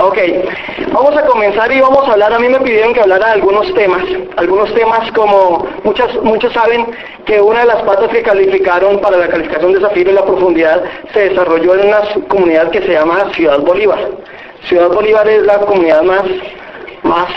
Ok, 0.00 0.18
vamos 0.92 1.16
a 1.16 1.24
comenzar 1.24 1.72
y 1.72 1.80
vamos 1.80 2.06
a 2.06 2.12
hablar, 2.12 2.32
a 2.32 2.38
mí 2.38 2.48
me 2.48 2.60
pidieron 2.60 2.92
que 2.92 3.00
hablara 3.00 3.26
de 3.28 3.32
algunos 3.32 3.72
temas, 3.72 4.02
algunos 4.36 4.74
temas 4.74 5.10
como 5.12 5.66
muchas, 5.82 6.14
muchos 6.22 6.52
saben 6.52 6.86
que 7.24 7.40
una 7.40 7.60
de 7.60 7.66
las 7.66 7.82
patas 7.84 8.10
que 8.10 8.22
calificaron 8.22 9.00
para 9.00 9.16
la 9.16 9.28
calificación 9.28 9.72
de 9.72 9.80
Zafiro 9.80 10.10
y 10.10 10.14
la 10.14 10.24
profundidad 10.24 10.82
se 11.12 11.30
desarrolló 11.30 11.74
en 11.74 11.88
una 11.88 12.02
comunidad 12.28 12.70
que 12.70 12.82
se 12.82 12.92
llama 12.92 13.30
Ciudad 13.34 13.60
Bolívar. 13.60 13.98
Ciudad 14.68 14.88
Bolívar 14.88 15.26
es 15.28 15.42
la 15.44 15.58
comunidad 15.58 16.02
más, 16.02 16.24
más, 17.02 17.28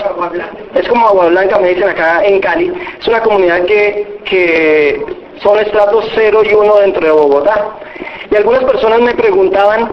es 0.75 0.87
como 0.89 1.07
Agua 1.07 1.27
Blanca, 1.27 1.59
me 1.59 1.69
dicen 1.69 1.89
acá 1.89 2.25
en 2.25 2.39
Cali, 2.41 2.73
es 2.99 3.07
una 3.07 3.21
comunidad 3.21 3.63
que, 3.65 4.19
que 4.25 5.05
son 5.41 5.59
estratos 5.59 6.09
0 6.15 6.41
y 6.43 6.53
1 6.53 6.75
dentro 6.77 7.05
de 7.05 7.11
Bogotá. 7.11 7.69
Y 8.29 8.35
algunas 8.35 8.63
personas 8.65 8.99
me 8.99 9.15
preguntaban, 9.15 9.91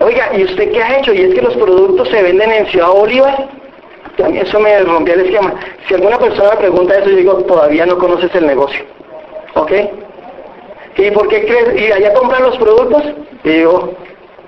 Oiga, 0.00 0.30
¿y 0.34 0.44
usted 0.44 0.72
qué 0.72 0.82
ha 0.82 0.98
hecho? 0.98 1.12
Y 1.12 1.20
es 1.20 1.34
que 1.34 1.42
los 1.42 1.54
productos 1.56 2.08
se 2.08 2.22
venden 2.22 2.50
en 2.50 2.66
Ciudad 2.66 2.88
Bolívar. 2.88 3.48
Eso 4.34 4.58
me 4.58 4.78
rompió 4.80 5.12
el 5.14 5.26
esquema. 5.26 5.54
Si 5.86 5.94
alguna 5.94 6.18
persona 6.18 6.50
me 6.52 6.56
pregunta 6.56 6.94
eso, 6.94 7.10
yo 7.10 7.16
digo, 7.16 7.34
todavía 7.44 7.84
no 7.84 7.98
conoces 7.98 8.34
el 8.34 8.46
negocio. 8.46 8.82
¿Ok? 9.54 9.72
¿Y 10.96 11.10
por 11.10 11.28
qué 11.28 11.44
crees? 11.44 11.80
¿Y 11.80 11.92
allá 11.92 12.14
compran 12.14 12.42
los 12.42 12.56
productos? 12.56 13.02
Y 13.44 13.48
digo, 13.50 13.92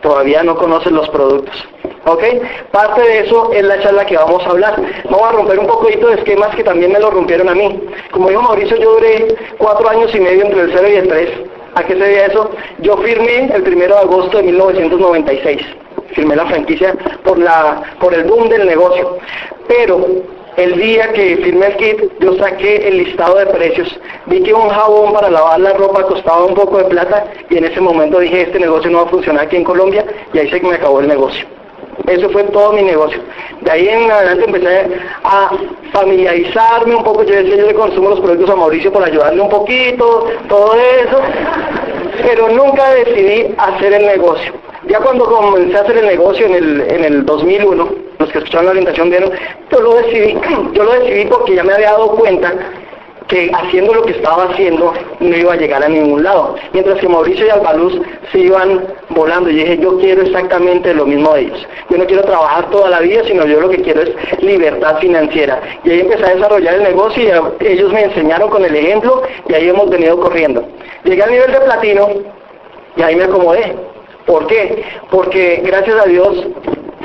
todavía 0.00 0.42
no 0.42 0.56
conoces 0.56 0.91
los 0.91 1.09
productos. 1.11 1.69
¿Ok? 2.06 2.22
Parte 2.70 3.03
de 3.03 3.20
eso 3.20 3.53
es 3.53 3.62
la 3.62 3.78
charla 3.83 4.06
que 4.06 4.16
vamos 4.16 4.42
a 4.47 4.50
hablar. 4.50 4.75
Vamos 5.05 5.22
a 5.22 5.33
romper 5.33 5.59
un 5.59 5.66
poquito 5.66 6.09
de 6.09 6.14
esquemas 6.14 6.55
que 6.56 6.64
también 6.64 6.92
me 6.92 6.98
lo 6.98 7.11
rompieron 7.11 7.50
a 7.50 7.55
mí. 7.55 7.78
Como 8.11 8.31
dijo 8.31 8.41
Mauricio, 8.41 8.77
yo 8.78 8.94
duré 8.94 9.37
cuatro 9.59 9.89
años 9.89 10.14
y 10.14 10.20
medio 10.20 10.47
entre 10.47 10.62
el 10.62 10.72
0 10.75 10.89
y 10.89 10.97
el 10.97 11.09
3 11.09 11.31
¿A 11.75 11.83
qué 11.84 11.95
se 11.95 12.01
debe 12.01 12.27
eso? 12.27 12.51
Yo 12.81 12.97
firmé 12.98 13.47
el 13.47 13.62
1 13.62 13.77
de 13.77 13.95
agosto 13.95 14.37
de 14.37 14.45
1996. 14.45 15.62
Firmé 16.15 16.37
la 16.37 16.47
franquicia 16.47 16.95
por, 17.25 17.39
la, 17.39 17.83
por 17.98 18.12
el 18.12 18.25
boom 18.25 18.48
del 18.48 18.67
negocio. 18.67 19.17
Pero 19.69 20.06
el 20.56 20.77
día 20.77 21.12
que 21.12 21.39
firmé 21.39 21.67
el 21.67 21.77
kit, 21.77 22.12
yo 22.20 22.37
saqué 22.37 22.89
el 22.89 22.98
listado 22.98 23.37
de 23.37 23.47
precios. 23.47 23.98
Vi 24.27 24.43
que 24.43 24.53
un 24.53 24.69
jabón 24.69 25.15
para 25.15 25.31
lavar 25.31 25.61
la 25.61 25.73
ropa 25.73 26.03
costaba 26.03 26.45
un 26.45 26.55
poco 26.55 26.77
de 26.78 26.84
plata 26.84 27.25
y 27.48 27.56
en 27.56 27.65
ese 27.65 27.81
momento 27.81 28.19
dije, 28.19 28.43
este 28.43 28.59
negocio 28.59 28.91
no 28.91 28.98
va 28.98 29.05
a 29.05 29.11
funcionar 29.11 29.47
aquí 29.47 29.56
en 29.56 29.65
Colombia 29.65 30.05
y 30.34 30.39
ahí 30.39 30.50
se 30.50 30.61
me 30.61 30.75
acabó 30.75 31.00
el 31.00 31.09
negocio. 31.09 31.47
Eso 32.06 32.30
fue 32.30 32.44
todo 32.44 32.72
mi 32.72 32.82
negocio. 32.82 33.20
De 33.60 33.70
ahí 33.70 33.88
en 33.88 34.10
adelante 34.10 34.44
empecé 34.46 34.88
a 35.24 35.50
familiarizarme 35.92 36.96
un 36.96 37.04
poco. 37.04 37.22
Yo 37.22 37.34
decía, 37.34 37.56
yo 37.56 37.66
le 37.66 37.74
consumo 37.74 38.10
los 38.10 38.20
productos 38.20 38.50
a 38.50 38.56
Mauricio 38.56 38.92
por 38.92 39.04
ayudarle 39.04 39.40
un 39.40 39.48
poquito, 39.48 40.26
todo 40.48 40.74
eso. 40.74 41.20
Pero 42.22 42.48
nunca 42.48 42.90
decidí 42.94 43.54
hacer 43.58 43.92
el 43.92 44.06
negocio. 44.06 44.52
Ya 44.88 44.98
cuando 45.00 45.24
comencé 45.24 45.76
a 45.76 45.82
hacer 45.82 45.98
el 45.98 46.06
negocio 46.06 46.46
en 46.46 46.54
el, 46.54 46.80
en 46.80 47.04
el 47.04 47.24
2001, 47.24 47.88
los 48.18 48.32
que 48.32 48.38
escucharon 48.38 48.66
la 48.66 48.70
orientación 48.72 49.10
vieron, 49.10 49.30
yo 49.70 49.80
lo 49.80 49.94
decidí, 49.94 50.36
yo 50.72 50.84
lo 50.84 50.92
decidí 50.92 51.26
porque 51.26 51.54
ya 51.54 51.62
me 51.62 51.72
había 51.72 51.92
dado 51.92 52.10
cuenta 52.12 52.52
que 53.33 53.50
haciendo 53.50 53.94
lo 53.94 54.03
que 54.03 54.12
estaba 54.12 54.44
haciendo 54.44 54.93
no 55.19 55.37
iba 55.37 55.54
a 55.54 55.56
llegar 55.56 55.82
a 55.82 55.88
ningún 55.88 56.22
lado. 56.22 56.54
Mientras 56.72 56.98
que 56.98 57.09
Mauricio 57.09 57.47
y 57.47 57.50
Albaluz 57.50 57.98
se 58.31 58.38
iban 58.41 58.84
volando. 59.09 59.48
Y 59.48 59.54
dije, 59.54 59.78
yo 59.78 59.98
quiero 59.98 60.22
exactamente 60.22 60.93
lo 60.93 61.06
mismo 61.06 61.32
de 61.32 61.43
ellos. 61.43 61.66
Yo 61.88 61.97
no 61.97 62.04
quiero 62.04 62.22
trabajar 62.22 62.70
toda 62.70 62.91
la 62.91 63.00
vida, 63.00 63.25
sino 63.25 63.47
yo 63.47 63.60
lo 63.60 63.70
que 63.70 63.81
quiero 63.81 64.03
es 64.03 64.10
libertad 64.43 64.98
financiera. 64.98 65.60
Y 65.82 65.91
ahí 65.91 66.00
empecé 66.00 66.25
a 66.25 66.34
desarrollar 66.34 66.75
el 66.75 66.82
negocio 66.82 67.22
y 67.60 67.66
ellos 67.66 67.91
me 67.93 68.04
enseñaron 68.04 68.50
con 68.50 68.65
el 68.65 68.76
ejemplo 68.76 69.22
y 69.49 69.54
ahí 69.54 69.69
hemos 69.69 69.88
venido 69.88 70.20
corriendo. 70.20 70.62
Llegué 71.04 71.22
al 71.22 71.31
nivel 71.31 71.53
de 71.53 71.60
platino 71.60 72.09
y 72.97 73.03
ahí 73.03 73.16
me 73.16 73.25
acomodé. 73.25 73.75
¿Por 74.26 74.47
qué? 74.47 74.84
Porque 75.10 75.62
gracias 75.64 75.97
a 75.97 76.06
Dios 76.06 76.47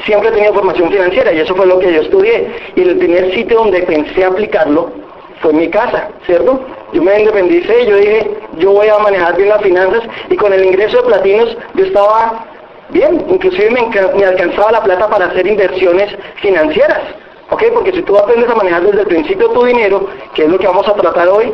siempre 0.05 0.29
he 0.29 0.33
tenido 0.33 0.53
formación 0.53 0.91
financiera 0.91 1.31
y 1.31 1.39
eso 1.39 1.55
fue 1.55 1.65
lo 1.65 1.79
que 1.79 1.93
yo 1.93 2.01
estudié. 2.01 2.47
Y 2.75 2.81
el 2.81 2.97
primer 2.97 3.33
sitio 3.33 3.59
donde 3.59 3.81
pensé 3.83 4.25
aplicarlo 4.25 5.06
fue 5.41 5.53
mi 5.53 5.69
casa, 5.69 6.09
¿cierto? 6.25 6.59
Yo 6.93 7.01
me 7.01 7.19
independicé, 7.19 7.85
yo 7.85 7.97
dije, 7.97 8.31
yo 8.57 8.71
voy 8.71 8.87
a 8.87 8.97
manejar 8.97 9.35
bien 9.35 9.49
las 9.49 9.61
finanzas 9.61 10.03
y 10.29 10.35
con 10.35 10.53
el 10.53 10.65
ingreso 10.65 10.97
de 10.97 11.03
platinos 11.03 11.57
yo 11.75 11.85
estaba 11.85 12.45
bien, 12.89 13.25
inclusive 13.29 13.69
me, 13.71 13.87
me 14.15 14.25
alcanzaba 14.25 14.71
la 14.71 14.83
plata 14.83 15.07
para 15.07 15.25
hacer 15.27 15.45
inversiones 15.45 16.15
financieras. 16.41 17.01
¿Ok? 17.49 17.63
Porque 17.73 17.93
si 17.93 18.01
tú 18.01 18.17
aprendes 18.17 18.49
a 18.49 18.55
manejar 18.55 18.83
desde 18.83 19.01
el 19.01 19.07
principio 19.07 19.49
tu 19.51 19.63
dinero, 19.63 20.07
que 20.33 20.43
es 20.43 20.49
lo 20.49 20.59
que 20.59 20.67
vamos 20.67 20.87
a 20.87 20.93
tratar 20.93 21.29
hoy, 21.29 21.53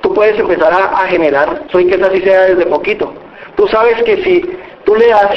tú 0.00 0.14
puedes 0.14 0.38
empezar 0.38 0.72
a, 0.72 1.06
generar 1.08 1.66
que 1.68 1.94
así 2.02 2.20
sea 2.22 2.42
desde 2.44 2.66
poquito. 2.66 3.12
Tú 3.56 3.68
sabes 3.68 4.02
que 4.04 4.22
si 4.24 4.42
tú 4.84 4.94
le 4.94 5.08
das, 5.08 5.32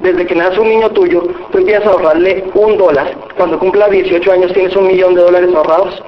desde 0.00 0.26
que 0.26 0.34
nace 0.34 0.58
un 0.58 0.68
niño 0.68 0.90
tuyo, 0.90 1.22
tú 1.52 1.58
empiezas 1.58 1.86
a 1.86 1.90
ahorrarle 1.90 2.44
un 2.54 2.76
dólar, 2.76 3.12
cuando 3.36 3.58
cumpla 3.60 3.88
18 3.88 4.32
años 4.32 4.52
tienes 4.52 4.74
un 4.74 4.88
millón 4.88 5.14
de 5.14 5.22
dólares 5.22 5.50
ahorrados 5.54 6.02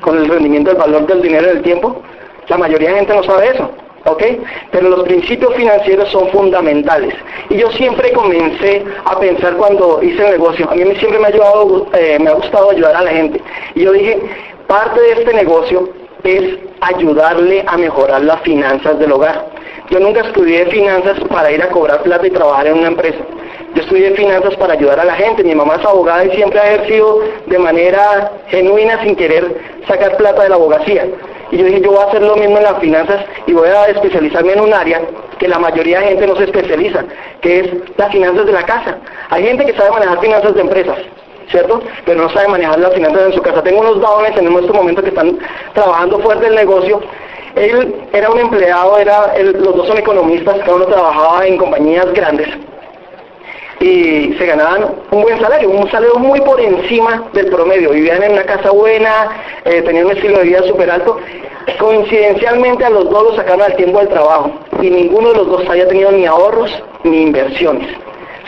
con 0.00 0.18
el 0.18 0.28
rendimiento 0.28 0.70
del 0.70 0.78
valor 0.78 1.06
del 1.06 1.22
dinero 1.22 1.46
del 1.46 1.62
tiempo? 1.62 2.02
La 2.48 2.56
mayoría 2.56 2.90
de 2.90 2.96
gente 2.96 3.14
no 3.14 3.22
sabe 3.24 3.50
eso, 3.50 3.70
¿ok? 4.06 4.22
Pero 4.70 4.88
los 4.88 5.02
principios 5.04 5.54
financieros 5.54 6.08
son 6.10 6.28
fundamentales. 6.28 7.14
Y 7.50 7.58
yo 7.58 7.70
siempre 7.72 8.12
comencé 8.12 8.84
a 9.04 9.18
pensar 9.18 9.54
cuando 9.56 10.02
hice 10.02 10.24
el 10.24 10.32
negocio, 10.32 10.70
a 10.70 10.74
mí 10.74 10.84
siempre 10.96 11.18
me 11.18 11.26
ha, 11.26 11.28
ayudado, 11.28 11.86
eh, 11.94 12.18
me 12.20 12.30
ha 12.30 12.34
gustado 12.34 12.70
ayudar 12.70 12.96
a 12.96 13.02
la 13.02 13.10
gente. 13.10 13.40
Y 13.74 13.82
yo 13.82 13.92
dije, 13.92 14.18
parte 14.66 15.00
de 15.00 15.12
este 15.12 15.34
negocio 15.34 15.90
es 16.24 16.58
ayudarle 16.80 17.64
a 17.66 17.76
mejorar 17.76 18.22
las 18.22 18.40
finanzas 18.42 18.98
del 18.98 19.12
hogar. 19.12 19.46
Yo 19.90 20.00
nunca 20.00 20.20
estudié 20.20 20.66
finanzas 20.66 21.18
para 21.30 21.50
ir 21.50 21.62
a 21.62 21.68
cobrar 21.68 22.02
plata 22.02 22.26
y 22.26 22.30
trabajar 22.30 22.66
en 22.66 22.78
una 22.78 22.88
empresa. 22.88 23.20
Yo 23.74 23.82
estudié 23.82 24.10
finanzas 24.12 24.54
para 24.56 24.74
ayudar 24.74 25.00
a 25.00 25.04
la 25.04 25.14
gente. 25.14 25.44
Mi 25.44 25.54
mamá 25.54 25.76
es 25.76 25.86
abogada 25.86 26.24
y 26.24 26.30
siempre 26.30 26.58
ha 26.58 26.74
ejercido 26.74 27.20
de 27.46 27.58
manera 27.58 28.32
genuina 28.48 29.02
sin 29.02 29.16
querer 29.16 29.56
sacar 29.86 30.16
plata 30.16 30.42
de 30.42 30.50
la 30.50 30.56
abogacía. 30.56 31.06
Y 31.50 31.56
yo 31.56 31.64
dije, 31.64 31.80
yo 31.80 31.92
voy 31.92 32.00
a 32.00 32.08
hacer 32.08 32.22
lo 32.22 32.36
mismo 32.36 32.58
en 32.58 32.64
las 32.64 32.78
finanzas 32.78 33.24
y 33.46 33.52
voy 33.52 33.68
a 33.68 33.86
especializarme 33.86 34.52
en 34.52 34.60
un 34.60 34.74
área 34.74 35.00
que 35.38 35.48
la 35.48 35.58
mayoría 35.58 36.00
de 36.00 36.08
gente 36.08 36.26
no 36.26 36.36
se 36.36 36.44
especializa, 36.44 37.04
que 37.40 37.60
es 37.60 37.70
las 37.96 38.12
finanzas 38.12 38.44
de 38.44 38.52
la 38.52 38.64
casa. 38.64 38.98
Hay 39.30 39.44
gente 39.44 39.64
que 39.64 39.72
sabe 39.72 39.90
manejar 39.90 40.20
finanzas 40.20 40.54
de 40.54 40.60
empresas, 40.60 40.98
¿cierto? 41.50 41.82
Pero 42.04 42.22
no 42.22 42.30
sabe 42.30 42.48
manejar 42.48 42.78
las 42.78 42.94
finanzas 42.94 43.26
en 43.26 43.32
su 43.32 43.42
casa. 43.42 43.62
Tengo 43.62 43.80
unos 43.80 44.00
varones 44.00 44.36
en 44.36 44.46
este 44.46 44.72
momento 44.72 45.02
que 45.02 45.08
están 45.08 45.38
trabajando 45.74 46.18
fuerte 46.20 46.46
el 46.46 46.54
negocio. 46.54 47.00
Él 47.54 47.94
era 48.12 48.30
un 48.30 48.38
empleado, 48.38 48.98
era 48.98 49.34
los 49.38 49.76
dos 49.76 49.88
son 49.88 49.98
economistas, 49.98 50.58
cada 50.58 50.74
uno 50.74 50.86
trabajaba 50.86 51.46
en 51.46 51.56
compañías 51.56 52.12
grandes 52.12 52.48
y 53.80 54.34
se 54.36 54.46
ganaban 54.46 54.86
un 55.10 55.22
buen 55.22 55.40
salario, 55.40 55.70
un 55.70 55.88
salario 55.90 56.16
muy 56.16 56.40
por 56.40 56.60
encima 56.60 57.24
del 57.32 57.46
promedio. 57.46 57.90
Vivían 57.90 58.22
en 58.22 58.32
una 58.32 58.42
casa 58.42 58.70
buena, 58.70 59.28
eh, 59.64 59.82
tenían 59.82 60.06
un 60.06 60.12
estilo 60.12 60.38
de 60.38 60.44
vida 60.44 60.62
súper 60.64 60.90
alto. 60.90 61.18
Coincidencialmente 61.78 62.84
a 62.84 62.90
los 62.90 63.08
dos 63.08 63.22
los 63.24 63.36
sacaron 63.36 63.62
al 63.62 63.76
tiempo 63.76 63.98
del 63.98 64.08
trabajo 64.08 64.50
y 64.80 64.90
ninguno 64.90 65.30
de 65.30 65.36
los 65.36 65.46
dos 65.48 65.68
había 65.68 65.86
tenido 65.86 66.10
ni 66.10 66.26
ahorros 66.26 66.70
ni 67.04 67.22
inversiones. 67.22 67.88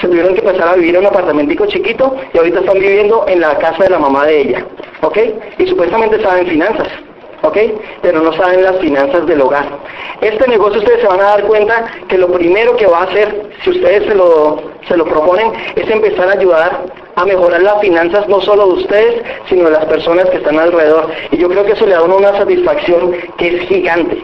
Se 0.00 0.09
tuvieron 0.09 0.34
que 0.34 0.43
pasar 0.43 0.69
a 0.69 0.75
vivir 0.75 0.94
en 0.94 1.03
un 1.03 1.06
apartamentico 1.06 1.67
chiquito 1.67 2.17
y 2.32 2.38
ahorita 2.38 2.61
están 2.61 2.79
viviendo 2.79 3.25
en 3.29 3.41
la 3.41 3.58
casa 3.58 3.85
de 3.85 3.91
la 3.91 3.99
mamá 3.99 4.26
de 4.26 4.41
ella. 4.41 4.67
¿Ok? 5.02 5.19
Y 5.58 5.67
supuestamente 5.67 6.23
saben 6.23 6.47
finanzas. 6.47 6.88
¿ok? 7.43 7.56
Pero 8.02 8.20
no 8.20 8.32
saben 8.35 8.62
las 8.62 8.79
finanzas 8.79 9.26
del 9.26 9.41
hogar. 9.41 9.67
Este 10.20 10.47
negocio 10.49 10.81
ustedes 10.81 11.00
se 11.00 11.06
van 11.06 11.20
a 11.20 11.25
dar 11.25 11.44
cuenta 11.44 11.87
que 12.08 12.19
lo 12.19 12.29
primero 12.29 12.76
que 12.76 12.87
va 12.87 13.00
a 13.00 13.05
hacer, 13.05 13.50
si 13.62 13.70
ustedes 13.70 14.05
se 14.06 14.14
lo, 14.14 14.61
se 14.88 14.97
lo 14.97 15.05
proponen, 15.05 15.52
es 15.76 15.88
empezar 15.91 16.29
a 16.29 16.32
ayudar 16.32 16.85
a 17.17 17.25
mejorar 17.25 17.62
las 17.62 17.81
finanzas 17.81 18.29
no 18.29 18.41
solo 18.41 18.67
de 18.67 18.73
ustedes, 18.82 19.23
sino 19.49 19.64
de 19.64 19.73
las 19.73 19.85
personas 19.87 20.29
que 20.31 20.38
están 20.38 20.58
alrededor. 20.58 21.08
Y 21.31 21.38
yo 21.38 21.49
creo 21.49 21.64
que 21.64 21.73
eso 21.73 21.87
le 21.87 21.93
da 21.93 22.02
una 22.02 22.32
satisfacción 22.32 23.12
que 23.37 23.56
es 23.56 23.69
gigante 23.69 24.23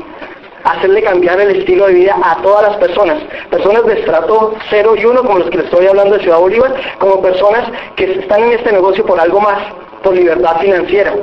hacerle 0.67 1.03
cambiar 1.03 1.41
el 1.41 1.57
estilo 1.57 1.87
de 1.87 1.95
vida 1.95 2.17
a 2.23 2.43
todas 2.43 2.69
las 2.69 2.77
personas, 2.77 3.23
personas 3.51 3.85
de 3.87 4.01
estrato 4.01 4.55
0 4.71 4.95
y 4.97 5.05
1, 5.05 5.23
como 5.23 5.39
los 5.39 5.51
que 5.51 5.59
les 5.59 5.67
estoy 5.67 5.87
hablando 5.87 6.17
de 6.17 6.23
Ciudad 6.23 6.39
Bolívar, 6.39 6.75
como 6.99 7.23
personas 7.23 7.71
que 7.95 8.19
están 8.21 8.43
en 8.43 8.53
este 8.53 8.73
negocio 8.73 9.05
por 9.07 9.19
algo 9.21 9.41
más, 9.41 9.59
por 10.03 10.15
libertad 10.15 10.61
financiera. 10.61 11.15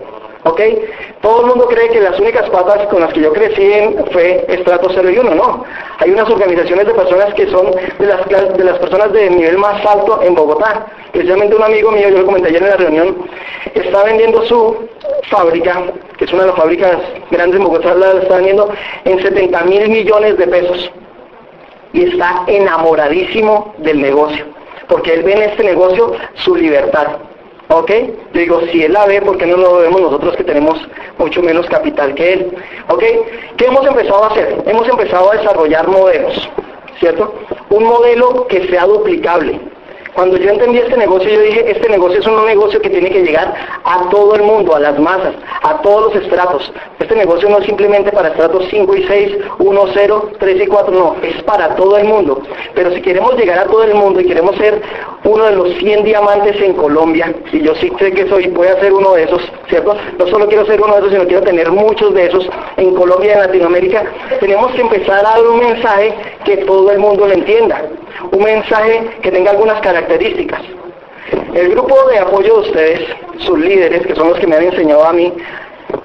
¿Ok? 0.45 0.61
Todo 1.21 1.41
el 1.41 1.47
mundo 1.47 1.67
cree 1.67 1.89
que 1.89 2.01
las 2.01 2.19
únicas 2.19 2.49
patas 2.49 2.87
con 2.87 2.99
las 3.01 3.13
que 3.13 3.21
yo 3.21 3.31
crecí 3.31 3.71
fue 4.11 4.45
estrato 4.49 4.89
0 4.93 5.09
y 5.09 5.17
1, 5.17 5.35
no. 5.35 5.63
Hay 5.99 6.11
unas 6.11 6.29
organizaciones 6.29 6.85
de 6.85 6.93
personas 6.93 7.33
que 7.33 7.47
son 7.47 7.71
de 7.71 8.05
las, 8.05 8.57
de 8.57 8.63
las 8.63 8.77
personas 8.79 9.13
de 9.13 9.29
nivel 9.29 9.57
más 9.57 9.85
alto 9.85 10.21
en 10.21 10.35
Bogotá. 10.35 10.85
Precisamente 11.13 11.55
un 11.55 11.63
amigo 11.63 11.91
mío, 11.91 12.09
yo 12.09 12.19
lo 12.19 12.25
comenté 12.25 12.49
ayer 12.49 12.61
en 12.61 12.69
la 12.69 12.75
reunión, 12.75 13.17
está 13.73 14.03
vendiendo 14.03 14.45
su 14.45 14.89
fábrica, 15.29 15.83
que 16.17 16.25
es 16.25 16.33
una 16.33 16.43
de 16.43 16.47
las 16.49 16.57
fábricas 16.57 16.97
grandes 17.31 17.59
en 17.59 17.65
Bogotá, 17.65 17.95
la 17.95 18.11
está 18.21 18.35
vendiendo 18.35 18.69
en 19.05 19.21
70 19.21 19.61
mil 19.63 19.87
millones 19.89 20.37
de 20.37 20.47
pesos. 20.47 20.91
Y 21.93 22.05
está 22.09 22.43
enamoradísimo 22.47 23.75
del 23.77 24.01
negocio, 24.01 24.45
porque 24.89 25.13
él 25.13 25.23
ve 25.23 25.33
en 25.33 25.43
este 25.43 25.63
negocio 25.63 26.13
su 26.33 26.55
libertad. 26.55 27.17
¿Ok? 27.69 27.91
digo, 28.33 28.61
si 28.71 28.83
él 28.83 28.93
la 28.93 29.05
ve, 29.05 29.21
¿por 29.21 29.37
qué 29.37 29.45
no 29.45 29.57
lo 29.57 29.77
vemos 29.77 30.01
nosotros 30.01 30.35
que 30.35 30.43
tenemos 30.43 30.79
mucho 31.17 31.41
menos 31.41 31.65
capital 31.67 32.13
que 32.13 32.33
él? 32.33 32.51
¿Ok? 32.89 33.03
¿Qué 33.57 33.65
hemos 33.65 33.85
empezado 33.85 34.23
a 34.23 34.27
hacer? 34.27 34.63
Hemos 34.65 34.87
empezado 34.87 35.31
a 35.31 35.35
desarrollar 35.35 35.87
modelos, 35.87 36.49
¿cierto? 36.99 37.33
Un 37.69 37.85
modelo 37.85 38.47
que 38.47 38.67
sea 38.67 38.85
duplicable. 38.85 39.59
Cuando 40.13 40.37
yo 40.37 40.49
entendí 40.49 40.77
este 40.77 40.95
negocio, 40.95 41.27
yo 41.27 41.41
dije, 41.41 41.71
este 41.71 41.89
negocio 41.89 42.19
es 42.19 42.27
un 42.27 42.45
negocio 42.45 42.79
que 42.79 42.89
tiene 42.89 43.09
que 43.09 43.23
llegar 43.23 43.53
a 43.83 44.09
todo 44.09 44.35
el 44.35 44.43
mundo, 44.43 44.75
a 44.75 44.79
las 44.79 44.99
masas, 44.99 45.33
a 45.63 45.81
todos 45.81 46.13
los 46.13 46.23
estratos. 46.23 46.71
Este 46.99 47.15
negocio 47.15 47.49
no 47.49 47.57
es 47.57 47.65
simplemente 47.65 48.11
para 48.11 48.29
estratos 48.29 48.65
5 48.69 48.95
y 48.95 49.03
6, 49.03 49.37
1, 49.57 49.85
0, 49.93 50.31
3 50.37 50.61
y 50.61 50.67
4, 50.67 50.93
no, 50.93 51.15
es 51.23 51.41
para 51.43 51.75
todo 51.75 51.97
el 51.97 52.05
mundo. 52.05 52.41
Pero 52.75 52.91
si 52.91 53.01
queremos 53.01 53.35
llegar 53.37 53.57
a 53.57 53.65
todo 53.65 53.83
el 53.83 53.95
mundo 53.95 54.21
y 54.21 54.27
queremos 54.27 54.55
ser 54.57 54.81
uno 55.23 55.45
de 55.45 55.55
los 55.55 55.73
100 55.77 56.03
diamantes 56.03 56.61
en 56.61 56.73
Colombia, 56.73 57.33
y 57.51 57.61
yo 57.61 57.73
sí 57.75 57.91
sé 57.97 58.11
que 58.11 58.29
soy, 58.29 58.47
voy 58.47 58.67
a 58.67 58.79
ser 58.79 58.93
uno 58.93 59.13
de 59.13 59.23
esos, 59.23 59.41
¿cierto? 59.67 59.97
No 60.19 60.27
solo 60.27 60.47
quiero 60.47 60.65
ser 60.67 60.79
uno 60.79 60.93
de 60.93 60.99
esos, 60.99 61.11
sino 61.11 61.25
quiero 61.25 61.41
tener 61.41 61.71
muchos 61.71 62.13
de 62.13 62.27
esos 62.27 62.47
en 62.77 62.93
Colombia 62.93 63.31
y 63.31 63.33
en 63.33 63.39
Latinoamérica, 63.39 64.03
tenemos 64.39 64.71
que 64.73 64.81
empezar 64.81 65.19
a 65.19 65.23
dar 65.23 65.41
un 65.41 65.59
mensaje 65.59 66.13
que 66.45 66.57
todo 66.57 66.91
el 66.91 66.99
mundo 66.99 67.25
lo 67.25 67.33
entienda. 67.33 67.81
Un 68.31 68.43
mensaje 68.43 69.17
que 69.21 69.31
tenga 69.31 69.51
algunas 69.51 69.81
características. 69.81 70.02
El 71.53 71.69
grupo 71.69 71.95
de 72.09 72.19
apoyo 72.19 72.55
de 72.55 72.59
ustedes, 72.61 72.99
sus 73.39 73.57
líderes, 73.59 74.05
que 74.05 74.15
son 74.15 74.29
los 74.29 74.39
que 74.39 74.47
me 74.47 74.55
han 74.55 74.63
enseñado 74.63 75.05
a 75.05 75.13
mí, 75.13 75.33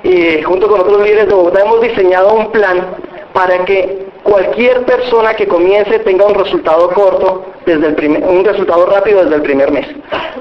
y 0.02 0.42
junto 0.42 0.68
con 0.68 0.80
otros 0.80 1.02
líderes 1.02 1.28
de 1.28 1.34
Bogotá 1.34 1.62
hemos 1.62 1.80
diseñado 1.80 2.34
un 2.34 2.50
plan 2.52 2.96
para 3.32 3.64
que 3.64 4.06
cualquier 4.22 4.84
persona 4.84 5.34
que 5.34 5.46
comience 5.46 5.98
tenga 6.00 6.26
un 6.26 6.34
resultado 6.34 6.90
corto, 6.90 7.44
desde 7.66 7.88
el 7.88 7.94
primer, 7.94 8.24
un 8.24 8.44
resultado 8.44 8.86
rápido 8.86 9.22
desde 9.22 9.36
el 9.36 9.42
primer 9.42 9.70
mes. 9.70 9.86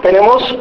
Tenemos 0.02 0.58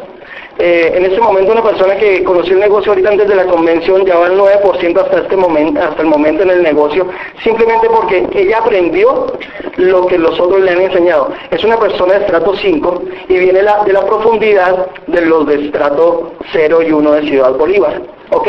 eh, 0.59 0.93
en 0.95 1.05
este 1.05 1.21
momento 1.21 1.51
una 1.51 1.63
persona 1.63 1.95
que 1.97 2.23
conoció 2.23 2.53
el 2.53 2.61
negocio 2.61 2.91
ahorita 2.91 3.09
antes 3.09 3.27
de 3.27 3.35
la 3.35 3.45
convención 3.45 4.05
ya 4.05 4.17
va 4.17 4.25
al 4.25 4.37
9% 4.37 4.97
hasta 4.99 5.19
este 5.19 5.37
momento, 5.37 5.79
hasta 5.81 6.01
el 6.01 6.07
momento 6.07 6.43
en 6.43 6.49
el 6.49 6.63
negocio, 6.63 7.07
simplemente 7.43 7.87
porque 7.89 8.27
ella 8.33 8.57
aprendió 8.57 9.27
lo 9.77 10.07
que 10.07 10.17
los 10.17 10.39
otros 10.39 10.61
le 10.61 10.71
han 10.71 10.81
enseñado. 10.81 11.31
Es 11.51 11.63
una 11.63 11.77
persona 11.77 12.15
de 12.15 12.21
estrato 12.21 12.55
5 12.55 13.03
y 13.29 13.37
viene 13.37 13.59
de 13.59 13.93
la 13.93 14.05
profundidad 14.05 14.87
de 15.05 15.21
los 15.21 15.45
de 15.45 15.65
estrato 15.65 16.33
0 16.51 16.81
y 16.81 16.91
1 16.91 17.11
de 17.11 17.21
Ciudad 17.21 17.53
Bolívar. 17.53 18.01
¿Ok? 18.31 18.47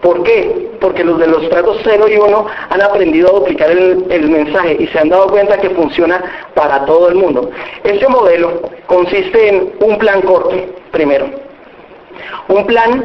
¿Por 0.00 0.22
qué? 0.22 0.70
Porque 0.80 1.04
los 1.04 1.18
de 1.18 1.26
los 1.26 1.42
estratos 1.42 1.78
0 1.84 2.06
y 2.08 2.16
1 2.16 2.46
han 2.70 2.82
aprendido 2.82 3.28
a 3.28 3.38
duplicar 3.40 3.70
el, 3.70 4.06
el, 4.08 4.30
mensaje 4.30 4.76
y 4.78 4.86
se 4.86 4.98
han 4.98 5.10
dado 5.10 5.28
cuenta 5.28 5.58
que 5.58 5.70
funciona 5.70 6.22
para 6.54 6.86
todo 6.86 7.08
el 7.08 7.16
mundo. 7.16 7.50
Este 7.84 8.08
modelo 8.08 8.62
consiste 8.86 9.48
en 9.48 9.72
un 9.80 9.98
plan 9.98 10.22
corto, 10.22 10.56
primero. 10.92 11.27
Un 12.48 12.66
plan 12.66 13.04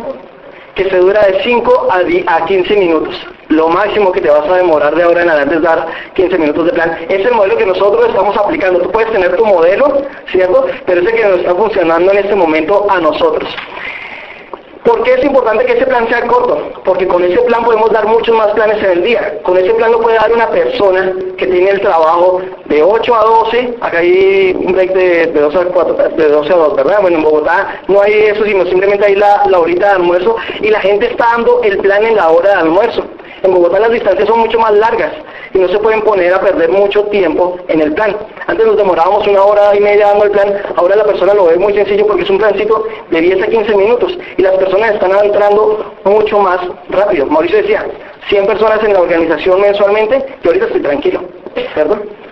que 0.75 0.89
se 0.89 0.97
dura 0.97 1.21
de 1.21 1.43
5 1.43 1.87
a 2.27 2.45
15 2.45 2.75
minutos. 2.75 3.15
Lo 3.49 3.67
máximo 3.69 4.11
que 4.11 4.21
te 4.21 4.29
vas 4.29 4.47
a 4.49 4.57
demorar 4.57 4.95
de 4.95 5.03
ahora 5.03 5.21
en 5.21 5.29
adelante 5.29 5.55
es 5.55 5.61
dar 5.61 5.85
15 6.15 6.37
minutos 6.39 6.65
de 6.65 6.73
plan. 6.73 6.97
Es 7.07 7.25
el 7.25 7.33
modelo 7.33 7.57
que 7.57 7.65
nosotros 7.65 8.07
estamos 8.07 8.35
aplicando. 8.35 8.79
Tú 8.79 8.91
puedes 8.91 9.11
tener 9.11 9.35
tu 9.35 9.45
modelo, 9.45 10.01
¿cierto? 10.31 10.65
Pero 10.85 11.01
es 11.01 11.07
el 11.07 11.13
que 11.13 11.23
nos 11.23 11.39
está 11.39 11.53
funcionando 11.53 12.11
en 12.11 12.17
este 12.17 12.35
momento 12.35 12.87
a 12.89 12.99
nosotros. 12.99 13.49
¿Por 14.83 15.01
qué 15.03 15.13
es 15.13 15.23
importante 15.23 15.65
que 15.65 15.73
ese 15.73 15.85
plan 15.85 16.07
sea 16.09 16.27
corto? 16.27 16.71
Porque 16.83 17.07
con 17.07 17.23
ese 17.23 17.39
plan 17.43 17.63
podemos 17.63 17.89
dar 17.91 18.05
muchos 18.05 18.35
más 18.35 18.51
planes 18.51 18.83
en 18.83 18.91
el 18.91 19.03
día. 19.03 19.39
Con 19.43 19.57
ese 19.57 19.73
plan 19.75 19.91
lo 19.91 20.01
puede 20.01 20.17
dar 20.17 20.31
una 20.31 20.49
persona 20.49 21.13
que 21.37 21.47
tiene 21.47 21.69
el 21.69 21.81
trabajo 21.81 22.41
de 22.65 22.83
8 22.83 23.15
a 23.15 23.23
12, 23.23 23.75
acá 23.79 23.99
hay 23.99 24.53
un 24.59 24.73
break 24.73 24.93
de, 24.93 25.27
12, 25.27 25.57
a 25.57 25.65
4, 25.65 25.93
de 26.17 26.27
12 26.27 26.53
a 26.53 26.55
2, 26.55 26.75
¿verdad? 26.75 26.97
Bueno, 27.01 27.17
en 27.17 27.23
Bogotá 27.23 27.81
no 27.87 28.01
hay 28.01 28.13
eso, 28.13 28.43
sino 28.43 28.65
simplemente 28.65 29.05
hay 29.05 29.15
la 29.15 29.43
horita 29.57 29.87
de 29.87 29.93
almuerzo 29.93 30.35
y 30.61 30.69
la 30.69 30.81
gente 30.81 31.07
está 31.07 31.27
dando 31.31 31.61
el 31.63 31.77
plan 31.77 32.03
en 32.03 32.15
la 32.15 32.29
hora 32.29 32.49
de 32.49 32.55
almuerzo. 32.55 33.03
En 33.43 33.53
Bogotá 33.53 33.79
las 33.79 33.91
distancias 33.91 34.27
son 34.27 34.39
mucho 34.39 34.59
más 34.59 34.73
largas 34.73 35.11
y 35.53 35.59
no 35.59 35.67
se 35.67 35.79
pueden 35.79 36.01
poner 36.01 36.33
a 36.33 36.41
perder 36.41 36.69
mucho 36.69 37.03
tiempo 37.05 37.57
en 37.67 37.81
el 37.81 37.93
plan. 37.93 38.15
Antes 38.47 38.65
nos 38.65 38.77
demorábamos 38.77 39.27
una 39.27 39.43
hora 39.43 39.75
y 39.75 39.79
media 39.79 40.07
dando 40.07 40.25
el 40.25 40.31
plan, 40.31 40.53
ahora 40.75 40.95
la 40.95 41.03
persona 41.03 41.33
lo 41.33 41.45
ve 41.45 41.57
muy 41.57 41.73
sencillo 41.73 42.07
porque 42.07 42.23
es 42.23 42.29
un 42.29 42.37
plancito 42.37 42.85
de 43.09 43.21
10 43.21 43.43
a 43.43 43.47
15 43.47 43.75
minutos 43.75 44.17
y 44.37 44.41
las 44.41 44.55
personas 44.55 44.93
están 44.93 45.11
entrando 45.23 45.93
mucho 46.03 46.39
más 46.39 46.59
rápido. 46.89 47.25
Mauricio 47.27 47.57
decía, 47.57 47.85
100 48.29 48.45
personas 48.45 48.83
en 48.83 48.93
la 48.93 49.01
organización 49.01 49.61
mensualmente, 49.61 50.25
yo 50.43 50.49
ahorita 50.49 50.65
estoy 50.65 50.81
tranquilo, 50.81 51.21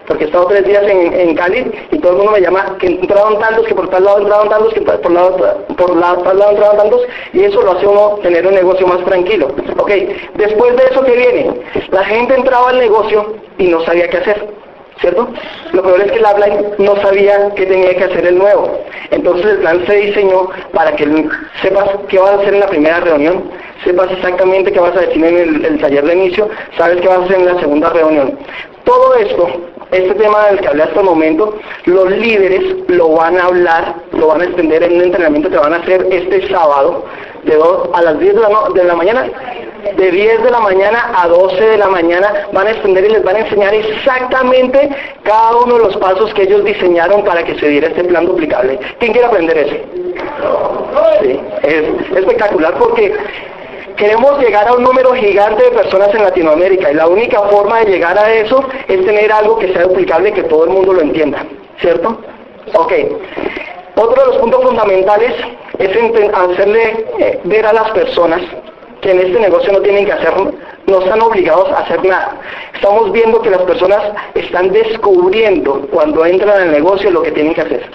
Porque 0.08 0.26
he 0.26 0.28
estado 0.28 0.48
tres 0.48 0.66
días 0.66 0.84
en, 0.88 1.36
Cali 1.36 1.72
y 1.92 2.00
todo 2.00 2.12
el 2.12 2.18
mundo 2.18 2.32
me 2.34 2.42
llama 2.42 2.76
que 2.80 2.88
entraron 2.88 3.40
tantos, 3.40 3.66
que 3.68 3.76
por 3.76 3.90
tal 3.90 4.04
lado 4.04 4.20
entraron 4.20 4.50
tantos, 4.50 4.74
que 4.74 4.82
por, 4.82 5.12
lado, 5.12 5.66
por 5.78 5.96
la, 5.96 6.16
tal 6.18 6.40
lado 6.40 6.52
entraron 6.52 6.78
tantos, 6.78 7.02
y 7.34 7.44
eso 7.44 7.62
lo 7.62 7.72
hace 7.72 7.88
uno 7.88 8.20
tener 8.22 8.46
un 8.46 8.56
negocio 8.56 8.88
más 8.88 9.04
tranquilo. 9.06 9.48
Ok, 9.78 9.92
después 10.36 10.76
de 10.76 10.84
eso, 10.86 11.04
¿qué 11.04 11.16
viene? 11.16 11.62
La 11.92 12.04
gente 12.06 12.36
entraba 12.36 12.70
al 12.70 12.80
negocio 12.80 13.36
y 13.58 13.68
no 13.68 13.82
sabía 13.86 14.10
qué 14.10 14.18
hacer. 14.18 14.61
¿Cierto? 15.02 15.28
Lo 15.74 15.84
peor 15.84 16.02
es 16.02 16.12
que 16.12 16.20
el 16.20 16.26
upline 16.26 16.66
no 16.78 16.96
sabía 17.02 17.52
qué 17.56 17.66
tenía 17.66 17.96
que 17.96 18.04
hacer 18.06 18.26
el 18.26 18.38
nuevo. 18.38 18.80
Entonces 19.10 19.46
el 19.46 19.58
plan 19.58 19.86
se 19.86 19.96
diseñó 19.96 20.50
para 20.74 20.96
que 20.96 21.28
sepas 21.62 21.90
qué 22.08 22.20
vas 22.20 22.32
a 22.32 22.36
hacer 22.36 22.54
en 22.54 22.60
la 22.62 22.68
primera 22.68 23.00
reunión, 23.02 23.50
sepas 23.84 24.12
exactamente 24.12 24.72
qué 24.72 24.80
vas 24.80 24.96
a 24.96 25.02
decir 25.02 25.24
en 25.24 25.38
el, 25.38 25.66
el 25.66 25.80
taller 25.80 26.06
de 26.06 26.14
inicio, 26.14 26.50
sabes 26.78 27.02
qué 27.02 27.08
vas 27.08 27.20
a 27.20 27.24
hacer 27.24 27.40
en 27.40 27.46
la 27.46 27.60
segunda 27.60 27.90
reunión. 27.90 28.38
Todo 28.86 29.16
esto, 29.16 29.48
este 29.92 30.16
tema 30.16 30.48
del 30.48 30.60
que 30.62 30.68
hablé 30.68 30.84
hasta 30.84 31.00
el 31.00 31.06
momento, 31.06 31.58
los 31.86 32.10
líderes 32.10 32.76
lo 32.88 33.10
van 33.10 33.38
a 33.38 33.46
hablar, 33.46 33.96
lo 34.14 34.28
van 34.28 34.42
a 34.42 34.46
extender 34.46 34.84
en 34.84 34.96
un 34.96 35.02
entrenamiento 35.02 35.50
que 35.50 35.58
van 35.58 35.74
a 35.74 35.78
hacer 35.78 36.08
este 36.10 36.48
sábado, 36.50 37.06
de 37.44 37.56
dos, 37.56 37.90
a 37.94 38.02
las 38.02 38.20
10 38.20 38.36
de 38.36 38.42
la, 38.42 38.50
de 38.74 38.84
la 38.84 38.96
mañana, 38.96 39.26
de 39.98 40.12
10 40.12 40.44
de 40.44 40.52
la 40.52 40.60
mañana 40.60 41.12
a 41.16 41.28
12 41.28 41.62
de 41.62 41.78
la 41.78 41.88
mañana, 41.88 42.48
van 42.54 42.68
a 42.68 42.72
extender 42.72 43.06
y 43.06 43.10
les 43.10 43.24
van 43.24 43.36
a 43.36 43.40
enseñar 43.40 43.74
exactamente 43.74 44.90
cada 45.24 45.58
uno 45.58 45.76
de 45.76 45.84
los 45.86 45.98
pasos 45.98 46.34
que 46.34 46.44
ellos 46.44 46.64
diseñaron 46.64 47.24
para 47.24 47.44
que 47.44 47.60
se 47.60 47.68
diera 47.68 47.88
este 47.88 48.04
plan 48.04 48.26
duplicable. 48.26 48.80
¿Quién 49.00 49.12
quiere 49.12 49.28
aprender 49.28 49.58
eso? 49.58 49.76
Sí, 51.22 51.40
es 51.64 52.18
espectacular 52.18 52.76
porque 52.78 53.14
Queremos 53.98 54.40
llegar 54.40 54.68
a 54.68 54.74
un 54.74 54.84
número 54.84 55.14
gigante 55.14 55.64
de 55.64 55.72
personas 55.72 56.14
en 56.14 56.24
Latinoamérica 56.24 56.92
y 56.92 56.96
la 56.96 57.08
única 57.08 57.42
forma 57.42 57.80
de 57.80 57.92
llegar 57.92 58.18
a 58.18 58.34
eso 58.34 58.64
es 58.88 59.06
tener 59.06 59.32
algo 59.32 59.58
que 59.60 59.74
sea 59.74 59.84
duplicable 59.84 60.34
que 60.34 60.44
todo 60.44 60.66
el 60.66 60.72
mundo 60.72 60.94
lo 60.94 61.02
entienda, 61.02 61.46
¿cierto? 61.80 62.18
Ok. 62.74 62.94
Otro 63.96 64.22
de 64.22 64.28
los 64.30 64.38
puntos 64.38 64.64
fundamentales 64.64 65.34
es 65.78 65.90
hacerle 66.34 67.06
eh, 67.20 67.40
ver 67.44 67.66
a 67.66 67.74
las 67.74 67.92
personas 67.92 68.42
que 69.02 69.12
en 69.12 69.20
este 69.20 69.40
negocio 69.40 69.74
no 69.74 69.82
tienen 69.82 70.06
que 70.06 70.14
hacer, 70.14 70.32
no 70.88 71.00
están 71.00 71.22
obligados 71.22 71.70
a 71.70 71.80
hacer 71.80 72.04
nada. 72.06 72.38
Estamos 72.74 73.12
viendo 73.12 73.42
que 73.42 73.50
las 73.50 73.62
personas 73.64 74.14
están 74.36 74.72
descubriendo 74.72 75.88
cuando 75.92 76.26
entran 76.26 76.62
al 76.62 76.72
negocio 76.72 77.12
lo 77.12 77.24
que 77.24 77.32
tienen 77.32 77.54
que 77.54 77.62
hacer. 77.62 77.90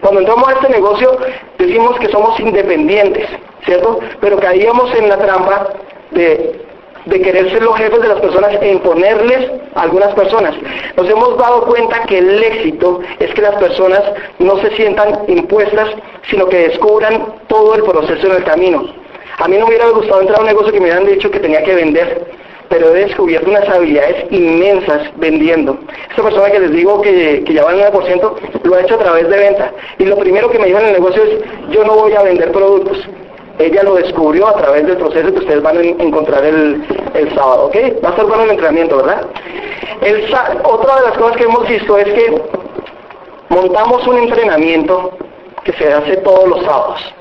Cuando 0.00 0.20
entramos 0.20 0.48
a 0.48 0.52
este 0.52 0.68
negocio 0.70 1.16
decimos 1.58 1.98
que 1.98 2.08
somos 2.08 2.38
independientes, 2.40 3.28
¿cierto? 3.64 3.98
Pero 4.20 4.38
caíamos 4.38 4.94
en 4.94 5.08
la 5.08 5.18
trampa 5.18 5.68
de, 6.12 6.60
de 7.06 7.20
querer 7.20 7.50
ser 7.50 7.62
los 7.62 7.76
jefes 7.76 8.00
de 8.00 8.08
las 8.08 8.20
personas 8.20 8.52
e 8.60 8.72
imponerles 8.72 9.50
a 9.74 9.82
algunas 9.82 10.14
personas. 10.14 10.54
Nos 10.96 11.08
hemos 11.08 11.36
dado 11.36 11.62
cuenta 11.66 12.02
que 12.04 12.18
el 12.18 12.42
éxito 12.42 13.00
es 13.18 13.32
que 13.32 13.42
las 13.42 13.56
personas 13.56 14.02
no 14.38 14.56
se 14.58 14.70
sientan 14.76 15.20
impuestas, 15.28 15.90
sino 16.30 16.46
que 16.48 16.68
descubran 16.68 17.34
todo 17.48 17.74
el 17.74 17.82
proceso 17.82 18.26
en 18.26 18.36
el 18.36 18.44
camino. 18.44 19.05
A 19.38 19.48
mí 19.48 19.58
no 19.58 19.66
me 19.66 19.70
hubiera 19.70 19.90
gustado 19.90 20.22
entrar 20.22 20.38
a 20.38 20.42
un 20.42 20.48
negocio 20.48 20.72
que 20.72 20.80
me 20.80 20.86
hubieran 20.86 21.06
dicho 21.06 21.30
que 21.30 21.40
tenía 21.40 21.62
que 21.62 21.74
vender, 21.74 22.24
pero 22.70 22.94
he 22.94 23.04
descubierto 23.04 23.50
unas 23.50 23.68
habilidades 23.68 24.24
inmensas 24.30 25.10
vendiendo. 25.16 25.78
Esta 26.08 26.22
persona 26.22 26.50
que 26.50 26.60
les 26.60 26.70
digo 26.72 27.02
que, 27.02 27.44
que 27.44 27.52
ya 27.52 27.64
va 27.64 27.70
al 27.70 27.92
9% 27.92 28.32
lo 28.64 28.74
ha 28.74 28.80
hecho 28.80 28.94
a 28.94 28.98
través 28.98 29.28
de 29.28 29.36
venta. 29.36 29.72
Y 29.98 30.04
lo 30.04 30.16
primero 30.16 30.50
que 30.50 30.58
me 30.58 30.66
dijo 30.66 30.78
en 30.78 30.86
el 30.86 30.92
negocio 30.94 31.22
es, 31.22 31.70
yo 31.70 31.84
no 31.84 31.96
voy 31.96 32.14
a 32.14 32.22
vender 32.22 32.50
productos. 32.50 32.98
Ella 33.58 33.82
lo 33.82 33.94
descubrió 33.96 34.48
a 34.48 34.56
través 34.56 34.86
del 34.86 34.96
proceso 34.96 35.32
que 35.32 35.38
ustedes 35.38 35.62
van 35.62 35.78
a 35.78 35.82
encontrar 35.82 36.44
el, 36.44 36.82
sábado, 37.34 37.66
¿ok? 37.66 37.76
Va 38.02 38.08
a 38.08 38.12
estar 38.12 38.26
bueno 38.26 38.44
el 38.44 38.50
entrenamiento, 38.50 38.96
¿verdad? 38.96 39.26
El, 40.02 40.24
otra 40.64 40.96
de 40.96 41.02
las 41.02 41.18
cosas 41.18 41.36
que 41.36 41.44
hemos 41.44 41.68
visto 41.68 41.98
es 41.98 42.06
que 42.06 42.42
montamos 43.50 44.06
un 44.06 44.18
entrenamiento 44.18 45.12
que 45.64 45.72
se 45.72 45.92
hace 45.92 46.18
todos 46.18 46.48
los 46.48 46.64
sábados 46.64 47.14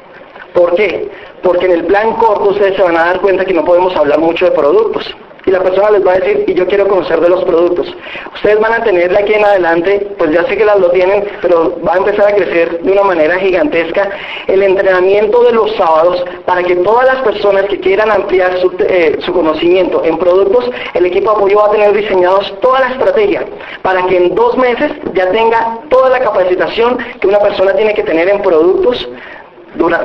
¿Por 0.56 0.74
qué? 0.76 1.10
Porque 1.46 1.68
en 1.68 1.74
el 1.74 1.86
plan 1.86 2.14
corto 2.14 2.50
ustedes 2.50 2.76
se 2.76 2.82
van 2.82 2.98
a 2.98 3.06
dar 3.06 3.22
cuenta 3.22 3.46
que 3.46 3.54
no 3.54 3.64
podemos 3.64 3.96
hablar 3.96 4.18
mucho 4.20 4.46
de 4.46 4.52
productos 4.52 5.16
y 5.46 5.52
la 5.52 5.62
persona 5.62 5.92
les 5.92 6.06
va 6.06 6.14
a 6.14 6.20
decir, 6.20 6.44
y 6.48 6.54
yo 6.56 6.66
quiero 6.66 6.88
conocer 6.88 7.20
de 7.20 7.30
los 7.30 7.44
productos. 7.44 7.88
Ustedes 8.34 8.60
van 8.60 8.74
a 8.74 8.84
tener 8.84 9.12
de 9.12 9.20
aquí 9.20 9.34
en 9.34 9.46
adelante, 9.46 10.08
pues 10.18 10.32
ya 10.32 10.44
sé 10.46 10.58
que 10.58 10.66
las 10.66 10.80
lo 10.80 10.90
tienen, 10.90 11.24
pero 11.42 11.80
va 11.88 11.94
a 11.94 11.98
empezar 11.98 12.30
a 12.30 12.36
crecer 12.36 12.82
de 12.82 12.92
una 12.92 13.04
manera 13.04 13.38
gigantesca 13.38 14.10
el 14.48 14.64
entrenamiento 14.64 15.44
de 15.44 15.52
los 15.52 15.76
sábados 15.76 16.26
para 16.46 16.64
que 16.64 16.78
todas 16.78 17.06
las 17.06 17.22
personas 17.24 17.66
que 17.66 17.80
quieran 17.80 18.10
ampliar 18.10 18.58
su, 18.60 18.72
eh, 18.80 19.18
su 19.20 19.34
conocimiento 19.34 20.04
en 20.04 20.18
productos, 20.18 20.68
el 20.96 21.06
equipo 21.06 21.30
de 21.30 21.38
apoyo 21.38 21.58
va 21.60 21.68
a 21.68 21.72
tener 21.72 21.94
diseñados 21.94 22.60
toda 22.60 22.80
la 22.80 22.90
estrategia 22.90 23.46
para 23.84 24.04
que 24.08 24.18
en 24.18 24.34
dos 24.34 24.58
meses 24.58 24.94
ya 25.14 25.30
tenga 25.30 25.78
toda 25.90 26.10
la 26.10 26.22
capacitación 26.22 26.98
que 27.22 27.28
una 27.28 27.40
persona 27.40 27.74
tiene 27.74 27.94
que 27.94 28.04
tener 28.04 28.30
en 28.30 28.42
productos 28.42 29.08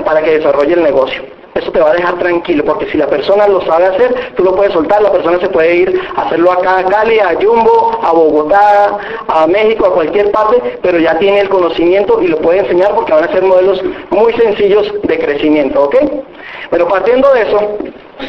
para 0.04 0.22
que 0.22 0.38
desarrolle 0.38 0.74
el 0.74 0.82
negocio. 0.82 1.22
Eso 1.54 1.72
te 1.72 1.80
va 1.80 1.90
a 1.90 1.94
dejar 1.94 2.16
tranquilo, 2.18 2.64
porque 2.64 2.86
si 2.90 2.96
la 2.96 3.08
persona 3.08 3.48
lo 3.48 3.60
sabe 3.62 3.86
hacer, 3.86 4.14
tú 4.36 4.44
lo 4.44 4.54
puedes 4.54 4.72
soltar, 4.72 5.02
la 5.02 5.10
persona 5.10 5.40
se 5.40 5.48
puede 5.48 5.74
ir 5.74 6.00
a 6.14 6.22
hacerlo 6.22 6.52
acá 6.52 6.78
a 6.78 6.84
Cali, 6.84 7.18
a 7.18 7.34
Jumbo, 7.34 7.98
a 8.02 8.12
Bogotá, 8.12 8.98
a 9.26 9.46
México, 9.48 9.86
a 9.86 9.92
cualquier 9.92 10.30
parte, 10.30 10.78
pero 10.80 10.98
ya 10.98 11.18
tiene 11.18 11.40
el 11.40 11.48
conocimiento 11.48 12.22
y 12.22 12.28
lo 12.28 12.38
puede 12.38 12.60
enseñar 12.60 12.94
porque 12.94 13.12
van 13.12 13.24
a 13.24 13.32
ser 13.32 13.42
modelos 13.42 13.82
muy 14.10 14.32
sencillos 14.34 14.92
de 15.02 15.18
crecimiento, 15.18 15.82
¿ok? 15.82 15.96
Pero 16.70 16.86
partiendo 16.86 17.32
de 17.34 17.42
eso, 17.42 17.78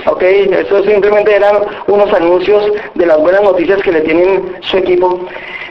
ok, 0.08 0.22
eso 0.24 0.84
simplemente 0.84 1.36
eran 1.36 1.58
unos 1.88 2.12
anuncios 2.12 2.72
de 2.96 3.06
las 3.06 3.20
buenas 3.20 3.44
noticias 3.44 3.84
que 3.84 3.92
le 3.92 4.02
tienen 4.02 4.56
su 4.62 4.78
equipo. 4.78 5.20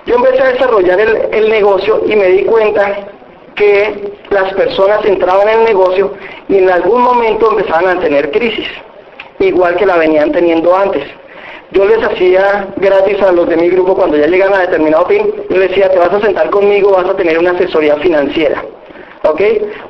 Yo 0.07 0.15
empecé 0.15 0.41
a 0.41 0.53
desarrollar 0.53 1.01
el, 1.01 1.19
el 1.33 1.51
negocio 1.51 2.01
y 2.07 2.15
me 2.15 2.29
di 2.29 2.45
cuenta 2.45 3.09
que 3.55 4.13
las 4.31 4.53
personas 4.55 5.05
entraban 5.05 5.49
en 5.49 5.59
el 5.61 5.65
negocio 5.65 6.13
y 6.49 6.59
en 6.59 6.71
algún 6.71 7.03
momento 7.03 7.51
empezaban 7.51 7.99
a 7.99 8.01
tener 8.01 8.31
crisis, 8.31 8.69
igual 9.39 9.77
que 9.77 9.87
la 9.87 9.97
venían 9.97 10.33
teniendo 10.33 10.75
antes. 10.75 11.05
Yo 11.73 11.85
les 11.85 12.03
hacía 12.03 12.69
gratis 12.77 13.23
a 13.23 13.31
los 13.31 13.49
de 13.49 13.57
mi 13.57 13.69
grupo 13.69 13.95
cuando 13.95 14.17
ya 14.17 14.27
llegan 14.27 14.53
a 14.53 14.61
determinado 14.61 15.07
fin, 15.07 15.33
yo 15.49 15.57
les 15.57 15.69
decía, 15.69 15.89
te 15.91 15.99
vas 15.99 16.13
a 16.13 16.21
sentar 16.21 16.51
conmigo, 16.51 16.91
vas 16.91 17.09
a 17.09 17.17
tener 17.17 17.39
una 17.39 17.53
asesoría 17.53 17.97
financiera. 17.97 18.65
¿Ok? 19.23 19.41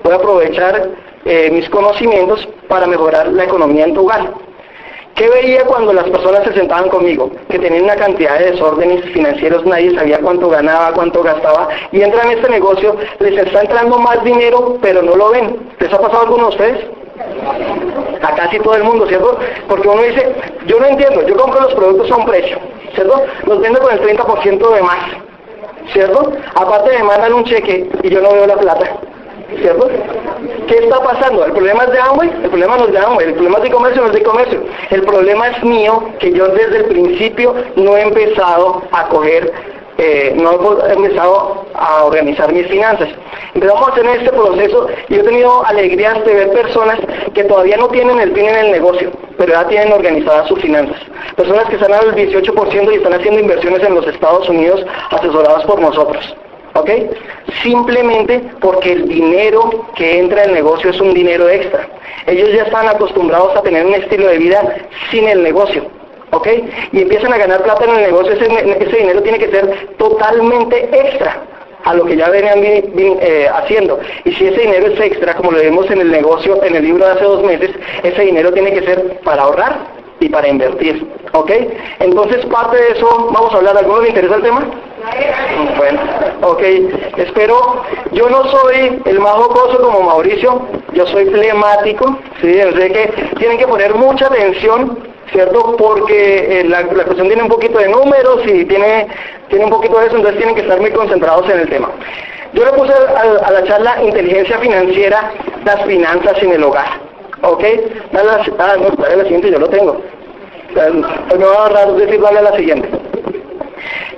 Voy 0.02 0.12
a 0.12 0.16
aprovechar 0.16 0.90
eh, 1.24 1.50
mis 1.50 1.68
conocimientos 1.70 2.46
para 2.68 2.86
mejorar 2.86 3.28
la 3.28 3.44
economía 3.44 3.84
en 3.84 3.94
tu 3.94 4.02
hogar. 4.02 4.34
¿Qué 5.14 5.28
veía 5.28 5.64
cuando 5.64 5.92
las 5.92 6.08
personas 6.08 6.44
se 6.44 6.54
sentaban 6.54 6.88
conmigo? 6.88 7.30
Que 7.50 7.58
tenían 7.58 7.84
una 7.84 7.96
cantidad 7.96 8.38
de 8.38 8.52
desórdenes 8.52 9.04
financieros, 9.12 9.66
nadie 9.66 9.94
sabía 9.94 10.18
cuánto 10.18 10.48
ganaba, 10.48 10.92
cuánto 10.92 11.22
gastaba, 11.22 11.68
y 11.92 12.00
entran 12.00 12.30
en 12.30 12.38
este 12.38 12.50
negocio, 12.50 12.96
les 13.18 13.38
está 13.38 13.60
entrando 13.60 13.98
más 13.98 14.22
dinero, 14.24 14.78
pero 14.80 15.02
no 15.02 15.16
lo 15.16 15.30
ven. 15.30 15.58
¿Les 15.78 15.92
ha 15.92 15.98
pasado 15.98 16.22
alguno 16.22 16.44
de 16.44 16.50
ustedes? 16.50 16.86
A 18.22 18.34
casi 18.34 18.58
todo 18.60 18.74
el 18.74 18.84
mundo, 18.84 19.06
¿cierto? 19.06 19.38
Porque 19.68 19.88
uno 19.88 20.02
dice, 20.02 20.34
yo 20.66 20.80
no 20.80 20.86
entiendo, 20.86 21.26
yo 21.26 21.36
compro 21.36 21.60
los 21.60 21.74
productos 21.74 22.10
a 22.10 22.16
un 22.16 22.24
precio, 22.24 22.58
¿cierto? 22.94 23.22
Los 23.44 23.60
vendo 23.60 23.80
con 23.80 23.92
el 23.92 24.00
30% 24.00 24.74
de 24.74 24.82
más, 24.82 25.00
¿cierto? 25.92 26.32
Aparte 26.54 26.96
me 26.96 27.04
mandan 27.04 27.34
un 27.34 27.44
cheque 27.44 27.90
y 28.02 28.08
yo 28.08 28.22
no 28.22 28.32
veo 28.32 28.46
la 28.46 28.56
plata. 28.56 28.96
¿Cierto? 29.58 29.88
¿Qué 30.68 30.76
está 30.76 31.02
pasando? 31.02 31.44
¿El 31.44 31.52
problema 31.52 31.84
es 31.84 31.92
de 31.92 31.98
Amway? 31.98 32.30
El 32.42 32.48
problema 32.48 32.76
no 32.76 32.86
es 32.86 32.92
de 32.92 32.98
Amway, 32.98 33.26
el 33.26 33.34
problema 33.34 33.58
es 33.58 33.64
de 33.64 33.70
comercio, 33.70 34.02
no 34.02 34.08
es 34.08 34.14
de 34.14 34.22
comercio. 34.22 34.62
El 34.90 35.02
problema 35.02 35.48
es 35.48 35.64
mío, 35.64 36.04
que 36.18 36.32
yo 36.32 36.48
desde 36.48 36.78
el 36.78 36.84
principio 36.84 37.54
no 37.76 37.96
he 37.96 38.02
empezado 38.02 38.82
a 38.92 39.08
coger, 39.08 39.52
eh, 39.98 40.32
no 40.36 40.52
he 40.86 40.92
empezado 40.92 41.66
a 41.74 42.04
organizar 42.04 42.52
mis 42.52 42.66
finanzas. 42.68 43.08
Empezamos 43.54 43.88
a 43.88 43.92
hacer 43.92 44.06
este 44.06 44.30
proceso 44.30 44.86
y 45.08 45.14
he 45.16 45.22
tenido 45.22 45.66
alegrías 45.66 46.24
de 46.24 46.34
ver 46.34 46.52
personas 46.52 46.98
que 47.34 47.44
todavía 47.44 47.76
no 47.76 47.88
tienen 47.88 48.20
el 48.20 48.32
fin 48.32 48.46
en 48.46 48.56
el 48.56 48.70
negocio, 48.70 49.10
pero 49.36 49.52
ya 49.52 49.66
tienen 49.66 49.92
organizadas 49.92 50.46
sus 50.48 50.60
finanzas. 50.60 51.00
Personas 51.36 51.64
que 51.68 51.74
están 51.74 51.92
al 51.92 52.14
18% 52.14 52.92
y 52.92 52.96
están 52.96 53.14
haciendo 53.14 53.40
inversiones 53.40 53.82
en 53.82 53.94
los 53.96 54.06
Estados 54.06 54.48
Unidos 54.48 54.86
asesoradas 55.10 55.64
por 55.64 55.80
nosotros. 55.80 56.36
¿Ok? 56.74 56.90
Simplemente 57.62 58.42
porque 58.60 58.92
el 58.92 59.08
dinero 59.08 59.86
que 59.96 60.18
entra 60.18 60.44
el 60.44 60.54
negocio 60.54 60.90
es 60.90 61.00
un 61.00 61.12
dinero 61.14 61.48
extra. 61.48 61.88
Ellos 62.26 62.52
ya 62.52 62.62
están 62.62 62.88
acostumbrados 62.88 63.56
a 63.56 63.62
tener 63.62 63.84
un 63.84 63.94
estilo 63.94 64.28
de 64.28 64.38
vida 64.38 64.76
sin 65.10 65.28
el 65.28 65.42
negocio. 65.42 65.84
¿Ok? 66.32 66.46
Y 66.92 67.02
empiezan 67.02 67.32
a 67.32 67.38
ganar 67.38 67.62
plata 67.62 67.84
en 67.84 67.90
el 67.90 68.02
negocio, 68.02 68.32
ese, 68.32 68.96
dinero 68.96 69.20
tiene 69.22 69.38
que 69.38 69.50
ser 69.50 69.96
totalmente 69.98 70.88
extra 70.92 71.42
a 71.82 71.94
lo 71.94 72.04
que 72.04 72.16
ya 72.16 72.28
venían 72.28 72.60
eh, 72.62 73.48
haciendo. 73.52 73.98
Y 74.24 74.32
si 74.32 74.46
ese 74.46 74.60
dinero 74.60 74.86
es 74.86 75.00
extra, 75.00 75.34
como 75.34 75.50
lo 75.50 75.58
vemos 75.58 75.90
en 75.90 76.02
el 76.02 76.10
negocio, 76.12 76.62
en 76.62 76.76
el 76.76 76.84
libro 76.84 77.04
de 77.04 77.12
hace 77.12 77.24
dos 77.24 77.42
meses, 77.42 77.70
ese 78.04 78.22
dinero 78.22 78.52
tiene 78.52 78.72
que 78.72 78.82
ser 78.82 79.18
para 79.24 79.42
ahorrar 79.42 79.99
y 80.20 80.28
para 80.28 80.48
invertir. 80.48 81.06
¿Ok? 81.32 81.50
Entonces, 81.98 82.44
parte 82.46 82.76
de 82.76 82.92
eso, 82.92 83.30
vamos 83.32 83.52
a 83.52 83.56
hablar. 83.56 83.76
¿Alguno 83.76 84.02
le 84.02 84.08
interesa 84.08 84.36
el 84.36 84.42
tema? 84.42 84.64
Bueno, 85.76 86.00
ok, 86.42 86.62
espero, 87.16 87.82
yo 88.12 88.28
no 88.28 88.44
soy 88.50 89.00
el 89.06 89.18
más 89.18 89.32
jocoso 89.32 89.80
como 89.80 90.02
Mauricio, 90.02 90.60
yo 90.92 91.06
soy 91.06 91.24
flemático, 91.26 92.18
sí, 92.40 92.52
sé 92.52 92.92
que 92.92 93.12
tienen 93.38 93.56
que 93.56 93.66
poner 93.66 93.94
mucha 93.94 94.26
atención, 94.26 94.98
¿cierto? 95.32 95.74
Porque 95.76 96.60
eh, 96.60 96.64
la, 96.64 96.84
cuestión 96.84 97.28
tiene 97.28 97.42
un 97.42 97.48
poquito 97.48 97.78
de 97.78 97.88
números 97.88 98.42
y 98.46 98.66
tiene, 98.66 99.08
tiene 99.48 99.64
un 99.64 99.70
poquito 99.70 99.98
de 99.98 100.06
eso, 100.06 100.16
entonces 100.16 100.38
tienen 100.38 100.54
que 100.54 100.62
estar 100.62 100.78
muy 100.78 100.90
concentrados 100.90 101.48
en 101.48 101.60
el 101.60 101.68
tema. 101.68 101.90
Yo 102.52 102.64
le 102.64 102.72
puse 102.72 102.92
a, 102.92 103.50
la 103.50 103.64
charla 103.64 104.02
inteligencia 104.02 104.58
financiera, 104.58 105.32
las 105.64 105.82
finanzas 105.86 106.42
en 106.42 106.52
el 106.52 106.62
hogar, 106.62 107.00
¿ok? 107.42 107.64
Dale 108.12 108.26
la, 108.26 108.44
ah, 108.58 108.76
no, 108.76 108.90
dale 109.02 109.16
la 109.16 109.22
siguiente, 109.24 109.50
yo 109.50 109.58
lo 109.58 109.68
tengo. 109.68 110.00
Me 110.74 111.44
voy 111.44 111.54
a 111.54 111.62
ahorrar 111.62 111.92
decir, 111.94 112.20
dale 112.20 112.42
la 112.42 112.56
siguiente. 112.56 112.88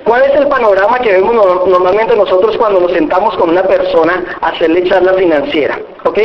¿Cuál 0.04 0.22
es 0.22 0.34
el 0.34 0.48
panorama 0.48 0.98
que 0.98 1.12
vemos 1.12 1.34
normalmente 1.66 2.16
nosotros 2.16 2.56
cuando 2.56 2.80
nos 2.80 2.92
sentamos 2.92 3.36
con 3.36 3.50
una 3.50 3.62
persona 3.62 4.36
a 4.40 4.48
hacerle 4.48 4.84
charla 4.84 5.14
financiera? 5.14 5.78
¿Ok? 6.04 6.18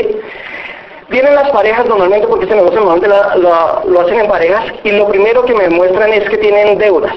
Vienen 1.09 1.35
las 1.35 1.49
parejas 1.51 1.85
normalmente, 1.85 2.27
porque 2.27 2.45
este 2.45 2.55
negocio 2.55 2.81
normalmente 2.81 3.07
lo 3.07 4.01
hacen 4.01 4.19
en 4.19 4.27
parejas, 4.27 4.65
y 4.83 4.91
lo 4.91 5.07
primero 5.07 5.45
que 5.45 5.53
me 5.53 5.69
muestran 5.69 6.11
es 6.11 6.27
que 6.29 6.37
tienen 6.37 6.77
deudas. 6.77 7.13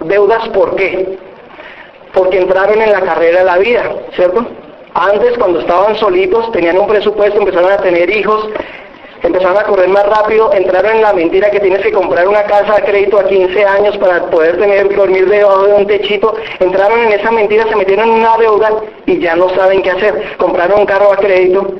¿Deudas 0.00 0.48
por 0.50 0.74
qué? 0.76 1.18
Porque 2.14 2.38
entraron 2.38 2.80
en 2.80 2.92
la 2.92 3.02
carrera 3.02 3.40
de 3.40 3.44
la 3.44 3.58
vida, 3.58 3.92
¿cierto? 4.14 4.46
Antes, 4.94 5.36
cuando 5.36 5.60
estaban 5.60 5.96
solitos, 5.96 6.50
tenían 6.52 6.78
un 6.78 6.88
presupuesto, 6.88 7.38
empezaron 7.38 7.70
a 7.70 7.76
tener 7.76 8.08
hijos, 8.08 8.48
empezaron 9.22 9.56
a 9.56 9.64
correr 9.64 9.88
más 9.88 10.06
rápido, 10.06 10.52
entraron 10.52 10.96
en 10.96 11.02
la 11.02 11.12
mentira 11.12 11.50
que 11.50 11.60
tienes 11.60 11.82
que 11.82 11.92
comprar 11.92 12.26
una 12.26 12.42
casa 12.44 12.76
de 12.76 12.82
crédito 12.82 13.18
a 13.18 13.24
15 13.24 13.64
años 13.64 13.96
para 13.98 14.26
poder 14.30 14.58
tener 14.58 14.94
dormir 14.94 15.28
debajo 15.28 15.66
de 15.66 15.74
un 15.74 15.86
techito, 15.86 16.34
entraron 16.58 17.00
en 17.00 17.12
esa 17.12 17.30
mentira, 17.30 17.66
se 17.68 17.76
metieron 17.76 18.08
en 18.08 18.14
una 18.14 18.36
deuda 18.36 18.70
y 19.06 19.18
ya 19.18 19.36
no 19.36 19.48
saben 19.50 19.82
qué 19.82 19.90
hacer. 19.90 20.36
Compraron 20.38 20.80
un 20.80 20.86
carro 20.86 21.12
a 21.12 21.16
crédito, 21.16 21.74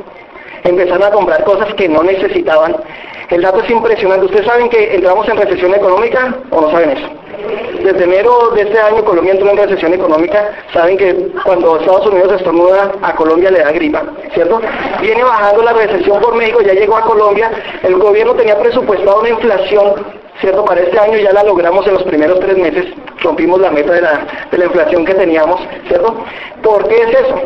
empezaron 0.64 1.04
a 1.04 1.10
comprar 1.10 1.44
cosas 1.44 1.72
que 1.74 1.88
no 1.88 2.02
necesitaban. 2.02 2.76
El 3.30 3.42
dato 3.42 3.60
es 3.60 3.70
impresionante. 3.70 4.26
¿Ustedes 4.26 4.46
saben 4.46 4.68
que 4.68 4.94
entramos 4.94 5.28
en 5.28 5.36
recesión 5.36 5.74
económica 5.74 6.34
o 6.50 6.60
no 6.60 6.70
saben 6.70 6.90
eso? 6.90 7.08
Desde 7.82 8.04
enero 8.04 8.50
de 8.54 8.62
este 8.62 8.78
año 8.78 9.04
Colombia 9.04 9.32
entró 9.32 9.50
en 9.50 9.56
recesión 9.56 9.94
económica. 9.94 10.50
Saben 10.72 10.96
que 10.96 11.28
cuando 11.44 11.78
Estados 11.78 12.06
Unidos 12.06 12.32
estornuda 12.32 12.92
a 13.02 13.14
Colombia 13.14 13.50
le 13.50 13.60
da 13.60 13.72
gripa, 13.72 14.02
¿cierto? 14.34 14.60
Viene 15.00 15.24
bajando 15.24 15.62
la 15.62 15.72
recesión 15.72 16.20
por 16.20 16.34
México, 16.34 16.60
ya 16.60 16.74
llegó 16.74 16.96
a 16.96 17.02
Colombia. 17.02 17.50
El 17.82 17.96
gobierno 17.96 18.34
tenía 18.34 18.58
presupuestado 18.58 19.20
una 19.20 19.30
inflación 19.30 19.94
¿cierto? 20.40 20.64
Para 20.64 20.80
este 20.80 20.98
año 20.98 21.18
ya 21.18 21.32
la 21.32 21.42
logramos 21.44 21.86
en 21.86 21.94
los 21.94 22.02
primeros 22.04 22.40
tres 22.40 22.56
meses, 22.56 22.86
rompimos 23.22 23.60
la 23.60 23.70
meta 23.70 23.92
de 23.92 24.00
la, 24.00 24.26
de 24.50 24.58
la 24.58 24.64
inflación 24.64 25.04
que 25.04 25.14
teníamos, 25.14 25.60
¿cierto? 25.86 26.24
¿Por 26.62 26.88
qué 26.88 27.02
es 27.02 27.10
eso? 27.10 27.42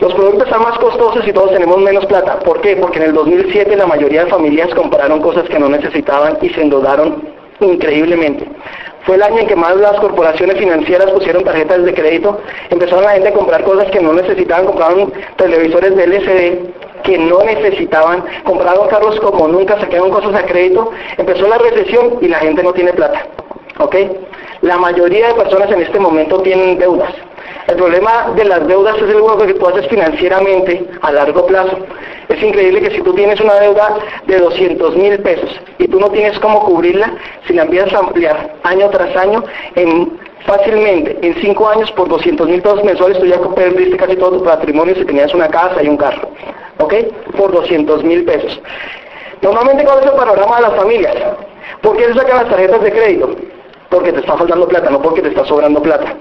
Los 0.00 0.14
productos 0.14 0.46
están 0.46 0.62
más 0.62 0.78
costosos 0.78 1.26
y 1.26 1.32
todos 1.32 1.52
tenemos 1.52 1.78
menos 1.78 2.04
plata. 2.06 2.38
¿Por 2.40 2.60
qué? 2.60 2.76
Porque 2.76 2.98
en 2.98 3.04
el 3.04 3.12
2007 3.12 3.76
la 3.76 3.86
mayoría 3.86 4.24
de 4.24 4.30
familias 4.30 4.74
compraron 4.74 5.20
cosas 5.20 5.48
que 5.48 5.58
no 5.58 5.68
necesitaban 5.68 6.38
y 6.42 6.48
se 6.50 6.62
endeudaron 6.62 7.22
increíblemente. 7.60 8.46
Fue 9.04 9.16
el 9.16 9.22
año 9.22 9.40
en 9.40 9.46
que 9.46 9.56
más 9.56 9.76
las 9.76 10.00
corporaciones 10.00 10.56
financieras 10.56 11.10
pusieron 11.10 11.44
tarjetas 11.44 11.84
de 11.84 11.92
crédito, 11.92 12.40
empezaron 12.70 13.04
la 13.04 13.12
gente 13.12 13.28
a 13.28 13.34
comprar 13.34 13.62
cosas 13.62 13.90
que 13.90 14.00
no 14.00 14.14
necesitaban, 14.14 14.66
compraron 14.66 15.12
televisores 15.36 15.94
de 15.94 16.04
LCD 16.04 17.02
que 17.02 17.18
no 17.18 17.44
necesitaban, 17.44 18.24
compraron 18.44 18.88
carros 18.88 19.20
como 19.20 19.46
nunca, 19.48 19.78
sacaron 19.78 20.10
cosas 20.10 20.34
a 20.34 20.46
crédito, 20.46 20.90
empezó 21.18 21.46
la 21.46 21.58
recesión 21.58 22.18
y 22.22 22.28
la 22.28 22.38
gente 22.38 22.62
no 22.62 22.72
tiene 22.72 22.94
plata. 22.94 23.26
¿Ok? 23.78 23.96
La 24.62 24.76
mayoría 24.78 25.28
de 25.28 25.34
personas 25.34 25.70
en 25.70 25.82
este 25.82 25.98
momento 25.98 26.40
tienen 26.40 26.78
deudas. 26.78 27.12
El 27.66 27.76
problema 27.76 28.32
de 28.36 28.44
las 28.44 28.66
deudas 28.66 28.96
es 28.96 29.02
el 29.02 29.20
juego 29.20 29.38
que 29.38 29.54
tú 29.54 29.66
haces 29.66 29.86
financieramente 29.88 30.86
a 31.00 31.12
largo 31.12 31.46
plazo. 31.46 31.78
Es 32.28 32.42
increíble 32.42 32.80
que 32.80 32.90
si 32.90 33.00
tú 33.02 33.14
tienes 33.14 33.40
una 33.40 33.54
deuda 33.54 33.98
de 34.26 34.38
200 34.38 34.96
mil 34.96 35.18
pesos 35.20 35.60
y 35.78 35.88
tú 35.88 35.98
no 35.98 36.10
tienes 36.10 36.38
cómo 36.40 36.64
cubrirla, 36.64 37.14
si 37.46 37.54
la 37.54 37.62
empiezas 37.62 37.94
a 37.94 37.98
ampliar 37.98 38.54
año 38.62 38.90
tras 38.90 39.16
año, 39.16 39.42
en, 39.74 40.18
fácilmente 40.46 41.18
en 41.22 41.34
5 41.40 41.68
años 41.68 41.90
por 41.92 42.08
200 42.08 42.48
mil 42.48 42.62
pesos 42.62 42.84
mensuales 42.84 43.18
tú 43.18 43.26
ya 43.26 43.40
perdiste 43.54 43.96
casi 43.96 44.16
todo 44.16 44.38
tu 44.38 44.44
patrimonio 44.44 44.94
si 44.94 45.04
tenías 45.04 45.32
una 45.34 45.48
casa 45.48 45.82
y 45.82 45.88
un 45.88 45.96
carro. 45.96 46.28
¿ok? 46.78 46.94
Por 47.36 47.52
200 47.52 48.04
mil 48.04 48.24
pesos. 48.24 48.60
Normalmente, 49.42 49.84
¿cuál 49.84 50.00
es 50.00 50.06
el 50.06 50.12
panorama 50.12 50.56
de 50.56 50.62
las 50.62 50.74
familias? 50.74 51.14
¿Por 51.82 51.96
qué 51.96 52.04
se 52.04 52.14
sacan 52.14 52.36
las 52.36 52.48
tarjetas 52.48 52.82
de 52.82 52.92
crédito? 52.92 53.30
Porque 53.94 54.12
te 54.12 54.18
está 54.18 54.36
faltando 54.36 54.66
plata, 54.66 54.90
no 54.90 55.00
porque 55.00 55.22
te 55.22 55.28
está 55.28 55.44
sobrando 55.44 55.80
plata. 55.80 56.16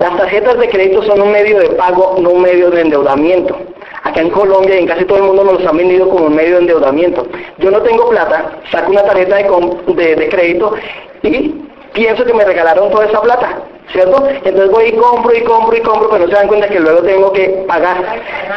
Las 0.00 0.16
tarjetas 0.16 0.58
de 0.58 0.68
crédito 0.68 1.04
son 1.04 1.20
un 1.20 1.30
medio 1.30 1.60
de 1.60 1.70
pago, 1.70 2.16
no 2.20 2.30
un 2.30 2.42
medio 2.42 2.68
de 2.72 2.80
endeudamiento. 2.80 3.56
Acá 4.02 4.20
en 4.20 4.30
Colombia 4.30 4.74
y 4.74 4.80
en 4.80 4.88
casi 4.88 5.04
todo 5.04 5.18
el 5.18 5.24
mundo 5.24 5.44
nos 5.44 5.60
los 5.60 5.66
han 5.66 5.76
vendido 5.76 6.08
como 6.08 6.26
un 6.26 6.34
medio 6.34 6.56
de 6.56 6.62
endeudamiento. 6.62 7.28
Yo 7.58 7.70
no 7.70 7.80
tengo 7.80 8.08
plata, 8.08 8.58
saco 8.72 8.90
una 8.90 9.04
tarjeta 9.04 9.36
de, 9.36 10.16
de 10.16 10.28
crédito 10.28 10.74
y 11.22 11.54
pienso 11.94 12.24
que 12.24 12.34
me 12.34 12.44
regalaron 12.44 12.90
toda 12.90 13.06
esa 13.06 13.22
plata, 13.22 13.60
¿cierto? 13.92 14.26
Entonces 14.26 14.70
voy 14.70 14.86
y 14.86 14.92
compro 14.92 15.34
y 15.34 15.42
compro 15.42 15.76
y 15.76 15.80
compro, 15.80 16.10
pero 16.10 16.24
no 16.24 16.30
se 16.30 16.36
dan 16.36 16.48
cuenta 16.48 16.68
que 16.68 16.80
luego 16.80 17.00
tengo 17.02 17.32
que 17.32 17.64
pagar. 17.66 17.96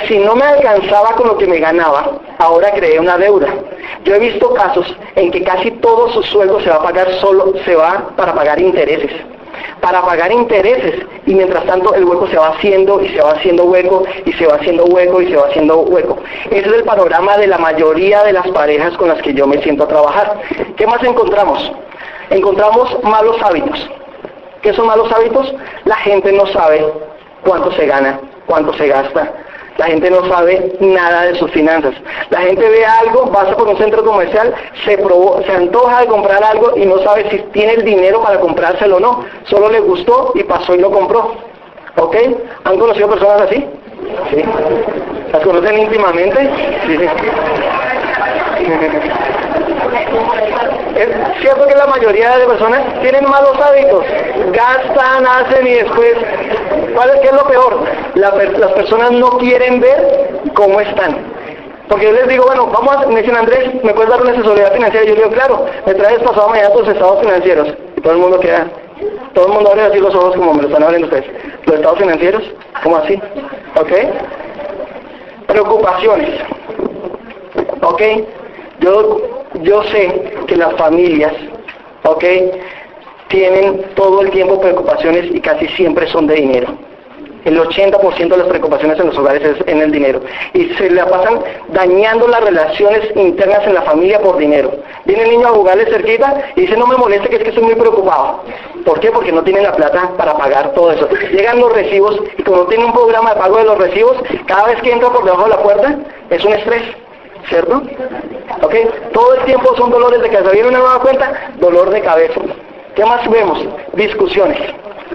Si 0.08 0.18
no 0.20 0.36
me 0.36 0.44
alcanzaba 0.44 1.16
con 1.16 1.28
lo 1.28 1.38
que 1.38 1.48
me 1.48 1.60
ganaba, 1.60 2.20
ahora 2.40 2.72
creé 2.72 3.00
una 3.00 3.18
deuda. 3.18 3.48
Yo 4.04 4.16
he 4.16 4.20
visto 4.20 4.54
casos 4.54 4.94
en 5.16 5.32
que 5.32 5.44
casi 5.44 5.72
todo 5.72 6.10
su 6.10 6.24
sueldo 6.24 6.60
se 6.62 6.70
va 6.70 6.78
a 6.78 6.84
pagar 6.84 7.14
solo, 7.22 7.54
se 7.64 7.76
va 7.76 8.10
para 8.18 8.34
pagar 8.34 8.60
intereses 8.60 9.12
para 9.82 10.02
pagar 10.02 10.32
intereses 10.32 11.06
y 11.26 11.36
mientras 11.36 11.66
tanto 11.66 11.94
el 11.94 12.06
hueco 12.06 12.28
se 12.28 12.38
va 12.38 12.50
haciendo 12.50 13.02
y 13.02 13.10
se 13.10 13.22
va 13.22 13.32
haciendo 13.32 13.66
hueco 13.66 14.04
y 14.26 14.34
se 14.34 14.46
va 14.46 14.56
haciendo 14.56 14.86
hueco 14.86 15.22
y 15.22 15.28
se 15.28 15.36
va 15.36 15.48
haciendo 15.48 15.80
hueco. 15.80 16.18
Ese 16.50 16.68
es 16.68 16.74
el 16.74 16.84
panorama 16.84 17.38
de 17.38 17.48
la 17.48 17.58
mayoría 17.58 18.24
de 18.24 18.34
las 18.34 18.48
parejas 18.50 18.96
con 18.98 19.10
las 19.10 19.22
que 19.22 19.34
yo 19.34 19.48
me 19.48 19.62
siento 19.62 19.84
a 19.84 19.88
trabajar. 19.88 20.40
¿Qué 20.76 20.88
más 20.88 21.04
encontramos? 21.04 21.72
encontramos 22.30 23.04
malos 23.04 23.38
hábitos. 23.42 23.90
¿Qué 24.62 24.74
son 24.74 24.88
malos 24.88 25.12
hábitos? 25.12 25.54
La 25.86 25.96
gente 25.98 26.32
no 26.32 26.46
sabe 26.48 26.86
cuánto 27.44 27.72
se 27.72 27.86
gana, 27.86 28.20
cuánto 28.46 28.74
se 28.74 28.88
gasta. 28.88 29.34
La 29.78 29.86
gente 29.86 30.10
no 30.10 30.28
sabe 30.28 30.74
nada 30.80 31.24
de 31.24 31.36
sus 31.36 31.52
finanzas. 31.52 31.94
La 32.30 32.42
gente 32.42 32.68
ve 32.68 32.86
algo, 32.86 33.32
pasa 33.32 33.56
por 33.56 33.68
un 33.68 33.78
centro 33.78 34.04
comercial, 34.04 34.54
se, 34.86 34.98
se 34.98 35.52
antoja 35.52 36.02
de 36.02 36.08
comprar 36.08 36.44
algo 36.44 36.76
y 36.76 36.86
no 36.86 36.98
sabe 37.00 37.30
si 37.30 37.38
tiene 37.52 37.74
el 37.74 37.86
dinero 37.86 38.22
para 38.22 38.40
comprárselo 38.40 38.98
o 38.98 39.00
no. 39.00 39.26
Solo 39.46 39.70
le 39.70 39.80
gustó 39.80 40.32
y 40.36 40.44
pasó 40.44 40.74
y 40.74 40.80
lo 40.80 40.90
compró. 40.90 41.36
¿Ok? 41.98 42.16
¿Han 42.64 42.78
conocido 42.78 43.10
personas 43.10 43.42
así? 43.42 43.66
¿Sí? 44.32 44.44
¿Las 45.32 45.44
conocen 45.44 45.80
íntimamente? 45.80 46.50
Es 50.98 51.10
cierto 51.42 51.68
que 51.68 51.76
la 51.76 51.86
mayoría 51.86 52.38
de 52.38 52.48
personas 52.48 52.82
tienen 53.02 53.30
malos 53.30 53.56
hábitos, 53.62 54.04
gastan, 54.52 55.28
hacen 55.28 55.68
y 55.68 55.74
después, 55.76 56.16
¿cuál 56.96 57.10
es, 57.12 57.20
qué 57.22 57.28
es 57.28 57.34
lo 57.34 57.46
peor? 57.46 57.84
las 58.16 58.72
personas 58.72 59.12
no 59.12 59.38
quieren 59.38 59.80
ver 59.80 60.40
cómo 60.56 60.82
están. 60.82 61.18
Porque 61.88 62.06
yo 62.06 62.12
les 62.14 62.28
digo, 62.28 62.46
bueno, 62.46 62.68
vamos 62.68 62.96
a, 62.96 63.08
me 63.08 63.22
dicen 63.22 63.38
Andrés, 63.38 63.76
¿me 63.84 63.94
puedes 63.94 64.10
dar 64.10 64.22
una 64.22 64.32
asesoría 64.32 64.72
financiera? 64.72 65.06
Y 65.06 65.10
yo 65.10 65.16
digo, 65.16 65.30
claro, 65.30 65.66
me 65.86 65.94
traes 65.94 66.20
pasado 66.24 66.50
mañana 66.50 66.72
tus 66.72 66.88
estados 66.88 67.22
financieros. 67.22 67.68
Y 67.96 68.02
todo 68.02 68.14
el 68.14 68.20
mundo 68.20 68.40
queda, 68.40 68.68
todo 69.34 69.48
el 69.48 69.54
mundo 69.54 69.70
abre 69.70 69.84
así 69.84 70.00
los 70.00 70.16
ojos 70.16 70.36
como 70.36 70.56
me 70.56 70.64
lo 70.64 70.68
están 70.68 70.84
abriendo 70.84 71.08
ustedes. 71.08 71.30
¿Los 71.66 71.76
estados 71.76 72.00
financieros? 72.00 72.44
¿Cómo 72.84 72.98
así? 72.98 73.22
¿Ok? 73.80 73.92
Preocupaciones. 75.48 76.42
¿Ok? 77.82 78.02
Yo, 78.80 79.22
yo 79.62 79.84
sé 79.84 80.34
que 80.48 80.56
las 80.56 80.74
familias, 80.76 81.34
¿ok? 82.04 82.24
Tienen 83.28 83.84
todo 83.96 84.22
el 84.22 84.32
tiempo 84.32 84.62
preocupaciones 84.62 85.26
y 85.34 85.42
casi 85.42 85.68
siempre 85.70 86.08
son 86.08 86.28
de 86.28 86.36
dinero. 86.36 86.68
El 87.48 87.58
80% 87.58 88.28
de 88.28 88.38
las 88.38 88.48
preocupaciones 88.48 89.00
en 89.00 89.08
los 89.08 89.18
hogares 89.18 89.42
es 89.42 89.68
en 89.68 89.80
el 89.80 89.90
dinero. 89.90 90.22
Y 90.54 90.66
se 90.74 90.90
la 90.90 91.06
pasan 91.06 91.40
dañando 91.70 92.28
las 92.28 92.44
relaciones 92.44 93.10
internas 93.16 93.66
en 93.66 93.74
la 93.74 93.84
familia 93.84 94.20
por 94.20 94.38
dinero. 94.38 94.72
Viene 95.06 95.24
el 95.24 95.30
niño 95.30 95.48
a 95.48 95.52
jugarle 95.52 95.86
cerquita 95.86 96.52
y 96.58 96.62
dice, 96.62 96.76
no 96.76 96.86
me 96.88 96.98
moleste 96.98 97.30
que 97.30 97.38
es 97.38 97.44
que 97.44 97.50
estoy 97.50 97.64
muy 97.64 97.76
preocupado. 97.76 98.44
¿Por 98.84 99.00
qué? 99.00 99.12
Porque 99.12 99.32
no 99.32 99.44
tienen 99.44 99.64
la 99.64 99.74
plata 99.74 100.12
para 100.18 100.38
pagar 100.38 100.74
todo 100.74 100.92
eso. 100.92 101.08
Llegan 101.32 101.60
los 101.60 101.72
recibos 101.72 102.22
y 102.38 102.44
como 102.44 102.66
tiene 102.66 102.84
un 102.84 102.92
programa 102.92 103.34
de 103.34 103.40
pago 103.40 103.58
de 103.58 103.64
los 103.64 103.78
recibos, 103.78 104.18
cada 104.46 104.66
vez 104.66 104.82
que 104.82 104.92
entra 104.92 105.10
por 105.10 105.24
debajo 105.24 105.44
de 105.44 105.50
la 105.50 105.64
puerta 105.64 105.96
es 106.30 106.44
un 106.44 106.52
estrés. 106.52 106.84
¿Cierto? 107.50 107.82
¿Ok? 108.62 108.76
Todo 109.14 109.36
el 109.36 109.46
tiempo 109.46 109.76
son 109.76 109.92
dolores 109.92 110.22
de 110.22 110.30
cabeza. 110.30 110.52
Viene 110.52 110.70
una 110.70 110.80
nueva 110.80 111.00
cuenta, 111.00 111.52
dolor 111.60 111.90
de 111.90 112.02
cabeza. 112.02 112.42
¿Qué 112.96 113.06
más 113.06 113.30
vemos? 113.30 113.60
Discusiones. 113.94 114.60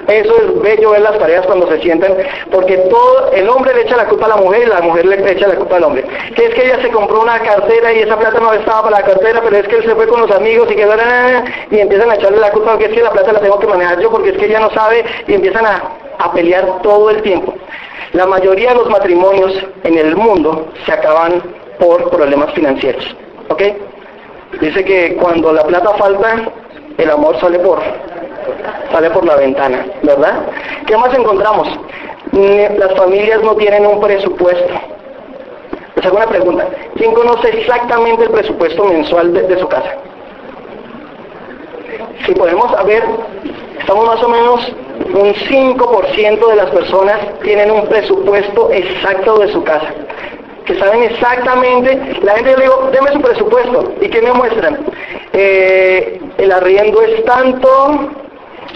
Eso 0.09 0.37
es 0.37 0.63
bello 0.63 0.91
ver 0.91 1.03
las 1.03 1.19
tareas 1.19 1.47
cuando 1.47 1.69
se 1.69 1.81
sientan, 1.81 2.13
porque 2.51 2.77
todo 2.77 3.31
el 3.33 3.49
hombre 3.49 3.75
le 3.75 3.83
echa 3.83 3.97
la 3.97 4.09
culpa 4.09 4.27
a 4.27 4.31
la 4.31 4.37
mujer 4.37 4.63
y 4.63 4.67
la 4.67 4.81
mujer 4.81 5.07
le 5.07 5.31
echa 5.31 5.47
la 5.47 5.55
culpa 5.55 5.77
al 5.77 5.85
hombre. 5.85 6.05
Que 6.35 6.47
es 6.47 6.55
que 6.55 6.65
ella 6.65 6.81
se 6.81 6.91
compró 6.91 7.21
una 7.21 7.39
cartera 7.41 7.93
y 7.93 8.01
esa 8.01 8.19
plata 8.19 8.41
no 8.41 8.53
estaba 8.53 8.83
para 8.83 9.01
la 9.01 9.05
cartera, 9.05 9.41
pero 9.45 9.57
es 9.57 9.69
que 9.69 9.77
él 9.77 9.85
se 9.85 9.95
fue 9.95 10.09
con 10.09 10.21
los 10.21 10.31
amigos 10.31 10.69
y 10.71 10.77
que 10.77 10.89
y 11.71 11.79
empiezan 11.79 12.11
a 12.11 12.15
echarle 12.15 12.39
la 12.39 12.51
culpa 12.51 12.73
porque 12.73 12.87
es 12.87 12.93
que 12.93 13.03
la 13.03 13.11
plata 13.11 13.33
la 13.33 13.41
tengo 13.41 13.59
que 13.59 13.67
manejar 13.67 14.01
yo, 14.01 14.11
porque 14.11 14.31
es 14.31 14.39
que 14.39 14.47
ella 14.47 14.61
no 14.61 14.71
sabe 14.71 15.05
y 15.27 15.35
empiezan 15.35 15.67
a, 15.67 15.83
a 16.19 16.33
pelear 16.33 16.83
todo 16.83 17.11
el 17.11 17.23
tiempo. 17.23 17.55
La 18.13 18.27
mayoría 18.27 18.71
de 18.71 18.77
los 18.77 18.91
matrimonios 18.91 19.55
en 19.85 19.99
el 19.99 20.17
mundo 20.17 20.67
se 20.85 20.93
acaban 20.93 21.43
por 21.83 22.11
problemas 22.11 22.53
financieros. 22.53 23.05
¿Ok? 23.49 23.63
Dice 24.61 24.85
que 24.85 25.17
cuando 25.17 25.53
la 25.53 25.65
plata 25.65 25.91
falta, 25.95 26.43
el 26.97 27.11
amor 27.11 27.39
sale 27.41 27.59
por, 27.59 27.81
sale 28.93 29.11
por 29.11 29.25
la 29.25 29.37
ventana, 29.37 29.87
¿verdad? 30.03 30.43
¿Qué 30.87 30.97
más 30.97 31.13
encontramos? 31.15 31.69
Las 32.33 32.95
familias 32.95 33.43
no 33.43 33.57
tienen 33.57 33.85
un 33.85 34.01
presupuesto. 34.01 34.75
Les 35.97 36.07
hago 36.07 36.17
una 36.17 36.27
pregunta. 36.27 36.69
¿Quién 36.97 37.13
conoce 37.13 37.49
exactamente 37.49 38.25
el 38.25 38.31
presupuesto 38.31 38.85
mensual 38.85 39.33
de, 39.35 39.43
de 39.43 39.59
su 39.59 39.69
casa? 39.69 39.97
Si 42.25 42.33
podemos 42.35 42.71
ver, 42.87 43.03
estamos 43.81 44.07
más 44.07 44.23
o 44.23 44.29
menos 44.29 44.73
un 45.15 45.35
5% 45.35 46.49
de 46.49 46.57
las 46.57 46.71
personas 46.71 47.19
tienen 47.43 47.71
un 47.71 47.87
presupuesto 47.87 48.71
exacto 48.71 49.39
de 49.39 49.53
su 49.53 49.65
casa 49.65 49.89
que 50.65 50.79
saben 50.79 51.03
exactamente, 51.03 52.21
la 52.23 52.35
gente 52.35 52.57
le 52.57 52.63
digo, 52.63 52.91
deme 52.93 53.13
su 53.13 53.21
presupuesto, 53.21 53.95
¿y 54.01 54.09
qué 54.09 54.23
me 54.23 54.33
muestran? 54.33 54.79
Eh, 55.33 56.21
el 56.39 56.53
arriendo 56.53 57.03
es 57.03 57.25
tanto, 57.25 58.11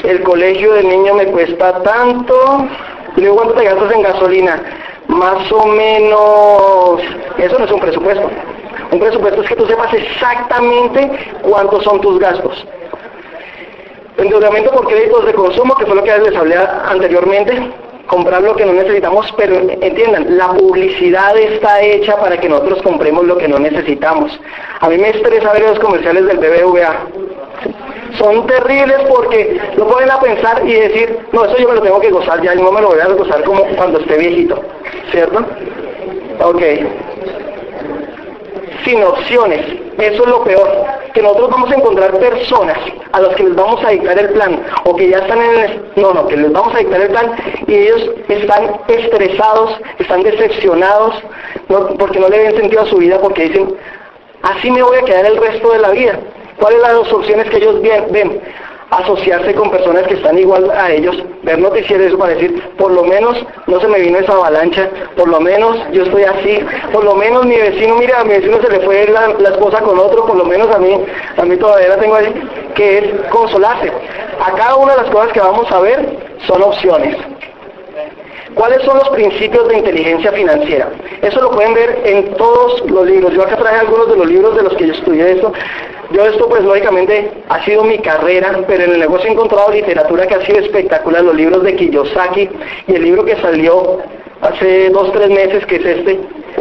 el 0.03 0.22
colegio 0.22 0.72
del 0.75 0.88
niño 0.88 1.14
me 1.14 1.27
cuesta 1.27 1.83
tanto, 1.83 2.66
y 3.16 3.20
luego 3.20 3.37
cuánto 3.37 3.55
te 3.55 3.64
gastas 3.64 3.92
en 3.92 4.03
gasolina, 4.03 4.62
más 5.09 5.51
o 5.53 5.66
menos, 5.66 7.01
eso 7.38 7.59
no 7.59 7.64
es 7.64 7.72
un 7.72 7.81
presupuesto. 7.81 8.31
Un 8.90 9.01
presupuesto 9.01 9.42
es 9.42 9.49
que 9.49 9.57
tú 9.57 9.66
sepas 9.66 9.92
exactamente 9.94 11.11
cuántos 11.42 11.83
son 11.85 12.01
tus 12.01 12.18
gastos. 12.18 12.66
Endeudamiento 14.16 14.70
por 14.70 14.87
créditos 14.87 15.27
de 15.27 15.35
consumo, 15.35 15.75
que 15.77 15.87
fue 15.87 15.96
lo 15.96 16.03
que 16.03 16.18
les 16.18 16.37
hablé 16.37 16.57
anteriormente, 16.57 17.72
comprar 18.07 18.42
lo 18.42 18.55
que 18.57 18.64
no 18.64 18.73
necesitamos, 18.73 19.33
pero 19.37 19.57
entiendan, 19.57 20.37
la 20.37 20.49
publicidad 20.49 21.37
está 21.37 21.83
hecha 21.83 22.16
para 22.19 22.38
que 22.38 22.49
nosotros 22.49 22.83
compremos 22.83 23.25
lo 23.25 23.37
que 23.37 23.49
no 23.49 23.59
necesitamos. 23.59 24.38
A 24.81 24.88
mí 24.88 24.99
me 24.99 25.11
estresa 25.11 25.53
ver 25.53 25.62
los 25.62 25.79
comerciales 25.79 26.27
del 26.27 26.38
BBVA. 26.38 27.07
Son 28.19 28.47
terribles 28.47 28.99
porque 29.09 29.61
lo 29.77 29.87
pueden 29.88 30.11
a 30.11 30.21
pensar 30.21 30.62
y 30.66 30.73
decir, 30.73 31.19
no, 31.33 31.45
eso 31.45 31.57
yo 31.59 31.69
me 31.69 31.75
lo 31.75 31.83
tengo 31.83 32.01
que 32.01 32.11
gozar 32.11 32.40
ya, 32.42 32.55
y 32.55 32.62
no 32.62 32.73
me 32.73 32.81
lo 32.81 32.88
voy 32.88 33.01
a 33.01 33.09
gozar 33.09 33.42
como 33.45 33.64
cuando 33.77 33.99
esté 33.99 34.16
viejito, 34.16 34.62
¿cierto? 35.11 35.45
Ok 36.40 36.62
sin 38.84 39.02
opciones. 39.02 39.60
Eso 39.98 40.22
es 40.22 40.28
lo 40.28 40.44
peor, 40.44 40.68
que 41.14 41.22
nosotros 41.22 41.50
vamos 41.50 41.70
a 41.70 41.74
encontrar 41.76 42.18
personas 42.18 42.78
a 43.12 43.20
las 43.20 43.34
que 43.36 43.44
les 43.44 43.54
vamos 43.54 43.82
a 43.84 43.90
dictar 43.90 44.18
el 44.18 44.30
plan, 44.30 44.62
o 44.84 44.94
que 44.94 45.08
ya 45.08 45.18
están 45.18 45.40
en 45.40 45.58
el... 45.58 45.84
No, 45.96 46.12
no, 46.12 46.26
que 46.26 46.36
les 46.36 46.52
vamos 46.52 46.74
a 46.74 46.78
dictar 46.78 47.00
el 47.00 47.08
plan 47.08 47.32
y 47.66 47.74
ellos 47.74 48.10
están 48.28 48.80
estresados, 48.88 49.80
están 49.98 50.22
decepcionados, 50.22 51.14
porque 51.98 52.20
no 52.20 52.28
le 52.28 52.38
ven 52.38 52.56
sentido 52.56 52.82
a 52.82 52.86
su 52.86 52.98
vida, 52.98 53.18
porque 53.20 53.48
dicen, 53.48 53.74
así 54.42 54.70
me 54.70 54.82
voy 54.82 54.98
a 54.98 55.02
quedar 55.02 55.26
el 55.26 55.36
resto 55.36 55.72
de 55.72 55.78
la 55.78 55.90
vida. 55.90 56.18
¿Cuáles 56.58 56.80
son 56.80 56.96
las 56.96 57.12
opciones 57.12 57.50
que 57.50 57.56
ellos 57.58 57.80
ven? 58.10 58.40
Asociarse 58.90 59.55
con 59.55 59.70
personas 59.70 60.07
que 60.07 60.14
están 60.14 60.38
igual 60.38 60.70
a 60.70 60.90
ellos, 60.90 61.16
ver 61.42 61.59
noticieros 61.59 62.18
para 62.18 62.35
decir, 62.35 62.62
por 62.79 62.92
lo 62.92 63.05
menos 63.05 63.37
no 63.66 63.81
se 63.81 63.88
me 63.88 64.01
vino 64.01 64.18
esa 64.18 64.33
avalancha, 64.33 64.88
por 65.16 65.29
lo 65.29 65.40
menos 65.40 65.77
yo 65.92 66.05
estoy 66.05 66.22
así, 66.22 66.61
por 66.92 67.05
lo 67.05 67.14
menos 67.14 67.44
mi 67.46 67.57
vecino, 67.57 67.96
mira, 67.96 68.20
a 68.20 68.25
mi 68.25 68.31
vecino 68.31 68.61
se 68.61 68.70
le 68.70 68.81
fue 68.81 69.09
la, 69.09 69.49
esposa 69.49 69.81
con 69.81 69.99
otro, 69.99 70.27
por 70.27 70.37
lo 70.37 70.44
menos 70.44 70.75
a 70.75 70.79
mí, 70.79 71.05
a 71.37 71.42
mí 71.44 71.57
todavía 71.57 71.88
la 71.88 71.96
tengo 71.99 72.14
ahí, 72.14 72.33
que 72.75 72.99
es 72.99 73.31
consolarse. 73.31 73.90
A 74.40 74.53
cada 74.53 74.77
una 74.77 74.94
de 74.94 75.03
las 75.03 75.11
cosas 75.11 75.33
que 75.33 75.40
vamos 75.40 75.70
a 75.70 75.81
ver 75.81 76.18
son 76.46 76.62
opciones. 76.62 77.16
¿Cuáles 78.57 78.83
son 78.85 78.97
los 78.97 79.11
principios 79.11 79.69
de 79.69 79.77
inteligencia 79.77 80.33
financiera? 80.33 80.88
Eso 81.21 81.42
lo 81.42 81.51
pueden 81.51 81.75
ver 81.75 82.01
en 82.07 82.33
todos 82.37 82.83
los 82.88 83.07
libros. 83.07 83.35
Yo 83.35 83.42
acá 83.42 83.59
traje 83.59 83.81
algunos 83.81 84.09
de 84.09 84.16
los 84.16 84.27
libros 84.27 84.57
de 84.57 84.62
los 84.62 84.75
que 84.77 84.87
yo 84.87 84.95
estudié 84.95 85.33
esto. 85.33 85.53
Yo 86.11 86.25
esto 86.25 86.49
pues 86.49 86.64
lógicamente 86.64 87.33
ha 87.51 87.62
sido 87.66 87.85
mi 87.85 87.99
carrera, 87.99 88.61
pero 88.66 88.85
en 88.85 88.92
el 88.92 89.01
negocio 89.01 89.29
he 89.29 89.33
encontrado 89.35 89.71
literatura 89.71 90.27
que 90.27 90.37
ha 90.37 90.47
sido 90.47 90.61
espectacular, 90.61 91.23
los 91.23 91.35
libros 91.35 91.64
de 91.64 91.77
Kiyosaki 91.77 92.49
y 92.87 92.95
el 92.95 93.03
libro 93.03 93.27
que 93.27 93.37
salió 93.37 93.99
hace 94.40 94.88
dos, 94.88 95.12
tres 95.12 95.29
meses, 95.29 95.66
que 95.66 95.77
es 95.77 95.85
este, 95.85 96.19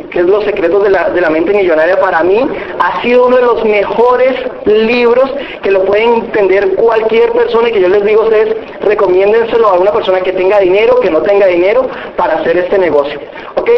que 0.10 0.20
es 0.20 0.26
Los 0.26 0.44
secretos 0.44 0.84
de 0.84 0.90
la, 0.90 1.10
de 1.10 1.22
la 1.22 1.30
mente 1.30 1.54
millonaria, 1.54 2.00
para 2.00 2.24
mí 2.24 2.48
ha 2.80 3.02
sido 3.02 3.28
uno 3.28 3.38
de 3.38 3.42
los 3.44 3.64
mejores 3.66 4.34
libros 4.66 5.32
que 5.62 5.72
lo 5.72 5.86
pueden 5.86 6.16
entender 6.16 6.76
cualquier 6.76 7.32
persona 7.32 7.70
y 7.70 7.74
que 7.74 7.82
yo 7.82 7.90
les 7.90 8.04
digo 8.06 8.22
a 8.22 8.26
ustedes, 8.26 8.56
recomiéndenselo 8.82 9.68
a 9.68 9.74
una 9.74 9.92
persona 9.92 10.22
que 10.22 10.34
tenga 10.34 10.60
dinero, 10.60 11.00
que 11.00 11.10
no 11.10 11.22
tenga 11.22 11.48
dinero, 11.48 11.88
para 12.16 12.36
hacer 12.36 12.58
este 12.58 12.78
negocio. 12.78 13.20
¿Ok? 13.56 13.70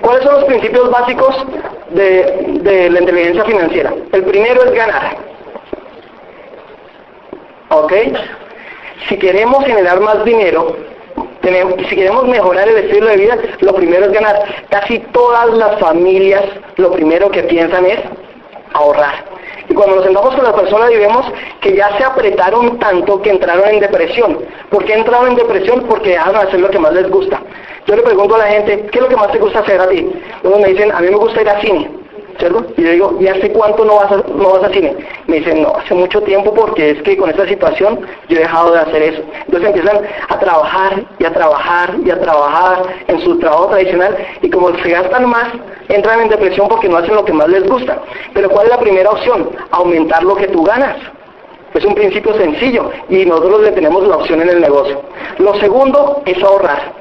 ¿Cuáles 0.00 0.24
son 0.24 0.34
los 0.34 0.44
principios 0.44 0.90
básicos 0.90 1.34
de, 1.90 2.58
de 2.62 2.90
la 2.90 3.00
inteligencia 3.00 3.44
financiera? 3.44 3.92
El 4.12 4.24
primero 4.24 4.64
es 4.64 4.72
ganar. 4.72 5.16
¿Ok? 7.70 7.92
Si 9.08 9.16
queremos 9.16 9.64
generar 9.64 10.00
más 10.00 10.24
dinero, 10.24 10.76
si 11.88 11.96
queremos 11.96 12.26
mejorar 12.28 12.68
el 12.68 12.78
estilo 12.78 13.06
de 13.06 13.16
vida, 13.16 13.36
lo 13.60 13.74
primero 13.74 14.06
es 14.06 14.12
ganar. 14.12 14.42
Casi 14.70 14.98
todas 15.12 15.50
las 15.50 15.78
familias 15.78 16.44
lo 16.76 16.92
primero 16.92 17.30
que 17.30 17.42
piensan 17.44 17.84
es 17.86 17.98
ahorrar. 18.72 19.24
Y 19.68 19.74
cuando 19.74 19.96
nos 19.96 20.04
sentamos 20.04 20.34
con 20.34 20.44
la 20.44 20.54
persona 20.54 20.90
y 20.90 20.96
vemos 20.96 21.26
que 21.60 21.74
ya 21.76 21.96
se 21.96 22.04
apretaron 22.04 22.78
tanto 22.78 23.20
que 23.22 23.30
entraron 23.30 23.68
en 23.68 23.80
depresión. 23.80 24.38
¿Por 24.70 24.84
qué 24.84 24.94
entraron 24.94 25.28
en 25.28 25.36
depresión? 25.36 25.84
Porque 25.88 26.10
dejaron 26.10 26.40
de 26.40 26.48
hacer 26.48 26.60
lo 26.60 26.70
que 26.70 26.78
más 26.78 26.92
les 26.92 27.08
gusta. 27.10 27.40
Yo 27.86 27.96
le 27.96 28.02
pregunto 28.02 28.34
a 28.34 28.38
la 28.38 28.46
gente, 28.46 28.86
¿qué 28.90 28.98
es 28.98 29.02
lo 29.02 29.08
que 29.08 29.16
más 29.16 29.32
te 29.32 29.38
gusta 29.38 29.60
hacer 29.60 29.80
a 29.80 29.88
ti? 29.88 30.10
Uno 30.42 30.58
me 30.58 30.68
dicen, 30.68 30.92
a 30.92 31.00
mí 31.00 31.08
me 31.08 31.16
gusta 31.16 31.42
ir 31.42 31.48
al 31.48 31.60
cine. 31.60 32.01
Y 32.76 32.82
yo 32.82 32.90
digo, 32.90 33.16
¿y 33.20 33.28
hace 33.28 33.52
cuánto 33.52 33.84
no 33.84 33.96
vas, 33.96 34.10
a, 34.10 34.16
no 34.16 34.50
vas 34.50 34.64
a 34.64 34.72
cine? 34.72 34.96
Me 35.26 35.36
dicen, 35.36 35.62
no, 35.62 35.74
hace 35.76 35.94
mucho 35.94 36.20
tiempo 36.22 36.52
porque 36.52 36.90
es 36.90 37.02
que 37.02 37.16
con 37.16 37.30
esta 37.30 37.46
situación 37.46 38.00
yo 38.28 38.36
he 38.36 38.40
dejado 38.40 38.72
de 38.72 38.80
hacer 38.80 39.02
eso. 39.02 39.22
Entonces 39.46 39.68
empiezan 39.68 40.00
a 40.28 40.38
trabajar 40.38 41.04
y 41.18 41.24
a 41.24 41.32
trabajar 41.32 41.94
y 42.04 42.10
a 42.10 42.20
trabajar 42.20 42.82
en 43.06 43.20
su 43.20 43.38
trabajo 43.38 43.68
tradicional 43.68 44.16
y 44.40 44.50
como 44.50 44.76
se 44.76 44.90
gastan 44.90 45.28
más, 45.28 45.48
entran 45.88 46.20
en 46.20 46.28
depresión 46.30 46.68
porque 46.68 46.88
no 46.88 46.96
hacen 46.96 47.14
lo 47.14 47.24
que 47.24 47.32
más 47.32 47.48
les 47.48 47.68
gusta. 47.68 47.98
Pero 48.34 48.50
¿cuál 48.50 48.66
es 48.66 48.72
la 48.72 48.80
primera 48.80 49.10
opción? 49.10 49.50
Aumentar 49.70 50.24
lo 50.24 50.34
que 50.34 50.48
tú 50.48 50.64
ganas. 50.64 50.96
Es 51.74 51.84
un 51.84 51.94
principio 51.94 52.34
sencillo 52.34 52.90
y 53.08 53.24
nosotros 53.24 53.62
le 53.62 53.72
tenemos 53.72 54.06
la 54.06 54.16
opción 54.16 54.42
en 54.42 54.48
el 54.48 54.60
negocio. 54.60 55.00
Lo 55.38 55.54
segundo 55.54 56.22
es 56.26 56.42
ahorrar. 56.42 56.92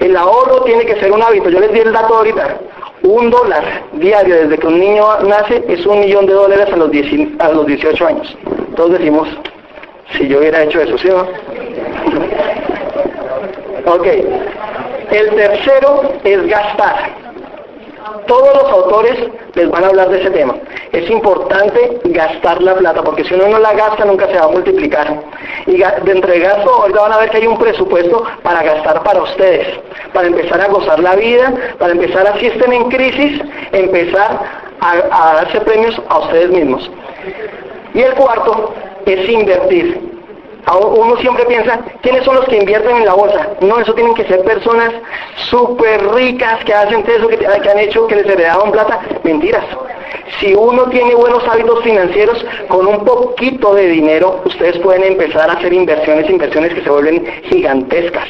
El 0.00 0.16
ahorro 0.16 0.62
tiene 0.64 0.84
que 0.84 0.98
ser 0.98 1.12
un 1.12 1.22
hábito. 1.22 1.48
Yo 1.48 1.60
les 1.60 1.72
di 1.72 1.80
el 1.80 1.92
dato 1.92 2.16
ahorita. 2.16 2.58
Un 3.02 3.30
dólar 3.30 3.64
diario 3.94 4.36
desde 4.36 4.58
que 4.58 4.66
un 4.66 4.78
niño 4.78 5.20
nace 5.22 5.64
es 5.68 5.86
un 5.86 6.00
millón 6.00 6.26
de 6.26 6.34
dólares 6.34 6.68
a 6.72 6.76
los, 6.76 6.90
a 7.38 7.52
los 7.52 7.66
18 7.66 8.06
años. 8.06 8.36
Todos 8.76 8.92
decimos, 8.92 9.28
si 10.12 10.28
yo 10.28 10.38
hubiera 10.38 10.62
hecho 10.62 10.80
eso, 10.80 10.96
¿sí 10.98 11.08
o 11.08 11.18
no? 11.18 11.22
ok. 13.92 14.06
El 15.10 15.30
tercero 15.34 16.12
es 16.22 16.46
gastar. 16.46 17.21
Todos 18.26 18.62
los 18.62 18.72
autores 18.72 19.16
les 19.54 19.70
van 19.70 19.84
a 19.84 19.88
hablar 19.88 20.08
de 20.08 20.20
ese 20.20 20.30
tema. 20.30 20.54
Es 20.92 21.08
importante 21.10 22.00
gastar 22.04 22.62
la 22.62 22.74
plata, 22.74 23.02
porque 23.02 23.24
si 23.24 23.34
uno 23.34 23.48
no 23.48 23.58
la 23.58 23.72
gasta 23.72 24.04
nunca 24.04 24.26
se 24.28 24.34
va 24.34 24.44
a 24.44 24.48
multiplicar. 24.48 25.22
Y 25.66 25.76
de 25.76 26.38
gasto, 26.40 26.70
ahorita 26.70 27.00
van 27.00 27.12
a 27.12 27.18
ver 27.18 27.30
que 27.30 27.38
hay 27.38 27.46
un 27.46 27.58
presupuesto 27.58 28.24
para 28.42 28.62
gastar 28.62 29.02
para 29.02 29.22
ustedes, 29.22 29.66
para 30.12 30.28
empezar 30.28 30.60
a 30.60 30.68
gozar 30.68 31.00
la 31.00 31.16
vida, 31.16 31.52
para 31.78 31.92
empezar, 31.92 32.26
a, 32.26 32.38
si 32.38 32.46
estén 32.46 32.72
en 32.72 32.90
crisis, 32.90 33.40
empezar 33.72 34.40
a 34.80 35.34
darse 35.36 35.60
premios 35.60 36.00
a 36.08 36.18
ustedes 36.18 36.50
mismos. 36.50 36.90
Y 37.94 38.00
el 38.00 38.14
cuarto 38.14 38.74
es 39.06 39.28
invertir 39.28 40.21
uno 40.70 41.16
siempre 41.16 41.44
piensa, 41.46 41.80
¿quiénes 42.02 42.24
son 42.24 42.36
los 42.36 42.44
que 42.46 42.56
invierten 42.56 42.96
en 42.96 43.06
la 43.06 43.14
bolsa? 43.14 43.50
No, 43.60 43.80
eso 43.80 43.94
tienen 43.94 44.14
que 44.14 44.24
ser 44.24 44.42
personas 44.44 44.92
súper 45.50 46.06
ricas 46.12 46.64
que 46.64 46.72
hacen 46.72 47.04
eso, 47.06 47.28
que, 47.28 47.36
que 47.36 47.46
han 47.46 47.78
hecho, 47.78 48.06
que 48.06 48.16
les 48.16 48.26
heredaron 48.26 48.70
plata. 48.70 49.00
Mentiras. 49.24 49.64
Si 50.38 50.54
uno 50.54 50.84
tiene 50.84 51.14
buenos 51.14 51.46
hábitos 51.48 51.82
financieros, 51.82 52.44
con 52.68 52.86
un 52.86 53.04
poquito 53.04 53.74
de 53.74 53.88
dinero, 53.88 54.40
ustedes 54.44 54.78
pueden 54.78 55.04
empezar 55.04 55.50
a 55.50 55.54
hacer 55.54 55.72
inversiones, 55.72 56.30
inversiones 56.30 56.74
que 56.74 56.82
se 56.82 56.90
vuelven 56.90 57.24
gigantescas. 57.44 58.28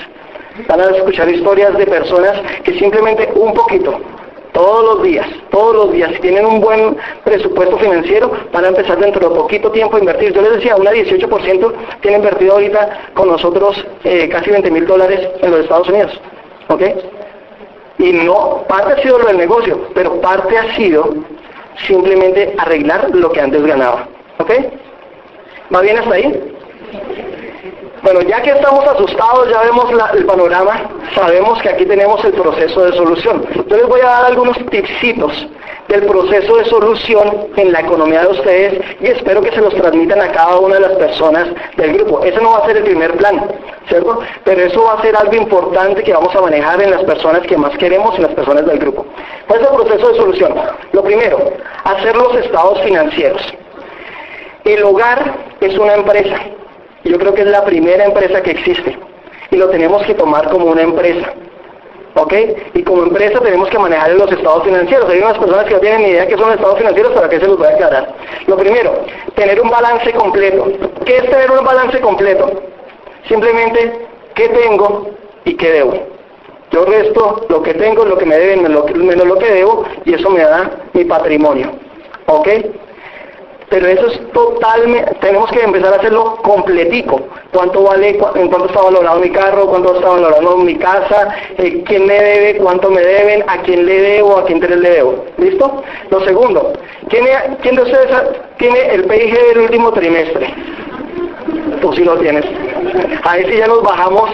Van 0.68 0.80
a 0.80 0.90
escuchar 0.96 1.28
historias 1.28 1.76
de 1.76 1.86
personas 1.86 2.40
que 2.64 2.78
simplemente 2.78 3.30
un 3.34 3.54
poquito, 3.54 4.00
todos 4.52 4.84
los 4.84 5.02
días, 5.02 5.26
todos 5.50 5.74
los 5.74 5.92
días, 5.92 6.12
si 6.14 6.20
tienen 6.20 6.46
un 6.46 6.60
buen 6.60 6.96
presupuesto 7.24 7.78
financiero, 7.78 8.30
van 8.52 8.64
a 8.64 8.68
empezar 8.68 8.98
dentro 8.98 9.28
de 9.28 9.34
poquito 9.34 9.70
tiempo 9.70 9.96
a 9.96 10.00
invertir. 10.00 10.32
Yo 10.32 10.42
les 10.42 10.52
decía, 10.54 10.76
una 10.76 10.92
18% 10.92 11.72
tiene 12.00 12.18
invertido 12.18 12.54
ahorita 12.54 13.12
con 13.14 13.28
nosotros 13.28 13.84
eh, 14.04 14.28
casi 14.28 14.50
20 14.50 14.70
mil 14.70 14.86
dólares 14.86 15.28
en 15.40 15.50
los 15.50 15.60
Estados 15.60 15.88
Unidos. 15.88 16.20
¿Ok? 16.68 16.82
Y 17.98 18.12
no, 18.12 18.64
parte 18.68 18.92
ha 18.92 19.02
sido 19.02 19.18
lo 19.18 19.26
del 19.26 19.38
negocio, 19.38 19.88
pero 19.94 20.20
parte 20.20 20.56
ha 20.56 20.74
sido 20.74 21.14
simplemente 21.86 22.54
arreglar 22.58 23.10
lo 23.14 23.30
que 23.32 23.40
antes 23.40 23.64
ganaba. 23.64 24.08
¿Ok? 24.38 24.50
¿Va 25.74 25.80
bien 25.80 25.98
hasta 25.98 26.14
ahí? 26.14 26.54
Bueno, 28.02 28.20
ya 28.22 28.42
que 28.42 28.50
estamos 28.50 28.84
asustados, 28.84 29.48
ya 29.48 29.60
vemos 29.60 29.86
el 30.14 30.26
panorama, 30.26 30.90
sabemos 31.14 31.62
que 31.62 31.68
aquí 31.68 31.86
tenemos 31.86 32.24
el 32.24 32.32
proceso 32.32 32.84
de 32.84 32.96
solución. 32.96 33.46
Yo 33.68 33.76
les 33.76 33.86
voy 33.86 34.00
a 34.00 34.06
dar 34.06 34.24
algunos 34.24 34.58
tipsitos 34.70 35.46
del 35.86 36.06
proceso 36.06 36.56
de 36.56 36.64
solución 36.64 37.46
en 37.54 37.70
la 37.70 37.78
economía 37.78 38.22
de 38.22 38.28
ustedes 38.28 38.84
y 39.00 39.06
espero 39.06 39.40
que 39.40 39.52
se 39.52 39.60
los 39.60 39.72
transmitan 39.74 40.20
a 40.20 40.32
cada 40.32 40.58
una 40.58 40.74
de 40.76 40.80
las 40.80 40.92
personas 40.94 41.46
del 41.76 41.92
grupo. 41.92 42.24
Ese 42.24 42.40
no 42.40 42.50
va 42.50 42.58
a 42.58 42.66
ser 42.66 42.78
el 42.78 42.82
primer 42.82 43.16
plan, 43.18 43.48
¿cierto? 43.86 44.18
Pero 44.42 44.62
eso 44.62 44.82
va 44.82 44.94
a 44.94 45.02
ser 45.02 45.16
algo 45.16 45.36
importante 45.36 46.02
que 46.02 46.12
vamos 46.12 46.34
a 46.34 46.40
manejar 46.40 46.82
en 46.82 46.90
las 46.90 47.04
personas 47.04 47.42
que 47.42 47.56
más 47.56 47.76
queremos 47.78 48.18
y 48.18 48.22
las 48.22 48.34
personas 48.34 48.66
del 48.66 48.80
grupo. 48.80 49.06
¿Cuál 49.46 49.60
es 49.60 49.68
el 49.68 49.76
proceso 49.76 50.08
de 50.08 50.16
solución? 50.16 50.54
Lo 50.90 51.04
primero, 51.04 51.38
hacer 51.84 52.16
los 52.16 52.34
estados 52.34 52.80
financieros. 52.82 53.42
El 54.64 54.82
hogar 54.82 55.36
es 55.60 55.78
una 55.78 55.94
empresa 55.94 56.36
yo 57.08 57.18
creo 57.18 57.34
que 57.34 57.42
es 57.42 57.48
la 57.48 57.64
primera 57.64 58.04
empresa 58.04 58.42
que 58.42 58.52
existe 58.52 58.98
y 59.50 59.56
lo 59.56 59.68
tenemos 59.68 60.02
que 60.04 60.14
tomar 60.14 60.48
como 60.50 60.66
una 60.66 60.82
empresa. 60.82 61.32
¿Ok? 62.14 62.34
Y 62.74 62.82
como 62.82 63.04
empresa 63.04 63.40
tenemos 63.40 63.70
que 63.70 63.78
manejar 63.78 64.10
los 64.12 64.30
estados 64.30 64.64
financieros. 64.64 65.08
Hay 65.08 65.18
unas 65.18 65.38
personas 65.38 65.64
que 65.64 65.74
no 65.74 65.80
tienen 65.80 66.02
ni 66.02 66.08
idea 66.08 66.26
qué 66.26 66.36
son 66.36 66.48
los 66.48 66.56
estados 66.56 66.78
financieros, 66.78 67.12
para 67.12 67.28
que 67.28 67.40
se 67.40 67.46
los 67.46 67.56
voy 67.56 67.66
a 67.66 67.70
aclarar. 67.70 68.14
Lo 68.46 68.56
primero, 68.56 68.92
tener 69.34 69.60
un 69.60 69.70
balance 69.70 70.12
completo. 70.12 70.72
¿Qué 71.06 71.16
es 71.16 71.30
tener 71.30 71.50
un 71.50 71.64
balance 71.64 72.00
completo? 72.00 72.50
Simplemente, 73.28 74.06
¿qué 74.34 74.48
tengo 74.48 75.10
y 75.44 75.54
qué 75.54 75.70
debo? 75.72 75.94
Yo 76.70 76.84
resto 76.84 77.46
lo 77.48 77.62
que 77.62 77.74
tengo, 77.74 78.04
lo 78.04 78.18
que 78.18 78.26
me 78.26 78.38
deben, 78.38 78.62
menos 78.62 79.26
lo 79.26 79.38
que 79.38 79.50
debo, 79.50 79.84
y 80.04 80.14
eso 80.14 80.30
me 80.30 80.40
da 80.40 80.70
mi 80.92 81.04
patrimonio. 81.04 81.70
¿Ok? 82.26 82.48
Pero 83.72 83.86
eso 83.86 84.06
es 84.06 84.32
totalmente, 84.32 85.14
tenemos 85.22 85.50
que 85.50 85.62
empezar 85.62 85.94
a 85.94 85.96
hacerlo 85.96 86.36
completico. 86.42 87.22
¿Cuánto 87.54 87.82
vale, 87.84 88.10
en 88.10 88.48
cuánto 88.48 88.66
está 88.66 88.82
valorado 88.82 89.18
mi 89.18 89.30
carro, 89.30 89.66
cuánto 89.66 89.96
está 89.96 90.08
valorado 90.10 90.58
mi 90.58 90.76
casa, 90.76 91.34
eh, 91.56 91.82
quién 91.86 92.06
me 92.06 92.12
debe, 92.12 92.58
cuánto 92.58 92.90
me 92.90 93.00
deben, 93.00 93.42
a 93.48 93.62
quién 93.62 93.86
le 93.86 93.98
debo, 93.98 94.36
a 94.36 94.44
quién 94.44 94.60
le 94.60 94.90
debo? 94.90 95.24
¿Listo? 95.38 95.82
Lo 96.10 96.20
segundo, 96.20 96.74
¿quién, 97.08 97.24
quién 97.62 97.76
de 97.76 97.82
ustedes 97.82 98.10
tiene 98.58 98.94
el 98.94 99.04
PIG 99.04 99.32
del 99.32 99.58
último 99.60 99.90
trimestre? 99.92 100.54
Tú 101.80 101.94
sí 101.94 102.04
lo 102.04 102.18
tienes. 102.18 102.44
Ahí 103.22 103.42
sí 103.46 103.56
ya 103.56 103.68
nos 103.68 103.82
bajamos 103.82 104.30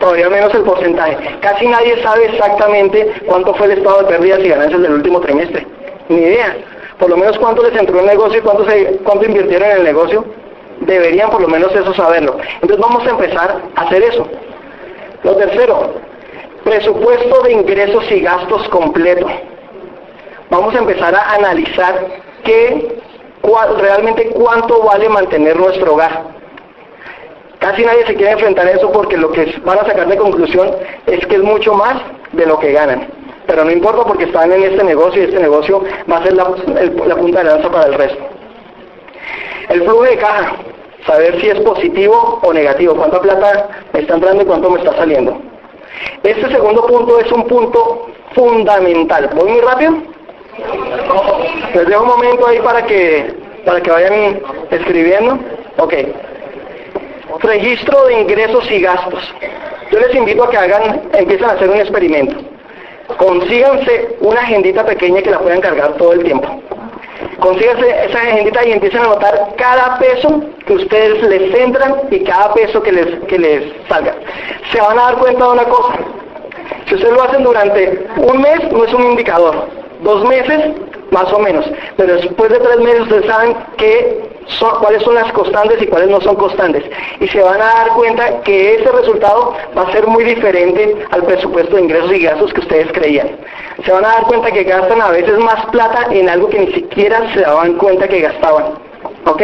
todavía 0.00 0.30
menos 0.30 0.54
el 0.54 0.62
porcentaje. 0.62 1.14
Casi 1.40 1.66
nadie 1.66 2.02
sabe 2.02 2.24
exactamente 2.24 3.12
cuánto 3.26 3.52
fue 3.54 3.66
el 3.66 3.72
estado 3.72 3.98
de 3.98 4.08
pérdidas 4.08 4.40
y 4.40 4.48
ganancias 4.48 4.80
del 4.80 4.92
último 4.94 5.20
trimestre. 5.20 5.66
Ni 6.08 6.20
idea 6.20 6.56
por 6.98 7.10
lo 7.10 7.16
menos 7.16 7.38
cuánto 7.38 7.62
les 7.62 7.78
entró 7.78 8.00
el 8.00 8.06
negocio 8.06 8.38
y 8.38 8.42
cuánto, 8.42 8.68
se, 8.68 8.98
cuánto 9.04 9.24
invirtieron 9.24 9.70
en 9.70 9.76
el 9.78 9.84
negocio, 9.84 10.24
deberían 10.80 11.30
por 11.30 11.40
lo 11.40 11.48
menos 11.48 11.72
eso 11.74 11.94
saberlo. 11.94 12.36
Entonces 12.60 12.78
vamos 12.78 13.06
a 13.06 13.10
empezar 13.10 13.62
a 13.76 13.82
hacer 13.82 14.02
eso. 14.02 14.26
Lo 15.22 15.36
tercero, 15.36 15.94
presupuesto 16.64 17.42
de 17.42 17.52
ingresos 17.52 18.10
y 18.10 18.20
gastos 18.20 18.68
completo. 18.68 19.26
Vamos 20.50 20.74
a 20.74 20.78
empezar 20.78 21.14
a 21.14 21.34
analizar 21.34 22.06
qué, 22.44 23.00
realmente 23.78 24.30
cuánto 24.30 24.82
vale 24.82 25.08
mantener 25.08 25.56
nuestro 25.56 25.94
hogar. 25.94 26.38
Casi 27.58 27.84
nadie 27.84 28.06
se 28.06 28.14
quiere 28.14 28.32
enfrentar 28.32 28.66
a 28.66 28.70
eso 28.72 28.90
porque 28.92 29.16
lo 29.16 29.32
que 29.32 29.54
van 29.64 29.78
a 29.78 29.84
sacar 29.84 30.06
de 30.08 30.16
conclusión 30.16 30.70
es 31.06 31.26
que 31.26 31.36
es 31.36 31.42
mucho 31.42 31.74
más 31.74 31.96
de 32.32 32.46
lo 32.46 32.58
que 32.58 32.72
ganan 32.72 33.18
pero 33.48 33.64
no 33.64 33.70
importa 33.70 34.04
porque 34.04 34.24
están 34.24 34.52
en 34.52 34.62
este 34.62 34.84
negocio 34.84 35.22
y 35.22 35.24
este 35.24 35.40
negocio 35.40 35.82
va 36.08 36.18
a 36.18 36.22
ser 36.22 36.34
la, 36.34 36.44
punta 37.16 37.38
de 37.38 37.44
lanza 37.44 37.70
para 37.70 37.86
el 37.86 37.94
resto. 37.94 38.22
El 39.70 39.82
flujo 39.84 40.02
de 40.02 40.18
caja, 40.18 40.56
saber 41.06 41.40
si 41.40 41.48
es 41.48 41.58
positivo 41.60 42.40
o 42.42 42.52
negativo, 42.52 42.94
cuánta 42.94 43.18
plata 43.22 43.70
me 43.94 44.00
está 44.00 44.16
entrando 44.16 44.42
y 44.42 44.46
cuánto 44.46 44.70
me 44.70 44.80
está 44.80 44.94
saliendo. 44.98 45.40
Este 46.22 46.46
segundo 46.52 46.86
punto 46.86 47.18
es 47.20 47.32
un 47.32 47.44
punto 47.44 48.08
fundamental. 48.34 49.30
¿Voy 49.34 49.50
muy 49.50 49.60
rápido? 49.62 49.94
Les 51.74 51.88
dejo 51.88 52.02
un 52.02 52.08
momento 52.08 52.46
ahí 52.48 52.60
para 52.60 52.84
que, 52.84 53.34
para 53.64 53.80
que 53.80 53.90
vayan 53.90 54.42
escribiendo. 54.70 55.38
Ok. 55.78 55.94
Registro 57.40 58.04
de 58.08 58.20
ingresos 58.20 58.70
y 58.70 58.80
gastos. 58.82 59.34
Yo 59.90 60.00
les 60.00 60.14
invito 60.14 60.44
a 60.44 60.50
que 60.50 60.58
hagan, 60.58 61.08
empiecen 61.14 61.48
a 61.48 61.52
hacer 61.52 61.70
un 61.70 61.76
experimento 61.78 62.57
consíganse 63.16 64.16
una 64.20 64.40
agendita 64.40 64.84
pequeña 64.84 65.22
que 65.22 65.30
la 65.30 65.38
puedan 65.38 65.60
cargar 65.60 65.94
todo 65.94 66.12
el 66.12 66.24
tiempo. 66.24 66.60
Consíganse 67.40 68.04
esa 68.06 68.18
agendita 68.18 68.66
y 68.66 68.72
empiecen 68.72 69.00
a 69.00 69.04
anotar 69.04 69.54
cada 69.56 69.98
peso 69.98 70.42
que 70.66 70.74
ustedes 70.74 71.22
les 71.22 71.54
entran 71.54 71.94
y 72.10 72.20
cada 72.24 72.52
peso 72.52 72.82
que 72.82 72.92
les, 72.92 73.06
que 73.26 73.38
les 73.38 73.72
salga. 73.88 74.14
Se 74.72 74.80
van 74.80 74.98
a 74.98 75.02
dar 75.02 75.18
cuenta 75.18 75.44
de 75.44 75.52
una 75.52 75.64
cosa. 75.64 75.98
Si 76.86 76.94
ustedes 76.94 77.14
lo 77.14 77.22
hacen 77.22 77.44
durante 77.44 78.06
un 78.16 78.40
mes, 78.40 78.72
no 78.72 78.84
es 78.84 78.92
un 78.92 79.04
indicador. 79.04 79.68
Dos 80.02 80.24
meses, 80.24 80.72
más 81.10 81.32
o 81.32 81.38
menos. 81.38 81.64
Pero 81.96 82.14
después 82.14 82.50
de 82.50 82.58
tres 82.58 82.78
meses 82.80 83.00
ustedes 83.02 83.26
saben 83.26 83.56
que 83.76 84.28
son, 84.46 84.78
cuáles 84.80 85.02
son 85.02 85.14
las 85.14 85.30
constantes 85.32 85.80
y 85.82 85.86
cuáles 85.86 86.10
no 86.10 86.20
son 86.20 86.36
constantes. 86.36 86.84
Y 87.20 87.28
se 87.28 87.40
van 87.40 87.60
a 87.60 87.66
dar 87.66 87.88
cuenta 87.90 88.40
que 88.42 88.76
ese 88.76 88.90
resultado 88.90 89.54
va 89.76 89.82
a 89.82 89.92
ser 89.92 90.06
muy 90.06 90.24
diferente 90.24 90.96
al 91.10 91.24
presupuesto 91.24 91.76
de 91.76 91.82
ingresos 91.82 92.12
y 92.12 92.22
gastos 92.22 92.52
que 92.52 92.60
ustedes 92.60 92.92
creían. 92.92 93.30
Se 93.84 93.92
van 93.92 94.04
a 94.04 94.08
dar 94.08 94.22
cuenta 94.24 94.50
que 94.50 94.64
gastan 94.64 95.00
a 95.00 95.10
veces 95.10 95.38
más 95.38 95.64
plata 95.66 96.08
en 96.10 96.28
algo 96.28 96.48
que 96.48 96.60
ni 96.60 96.72
siquiera 96.72 97.32
se 97.32 97.40
daban 97.40 97.74
cuenta 97.74 98.08
que 98.08 98.20
gastaban. 98.20 98.74
¿Ok? 99.26 99.42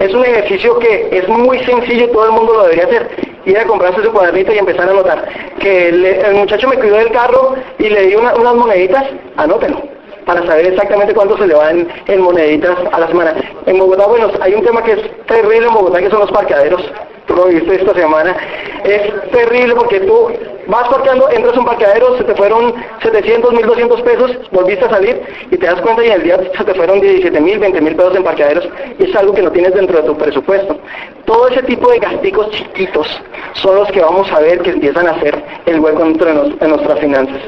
Es 0.00 0.14
un 0.14 0.24
ejercicio 0.24 0.78
que 0.78 1.08
es 1.12 1.28
muy 1.28 1.58
sencillo 1.64 2.06
y 2.06 2.12
todo 2.12 2.26
el 2.26 2.32
mundo 2.32 2.54
lo 2.54 2.62
debería 2.64 2.84
hacer. 2.84 3.36
Ir 3.44 3.58
a 3.58 3.64
comprarse 3.64 4.02
su 4.02 4.10
cuadernito 4.10 4.52
y 4.52 4.58
empezar 4.58 4.88
a 4.88 4.90
anotar. 4.90 5.28
Que 5.60 5.88
el 5.90 6.34
muchacho 6.34 6.66
me 6.68 6.76
cuidó 6.76 6.96
del 6.96 7.12
carro 7.12 7.54
y 7.78 7.88
le 7.88 8.06
di 8.06 8.16
unas 8.16 8.54
moneditas, 8.54 9.04
anótenlo 9.36 9.95
para 10.26 10.44
saber 10.44 10.66
exactamente 10.66 11.14
cuánto 11.14 11.38
se 11.38 11.46
le 11.46 11.54
van 11.54 11.88
en 12.06 12.20
moneditas 12.20 12.76
a 12.92 13.00
la 13.00 13.06
semana. 13.06 13.34
En 13.64 13.78
Bogotá, 13.78 14.06
bueno, 14.06 14.30
hay 14.40 14.54
un 14.54 14.64
tema 14.64 14.82
que 14.82 14.92
es 14.92 15.26
terrible 15.26 15.68
en 15.68 15.72
Bogotá, 15.72 16.00
que 16.00 16.10
son 16.10 16.20
los 16.20 16.32
parqueaderos. 16.32 16.82
Tú 17.26 17.34
lo 17.34 17.46
viste 17.46 17.76
esta 17.76 17.94
semana. 17.94 18.36
Es 18.84 19.30
terrible 19.30 19.74
porque 19.74 20.00
tú 20.00 20.28
vas 20.66 20.88
parqueando, 20.88 21.28
entras 21.30 21.56
a 21.56 21.60
un 21.60 21.66
parqueadero, 21.66 22.18
se 22.18 22.24
te 22.24 22.34
fueron 22.34 22.74
700, 23.02 23.52
1200 23.52 24.02
pesos, 24.02 24.30
volviste 24.50 24.84
a 24.84 24.90
salir 24.90 25.22
y 25.50 25.56
te 25.56 25.66
das 25.66 25.80
cuenta 25.80 26.04
y 26.04 26.08
en 26.08 26.12
el 26.12 26.22
día 26.24 26.40
se 26.56 26.64
te 26.64 26.74
fueron 26.74 27.00
17 27.00 27.40
mil, 27.40 27.58
20 27.58 27.80
mil 27.80 27.94
pesos 27.94 28.16
en 28.16 28.24
parqueaderos 28.24 28.68
y 28.98 29.04
es 29.04 29.16
algo 29.16 29.32
que 29.32 29.42
no 29.42 29.50
tienes 29.52 29.74
dentro 29.74 30.00
de 30.00 30.08
tu 30.08 30.16
presupuesto. 30.16 30.78
Todo 31.24 31.48
ese 31.48 31.62
tipo 31.62 31.90
de 31.90 31.98
gasticos 31.98 32.50
chiquitos 32.50 33.08
son 33.54 33.76
los 33.76 33.90
que 33.92 34.00
vamos 34.00 34.30
a 34.32 34.40
ver 34.40 34.60
que 34.60 34.70
empiezan 34.70 35.06
a 35.06 35.12
hacer 35.12 35.40
el 35.66 35.80
hueco 35.80 36.04
dentro 36.04 36.26
de 36.26 36.68
nuestras 36.68 36.98
finanzas 36.98 37.42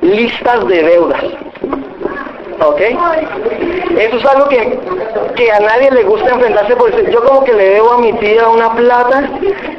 listas 0.00 0.66
de 0.66 0.82
deudas. 0.82 1.22
¿Ok? 2.62 2.80
Eso 3.98 4.16
es 4.16 4.26
algo 4.26 4.48
que, 4.48 4.78
que 5.34 5.50
a 5.50 5.60
nadie 5.60 5.90
le 5.90 6.02
gusta 6.02 6.30
enfrentarse 6.30 6.76
porque 6.76 7.10
yo 7.10 7.24
como 7.24 7.42
que 7.44 7.54
le 7.54 7.70
debo 7.70 7.92
a 7.92 7.98
mi 7.98 8.12
tía 8.14 8.48
una 8.48 8.74
plata, 8.74 9.30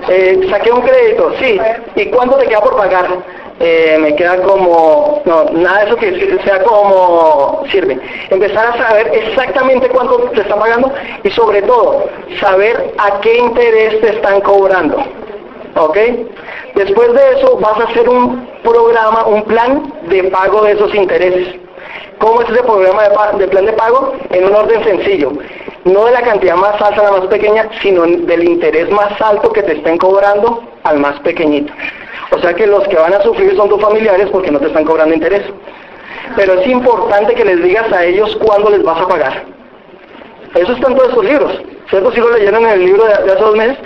eh, 0.09 0.47
saqué 0.49 0.71
un 0.71 0.81
crédito, 0.81 1.31
sí, 1.39 1.59
¿y 1.95 2.05
cuánto 2.07 2.37
te 2.37 2.47
queda 2.47 2.61
por 2.61 2.75
pagar? 2.75 3.07
Eh, 3.63 3.99
me 4.01 4.15
queda 4.15 4.41
como, 4.41 5.21
no, 5.25 5.43
nada 5.51 5.81
de 5.81 5.85
eso 5.85 5.95
que 5.95 6.39
sea 6.43 6.63
como 6.63 7.63
sirve. 7.69 7.99
Empezar 8.31 8.69
a 8.69 8.87
saber 8.87 9.11
exactamente 9.13 9.87
cuánto 9.89 10.17
te 10.31 10.41
están 10.41 10.57
pagando 10.57 10.91
y 11.23 11.29
sobre 11.29 11.61
todo 11.61 12.05
saber 12.39 12.95
a 12.97 13.19
qué 13.21 13.37
interés 13.37 14.01
te 14.01 14.15
están 14.15 14.41
cobrando. 14.41 14.97
¿Ok? 15.75 15.97
Después 16.75 17.13
de 17.13 17.39
eso 17.39 17.57
vas 17.57 17.79
a 17.79 17.83
hacer 17.83 18.07
un 18.09 18.47
programa, 18.63 19.25
un 19.25 19.43
plan 19.43 19.93
de 20.09 20.25
pago 20.25 20.63
de 20.63 20.73
esos 20.73 20.93
intereses. 20.93 21.55
¿Cómo 22.19 22.41
es 22.41 22.49
ese 22.49 22.61
programa 22.61 23.03
de, 23.37 23.47
plan 23.47 23.65
de 23.65 23.73
pago? 23.73 24.13
En 24.29 24.45
un 24.45 24.55
orden 24.55 24.83
sencillo. 24.83 25.31
No 25.85 26.05
de 26.05 26.11
la 26.11 26.21
cantidad 26.21 26.55
más 26.55 26.79
alta 26.79 27.01
a 27.01 27.05
la 27.05 27.11
más 27.11 27.27
pequeña, 27.27 27.67
sino 27.81 28.03
del 28.03 28.43
interés 28.43 28.91
más 28.91 29.19
alto 29.19 29.51
que 29.51 29.63
te 29.63 29.73
estén 29.73 29.97
cobrando 29.97 30.63
al 30.83 30.99
más 30.99 31.19
pequeñito. 31.21 31.73
O 32.31 32.39
sea 32.39 32.53
que 32.53 32.67
los 32.67 32.87
que 32.87 32.95
van 32.95 33.13
a 33.13 33.21
sufrir 33.21 33.55
son 33.55 33.69
tus 33.69 33.81
familiares 33.81 34.27
porque 34.31 34.51
no 34.51 34.59
te 34.59 34.67
están 34.67 34.85
cobrando 34.85 35.15
interés. 35.15 35.43
Pero 36.35 36.53
es 36.59 36.67
importante 36.67 37.33
que 37.33 37.43
les 37.43 37.63
digas 37.63 37.91
a 37.91 38.05
ellos 38.05 38.37
cuándo 38.37 38.69
les 38.69 38.83
vas 38.83 39.01
a 39.01 39.07
pagar. 39.07 39.60
Eso 40.55 40.73
está 40.73 40.89
en 40.89 40.95
todos 40.95 41.09
estos 41.09 41.25
libros. 41.25 41.61
¿Cierto? 41.89 42.11
Si 42.13 42.21
lo 42.21 42.31
leyeron 42.31 42.63
en 42.63 42.69
el 42.69 42.85
libro 42.85 43.03
de, 43.03 43.13
hace 43.13 43.35
dos 43.35 43.55
meses. 43.55 43.77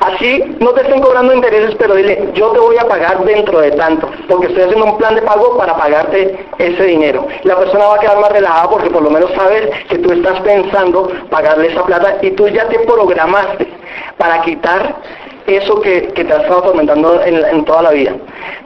Así 0.00 0.56
no 0.58 0.70
te 0.70 0.82
estén 0.82 1.00
cobrando 1.00 1.32
intereses, 1.32 1.74
pero 1.78 1.94
dile, 1.94 2.30
yo 2.34 2.50
te 2.50 2.58
voy 2.58 2.76
a 2.76 2.86
pagar 2.86 3.24
dentro 3.24 3.60
de 3.60 3.70
tanto, 3.72 4.10
porque 4.28 4.48
estoy 4.48 4.64
haciendo 4.64 4.84
un 4.84 4.98
plan 4.98 5.14
de 5.14 5.22
pago 5.22 5.56
para 5.56 5.76
pagarte 5.76 6.46
ese 6.58 6.82
dinero. 6.84 7.26
La 7.44 7.56
persona 7.56 7.86
va 7.86 7.94
a 7.94 8.00
quedar 8.00 8.18
más 8.18 8.32
relajada 8.32 8.68
porque 8.68 8.90
por 8.90 9.02
lo 9.02 9.10
menos 9.10 9.30
sabes 9.34 9.70
que 9.88 9.98
tú 9.98 10.12
estás 10.12 10.40
pensando 10.40 11.10
pagarle 11.30 11.68
esa 11.68 11.84
plata 11.84 12.18
y 12.22 12.32
tú 12.32 12.48
ya 12.48 12.68
te 12.68 12.80
programaste 12.80 13.68
para 14.18 14.42
quitar 14.42 14.96
eso 15.46 15.80
que, 15.80 16.00
te 16.00 16.22
ha 16.22 16.38
estado 16.38 16.58
atormentando 16.58 17.22
en, 17.22 17.44
en, 17.44 17.64
toda 17.64 17.82
la 17.82 17.90
vida. 17.90 18.12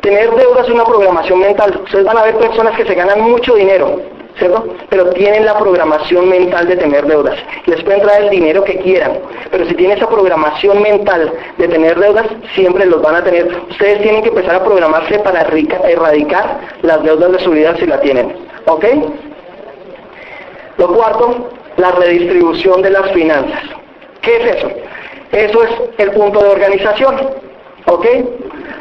Tener 0.01 0.31
deudas 0.35 0.67
es 0.67 0.73
una 0.73 0.85
programación 0.85 1.41
mental. 1.41 1.81
Ustedes 1.85 2.05
van 2.05 2.19
a 2.19 2.23
ver 2.23 2.37
personas 2.37 2.77
que 2.77 2.87
se 2.87 2.95
ganan 2.95 3.21
mucho 3.21 3.55
dinero, 3.55 4.01
¿cierto? 4.39 4.67
Pero 4.89 5.11
tienen 5.11 5.45
la 5.45 5.59
programación 5.59 6.29
mental 6.29 6.67
de 6.69 6.77
tener 6.77 7.07
deudas. 7.07 7.39
Les 7.67 7.83
puede 7.83 7.99
entrar 7.99 8.23
el 8.23 8.31
dinero 8.31 8.65
que 8.65 8.79
quieran, 8.79 9.19
pero 9.51 9.67
si 9.67 9.75
tienen 9.75 9.99
esa 9.99 10.09
programación 10.09 10.83
mental 10.83 11.33
de 11.57 11.69
tener 11.69 11.99
deudas, 11.99 12.27
siempre 12.55 12.87
los 12.87 13.03
van 13.03 13.17
a 13.17 13.25
tener. 13.25 13.49
Ustedes 13.71 14.03
tienen 14.03 14.23
que 14.23 14.29
empezar 14.29 14.57
a 14.57 14.65
programarse 14.65 15.19
para 15.21 15.43
erradicar 15.43 16.61
las 16.83 17.03
deudas 17.03 17.33
de 17.33 17.41
su 17.41 17.51
vida 17.51 17.77
si 17.77 17.87
la 17.87 18.01
tienen. 18.01 18.35
¿Ok? 18.67 18.85
Lo 20.79 20.95
cuarto, 20.95 21.51
la 21.77 21.91
redistribución 21.93 22.83
de 22.83 22.91
las 22.91 23.11
finanzas. 23.13 23.63
¿Qué 24.21 24.37
es 24.37 24.57
eso? 24.57 24.71
Eso 25.33 25.63
es 25.65 25.71
el 25.99 26.11
punto 26.13 26.41
de 26.41 26.51
organización. 26.51 27.17
¿Ok? 27.87 28.07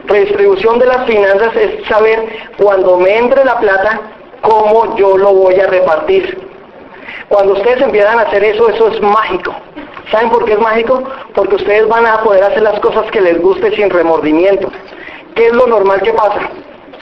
Redistribución 0.05 0.79
de 0.79 0.85
las 0.85 1.05
finanzas 1.05 1.55
es 1.55 1.85
saber 1.87 2.23
cuando 2.57 2.97
me 2.97 3.17
entre 3.17 3.43
la 3.43 3.59
plata, 3.59 4.01
cómo 4.41 4.95
yo 4.97 5.17
lo 5.17 5.33
voy 5.33 5.59
a 5.59 5.67
repartir. 5.67 6.47
Cuando 7.29 7.53
ustedes 7.53 7.81
empiezan 7.81 8.19
a 8.19 8.23
hacer 8.23 8.43
eso, 8.43 8.69
eso 8.69 8.87
es 8.87 9.01
mágico. 9.01 9.53
¿Saben 10.11 10.29
por 10.29 10.45
qué 10.45 10.53
es 10.53 10.59
mágico? 10.59 11.03
Porque 11.33 11.55
ustedes 11.55 11.87
van 11.87 12.05
a 12.05 12.21
poder 12.21 12.43
hacer 12.43 12.61
las 12.61 12.79
cosas 12.79 13.09
que 13.11 13.19
les 13.19 13.41
guste 13.41 13.75
sin 13.75 13.89
remordimiento. 13.89 14.71
¿Qué 15.35 15.47
es 15.47 15.53
lo 15.53 15.67
normal 15.67 16.01
que 16.01 16.13
pasa? 16.13 16.49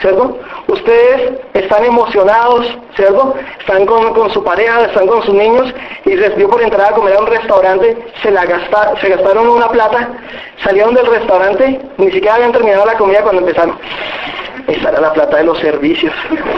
¿Cierto? 0.00 0.36
Ustedes 0.66 1.38
están 1.54 1.84
emocionados, 1.84 2.66
¿cierto? 2.96 3.34
Están 3.60 3.86
con, 3.86 4.30
su 4.30 4.44
pareja, 4.44 4.82
están 4.82 5.06
con 5.06 5.22
sus 5.22 5.34
niños 5.34 5.72
y 6.04 6.16
les 6.16 6.36
dio 6.36 6.50
por 6.50 6.60
entrar 6.60 6.92
a 6.92 6.94
comer 6.94 7.16
a 7.16 7.20
un 7.20 7.26
restaurante, 7.28 7.96
se, 8.22 8.30
la 8.30 8.42
se 9.00 9.08
gastaron 9.08 9.48
una 9.48 9.68
plata, 9.68 10.10
salieron 10.62 10.94
del 10.94 11.06
restaurante, 11.06 11.80
ni 11.96 12.10
siquiera 12.10 12.34
habían 12.34 12.52
terminado 12.52 12.84
la 12.84 12.98
comida 12.98 13.22
cuando 13.22 13.40
empezaron. 13.40 13.78
Esa 14.68 14.88
era 14.88 15.00
la 15.00 15.12
plata 15.12 15.36
de 15.36 15.44
los 15.44 15.58
servicios. 15.58 16.12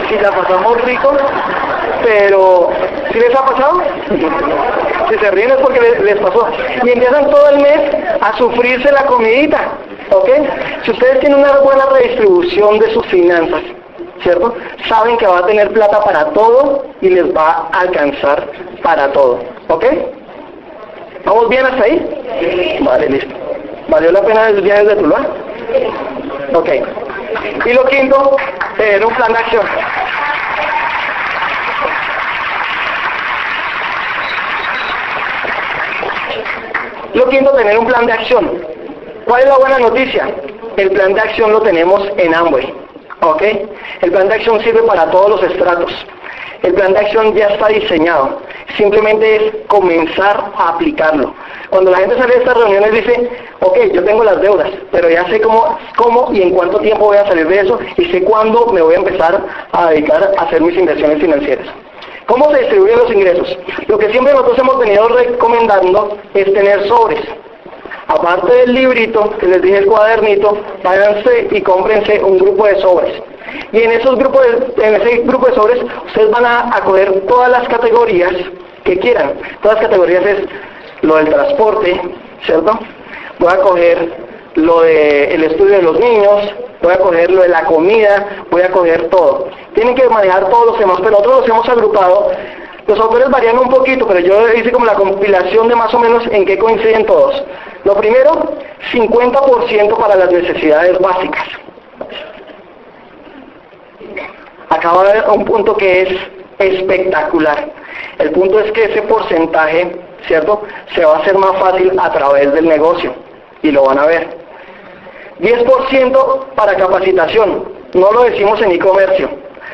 Y 0.09 0.21
la 0.21 0.31
pasamos 0.31 0.81
rico, 0.81 1.11
pero 2.03 2.69
¿sí 3.11 3.19
les 3.19 3.35
ha 3.35 3.45
pasado? 3.45 3.81
Si 5.09 5.15
se 5.17 5.31
ríen 5.31 5.51
es 5.51 5.57
porque 5.57 5.79
les, 5.79 6.17
pasó. 6.17 6.47
Y 6.83 6.89
empiezan 6.89 7.29
todo 7.29 7.49
el 7.49 7.59
mes 7.59 7.81
a 8.21 8.35
sufrirse 8.37 8.91
la 8.91 9.05
comidita. 9.05 9.59
¿Ok? 10.11 10.29
Si 10.83 10.91
ustedes 10.91 11.19
tienen 11.19 11.39
una 11.39 11.59
buena 11.59 11.85
redistribución 11.85 12.79
de 12.79 12.91
sus 12.93 13.05
finanzas, 13.07 13.61
¿cierto? 14.23 14.55
Saben 14.87 15.17
que 15.17 15.27
va 15.27 15.39
a 15.39 15.45
tener 15.45 15.71
plata 15.71 16.03
para 16.03 16.25
todo 16.31 16.85
y 17.01 17.09
les 17.09 17.35
va 17.35 17.69
a 17.71 17.81
alcanzar 17.81 18.47
para 18.81 19.11
todo. 19.11 19.39
¿Ok? 19.67 19.85
¿Vamos 21.25 21.49
bien 21.49 21.63
hasta 21.63 21.83
ahí? 21.83 22.79
Vale, 22.81 23.09
listo. 23.09 23.35
¿Valió 23.87 24.11
la 24.11 24.21
pena 24.21 24.49
el 24.49 24.61
viaje 24.61 24.85
de 24.85 24.95
Tuluá? 24.95 25.27
Ok. 26.53 26.69
Y 27.65 27.73
lo 27.73 27.85
quinto, 27.85 28.37
en 28.77 29.03
un 29.03 29.13
plan 29.13 29.33
de 29.33 29.39
acción. 29.39 29.65
Lo 37.13 37.29
quinto, 37.29 37.51
tener 37.51 37.77
un 37.77 37.87
plan 37.87 38.05
de 38.05 38.13
acción. 38.13 38.63
¿Cuál 39.25 39.41
es 39.41 39.47
la 39.47 39.57
buena 39.57 39.79
noticia? 39.79 40.27
El 40.77 40.91
plan 40.91 41.13
de 41.13 41.21
acción 41.21 41.51
lo 41.51 41.61
tenemos 41.61 42.07
en 42.17 42.33
Amway. 42.33 42.88
¿Ok? 43.21 43.41
El 44.01 44.11
plan 44.11 44.29
de 44.29 44.35
acción 44.35 44.61
sirve 44.61 44.83
para 44.83 45.09
todos 45.11 45.29
los 45.29 45.43
estratos. 45.43 45.91
El 46.63 46.73
plan 46.73 46.93
de 46.93 46.99
acción 46.99 47.33
ya 47.35 47.47
está 47.47 47.67
diseñado. 47.67 48.41
Simplemente 48.77 49.35
es 49.35 49.53
comenzar 49.67 50.51
a 50.55 50.69
aplicarlo. 50.69 51.33
Cuando 51.69 51.91
la 51.91 51.97
gente 51.97 52.17
sale 52.17 52.33
de 52.33 52.39
estas 52.39 52.57
reuniones 52.57 52.91
dice, 52.91 53.29
ok, 53.61 53.77
yo 53.93 54.03
tengo 54.03 54.23
las 54.23 54.41
deudas, 54.41 54.69
pero 54.91 55.09
ya 55.09 55.25
sé 55.29 55.39
cómo, 55.41 55.77
cómo 55.95 56.29
y 56.33 56.41
en 56.41 56.51
cuánto 56.51 56.79
tiempo 56.79 57.05
voy 57.05 57.17
a 57.17 57.27
salir 57.27 57.47
de 57.47 57.59
eso 57.59 57.79
y 57.97 58.05
sé 58.05 58.23
cuándo 58.23 58.67
me 58.67 58.81
voy 58.81 58.95
a 58.95 58.99
empezar 58.99 59.41
a 59.71 59.89
dedicar 59.89 60.31
a 60.37 60.41
hacer 60.43 60.61
mis 60.61 60.77
inversiones 60.77 61.19
financieras. 61.19 61.67
¿Cómo 62.25 62.51
se 62.51 62.59
distribuyen 62.59 62.99
los 62.99 63.11
ingresos? 63.11 63.57
Lo 63.87 63.97
que 63.97 64.11
siempre 64.11 64.33
nosotros 64.33 64.59
hemos 64.59 64.79
venido 64.79 65.07
recomendando 65.07 66.17
es 66.33 66.53
tener 66.53 66.87
sobres. 66.87 67.21
Aparte 68.09 68.51
del 68.51 68.73
librito, 68.73 69.29
que 69.37 69.45
les 69.45 69.61
dije 69.61 69.77
el 69.77 69.85
cuadernito, 69.85 70.57
váyanse 70.83 71.47
y 71.51 71.61
cómprense 71.61 72.23
un 72.23 72.39
grupo 72.39 72.65
de 72.65 72.81
sobres. 72.81 73.21
Y 73.71 73.81
en 73.83 73.91
esos 73.91 74.17
grupos 74.17 74.45
en 74.77 74.95
ese 74.95 75.17
grupo 75.19 75.45
de 75.45 75.53
sobres, 75.53 75.83
ustedes 76.07 76.31
van 76.31 76.43
a, 76.43 76.75
a 76.75 76.81
coger 76.81 77.21
todas 77.27 77.51
las 77.51 77.67
categorías 77.67 78.33
que 78.83 78.97
quieran. 78.97 79.33
Todas 79.61 79.77
las 79.77 79.85
categorías 79.85 80.25
es 80.25 80.37
lo 81.03 81.17
del 81.17 81.29
transporte, 81.29 82.01
¿cierto? 82.45 82.79
Voy 83.37 83.53
a 83.53 83.57
coger 83.57 84.11
lo 84.55 84.81
del 84.81 85.31
el 85.31 85.43
estudio 85.43 85.75
de 85.75 85.81
los 85.83 85.99
niños, 85.99 86.51
voy 86.81 86.93
a 86.93 86.97
coger 86.97 87.29
lo 87.29 87.43
de 87.43 87.49
la 87.49 87.63
comida, 87.65 88.27
voy 88.49 88.63
a 88.63 88.71
coger 88.71 89.07
todo. 89.09 89.49
Tienen 89.75 89.93
que 89.93 90.09
manejar 90.09 90.49
todos 90.49 90.65
los 90.65 90.77
temas, 90.79 90.97
pero 90.99 91.11
nosotros 91.11 91.41
los 91.41 91.49
hemos 91.49 91.69
agrupado. 91.69 92.31
Los 92.89 92.99
autores 92.99 93.29
varían 93.29 93.59
un 93.59 93.69
poquito, 93.69 94.07
pero 94.07 94.19
yo 94.19 94.51
hice 94.51 94.71
como 94.71 94.83
la 94.83 94.95
compilación 94.95 95.67
de 95.67 95.75
más 95.75 95.93
o 95.93 95.99
menos 95.99 96.23
en 96.31 96.43
qué 96.43 96.57
coinciden 96.57 97.05
todos. 97.05 97.43
Lo 97.83 97.93
primero, 97.93 98.55
50% 98.91 99.95
para 99.95 100.15
las 100.15 100.31
necesidades 100.31 100.97
básicas. 100.97 101.45
Acaba 104.69 105.03
de 105.03 105.21
un 105.29 105.45
punto 105.45 105.77
que 105.77 106.01
es 106.01 106.17
espectacular. 106.57 107.69
El 108.17 108.31
punto 108.31 108.59
es 108.59 108.71
que 108.71 108.85
ese 108.85 109.03
porcentaje, 109.03 109.95
¿cierto? 110.25 110.63
Se 110.95 111.05
va 111.05 111.17
a 111.17 111.19
hacer 111.19 111.37
más 111.37 111.59
fácil 111.59 111.91
a 111.95 112.11
través 112.11 112.51
del 112.53 112.67
negocio 112.67 113.13
y 113.61 113.69
lo 113.69 113.83
van 113.83 113.99
a 113.99 114.07
ver. 114.07 114.35
10% 115.41 116.45
para 116.55 116.75
capacitación. 116.75 117.71
No 117.93 118.11
lo 118.11 118.23
decimos 118.23 118.59
en 118.63 118.71
e-comercio, 118.71 119.29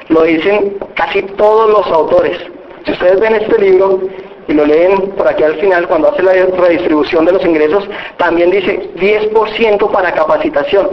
lo 0.09 0.23
dicen 0.23 0.77
casi 0.95 1.21
todos 1.21 1.69
los 1.69 1.87
autores. 1.87 2.37
Si 2.85 2.91
ustedes 2.91 3.19
ven 3.19 3.35
este 3.35 3.59
libro 3.59 3.99
y 4.47 4.53
lo 4.53 4.65
leen 4.65 5.09
por 5.11 5.27
aquí 5.27 5.43
al 5.43 5.55
final, 5.55 5.87
cuando 5.87 6.09
hace 6.09 6.21
la 6.21 6.33
redistribución 6.33 7.25
de 7.25 7.31
los 7.33 7.43
ingresos, 7.43 7.87
también 8.17 8.51
dice 8.51 8.91
10% 8.95 9.91
para 9.91 10.13
capacitación. 10.13 10.89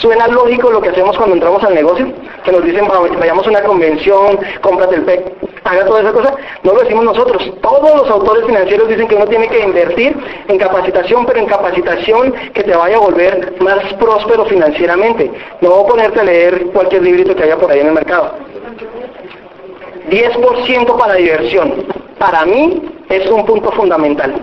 Suena 0.00 0.26
lógico 0.28 0.70
lo 0.70 0.80
que 0.80 0.88
hacemos 0.88 1.16
cuando 1.16 1.34
entramos 1.36 1.62
al 1.62 1.74
negocio, 1.74 2.06
que 2.44 2.52
nos 2.52 2.64
dicen 2.64 2.86
vayamos 3.18 3.46
a 3.46 3.50
una 3.50 3.62
convención, 3.62 4.38
cómprate 4.60 4.96
el 4.96 5.02
PEC, 5.02 5.32
haga 5.64 5.84
toda 5.84 6.00
esa 6.00 6.12
cosa. 6.12 6.34
No 6.62 6.74
lo 6.74 6.80
decimos 6.80 7.04
nosotros. 7.04 7.52
Todos 7.60 7.96
los 7.96 8.10
autores 8.10 8.44
financieros 8.44 8.88
dicen 8.88 9.06
que 9.06 9.14
uno 9.14 9.26
tiene 9.26 9.48
que 9.48 9.60
invertir 9.60 10.16
en 10.48 10.58
capacitación, 10.58 11.26
pero 11.26 11.38
en 11.38 11.46
capacitación 11.46 12.32
que 12.52 12.64
te 12.64 12.74
vaya 12.74 12.96
a 12.96 13.00
volver 13.00 13.54
más 13.60 13.92
próspero 13.94 14.44
financieramente. 14.46 15.30
No 15.60 15.86
ponerte 15.86 16.20
a 16.20 16.24
leer 16.24 16.66
cualquier 16.72 17.02
librito 17.02 17.34
que 17.34 17.44
haya 17.44 17.56
por 17.56 17.70
ahí 17.70 17.80
en 17.80 17.88
el 17.88 17.94
mercado. 17.94 18.53
10% 20.10 20.98
para 20.98 21.14
diversión. 21.14 21.86
Para 22.18 22.44
mí 22.44 22.82
es 23.08 23.30
un 23.30 23.44
punto 23.44 23.70
fundamental. 23.72 24.34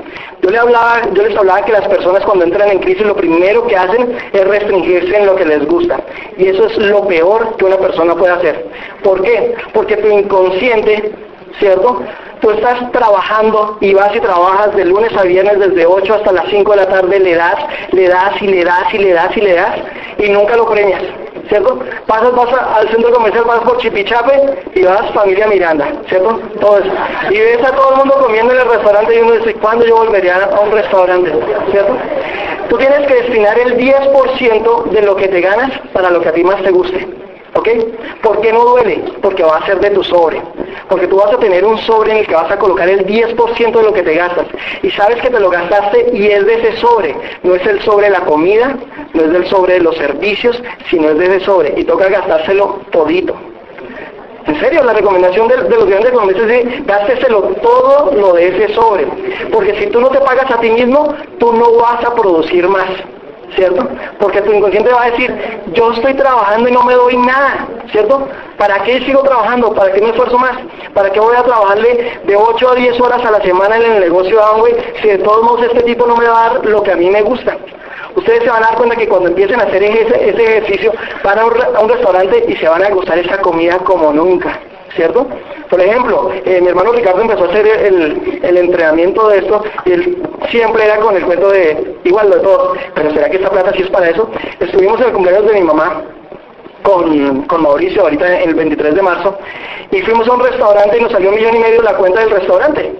Yo, 0.41 0.49
le 0.49 0.57
hablaba, 0.57 1.01
yo 1.13 1.23
les 1.23 1.37
hablaba 1.37 1.63
que 1.63 1.71
las 1.71 1.87
personas 1.87 2.23
cuando 2.25 2.45
entran 2.45 2.69
en 2.69 2.79
crisis 2.79 3.05
lo 3.05 3.15
primero 3.15 3.65
que 3.67 3.75
hacen 3.75 4.15
es 4.33 4.47
restringirse 4.47 5.15
en 5.15 5.25
lo 5.25 5.35
que 5.35 5.45
les 5.45 5.65
gusta. 5.67 5.99
Y 6.37 6.47
eso 6.47 6.65
es 6.67 6.77
lo 6.77 7.07
peor 7.07 7.55
que 7.57 7.65
una 7.65 7.77
persona 7.77 8.15
puede 8.15 8.33
hacer. 8.33 8.67
¿Por 9.03 9.21
qué? 9.21 9.55
Porque 9.73 9.97
tu 9.97 10.07
inconsciente, 10.07 11.11
¿cierto? 11.59 12.01
Tú 12.41 12.51
estás 12.51 12.91
trabajando 12.91 13.77
y 13.81 13.93
vas 13.93 14.15
y 14.15 14.19
trabajas 14.19 14.75
de 14.75 14.85
lunes 14.85 15.15
a 15.15 15.23
viernes 15.23 15.59
desde 15.59 15.85
8 15.85 16.13
hasta 16.15 16.31
las 16.31 16.45
5 16.49 16.71
de 16.71 16.77
la 16.77 16.87
tarde, 16.87 17.19
le 17.19 17.35
das, 17.35 17.55
le 17.91 18.07
das 18.07 18.41
y 18.41 18.47
le 18.47 18.63
das 18.63 18.93
y 18.93 18.97
le 18.97 19.13
das 19.13 19.37
y 19.37 19.41
le 19.41 19.53
das 19.53 19.75
y 20.17 20.29
nunca 20.29 20.57
lo 20.57 20.67
premias. 20.67 21.03
¿cierto? 21.51 21.79
Pasas, 22.07 22.33
vas 22.33 22.49
al 22.53 22.89
centro 22.89 23.11
comercial, 23.11 23.43
vas 23.45 23.59
por 23.59 23.77
Chipichape 23.77 24.71
y 24.73 24.83
vas 24.83 25.11
familia 25.11 25.47
Miranda, 25.47 25.85
¿cierto? 26.07 26.39
Todo 26.59 26.79
eso. 26.79 26.91
Y 27.29 27.37
ves 27.37 27.63
a 27.63 27.75
todo 27.75 27.91
el 27.91 27.97
mundo 27.97 28.15
comiendo 28.21 28.53
en 28.53 28.61
el 28.61 28.69
restaurante 28.69 29.15
y 29.15 29.19
uno 29.19 29.33
dice, 29.33 29.53
¿cuándo 29.55 29.85
yo 29.85 29.97
volvería 29.97 30.45
a 30.45 30.59
un 30.61 30.71
restaurante? 30.71 31.31
¿Cierto? 31.71 31.97
Tú 32.69 32.77
tienes 32.77 33.05
que 33.05 33.15
destinar 33.15 33.59
el 33.59 33.77
10% 33.77 34.83
de 34.91 35.01
lo 35.01 35.15
que 35.17 35.27
te 35.27 35.41
ganas 35.41 35.71
para 35.91 36.09
lo 36.09 36.21
que 36.21 36.29
a 36.29 36.31
ti 36.31 36.43
más 36.43 36.61
te 36.63 36.71
guste. 36.71 37.05
¿Ok? 37.53 37.67
¿Por 38.21 38.39
qué 38.39 38.53
no 38.53 38.63
duele? 38.63 39.03
Porque 39.21 39.43
va 39.43 39.57
a 39.57 39.65
ser 39.65 39.79
de 39.79 39.89
tu 39.89 40.03
sobre. 40.03 40.41
Porque 40.87 41.07
tú 41.07 41.17
vas 41.17 41.33
a 41.33 41.37
tener 41.37 41.65
un 41.65 41.77
sobre 41.79 42.11
en 42.11 42.17
el 42.19 42.27
que 42.27 42.33
vas 42.33 42.49
a 42.49 42.57
colocar 42.57 42.87
el 42.87 43.05
10% 43.05 43.71
de 43.71 43.83
lo 43.83 43.93
que 43.93 44.03
te 44.03 44.15
gastas. 44.15 44.47
Y 44.81 44.89
sabes 44.91 45.21
que 45.21 45.29
te 45.29 45.39
lo 45.39 45.49
gastaste 45.49 46.11
y 46.13 46.27
es 46.27 46.45
de 46.45 46.53
ese 46.55 46.77
sobre. 46.77 47.15
No 47.43 47.55
es 47.55 47.65
el 47.65 47.81
sobre 47.81 48.05
de 48.05 48.13
la 48.13 48.21
comida, 48.21 48.77
no 49.13 49.23
es 49.23 49.31
del 49.31 49.45
sobre 49.47 49.73
de 49.73 49.81
los 49.81 49.97
servicios, 49.97 50.61
sino 50.89 51.09
es 51.09 51.17
de 51.17 51.25
ese 51.25 51.39
sobre. 51.41 51.73
Y 51.77 51.83
toca 51.83 52.07
gastárselo 52.07 52.79
todito. 52.91 53.35
En 54.47 54.59
serio, 54.59 54.83
la 54.83 54.93
recomendación 54.93 55.47
de, 55.47 55.57
los 55.57 55.85
grandes 55.85 56.11
economistas 56.11 56.49
es 56.49 56.85
gásteselo 56.85 57.41
todo 57.61 58.11
lo 58.15 58.33
de 58.33 58.47
ese 58.47 58.73
sobre. 58.73 59.07
Porque 59.51 59.75
si 59.75 59.87
tú 59.87 59.99
no 59.99 60.09
te 60.09 60.19
pagas 60.19 60.49
a 60.49 60.59
ti 60.59 60.69
mismo, 60.69 61.13
tú 61.37 61.53
no 61.53 61.73
vas 61.73 62.03
a 62.03 62.15
producir 62.15 62.67
más. 62.67 62.89
¿Cierto? 63.55 63.87
Porque 64.19 64.41
tu 64.41 64.51
inconsciente 64.51 64.91
va 64.91 65.03
a 65.03 65.11
decir, 65.11 65.33
yo 65.73 65.91
estoy 65.91 66.13
trabajando 66.13 66.69
y 66.69 66.71
no 66.71 66.83
me 66.83 66.93
doy 66.93 67.17
nada, 67.17 67.67
¿cierto? 67.91 68.27
¿Para 68.57 68.83
qué 68.83 68.99
sigo 69.01 69.23
trabajando? 69.23 69.73
¿Para 69.73 69.91
qué 69.91 70.01
me 70.01 70.09
esfuerzo 70.09 70.37
más? 70.37 70.57
¿Para 70.93 71.11
qué 71.11 71.19
voy 71.19 71.35
a 71.35 71.43
trabajarle 71.43 72.19
de 72.23 72.35
8 72.35 72.69
a 72.69 72.75
10 72.75 73.01
horas 73.01 73.25
a 73.25 73.31
la 73.31 73.41
semana 73.41 73.77
en 73.77 73.83
el 73.83 73.99
negocio 73.99 74.37
de 74.37 74.43
Amway 74.43 74.75
si 75.01 75.07
de 75.07 75.17
todos 75.19 75.43
modos 75.43 75.63
este 75.63 75.83
tipo 75.83 76.05
no 76.05 76.15
me 76.15 76.27
va 76.27 76.45
a 76.45 76.53
dar 76.53 76.65
lo 76.65 76.83
que 76.83 76.91
a 76.91 76.95
mí 76.95 77.09
me 77.09 77.21
gusta? 77.21 77.57
Ustedes 78.15 78.43
se 78.43 78.49
van 78.49 78.63
a 78.63 78.67
dar 78.67 78.77
cuenta 78.77 78.95
que 78.95 79.07
cuando 79.07 79.29
empiecen 79.29 79.59
a 79.59 79.63
hacer 79.63 79.83
ese, 79.83 80.29
ejercicio 80.29 80.91
van 81.23 81.39
a 81.39 81.45
un 81.45 81.89
restaurante 81.89 82.45
y 82.47 82.55
se 82.57 82.67
van 82.67 82.83
a 82.83 82.89
gustar 82.89 83.17
esa 83.17 83.37
comida 83.37 83.77
como 83.79 84.11
nunca. 84.11 84.59
¿Cierto? 84.95 85.27
Por 85.69 85.79
ejemplo, 85.79 86.31
eh, 86.45 86.59
mi 86.61 86.67
hermano 86.67 86.91
Ricardo 86.91 87.21
empezó 87.21 87.45
a 87.45 87.47
hacer 87.47 87.65
el, 87.65 88.57
entrenamiento 88.57 89.29
de 89.29 89.39
esto 89.39 89.63
y 89.85 89.91
él 89.91 90.17
siempre 90.49 90.85
era 90.85 90.97
con 90.97 91.15
el 91.15 91.23
cuento 91.23 91.49
de, 91.49 91.95
igual 92.03 92.29
lo 92.29 92.35
de 92.35 92.41
todo, 92.41 92.73
pero 92.93 93.11
¿será 93.11 93.29
que 93.29 93.37
esta 93.37 93.49
plata 93.49 93.71
sí 93.73 93.83
es 93.83 93.89
para 93.89 94.09
eso? 94.09 94.29
Estuvimos 94.59 94.99
en 94.99 95.07
el 95.07 95.13
cumpleaños 95.13 95.47
de 95.47 95.53
mi 95.53 95.61
mamá 95.61 96.03
con, 96.83 97.45
Mauricio 97.61 98.01
ahorita 98.03 98.39
el 98.41 98.55
23 98.55 98.95
de 98.95 99.01
marzo 99.01 99.37
y 99.91 100.01
fuimos 100.01 100.27
a 100.27 100.33
un 100.33 100.43
restaurante 100.43 100.97
y 100.97 101.01
nos 101.01 101.11
salió 101.11 101.29
un 101.29 101.35
millón 101.35 101.55
y 101.55 101.59
medio 101.59 101.81
la 101.81 101.95
cuenta 101.95 102.21
del 102.21 102.31
restaurante. 102.31 102.93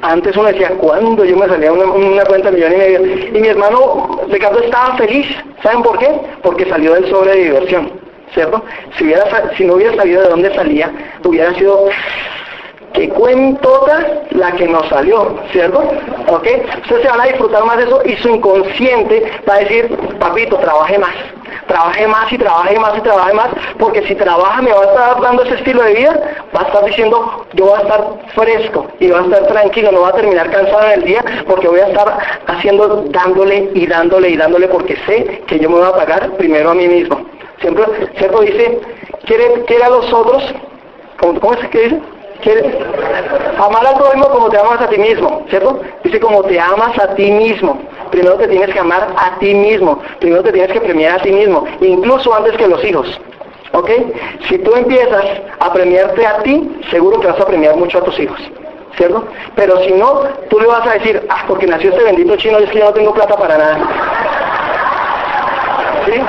Antes 0.00 0.36
uno 0.36 0.48
decía, 0.48 0.70
¿cuándo 0.78 1.24
yo 1.24 1.36
me 1.36 1.48
salía 1.48 1.72
una, 1.72 1.84
una 1.84 2.24
cuenta 2.24 2.50
de 2.50 2.56
millón 2.56 2.72
y 2.72 2.76
medio? 2.76 3.28
Y 3.36 3.40
mi 3.40 3.48
hermano 3.48 4.20
Ricardo 4.28 4.60
estaba 4.60 4.96
feliz. 4.96 5.26
¿Saben 5.62 5.82
por 5.82 5.98
qué? 5.98 6.08
Porque 6.42 6.68
salió 6.68 6.94
del 6.94 7.08
sobre 7.10 7.32
de 7.32 7.44
diversión. 7.44 8.07
¿Cierto? 8.32 8.62
Si, 8.96 9.04
hubiera, 9.04 9.24
si 9.56 9.64
no 9.64 9.74
hubiera 9.74 9.96
sabido 9.96 10.22
de 10.22 10.28
dónde 10.28 10.54
salía, 10.54 10.90
hubiera 11.24 11.54
sido 11.54 11.88
que 12.92 13.08
cuentota 13.10 14.24
la 14.30 14.52
que 14.52 14.66
nos 14.66 14.88
salió, 14.88 15.38
¿cierto? 15.52 15.78
¿Ok? 16.28 16.46
Ustedes 16.82 17.02
se 17.02 17.08
van 17.08 17.20
a 17.20 17.24
disfrutar 17.24 17.64
más 17.64 17.76
de 17.76 17.84
eso 17.84 18.02
y 18.04 18.16
su 18.16 18.28
inconsciente 18.28 19.30
va 19.48 19.54
a 19.54 19.58
decir, 19.58 19.96
papito, 20.18 20.56
trabaje 20.56 20.98
más, 20.98 21.14
trabaje 21.66 22.06
más 22.06 22.32
y 22.32 22.38
trabaje 22.38 22.78
más 22.78 22.98
y 22.98 23.00
trabaje 23.00 23.34
más, 23.34 23.48
porque 23.78 24.02
si 24.02 24.14
trabaja 24.14 24.62
me 24.62 24.72
va 24.72 24.80
a 24.80 24.84
estar 24.84 25.20
dando 25.20 25.42
ese 25.44 25.54
estilo 25.54 25.82
de 25.82 25.94
vida, 25.94 26.20
va 26.56 26.62
a 26.62 26.64
estar 26.64 26.84
diciendo, 26.84 27.46
yo 27.54 27.66
voy 27.66 27.78
a 27.78 27.82
estar 27.82 28.04
fresco 28.34 28.86
y 28.98 29.10
va 29.10 29.20
a 29.20 29.22
estar 29.22 29.46
tranquilo, 29.46 29.92
no 29.92 30.00
va 30.00 30.08
a 30.08 30.14
terminar 30.14 30.50
cansado 30.50 30.82
en 30.86 30.92
el 31.00 31.04
día, 31.04 31.24
porque 31.46 31.68
voy 31.68 31.80
a 31.80 31.88
estar 31.88 32.18
haciendo, 32.46 33.04
dándole 33.10 33.70
y 33.74 33.86
dándole 33.86 34.30
y 34.30 34.36
dándole, 34.36 34.68
porque 34.68 34.96
sé 35.06 35.42
que 35.46 35.58
yo 35.58 35.68
me 35.68 35.76
voy 35.76 35.88
a 35.88 35.92
pagar 35.92 36.30
primero 36.32 36.70
a 36.70 36.74
mí 36.74 36.88
mismo. 36.88 37.37
Siempre, 37.60 37.84
¿cierto? 38.16 38.40
Dice, 38.40 38.80
quiere, 39.26 39.64
quiere 39.66 39.84
a 39.84 39.90
los 39.90 40.12
otros, 40.12 40.42
¿cómo, 41.18 41.40
cómo 41.40 41.54
es 41.54 41.68
que 41.68 41.80
dice? 41.80 42.00
Quiere 42.40 42.78
amar 43.58 43.84
al 43.84 43.96
prójimo 43.96 44.28
como 44.28 44.48
te 44.48 44.58
amas 44.58 44.80
a 44.80 44.88
ti 44.88 44.96
mismo, 44.96 45.44
¿cierto? 45.48 45.80
Dice 46.04 46.20
como 46.20 46.44
te 46.44 46.60
amas 46.60 46.96
a 46.98 47.14
ti 47.14 47.32
mismo. 47.32 47.80
Primero 48.12 48.36
te 48.36 48.46
tienes 48.46 48.70
que 48.70 48.78
amar 48.78 49.08
a 49.16 49.38
ti 49.38 49.52
mismo. 49.54 50.00
Primero 50.20 50.44
te 50.44 50.52
tienes 50.52 50.72
que 50.72 50.80
premiar 50.80 51.18
a 51.18 51.22
ti 51.22 51.32
mismo, 51.32 51.64
incluso 51.80 52.32
antes 52.32 52.56
que 52.56 52.68
los 52.68 52.82
hijos. 52.84 53.20
¿Ok? 53.72 53.90
Si 54.48 54.58
tú 54.58 54.74
empiezas 54.74 55.24
a 55.58 55.72
premiarte 55.72 56.24
a 56.26 56.38
ti, 56.42 56.80
seguro 56.90 57.20
que 57.20 57.26
vas 57.26 57.40
a 57.40 57.46
premiar 57.46 57.76
mucho 57.76 57.98
a 57.98 58.04
tus 58.04 58.18
hijos. 58.20 58.40
¿Cierto? 58.96 59.24
Pero 59.54 59.78
si 59.82 59.92
no, 59.92 60.22
tú 60.48 60.58
le 60.60 60.66
vas 60.66 60.86
a 60.86 60.94
decir, 60.94 61.24
ah, 61.28 61.44
porque 61.46 61.66
nació 61.66 61.90
este 61.90 62.04
bendito 62.04 62.36
chino 62.36 62.58
y 62.60 62.64
es 62.64 62.70
que 62.70 62.78
yo 62.78 62.84
no 62.86 62.92
tengo 62.92 63.12
plata 63.12 63.36
para 63.36 63.58
nada. 63.58 63.78
¿Sí? 66.06 66.20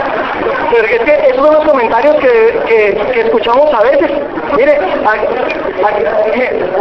Pero 0.72 0.88
es 0.88 1.00
que 1.02 1.30
esos 1.30 1.46
son 1.46 1.54
los 1.54 1.66
comentarios 1.66 2.16
que, 2.18 3.22
escuchamos 3.22 3.74
a 3.74 3.82
veces. 3.82 4.12
Mire, 4.56 4.78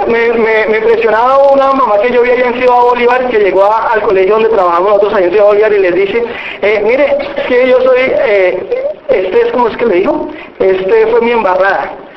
me, 0.06 0.76
impresionaba 0.78 1.38
una 1.52 1.72
mamá 1.72 1.98
que 2.00 2.12
yo 2.12 2.22
vi 2.22 2.30
allá 2.30 2.46
en 2.46 2.66
Bolívar 2.66 3.28
que 3.28 3.38
llegó 3.38 3.64
al 3.64 4.02
colegio 4.02 4.34
donde 4.34 4.48
trabajamos 4.50 4.88
nosotros 4.88 5.14
allá 5.14 5.26
en 5.26 5.32
Ciudad 5.32 5.46
Bolívar 5.46 5.72
y 5.72 5.78
les 5.78 5.94
dice, 5.94 6.24
eh, 6.62 6.82
mire, 6.84 7.16
que 7.48 7.68
yo 7.68 7.80
soy, 7.82 7.98
eh, 8.00 8.94
este 9.08 9.40
es 9.40 9.52
como 9.52 9.68
es 9.68 9.76
que 9.76 9.86
le 9.86 9.94
dijo, 9.96 10.28
este 10.58 11.06
fue 11.06 11.20
mi 11.20 11.32
embarrada. 11.32 12.07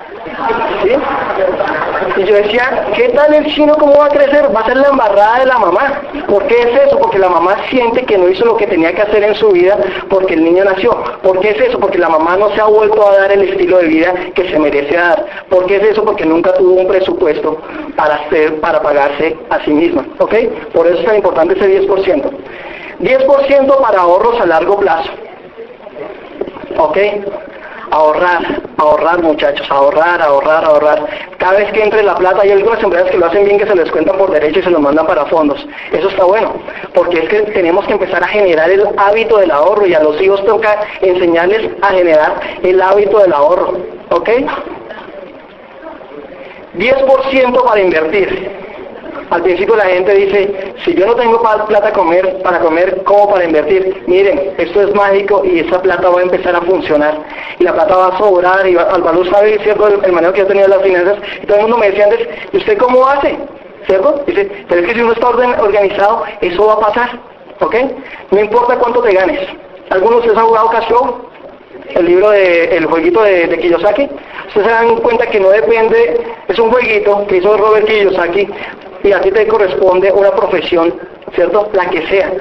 Y 2.17 2.23
yo 2.23 2.35
decía, 2.35 2.87
¿qué 2.95 3.09
tal 3.09 3.33
el 3.33 3.45
chino 3.45 3.75
cómo 3.75 3.97
va 3.97 4.05
a 4.05 4.09
crecer? 4.09 4.53
Va 4.55 4.61
a 4.61 4.65
ser 4.65 4.77
la 4.77 4.89
embarrada 4.89 5.39
de 5.39 5.45
la 5.45 5.57
mamá. 5.57 6.01
¿Por 6.27 6.45
qué 6.47 6.59
es 6.59 6.87
eso? 6.87 6.99
Porque 6.99 7.19
la 7.19 7.29
mamá 7.29 7.55
siente 7.69 8.03
que 8.03 8.17
no 8.17 8.29
hizo 8.29 8.45
lo 8.45 8.57
que 8.57 8.67
tenía 8.67 8.93
que 8.93 9.01
hacer 9.01 9.23
en 9.23 9.35
su 9.35 9.49
vida 9.51 9.77
porque 10.09 10.33
el 10.33 10.43
niño 10.43 10.63
nació. 10.65 10.91
¿Por 11.23 11.39
qué 11.39 11.51
es 11.51 11.61
eso? 11.61 11.79
Porque 11.79 11.97
la 11.97 12.09
mamá 12.09 12.37
no 12.37 12.49
se 12.53 12.61
ha 12.61 12.65
vuelto 12.65 13.07
a 13.07 13.17
dar 13.17 13.31
el 13.31 13.49
estilo 13.49 13.77
de 13.77 13.87
vida 13.87 14.13
que 14.35 14.49
se 14.49 14.59
merece 14.59 14.95
dar. 14.95 15.25
¿Por 15.49 15.65
qué 15.67 15.77
es 15.77 15.83
eso? 15.83 16.03
Porque 16.03 16.25
nunca 16.25 16.53
tuvo 16.53 16.73
un 16.81 16.87
presupuesto 16.87 17.57
para 17.95 18.15
hacer, 18.15 18.59
para 18.59 18.81
pagarse 18.81 19.37
a 19.49 19.63
sí 19.63 19.71
misma. 19.71 20.05
¿Ok? 20.19 20.35
Por 20.73 20.87
eso 20.87 20.99
es 20.99 21.05
tan 21.05 21.15
importante 21.15 21.53
ese 21.53 21.87
10%. 21.87 22.29
10% 22.99 23.81
para 23.81 24.01
ahorros 24.01 24.39
a 24.39 24.45
largo 24.45 24.77
plazo. 24.77 25.09
¿Ok? 26.77 26.97
Ahorrar, 27.91 28.61
ahorrar 28.77 29.21
muchachos, 29.21 29.69
ahorrar, 29.69 30.21
ahorrar, 30.21 30.65
ahorrar. 30.65 31.07
Cada 31.37 31.57
vez 31.57 31.71
que 31.71 31.83
entre 31.83 32.03
la 32.03 32.15
plata, 32.15 32.41
hay 32.41 32.51
algunas 32.51 32.81
empresas 32.81 33.11
que 33.11 33.17
lo 33.17 33.27
hacen 33.27 33.45
bien, 33.45 33.59
que 33.59 33.67
se 33.67 33.75
les 33.75 33.91
cuentan 33.91 34.17
por 34.17 34.31
derecho 34.31 34.59
y 34.59 34.63
se 34.63 34.69
lo 34.69 34.79
mandan 34.79 35.05
para 35.05 35.25
fondos. 35.25 35.65
Eso 35.91 36.09
está 36.09 36.23
bueno, 36.23 36.53
porque 36.93 37.19
es 37.19 37.29
que 37.29 37.41
tenemos 37.51 37.85
que 37.85 37.93
empezar 37.93 38.23
a 38.23 38.27
generar 38.27 38.69
el 38.69 38.87
hábito 38.97 39.37
del 39.37 39.51
ahorro 39.51 39.85
y 39.85 39.93
a 39.93 40.01
los 40.01 40.19
hijos 40.21 40.43
toca 40.45 40.79
enseñarles 41.01 41.71
a 41.81 41.89
generar 41.89 42.39
el 42.63 42.81
hábito 42.81 43.19
del 43.19 43.33
ahorro. 43.33 43.77
¿Ok? 44.09 44.29
10% 46.77 47.63
para 47.65 47.81
invertir. 47.81 48.70
Al 49.31 49.43
principio 49.43 49.77
la 49.77 49.85
gente 49.85 50.13
dice, 50.13 50.73
si 50.83 50.93
yo 50.93 51.05
no 51.05 51.15
tengo 51.15 51.41
plata 51.41 51.93
comer, 51.93 52.41
para 52.43 52.59
comer, 52.59 53.01
¿cómo 53.05 53.31
para 53.31 53.45
invertir? 53.45 54.03
Miren, 54.05 54.53
esto 54.57 54.81
es 54.81 54.93
mágico 54.93 55.43
y 55.45 55.59
esa 55.59 55.81
plata 55.81 56.09
va 56.09 56.19
a 56.19 56.23
empezar 56.23 56.53
a 56.53 56.61
funcionar. 56.61 57.17
Y 57.57 57.63
la 57.63 57.73
plata 57.73 57.95
va 57.95 58.07
a 58.07 58.17
sobrar 58.17 58.67
y 58.67 58.75
Alvaro 58.75 59.23
sabe, 59.25 59.57
¿cierto?, 59.63 59.87
el, 59.87 60.11
manejo 60.11 60.33
que 60.33 60.41
yo 60.41 60.47
tenía 60.47 60.63
de 60.63 60.67
las 60.67 60.81
finanzas. 60.81 61.17
Y 61.41 61.45
todo 61.45 61.55
el 61.55 61.61
mundo 61.61 61.77
me 61.77 61.91
decía 61.91 62.03
antes, 62.05 62.27
¿y 62.51 62.57
usted 62.57 62.77
cómo 62.77 63.07
hace? 63.07 63.37
¿Cierto? 63.85 64.21
Dice, 64.27 64.51
pero 64.67 64.81
es 64.81 64.87
que 64.87 64.93
si 64.95 65.01
uno 65.01 65.13
está 65.13 65.29
organizado, 65.29 66.23
eso 66.41 66.67
va 66.67 66.73
a 66.73 66.79
pasar. 66.79 67.19
¿Ok? 67.61 67.75
No 68.31 68.39
importa 68.41 68.75
cuánto 68.79 69.01
te 69.01 69.13
ganes. 69.13 69.47
¿Algunos 69.91 70.23
de 70.23 70.27
ustedes 70.27 70.37
han 70.37 70.47
jugado 70.47 70.69
Cash 70.71 70.89
el 71.95 72.05
libro 72.05 72.31
de 72.31 72.75
el 72.77 72.85
jueguito 72.85 73.23
de, 73.23 73.47
de, 73.47 73.57
Kiyosaki, 73.59 74.09
ustedes 74.47 74.67
se 74.67 74.73
dan 74.73 74.95
cuenta 74.97 75.27
que 75.27 75.39
no 75.39 75.49
depende, 75.49 76.19
es 76.47 76.59
un 76.59 76.71
jueguito 76.71 77.25
que 77.27 77.37
hizo 77.37 77.57
Robert 77.57 77.87
Kiyosaki 77.87 78.47
y 79.03 79.11
a 79.11 79.21
ti 79.21 79.31
te 79.31 79.47
corresponde 79.47 80.11
una 80.11 80.31
profesión, 80.31 80.93
¿cierto? 81.33 81.69
La 81.73 81.89
que 81.89 82.05
sea. 82.07 82.31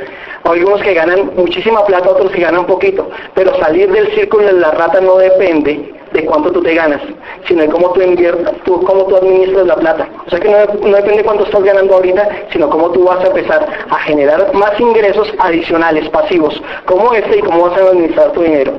Algunos 0.45 0.83
que 0.83 0.95
ganan 0.95 1.33
muchísima 1.37 1.85
plata, 1.85 2.11
otros 2.11 2.33
que 2.33 2.41
ganan 2.41 2.67
poquito, 2.67 3.11
pero 3.35 3.55
salir 3.61 3.91
del 3.93 4.13
círculo 4.15 4.47
de 4.47 4.53
la 4.55 4.71
rata 4.71 5.01
no 5.01 5.17
depende 5.17 5.95
de 6.13 6.25
cuánto 6.25 6.51
tú 6.51 6.63
te 6.63 6.75
ganas, 6.75 7.01
sino 7.47 7.63
de 7.63 7.69
cómo 7.69 7.93
tú 7.93 8.01
inviertas, 8.03 8.55
tú, 8.65 8.83
cómo 8.83 9.05
tú 9.05 9.17
administras 9.17 9.67
la 9.67 9.77
plata. 9.77 10.09
O 10.27 10.31
sea 10.31 10.41
que 10.41 10.49
no, 10.49 10.59
no 10.89 10.97
depende 10.97 11.19
de 11.19 11.25
cuánto 11.25 11.45
estás 11.45 11.63
ganando 11.63 11.95
ahorita, 11.95 12.29
sino 12.53 12.69
cómo 12.69 12.91
tú 12.91 13.05
vas 13.05 13.23
a 13.25 13.29
empezar 13.29 13.67
a 13.91 13.99
generar 14.01 14.53
más 14.55 14.79
ingresos 14.81 15.33
adicionales, 15.39 16.09
pasivos, 16.09 16.61
como 16.87 17.13
este 17.15 17.39
y 17.39 17.43
cómo 17.43 17.69
vas 17.69 17.79
a 17.79 17.89
administrar 17.89 18.33
tu 18.33 18.43
dinero. 18.43 18.73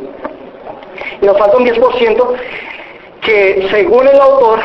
Y 1.22 1.26
nos 1.26 1.38
falta 1.38 1.58
un 1.58 1.66
10% 1.66 2.28
que 3.22 3.68
según 3.72 4.08
el 4.08 4.20
autor 4.20 4.60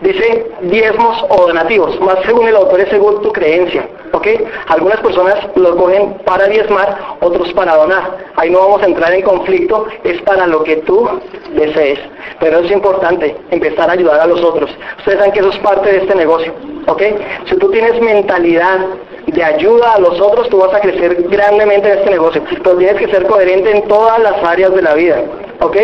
dice 0.00 0.50
diezmos 0.62 1.24
o 1.28 1.46
donativos, 1.46 1.98
más 2.00 2.16
según 2.24 2.48
el 2.48 2.56
autor 2.56 2.80
es 2.80 2.88
según 2.88 3.20
tu 3.22 3.32
creencia, 3.32 3.86
¿ok? 4.12 4.26
Algunas 4.68 5.00
personas 5.00 5.36
lo 5.56 5.76
cogen 5.76 6.14
para 6.24 6.46
diezmar, 6.46 7.16
otros 7.20 7.52
para 7.52 7.76
donar. 7.76 8.18
Ahí 8.36 8.50
no 8.50 8.60
vamos 8.60 8.82
a 8.82 8.86
entrar 8.86 9.12
en 9.12 9.22
conflicto, 9.22 9.86
es 10.04 10.20
para 10.22 10.46
lo 10.46 10.62
que 10.64 10.76
tú 10.76 11.08
desees. 11.54 11.98
Pero 12.38 12.60
es 12.60 12.70
importante 12.70 13.36
empezar 13.50 13.90
a 13.90 13.92
ayudar 13.92 14.20
a 14.20 14.26
los 14.26 14.42
otros. 14.42 14.70
Ustedes 14.98 15.18
saben 15.18 15.32
que 15.32 15.40
eso 15.40 15.50
es 15.50 15.58
parte 15.58 15.92
de 15.92 15.98
este 15.98 16.14
negocio, 16.14 16.54
¿ok? 16.86 17.02
Si 17.46 17.56
tú 17.56 17.70
tienes 17.70 18.00
mentalidad 18.00 18.78
de 19.26 19.44
ayuda 19.44 19.94
a 19.94 20.00
los 20.00 20.20
otros, 20.20 20.48
tú 20.48 20.58
vas 20.58 20.74
a 20.74 20.80
crecer 20.80 21.22
grandemente 21.28 21.92
en 21.92 21.98
este 21.98 22.10
negocio. 22.10 22.42
Pero 22.62 22.76
tienes 22.76 22.96
que 22.96 23.08
ser 23.08 23.26
coherente 23.26 23.70
en 23.70 23.86
todas 23.86 24.18
las 24.18 24.42
áreas 24.42 24.74
de 24.74 24.82
la 24.82 24.94
vida. 24.94 25.22
¿ok? 25.60 25.76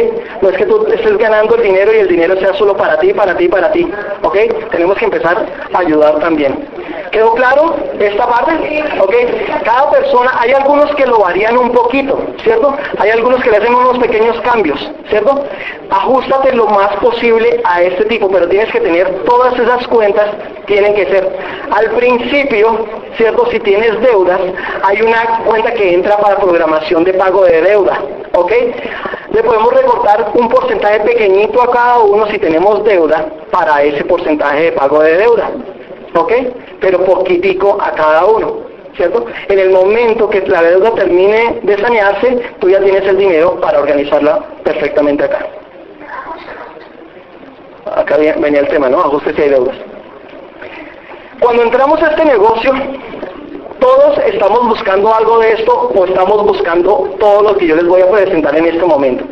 No 0.43 0.49
es 0.51 0.57
que 0.57 0.67
tú 0.67 0.87
estés 0.87 1.19
ganando 1.19 1.55
el 1.57 1.63
dinero 1.63 1.93
y 1.95 1.99
el 1.99 2.09
dinero 2.09 2.37
sea 2.39 2.55
solo 2.55 2.77
para 2.77 2.99
ti, 2.99 3.13
para 3.13 3.37
ti, 3.37 3.49
para 3.49 3.71
ti, 3.71 3.87
¿ok? 4.23 4.37
Tenemos 4.71 4.97
que 4.99 5.05
empezar 5.05 5.47
a 5.73 5.79
ayudar 5.79 6.19
también. 6.19 6.69
¿Quedó 7.11 7.33
claro 7.35 7.77
esta 7.99 8.27
parte? 8.27 8.85
¿Ok? 9.01 9.15
Cada 9.65 9.91
persona, 9.91 10.33
hay 10.39 10.53
algunos 10.53 10.95
que 10.97 11.07
lo 11.07 11.19
varían 11.19 11.57
un 11.57 11.73
poquito, 11.73 12.19
¿cierto? 12.43 12.77
Hay 12.99 13.11
algunos 13.11 13.43
que 13.43 13.51
le 13.51 13.57
hacen 13.57 13.75
unos 13.75 13.99
pequeños 13.99 14.41
cambios, 14.43 14.79
¿cierto? 15.09 15.45
Ajustate 15.91 16.53
lo 16.53 16.67
más 16.67 16.95
posible 16.97 17.61
a 17.65 17.83
este 17.83 18.05
tipo, 18.07 18.31
pero 18.31 18.49
tienes 18.49 18.71
que 18.71 18.81
tener 18.81 19.09
todas 19.25 19.59
esas 19.59 19.87
cuentas, 19.89 20.27
tienen 20.67 20.95
que 20.95 21.07
ser. 21.07 21.39
Al 21.71 21.91
principio, 21.93 22.87
¿cierto? 23.17 23.47
Si 23.51 23.61
tienes 23.61 23.99
deudas, 24.01 24.41
hay 24.83 25.01
una 25.03 25.41
cuenta 25.47 25.73
que 25.73 25.95
entra 25.95 26.19
para 26.19 26.37
programación 26.37 27.05
de 27.05 27.15
pago 27.15 27.45
de 27.45 27.63
deuda, 27.63 27.99
¿ok? 28.37 28.53
Le 29.33 29.43
podemos 29.43 29.73
recortar 29.73 30.31
un 30.35 30.49
porcentaje 30.49 31.01
pequeñito 31.01 31.63
a 31.63 31.71
cada 31.71 31.99
uno 32.01 32.27
si 32.27 32.39
tenemos 32.39 32.85
deuda 32.85 33.27
para 33.51 33.83
ese 33.83 34.05
porcentaje 34.05 34.65
de 34.65 34.73
pago 34.73 35.01
de 35.01 35.17
deuda. 35.17 35.51
¿Ok? 36.15 36.33
Pero 36.81 37.05
poquitico 37.05 37.79
a 37.81 37.93
cada 37.93 38.25
uno. 38.25 38.67
¿Cierto? 38.95 39.27
En 39.49 39.59
el 39.59 39.71
momento 39.71 40.31
que 40.31 40.41
la 40.47 40.63
deuda 40.63 40.91
termine 40.93 41.61
de 41.63 41.77
sanearse, 41.79 42.41
tú 42.61 42.71
ya 42.71 42.81
tienes 42.81 43.07
el 43.07 43.19
dinero 43.19 43.61
para 43.61 43.81
organizarla 43.81 44.43
perfectamente 44.65 45.25
acá. 45.25 45.47
Acá 47.95 48.17
venía 48.17 48.61
el 48.61 48.69
tema, 48.69 48.89
¿no? 48.89 49.01
Ajustes 49.01 49.39
y 49.39 49.43
deudas. 49.43 49.77
Cuando 51.41 51.63
entramos 51.63 52.03
a 52.03 52.11
este 52.11 52.25
negocio, 52.25 52.73
todos 53.81 54.19
estamos 54.27 54.69
buscando 54.69 55.15
algo 55.15 55.39
de 55.39 55.53
esto 55.53 55.91
o 55.95 56.05
estamos 56.05 56.43
buscando 56.45 57.15
todo 57.19 57.43
lo 57.43 57.57
que 57.57 57.67
yo 57.67 57.77
les 57.77 57.87
voy 57.87 58.03
a 58.03 58.11
presentar 58.11 58.57
en 58.57 58.67
este 58.67 58.85
momento. 58.85 59.25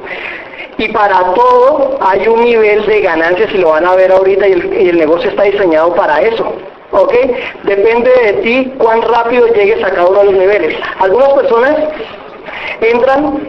Y 0.76 0.88
para 0.88 1.34
todo 1.34 1.98
hay 2.00 2.26
un 2.26 2.44
nivel 2.44 2.84
de 2.86 3.00
ganancias 3.00 3.52
y 3.54 3.58
lo 3.58 3.70
van 3.70 3.86
a 3.86 3.94
ver 3.94 4.10
ahorita 4.10 4.48
y 4.48 4.52
el, 4.52 4.98
negocio 4.98 5.30
está 5.30 5.44
diseñado 5.44 5.94
para 5.94 6.20
eso. 6.20 6.52
¿Ok? 6.90 7.12
Depende 7.64 8.10
de 8.10 8.32
ti 8.34 8.72
cuán 8.78 9.02
rápido 9.02 9.46
llegues 9.48 9.82
a 9.82 9.90
cada 9.90 10.06
uno 10.06 10.20
de 10.20 10.24
los 10.26 10.34
niveles. 10.34 10.76
Algunas 10.98 11.32
personas 11.32 11.76
entran 12.80 13.48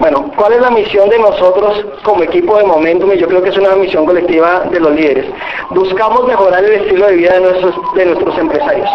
bueno, 0.00 0.32
¿cuál 0.34 0.54
es 0.54 0.62
la 0.62 0.70
misión 0.70 1.10
de 1.10 1.18
nosotros 1.18 1.84
como 2.02 2.22
equipo 2.22 2.56
de 2.56 2.64
Momentum? 2.64 3.12
Y 3.12 3.18
yo 3.18 3.28
creo 3.28 3.42
que 3.42 3.50
es 3.50 3.58
una 3.58 3.76
misión 3.76 4.06
colectiva 4.06 4.64
de 4.70 4.80
los 4.80 4.92
líderes. 4.92 5.26
Buscamos 5.68 6.26
mejorar 6.26 6.64
el 6.64 6.72
estilo 6.72 7.06
de 7.06 7.16
vida 7.16 7.34
de 7.34 7.40
nuestros, 7.40 7.74
de 7.94 8.06
nuestros 8.06 8.38
empresarios. 8.38 8.88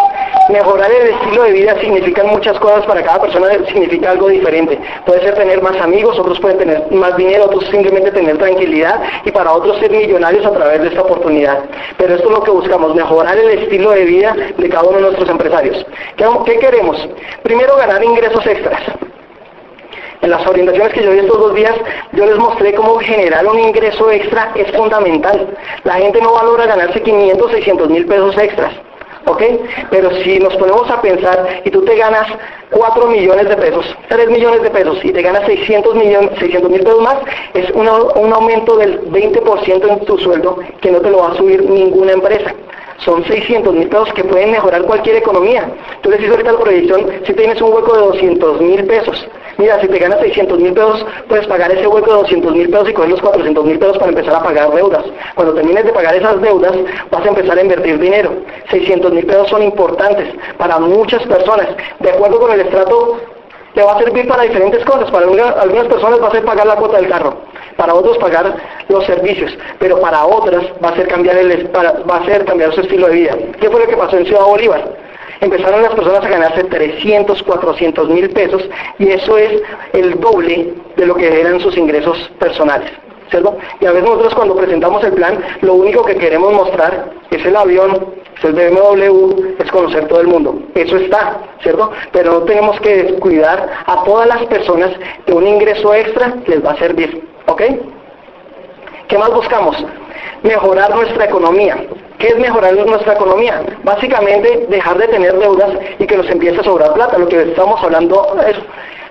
Mejorar 0.49 0.91
el 0.91 1.09
estilo 1.09 1.43
de 1.43 1.51
vida 1.51 1.79
significa 1.79 2.23
muchas 2.23 2.57
cosas 2.59 2.87
para 2.87 3.03
cada 3.03 3.21
persona, 3.21 3.49
significa 3.67 4.09
algo 4.11 4.29
diferente. 4.29 4.79
Puede 5.05 5.21
ser 5.21 5.35
tener 5.35 5.61
más 5.61 5.79
amigos, 5.79 6.17
otros 6.17 6.39
pueden 6.39 6.57
tener 6.57 6.91
más 6.91 7.15
dinero, 7.17 7.45
otros 7.45 7.65
simplemente 7.69 8.11
tener 8.11 8.39
tranquilidad 8.39 8.99
y 9.25 9.31
para 9.31 9.53
otros 9.53 9.77
ser 9.77 9.91
millonarios 9.91 10.43
a 10.43 10.51
través 10.51 10.81
de 10.81 10.87
esta 10.87 11.03
oportunidad. 11.03 11.65
Pero 11.99 12.15
esto 12.15 12.29
es 12.29 12.33
lo 12.33 12.43
que 12.43 12.49
buscamos, 12.49 12.95
mejorar 12.95 13.37
el 13.37 13.59
estilo 13.59 13.91
de 13.91 14.05
vida 14.05 14.35
de 14.57 14.69
cada 14.69 14.83
uno 14.83 14.97
de 14.97 15.03
nuestros 15.03 15.29
empresarios. 15.29 15.85
qué 16.17 16.57
queremos? 16.57 17.07
Primero, 17.43 17.75
ganar 17.77 18.03
ingresos 18.03 18.43
extras. 18.47 18.81
En 20.25 20.31
las 20.31 20.47
orientaciones 20.47 20.91
que 20.91 21.03
yo 21.03 21.11
di 21.11 21.19
estos 21.19 21.37
dos 21.37 21.53
días, 21.53 21.75
yo 22.13 22.25
les 22.25 22.35
mostré 22.39 22.73
cómo 22.73 22.97
generar 22.97 23.45
un 23.45 23.59
ingreso 23.59 24.09
extra 24.09 24.51
es 24.55 24.71
fundamental. 24.71 25.55
La 25.83 25.93
gente 25.97 26.19
no 26.19 26.33
valora 26.33 26.65
ganarse 26.65 26.99
500, 26.99 27.51
600 27.51 27.89
mil 27.91 28.07
pesos 28.07 28.35
extras. 28.35 28.73
¿ok? 29.25 29.43
Pero 29.91 30.09
si 30.23 30.39
nos 30.39 30.55
ponemos 30.55 30.89
a 30.89 30.99
pensar 30.99 31.61
y 31.63 31.69
tú 31.69 31.85
te 31.85 31.95
ganas 31.95 32.27
4 32.71 33.07
millones 33.07 33.49
de 33.49 33.57
pesos, 33.57 33.85
3 34.09 34.29
millones 34.29 34.61
de 34.61 34.69
pesos 34.69 34.97
y 35.03 35.11
te 35.11 35.21
ganas 35.21 35.45
600 35.45 35.95
millones, 35.95 36.31
600 36.39 36.69
mil 36.69 36.81
pesos 36.81 37.01
más, 37.01 37.17
es 37.53 37.69
un 37.71 37.87
aumento 37.87 38.77
del 38.77 39.01
20% 39.11 39.89
en 39.89 40.05
tu 40.05 40.17
sueldo 40.17 40.57
que 40.81 40.91
no 40.91 40.99
te 40.99 41.09
lo 41.09 41.19
va 41.19 41.31
a 41.31 41.35
subir 41.35 41.69
ninguna 41.69 42.13
empresa. 42.13 42.53
Son 42.99 43.23
600 43.25 43.73
mil 43.73 43.89
pesos 43.89 44.11
que 44.13 44.23
pueden 44.23 44.51
mejorar 44.51 44.83
cualquier 44.83 45.17
economía. 45.17 45.69
Tú 46.01 46.09
les 46.09 46.19
dices 46.19 46.31
ahorita 46.31 46.53
la 46.53 46.59
proyección, 46.59 47.11
si 47.25 47.33
tienes 47.33 47.61
un 47.61 47.73
hueco 47.73 47.93
de 47.93 47.99
200 47.99 48.61
mil 48.61 48.85
pesos, 48.85 49.27
mira, 49.57 49.79
si 49.81 49.87
te 49.89 49.99
ganas 49.99 50.21
600 50.21 50.57
mil 50.59 50.73
pesos, 50.73 51.05
puedes 51.27 51.45
pagar 51.45 51.71
ese 51.71 51.85
hueco 51.85 52.09
de 52.09 52.17
200 52.21 52.55
mil 52.55 52.69
pesos 52.69 52.89
y 52.89 52.93
coger 52.93 53.11
los 53.11 53.21
400 53.21 53.65
mil 53.65 53.79
pesos 53.79 53.97
para 53.97 54.09
empezar 54.09 54.35
a 54.35 54.43
pagar 54.43 54.73
deudas. 54.73 55.03
Cuando 55.35 55.53
termines 55.53 55.83
de 55.83 55.91
pagar 55.91 56.15
esas 56.15 56.41
deudas, 56.41 56.71
vas 57.11 57.25
a 57.25 57.27
empezar 57.27 57.57
a 57.57 57.61
invertir 57.61 57.99
dinero. 57.99 58.31
600 58.71 59.11
mil 59.11 59.25
pesos 59.25 59.49
son 59.49 59.61
importantes 59.61 60.33
para 60.57 60.79
muchas 60.79 61.21
personas. 61.23 61.67
De 61.99 62.09
acuerdo 62.09 62.39
con 62.39 62.51
el 62.55 62.61
estrato 62.61 63.19
te 63.73 63.83
va 63.83 63.93
a 63.93 63.99
servir 63.99 64.27
para 64.27 64.43
diferentes 64.43 64.83
cosas. 64.85 65.11
Para 65.11 65.25
algunas 65.25 65.87
personas 65.87 66.21
va 66.21 66.27
a 66.27 66.31
ser 66.31 66.43
pagar 66.43 66.65
la 66.65 66.75
cuota 66.75 66.97
del 66.97 67.09
carro, 67.09 67.37
para 67.75 67.93
otros 67.93 68.17
pagar 68.17 68.55
los 68.87 69.05
servicios, 69.05 69.55
pero 69.79 69.99
para 69.99 70.25
otras 70.25 70.65
va 70.83 70.89
a 70.89 70.95
ser 70.95 71.07
cambiar 71.07 71.37
el 71.37 71.69
va 71.75 72.15
a 72.17 72.25
ser 72.25 72.45
cambiar 72.45 72.73
su 72.73 72.81
estilo 72.81 73.07
de 73.07 73.13
vida. 73.13 73.37
¿Qué 73.59 73.69
fue 73.69 73.81
lo 73.81 73.87
que 73.87 73.97
pasó 73.97 74.17
en 74.17 74.25
Ciudad 74.25 74.45
Bolívar? 74.45 75.05
Empezaron 75.41 75.81
las 75.81 75.93
personas 75.93 76.23
a 76.23 76.29
ganarse 76.29 76.63
300, 76.63 77.43
400 77.43 78.09
mil 78.09 78.29
pesos 78.29 78.63
y 78.97 79.09
eso 79.09 79.37
es 79.37 79.61
el 79.91 80.19
doble 80.19 80.73
de 80.95 81.05
lo 81.05 81.15
que 81.15 81.41
eran 81.41 81.59
sus 81.59 81.77
ingresos 81.77 82.31
personales. 82.39 82.89
¿Cierto? 83.29 83.57
Y 83.79 83.85
a 83.85 83.91
veces 83.91 84.07
nosotros 84.07 84.35
cuando 84.35 84.55
presentamos 84.55 85.03
el 85.03 85.13
plan, 85.13 85.43
lo 85.61 85.73
único 85.75 86.03
que 86.03 86.15
queremos 86.15 86.53
mostrar 86.53 87.11
es 87.31 87.45
el 87.45 87.55
avión, 87.55 88.07
es 88.37 88.43
el 88.43 88.53
BMW, 88.53 89.55
es 89.59 89.71
conocer 89.71 90.07
todo 90.07 90.21
el 90.21 90.27
mundo. 90.27 90.59
Eso 90.75 90.97
está, 90.97 91.39
¿cierto? 91.61 91.91
Pero 92.11 92.33
no 92.33 92.41
tenemos 92.41 92.79
que 92.81 93.03
descuidar 93.03 93.69
a 93.85 94.03
todas 94.03 94.27
las 94.27 94.43
personas 94.45 94.91
que 95.25 95.33
un 95.33 95.47
ingreso 95.47 95.93
extra 95.93 96.35
les 96.45 96.63
va 96.63 96.71
a 96.71 96.77
servir, 96.77 97.27
¿ok? 97.47 97.61
¿Qué 99.07 99.17
más 99.17 99.31
buscamos? 99.31 99.77
Mejorar 100.43 100.95
nuestra 100.95 101.25
economía. 101.25 101.77
¿Qué 102.17 102.27
es 102.27 102.39
mejorar 102.39 102.73
nuestra 102.73 103.13
economía? 103.13 103.61
Básicamente 103.83 104.65
dejar 104.69 104.97
de 104.97 105.07
tener 105.09 105.37
deudas 105.37 105.69
y 105.99 106.07
que 106.07 106.17
nos 106.17 106.29
empiece 106.29 106.59
a 106.59 106.63
sobrar 106.63 106.93
plata. 106.93 107.17
Lo 107.17 107.27
que 107.27 107.41
estamos 107.41 107.81
hablando 107.83 108.35
es, 108.47 108.55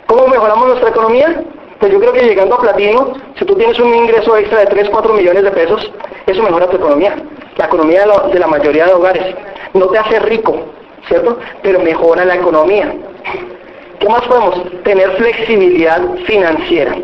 ¿cómo 0.07 0.27
mejoramos 0.27 0.69
nuestra 0.69 0.91
economía? 0.91 1.43
Pues 1.79 1.93
yo 1.93 2.01
creo 2.01 2.13
que 2.13 2.23
llegando 2.23 2.55
a 2.55 2.61
platino, 2.61 3.15
si 3.39 3.45
tú 3.45 3.55
tienes 3.57 3.79
un 3.79 3.95
ingreso 3.95 4.37
extra 4.37 4.61
de 4.61 4.67
3, 4.67 4.91
4 4.91 5.15
millones 5.15 5.43
de 5.43 5.51
pesos, 5.51 5.91
eso 6.27 6.43
mejora 6.43 6.69
tu 6.69 6.77
economía, 6.77 7.17
la 7.57 7.67
economía 7.67 8.01
de 8.01 8.07
la, 8.07 8.19
de 8.29 8.39
la 8.39 8.47
mayoría 8.47 8.87
de 8.87 8.95
hogares. 8.95 9.35
No 9.75 9.87
te 9.87 9.99
hace 9.99 10.21
rico, 10.21 10.57
¿cierto? 11.09 11.39
Pero 11.63 11.81
mejora 11.81 12.25
la 12.25 12.37
economía. 12.37 12.95
¿Qué 13.99 14.09
más 14.09 14.23
podemos? 14.23 14.63
Tener 14.83 15.11
flexibilidad 15.13 16.01
financiera. 16.27 16.97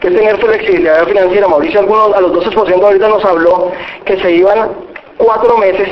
¿Qué 0.00 0.08
es 0.08 0.14
tener 0.14 0.36
flexibilidad 0.38 1.06
financiera? 1.06 1.48
Mauricio, 1.48 1.80
algunos, 1.80 2.14
a 2.14 2.20
los 2.20 2.32
12% 2.32 2.82
ahorita 2.82 3.08
nos 3.08 3.24
habló 3.24 3.72
que 4.04 4.20
se 4.20 4.32
iban 4.32 4.70
cuatro 5.16 5.56
meses 5.56 5.88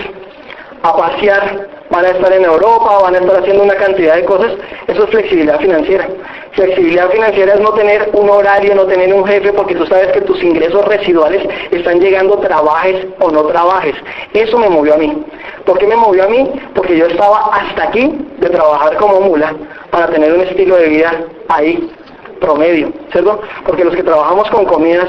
a 0.84 0.94
pasear, 0.94 1.66
van 1.88 2.04
a 2.04 2.10
estar 2.10 2.30
en 2.30 2.44
Europa, 2.44 2.98
van 3.02 3.14
a 3.14 3.18
estar 3.18 3.40
haciendo 3.40 3.62
una 3.64 3.74
cantidad 3.74 4.16
de 4.16 4.24
cosas. 4.24 4.52
Eso 4.86 5.04
es 5.04 5.10
flexibilidad 5.10 5.58
financiera. 5.58 6.06
Flexibilidad 6.52 7.10
financiera 7.10 7.54
es 7.54 7.60
no 7.60 7.72
tener 7.72 8.10
un 8.12 8.28
horario, 8.28 8.74
no 8.74 8.84
tener 8.84 9.12
un 9.14 9.26
jefe, 9.26 9.50
porque 9.54 9.74
tú 9.74 9.86
sabes 9.86 10.08
que 10.08 10.20
tus 10.20 10.42
ingresos 10.42 10.84
residuales 10.84 11.42
están 11.70 12.00
llegando 12.00 12.36
trabajes 12.36 13.06
o 13.18 13.30
no 13.30 13.44
trabajes. 13.44 13.94
Eso 14.34 14.58
me 14.58 14.68
movió 14.68 14.94
a 14.94 14.98
mí. 14.98 15.24
¿Por 15.64 15.78
qué 15.78 15.86
me 15.86 15.96
movió 15.96 16.24
a 16.24 16.28
mí? 16.28 16.50
Porque 16.74 16.98
yo 16.98 17.06
estaba 17.06 17.50
hasta 17.54 17.84
aquí 17.84 18.18
de 18.36 18.50
trabajar 18.50 18.96
como 18.96 19.22
mula 19.22 19.54
para 19.90 20.08
tener 20.08 20.34
un 20.34 20.42
estilo 20.42 20.76
de 20.76 20.88
vida 20.88 21.24
ahí, 21.48 21.90
promedio, 22.40 22.92
¿cierto? 23.10 23.40
Porque 23.64 23.84
los 23.84 23.96
que 23.96 24.02
trabajamos 24.02 24.50
con 24.50 24.66
comidas, 24.66 25.08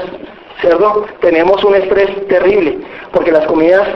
¿cierto? 0.62 1.04
Tenemos 1.20 1.62
un 1.64 1.74
estrés 1.74 2.26
terrible, 2.28 2.78
porque 3.12 3.30
las 3.30 3.44
comidas 3.44 3.86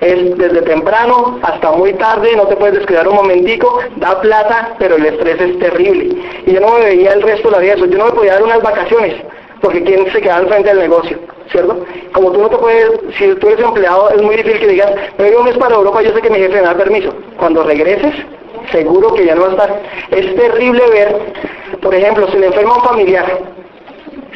es 0.00 0.38
desde 0.38 0.62
temprano 0.62 1.38
hasta 1.42 1.72
muy 1.72 1.92
tarde, 1.94 2.36
no 2.36 2.46
te 2.46 2.56
puedes 2.56 2.76
descuidar 2.76 3.08
un 3.08 3.16
momentico, 3.16 3.80
da 3.96 4.20
plata, 4.20 4.74
pero 4.78 4.96
el 4.96 5.06
estrés 5.06 5.40
es 5.40 5.58
terrible. 5.58 6.16
Y 6.46 6.52
yo 6.52 6.60
no 6.60 6.74
me 6.74 6.84
veía 6.84 7.12
el 7.12 7.22
resto 7.22 7.48
de 7.48 7.56
la 7.56 7.58
vida 7.58 7.74
yo 7.74 7.98
no 7.98 8.06
me 8.06 8.12
podía 8.12 8.34
dar 8.34 8.42
unas 8.42 8.62
vacaciones, 8.62 9.14
porque 9.60 9.82
quién 9.82 10.10
se 10.12 10.20
queda 10.20 10.36
al 10.36 10.46
frente 10.46 10.68
del 10.68 10.78
negocio, 10.78 11.18
¿cierto? 11.50 11.84
Como 12.12 12.32
tú 12.32 12.42
no 12.42 12.48
te 12.48 12.56
puedes, 12.58 12.90
si 13.18 13.34
tú 13.34 13.48
eres 13.48 13.64
empleado, 13.64 14.10
es 14.10 14.22
muy 14.22 14.36
difícil 14.36 14.60
que 14.60 14.68
digas, 14.68 14.92
me 15.18 15.24
voy 15.24 15.34
un 15.34 15.44
mes 15.44 15.58
para 15.58 15.74
Europa, 15.74 16.02
yo 16.02 16.12
sé 16.12 16.22
que 16.22 16.30
mi 16.30 16.38
jefe 16.38 16.54
me 16.54 16.62
da 16.62 16.74
permiso. 16.74 17.12
Cuando 17.36 17.64
regreses, 17.64 18.14
seguro 18.70 19.14
que 19.14 19.26
ya 19.26 19.34
no 19.34 19.42
va 19.42 19.48
a 19.48 19.50
estar. 19.50 19.82
Es 20.10 20.34
terrible 20.36 20.82
ver, 20.90 21.16
por 21.80 21.94
ejemplo, 21.94 22.28
si 22.30 22.38
le 22.38 22.46
enferma 22.46 22.76
un 22.76 22.84
familiar, 22.84 23.40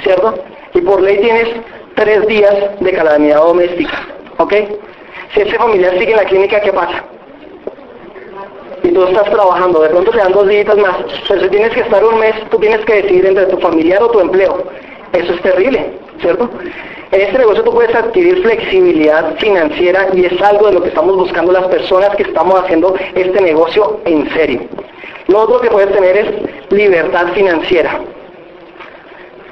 ¿cierto? 0.03 0.35
Y 0.75 0.81
por 0.81 1.01
ley 1.01 1.19
tienes 1.19 1.49
tres 1.95 2.27
días 2.27 2.55
de 2.81 2.93
calamidad 2.93 3.39
doméstica, 3.39 4.09
¿ok? 4.39 4.55
Si 5.33 5.41
ese 5.41 5.57
familiar 5.57 5.93
sigue 5.99 6.11
en 6.11 6.17
la 6.17 6.25
clínica, 6.25 6.61
¿qué 6.61 6.73
pasa? 6.73 7.05
Y 8.83 8.89
tú 8.89 9.05
estás 9.05 9.31
trabajando, 9.31 9.81
de 9.81 9.89
pronto 9.89 10.11
te 10.11 10.19
dan 10.19 10.33
dos 10.33 10.49
días 10.49 10.77
más, 10.77 10.97
pero 11.29 11.41
si 11.41 11.49
tienes 11.49 11.71
que 11.71 11.81
estar 11.81 12.05
un 12.05 12.19
mes, 12.19 12.35
tú 12.51 12.59
tienes 12.59 12.85
que 12.85 12.95
decidir 12.95 13.27
entre 13.27 13.47
tu 13.47 13.59
familiar 13.59 14.03
o 14.03 14.11
tu 14.11 14.21
empleo. 14.21 14.65
Eso 15.13 15.33
es 15.35 15.43
terrible, 15.43 15.93
¿cierto? 16.21 16.51
En 17.13 17.21
este 17.21 17.39
negocio 17.39 17.63
tú 17.63 17.73
puedes 17.73 17.95
adquirir 17.95 18.43
flexibilidad 18.43 19.37
financiera 19.37 20.09
y 20.15 20.25
es 20.25 20.41
algo 20.43 20.67
de 20.67 20.73
lo 20.75 20.83
que 20.83 20.89
estamos 20.89 21.17
buscando 21.17 21.53
las 21.53 21.67
personas 21.67 22.17
que 22.17 22.23
estamos 22.25 22.59
haciendo 22.61 22.95
este 23.15 23.41
negocio 23.41 24.01
en 24.05 24.29
serio. 24.31 24.63
Lo 25.29 25.41
otro 25.41 25.61
que 25.61 25.71
puedes 25.71 25.93
tener 25.93 26.17
es 26.17 26.73
libertad 26.73 27.29
financiera. 27.35 28.01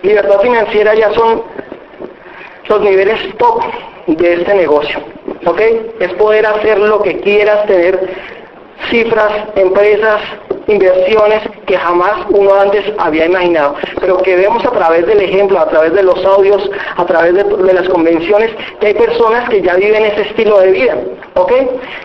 Libertad 0.03 0.41
financiera 0.41 0.95
ya 0.95 1.13
son 1.13 1.43
los 2.69 2.81
niveles 2.81 3.37
top 3.37 3.63
de 4.07 4.35
este 4.35 4.55
negocio. 4.55 5.01
¿Ok? 5.47 5.61
Es 6.01 6.13
poder 6.15 6.47
hacer 6.47 6.79
lo 6.79 7.03
que 7.03 7.21
quieras, 7.21 7.67
tener 7.67 7.99
cifras, 8.91 9.33
empresas, 9.57 10.21
inversiones 10.67 11.43
que 11.67 11.77
jamás 11.77 12.27
uno 12.31 12.55
antes 12.55 12.85
había 12.99 13.27
imaginado, 13.27 13.75
pero 14.01 14.19
que 14.19 14.37
vemos 14.37 14.65
a 14.65 14.71
través 14.71 15.07
del 15.07 15.21
ejemplo, 15.21 15.59
a 15.59 15.69
través 15.69 15.93
de 15.93 16.03
los 16.03 16.25
audios, 16.25 16.71
a 16.97 17.05
través 17.05 17.35
de, 17.35 17.73
las 17.73 17.89
convenciones, 17.89 18.51
que 18.81 18.89
hay 18.89 18.95
personas 18.95 19.49
que 19.49 19.63
ya 19.63 19.75
viven 19.75 20.05
ese 20.05 20.23
estilo 20.23 20.61
de 20.61 20.71
vida. 20.71 20.97
¿Ok? 21.35 21.53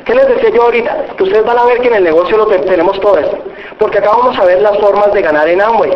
¿Qué 0.06 0.16
les 0.16 0.28
decía 0.28 0.50
yo 0.50 0.64
ahorita? 0.64 1.06
Que 1.18 1.24
ustedes 1.24 1.46
van 1.46 1.58
a 1.58 1.66
ver 1.66 1.80
que 1.80 1.88
en 1.88 1.96
el 1.96 2.04
negocio 2.04 2.38
lo 2.38 2.48
tenemos 2.48 3.00
todo 3.00 3.18
esto, 3.18 3.38
porque 3.78 4.00
acá 4.00 4.10
vamos 4.10 4.38
a 4.38 4.46
ver 4.46 4.62
las 4.62 4.78
formas 4.80 5.14
de 5.14 5.22
ganar 5.22 5.48
en 5.48 5.62
Amway. 5.62 5.92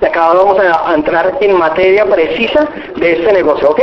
Y 0.00 0.04
acá 0.04 0.32
vamos 0.34 0.58
a 0.58 0.94
entrar 0.94 1.38
en 1.40 1.56
materia 1.56 2.04
precisa 2.04 2.68
de 2.96 3.12
este 3.12 3.32
negocio, 3.32 3.70
¿ok? 3.70 3.80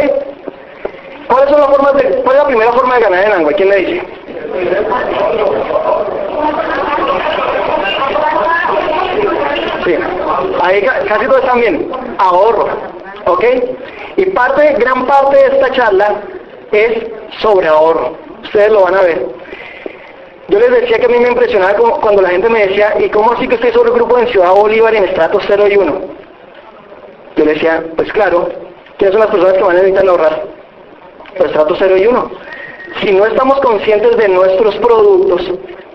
¿Cuáles 1.27 1.49
son 1.49 1.59
las 1.61 1.69
formas 1.69 1.93
de, 1.95 2.03
¿Cuál 2.23 2.35
es 2.35 2.41
la 2.43 2.47
primera 2.47 2.71
forma 2.73 2.95
de 2.95 3.01
ganar 3.01 3.25
en 3.25 3.31
Amway? 3.33 3.55
¿Quién 3.55 3.69
me 3.69 3.75
dice? 3.77 4.03
Sí, 9.85 9.95
ahí 10.61 10.81
casi 10.81 11.25
todos 11.25 11.39
están 11.39 11.59
bien. 11.59 11.91
Ahorro, 12.17 12.67
¿ok? 13.25 13.43
Y 14.17 14.25
parte, 14.27 14.73
gran 14.79 15.05
parte 15.05 15.35
de 15.35 15.45
esta 15.47 15.71
charla 15.71 16.15
es 16.71 17.05
sobre 17.41 17.67
ahorro. 17.67 18.15
Ustedes 18.43 18.71
lo 18.71 18.83
van 18.83 18.95
a 18.95 19.01
ver. 19.01 19.25
Yo 20.49 20.59
les 20.59 20.71
decía 20.71 20.99
que 20.99 21.05
a 21.05 21.09
mí 21.09 21.19
me 21.19 21.29
impresionaba 21.29 21.73
cuando 21.73 22.21
la 22.21 22.29
gente 22.29 22.49
me 22.49 22.67
decía, 22.67 22.93
¿y 22.99 23.09
cómo 23.09 23.31
así 23.31 23.47
que 23.47 23.55
usted 23.55 23.73
sobre 23.73 23.89
el 23.89 23.95
grupo 23.95 24.17
en 24.19 24.27
Ciudad 24.27 24.53
Bolívar 24.53 24.93
en 24.93 25.05
estrato 25.05 25.39
0 25.45 25.67
y 25.67 25.77
1? 25.77 26.01
Yo 27.35 27.45
le 27.45 27.53
decía, 27.53 27.83
pues 27.95 28.11
claro, 28.13 28.49
¿quiénes 28.97 29.13
son 29.13 29.21
las 29.21 29.31
personas 29.31 29.53
que 29.57 29.63
van 29.63 29.77
a 29.77 29.81
necesitar 29.81 30.07
ahorrar? 30.07 30.62
Pues 31.37 31.49
estrato 31.49 31.75
0 31.77 31.97
y 31.97 32.07
1. 32.07 32.31
Si 33.01 33.11
no 33.11 33.25
estamos 33.25 33.59
conscientes 33.61 34.17
de 34.17 34.27
nuestros 34.27 34.75
productos, 34.77 35.51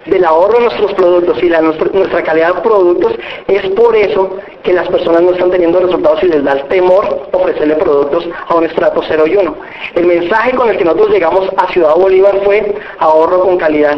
del 0.07 0.25
ahorro 0.25 0.55
de 0.55 0.65
nuestros 0.65 0.95
productos 0.95 1.43
y 1.43 1.49
la, 1.49 1.61
nuestra 1.61 2.23
calidad 2.23 2.55
de 2.55 2.61
productos, 2.63 3.13
es 3.47 3.63
por 3.71 3.95
eso 3.95 4.37
que 4.63 4.73
las 4.73 4.89
personas 4.89 5.23
no 5.23 5.33
están 5.33 5.51
teniendo 5.51 5.81
resultados 5.81 6.23
y 6.23 6.29
les 6.29 6.43
da 6.45 6.53
el 6.53 6.65
temor 6.65 7.29
ofrecerle 7.33 7.77
productos 7.77 8.27
a 8.49 8.55
un 8.55 8.65
estrato 8.65 9.03
0 9.07 9.27
y 9.27 9.37
1. 9.37 9.55
El 9.95 10.07
mensaje 10.07 10.53
con 10.57 10.71
el 10.71 10.79
que 10.79 10.85
nosotros 10.85 11.11
llegamos 11.11 11.49
a 11.57 11.71
Ciudad 11.73 11.95
Bolívar 11.95 12.41
fue 12.45 12.75
ahorro 12.99 13.41
con 13.41 13.59
calidad. 13.59 13.97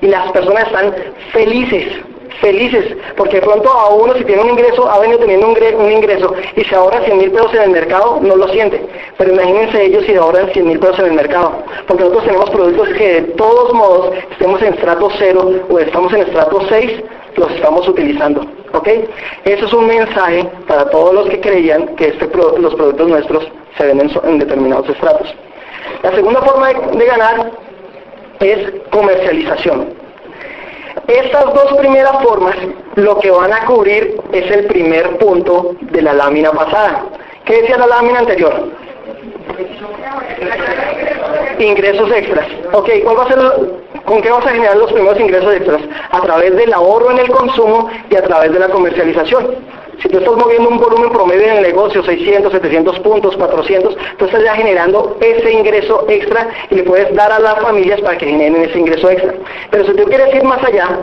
Y 0.00 0.06
las 0.06 0.30
personas 0.32 0.66
están 0.66 0.94
felices 1.32 2.04
felices, 2.40 2.96
porque 3.16 3.36
de 3.36 3.42
pronto 3.42 3.70
a 3.70 3.88
uno 3.94 4.14
si 4.14 4.24
tiene 4.24 4.42
un 4.42 4.50
ingreso, 4.50 4.88
ha 4.90 4.98
venido 5.00 5.18
teniendo 5.18 5.48
un 5.48 5.92
ingreso 5.92 6.34
y 6.56 6.64
se 6.64 6.74
ahorra 6.74 7.04
100 7.04 7.18
mil 7.18 7.30
pesos 7.30 7.54
en 7.54 7.62
el 7.62 7.70
mercado, 7.70 8.18
no 8.22 8.36
lo 8.36 8.48
siente. 8.48 8.84
Pero 9.16 9.32
imagínense 9.32 9.84
ellos 9.84 10.04
si 10.04 10.14
ahorran 10.14 10.50
100 10.52 10.66
mil 10.66 10.78
pesos 10.78 10.98
en 11.00 11.06
el 11.06 11.12
mercado, 11.12 11.62
porque 11.86 12.04
nosotros 12.04 12.26
tenemos 12.26 12.50
productos 12.50 12.88
que 12.90 13.08
de 13.14 13.22
todos 13.32 13.72
modos, 13.74 14.14
estemos 14.32 14.62
en 14.62 14.74
estrato 14.74 15.10
0 15.18 15.50
o 15.68 15.78
estamos 15.78 16.12
en 16.12 16.22
estrato 16.22 16.60
6, 16.68 17.02
los 17.36 17.50
estamos 17.52 17.88
utilizando. 17.88 18.42
¿Ok? 18.72 18.88
Eso 19.44 19.64
es 19.66 19.72
un 19.72 19.86
mensaje 19.86 20.44
para 20.66 20.90
todos 20.90 21.14
los 21.14 21.28
que 21.30 21.40
creían 21.40 21.96
que 21.96 22.08
este 22.08 22.28
los 22.58 22.74
productos 22.74 23.08
nuestros 23.08 23.48
se 23.76 23.86
venden 23.86 24.10
en 24.24 24.38
determinados 24.38 24.88
estratos. 24.88 25.34
La 26.02 26.12
segunda 26.14 26.42
forma 26.42 26.68
de 26.68 27.04
ganar 27.06 27.50
es 28.40 28.72
comercialización. 28.90 29.97
Estas 31.06 31.44
dos 31.54 31.74
primeras 31.78 32.22
formas 32.22 32.56
lo 32.96 33.18
que 33.18 33.30
van 33.30 33.52
a 33.52 33.64
cubrir 33.66 34.20
es 34.32 34.50
el 34.50 34.66
primer 34.66 35.18
punto 35.18 35.74
de 35.80 36.02
la 36.02 36.12
lámina 36.12 36.50
pasada. 36.52 37.04
¿Qué 37.44 37.62
decía 37.62 37.78
la 37.78 37.86
lámina 37.86 38.20
anterior? 38.20 38.52
Ingresos 41.58 42.10
extras. 42.12 42.46
Ok, 42.72 42.90
¿cuál 43.04 43.18
va 43.18 43.24
a 43.24 43.28
ser, 43.28 43.38
¿con 44.04 44.22
qué 44.22 44.30
vas 44.30 44.46
a 44.46 44.50
generar 44.50 44.76
los 44.76 44.92
primeros 44.92 45.18
ingresos 45.18 45.54
extras? 45.54 45.82
A 46.10 46.20
través 46.20 46.56
del 46.56 46.72
ahorro 46.72 47.10
en 47.10 47.18
el 47.18 47.30
consumo 47.30 47.88
y 48.10 48.16
a 48.16 48.22
través 48.22 48.52
de 48.52 48.58
la 48.58 48.68
comercialización. 48.68 49.56
Si 50.00 50.08
tú 50.08 50.18
estás 50.18 50.36
moviendo 50.36 50.68
un 50.68 50.78
volumen 50.78 51.10
promedio 51.10 51.42
en 51.44 51.56
el 51.56 51.62
negocio, 51.62 52.04
600, 52.04 52.52
700 52.52 53.00
puntos, 53.00 53.36
400, 53.36 53.96
tú 54.16 54.24
estás 54.26 54.44
ya 54.44 54.54
generando 54.54 55.16
ese 55.20 55.50
ingreso 55.50 56.04
extra 56.08 56.48
y 56.70 56.76
le 56.76 56.82
puedes 56.84 57.12
dar 57.14 57.32
a 57.32 57.40
las 57.40 57.58
familias 57.60 58.00
para 58.00 58.16
que 58.16 58.26
generen 58.26 58.62
ese 58.62 58.78
ingreso 58.78 59.10
extra. 59.10 59.34
Pero 59.70 59.84
si 59.86 59.94
tú 59.94 60.04
quieres 60.04 60.32
ir 60.34 60.44
más 60.44 60.62
allá 60.62 61.00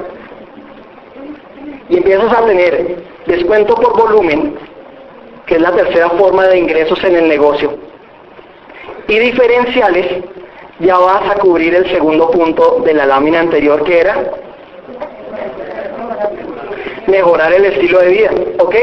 y 1.90 1.98
empiezas 1.98 2.32
a 2.32 2.46
tener 2.46 2.98
descuento 3.26 3.76
por 3.76 3.98
volumen, 3.98 4.58
que 5.46 5.56
es 5.56 5.62
la 5.62 5.72
tercera 5.72 6.10
forma 6.12 6.48
de 6.48 6.60
ingresos 6.60 7.04
en 7.04 7.18
el 7.18 7.28
negocio, 7.28 7.78
y 9.10 9.20
diferenciales, 9.20 10.24
ya 10.80 10.98
vas 10.98 11.30
a 11.30 11.36
cubrir 11.36 11.76
el 11.76 11.90
segundo 11.90 12.32
punto 12.32 12.82
de 12.86 12.94
la 12.94 13.06
lámina 13.06 13.42
anterior 13.42 13.84
que 13.84 14.00
era 14.00 14.32
mejorar 17.08 17.54
el 17.54 17.66
estilo 17.66 18.00
de 18.00 18.08
vida, 18.10 18.32
¿ok? 18.60 18.76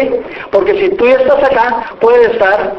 Porque 0.50 0.74
si 0.80 0.88
tú 0.96 1.06
ya 1.06 1.16
estás 1.16 1.42
acá, 1.42 1.94
puedes 2.00 2.32
estar 2.32 2.74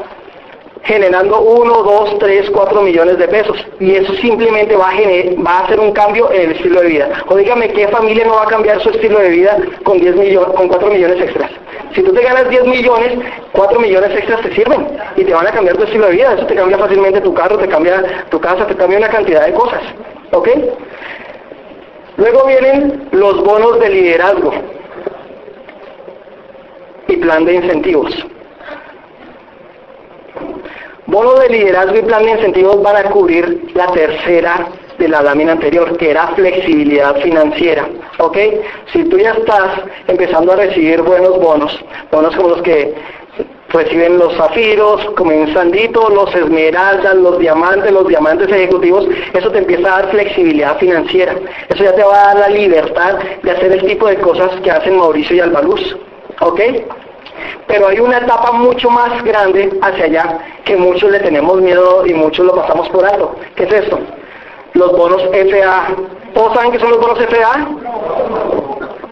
generando 0.84 1.40
1, 1.40 1.82
2, 1.82 2.18
3, 2.18 2.50
4 2.50 2.82
millones 2.82 3.18
de 3.18 3.26
pesos 3.26 3.56
y 3.80 3.94
eso 3.94 4.12
simplemente 4.14 4.76
va 4.76 4.90
a, 4.90 5.42
va 5.42 5.58
a 5.58 5.64
hacer 5.64 5.80
un 5.80 5.92
cambio 5.92 6.30
en 6.30 6.42
el 6.42 6.52
estilo 6.52 6.82
de 6.82 6.88
vida. 6.88 7.08
O 7.26 7.36
dígame, 7.36 7.70
¿qué 7.70 7.88
familia 7.88 8.26
no 8.26 8.34
va 8.34 8.42
a 8.42 8.46
cambiar 8.46 8.80
su 8.82 8.90
estilo 8.90 9.18
de 9.18 9.30
vida 9.30 9.56
con, 9.82 9.98
10 9.98 10.16
millones, 10.16 10.54
con 10.54 10.68
4 10.68 10.88
millones 10.90 11.20
extras? 11.22 11.50
Si 11.94 12.02
tú 12.02 12.12
te 12.12 12.22
ganas 12.22 12.48
10 12.50 12.66
millones, 12.66 13.18
4 13.52 13.80
millones 13.80 14.10
extras 14.14 14.42
te 14.42 14.54
sirven 14.54 14.86
y 15.16 15.24
te 15.24 15.32
van 15.32 15.46
a 15.46 15.52
cambiar 15.52 15.76
tu 15.76 15.84
estilo 15.84 16.06
de 16.06 16.12
vida. 16.12 16.34
Eso 16.34 16.46
te 16.46 16.54
cambia 16.54 16.76
fácilmente 16.76 17.20
tu 17.22 17.32
carro, 17.32 17.56
te 17.56 17.68
cambia 17.68 18.26
tu 18.28 18.38
casa, 18.40 18.66
te 18.66 18.76
cambia 18.76 18.98
una 18.98 19.08
cantidad 19.08 19.46
de 19.46 19.52
cosas. 19.54 19.80
¿Ok? 20.32 20.48
Luego 22.16 22.46
vienen 22.46 23.08
los 23.12 23.42
bonos 23.42 23.80
de 23.80 23.88
liderazgo 23.88 24.52
y 27.08 27.16
plan 27.16 27.44
de 27.44 27.54
incentivos. 27.54 28.12
Bono 31.06 31.34
de 31.34 31.48
liderazgo 31.50 31.96
y 31.96 32.02
plan 32.02 32.24
de 32.24 32.30
incentivos 32.32 32.82
van 32.82 32.96
a 32.96 33.10
cubrir 33.10 33.70
la 33.74 33.86
tercera 33.88 34.68
de 34.98 35.08
la 35.08 35.22
lámina 35.22 35.52
anterior, 35.52 35.96
que 35.96 36.10
era 36.10 36.28
flexibilidad 36.28 37.16
financiera. 37.20 37.88
¿Ok? 38.18 38.38
Si 38.92 39.04
tú 39.04 39.18
ya 39.18 39.32
estás 39.32 39.80
empezando 40.06 40.52
a 40.52 40.56
recibir 40.56 41.02
buenos 41.02 41.38
bonos, 41.40 41.78
bonos 42.10 42.34
como 42.36 42.50
los 42.50 42.62
que 42.62 42.94
reciben 43.68 44.18
los 44.18 44.34
zafiros, 44.36 45.04
comenzandito, 45.16 46.08
los 46.08 46.34
esmeraldas, 46.34 47.16
los 47.16 47.38
diamantes, 47.38 47.92
los 47.92 48.06
diamantes 48.06 48.48
ejecutivos, 48.48 49.06
eso 49.32 49.50
te 49.50 49.58
empieza 49.58 49.88
a 49.88 50.02
dar 50.02 50.10
flexibilidad 50.10 50.78
financiera. 50.78 51.34
Eso 51.68 51.82
ya 51.82 51.94
te 51.94 52.02
va 52.02 52.14
a 52.14 52.26
dar 52.26 52.38
la 52.38 52.48
libertad 52.48 53.18
de 53.42 53.50
hacer 53.50 53.72
el 53.72 53.84
tipo 53.84 54.06
de 54.06 54.16
cosas 54.16 54.52
que 54.62 54.70
hacen 54.70 54.96
Mauricio 54.96 55.36
y 55.36 55.40
Albaluz. 55.40 55.96
¿Ok? 56.40 56.60
Pero 57.66 57.88
hay 57.88 57.98
una 57.98 58.18
etapa 58.18 58.52
mucho 58.52 58.90
más 58.90 59.22
grande 59.24 59.70
hacia 59.82 60.04
allá 60.04 60.38
que 60.64 60.76
muchos 60.76 61.10
le 61.10 61.20
tenemos 61.20 61.60
miedo 61.60 62.06
y 62.06 62.14
muchos 62.14 62.46
lo 62.46 62.54
pasamos 62.54 62.88
por 62.90 63.04
alto. 63.04 63.36
¿Qué 63.56 63.64
es 63.64 63.72
esto? 63.72 63.98
Los 64.74 64.92
bonos 64.92 65.22
FA. 65.32 65.94
¿Todos 66.34 66.54
saben 66.54 66.72
qué 66.72 66.78
son 66.78 66.90
los 66.90 67.00
bonos 67.00 67.18
FA? 67.18 67.68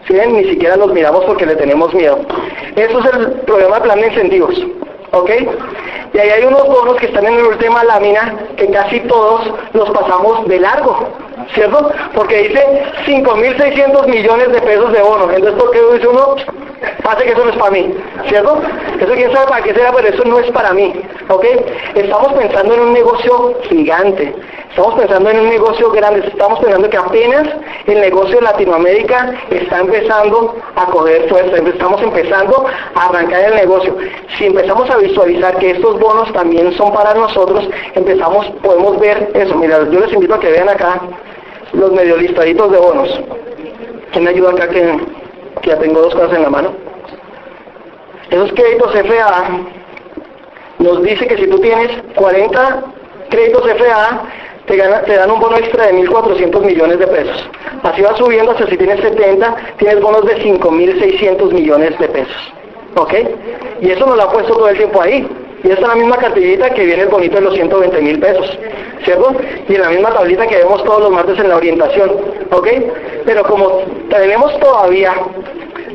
¿Sí? 0.07 0.13
Ni 0.27 0.43
siquiera 0.45 0.75
los 0.77 0.91
miramos 0.93 1.25
porque 1.25 1.45
le 1.45 1.55
tenemos 1.55 1.93
miedo. 1.93 2.19
Eso 2.75 2.99
es 2.99 3.05
el 3.05 3.45
del 3.45 3.81
plan 3.81 4.01
de 4.01 4.07
incentivos. 4.07 4.55
¿Ok? 5.11 5.29
Y 6.13 6.19
ahí 6.19 6.29
hay 6.29 6.45
unos 6.45 6.67
bonos 6.67 6.95
que 6.97 7.07
están 7.07 7.25
en 7.25 7.37
la 7.37 7.47
última 7.49 7.83
lámina 7.83 8.35
que 8.55 8.69
casi 8.69 8.99
todos 9.01 9.41
los 9.73 9.89
pasamos 9.91 10.47
de 10.47 10.59
largo. 10.59 11.09
¿Cierto? 11.53 11.91
Porque 12.15 12.49
dice 12.49 12.83
5.600 13.05 14.07
millones 14.07 14.51
de 14.51 14.61
pesos 14.61 14.91
de 14.91 15.01
bonos. 15.01 15.33
Entonces, 15.33 15.59
¿por 15.61 15.71
qué 15.71 15.79
dice 15.93 16.07
uno? 16.07 16.35
Pase 17.03 17.23
que 17.23 17.31
eso 17.31 17.43
no 17.43 17.51
es 17.51 17.57
para 17.57 17.71
mí, 17.71 17.93
¿cierto? 18.27 18.61
Eso 18.99 19.13
quién 19.13 19.31
sabe 19.31 19.47
para 19.47 19.63
qué 19.63 19.73
será, 19.73 19.91
pero 19.93 20.07
eso 20.07 20.23
no 20.25 20.39
es 20.39 20.51
para 20.51 20.73
mí, 20.73 20.93
¿ok? 21.29 21.45
Estamos 21.95 22.33
pensando 22.33 22.73
en 22.73 22.79
un 22.81 22.93
negocio 22.93 23.53
gigante, 23.69 24.35
estamos 24.69 24.95
pensando 24.95 25.29
en 25.29 25.39
un 25.39 25.49
negocio 25.49 25.91
grande, 25.91 26.27
estamos 26.27 26.59
pensando 26.59 26.89
que 26.89 26.97
apenas 26.97 27.47
el 27.87 28.01
negocio 28.01 28.35
de 28.35 28.41
Latinoamérica 28.41 29.33
está 29.49 29.79
empezando 29.79 30.55
a 30.75 30.85
coger 30.87 31.29
fuerza, 31.29 31.57
estamos 31.57 32.01
empezando 32.01 32.65
a 32.95 33.05
arrancar 33.07 33.51
el 33.51 33.55
negocio. 33.55 33.95
Si 34.37 34.45
empezamos 34.45 34.89
a 34.89 34.97
visualizar 34.97 35.57
que 35.57 35.71
estos 35.71 35.99
bonos 35.99 36.31
también 36.33 36.73
son 36.73 36.91
para 36.93 37.13
nosotros, 37.13 37.67
empezamos, 37.95 38.45
podemos 38.61 38.99
ver 38.99 39.31
eso. 39.33 39.55
Mira, 39.55 39.79
yo 39.89 39.99
les 39.99 40.13
invito 40.13 40.33
a 40.33 40.39
que 40.39 40.51
vean 40.51 40.69
acá 40.69 41.01
los 41.73 41.91
medio 41.91 42.17
listaditos 42.17 42.71
de 42.71 42.77
bonos. 42.77 43.21
¿Quién 44.11 44.23
me 44.23 44.29
ayuda 44.29 44.51
acá 44.51 44.69
que 44.69 44.99
ya 45.63 45.77
tengo 45.79 46.01
dos 46.01 46.13
cosas 46.13 46.33
en 46.33 46.43
la 46.43 46.49
mano. 46.49 46.73
Esos 48.29 48.51
créditos 48.53 48.93
FA 48.93 49.49
nos 50.79 51.03
dice 51.03 51.27
que 51.27 51.37
si 51.37 51.47
tú 51.47 51.59
tienes 51.59 51.91
40 52.15 52.83
créditos 53.29 53.63
FA, 53.77 54.21
te, 54.65 54.77
te 54.77 55.15
dan 55.15 55.31
un 55.31 55.39
bono 55.39 55.57
extra 55.57 55.87
de 55.87 55.93
1.400 55.93 56.61
millones 56.65 56.99
de 56.99 57.07
pesos. 57.07 57.49
Así 57.83 58.01
va 58.01 58.15
subiendo 58.15 58.51
hasta 58.51 58.67
si 58.67 58.77
tienes 58.77 59.01
70, 59.01 59.55
tienes 59.77 60.01
bonos 60.01 60.25
de 60.25 60.37
5.600 60.37 61.51
millones 61.51 61.97
de 61.99 62.07
pesos. 62.09 62.53
¿Ok? 62.95 63.13
Y 63.81 63.91
eso 63.91 64.05
nos 64.05 64.17
lo 64.17 64.23
ha 64.23 64.31
puesto 64.31 64.53
todo 64.53 64.69
el 64.69 64.77
tiempo 64.77 65.01
ahí. 65.01 65.27
Y 65.63 65.69
esta 65.69 65.81
es 65.81 65.87
la 65.87 65.95
misma 65.95 66.17
cartillita 66.17 66.69
que 66.71 66.85
viene 66.85 67.03
el 67.03 67.09
bonito 67.09 67.35
de 67.35 67.41
los 67.41 67.53
120 67.53 68.01
mil 68.01 68.19
pesos, 68.19 68.59
¿cierto? 69.05 69.33
Y 69.69 69.75
en 69.75 69.81
la 69.81 69.89
misma 69.89 70.09
tablita 70.11 70.45
que 70.45 70.57
vemos 70.57 70.83
todos 70.83 71.03
los 71.03 71.11
martes 71.11 71.39
en 71.39 71.47
la 71.47 71.55
orientación, 71.55 72.11
¿ok? 72.51 72.67
Pero 73.25 73.43
como 73.43 73.81
tenemos 74.09 74.59
todavía 74.59 75.13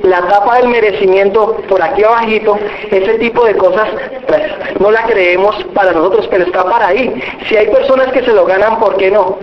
la 0.03 0.23
tapa 0.27 0.57
del 0.59 0.69
merecimiento 0.69 1.57
por 1.69 1.83
aquí 1.83 2.03
abajito, 2.03 2.59
ese 2.91 3.15
tipo 3.19 3.45
de 3.45 3.57
cosas 3.57 3.89
pues, 4.27 4.43
no 4.81 4.91
la 4.91 5.03
creemos 5.05 5.63
para 5.75 5.93
nosotros, 5.93 6.27
pero 6.31 6.45
está 6.45 6.65
para 6.65 6.89
ahí. 6.89 7.23
Si 7.47 7.57
hay 7.57 7.69
personas 7.69 8.11
que 8.13 8.23
se 8.23 8.33
lo 8.33 8.47
ganan, 8.47 8.79
¿por 8.79 8.97
qué 8.97 9.11
no? 9.11 9.39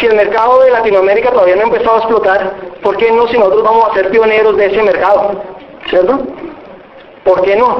Si 0.00 0.06
el 0.06 0.16
mercado 0.16 0.60
de 0.60 0.72
Latinoamérica 0.72 1.30
todavía 1.30 1.56
no 1.56 1.62
ha 1.62 1.66
empezado 1.66 1.96
a 1.96 1.98
explotar, 1.98 2.54
¿por 2.82 2.96
qué 2.96 3.12
no 3.12 3.28
si 3.28 3.38
nosotros 3.38 3.62
vamos 3.62 3.90
a 3.90 3.94
ser 3.94 4.10
pioneros 4.10 4.56
de 4.56 4.66
ese 4.66 4.82
mercado? 4.82 5.40
¿Cierto? 5.88 6.20
¿Por 7.24 7.42
qué 7.42 7.56
no? 7.56 7.78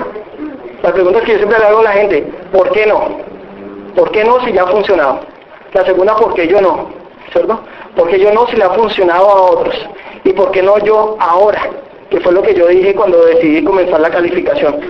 La 0.82 0.92
pregunta 0.92 1.20
que 1.20 1.32
yo 1.32 1.38
siempre 1.38 1.58
le 1.58 1.64
hago 1.64 1.80
a 1.80 1.84
la 1.84 1.92
gente, 1.92 2.22
¿por 2.52 2.70
qué 2.70 2.86
no? 2.86 3.18
¿Por 3.94 4.10
qué 4.12 4.24
no 4.24 4.44
si 4.44 4.52
ya 4.52 4.62
ha 4.62 4.66
funcionado? 4.66 5.20
La 5.72 5.84
segunda, 5.84 6.16
¿por 6.16 6.34
qué 6.34 6.46
yo 6.46 6.60
no? 6.60 6.90
¿Cierto? 7.32 7.60
¿Por 7.96 8.08
qué 8.08 8.20
yo 8.20 8.32
no 8.32 8.46
si 8.46 8.56
le 8.56 8.64
ha 8.64 8.70
funcionado 8.70 9.28
a 9.28 9.42
otros? 9.52 9.74
¿Y 10.24 10.32
por 10.32 10.50
qué 10.50 10.62
no 10.62 10.78
yo 10.78 11.16
ahora? 11.18 11.70
Que 12.10 12.20
fue 12.20 12.32
lo 12.32 12.42
que 12.42 12.54
yo 12.54 12.68
dije 12.68 12.94
cuando 12.94 13.24
decidí 13.24 13.64
comenzar 13.64 14.00
la 14.00 14.10
calificación. 14.10 14.80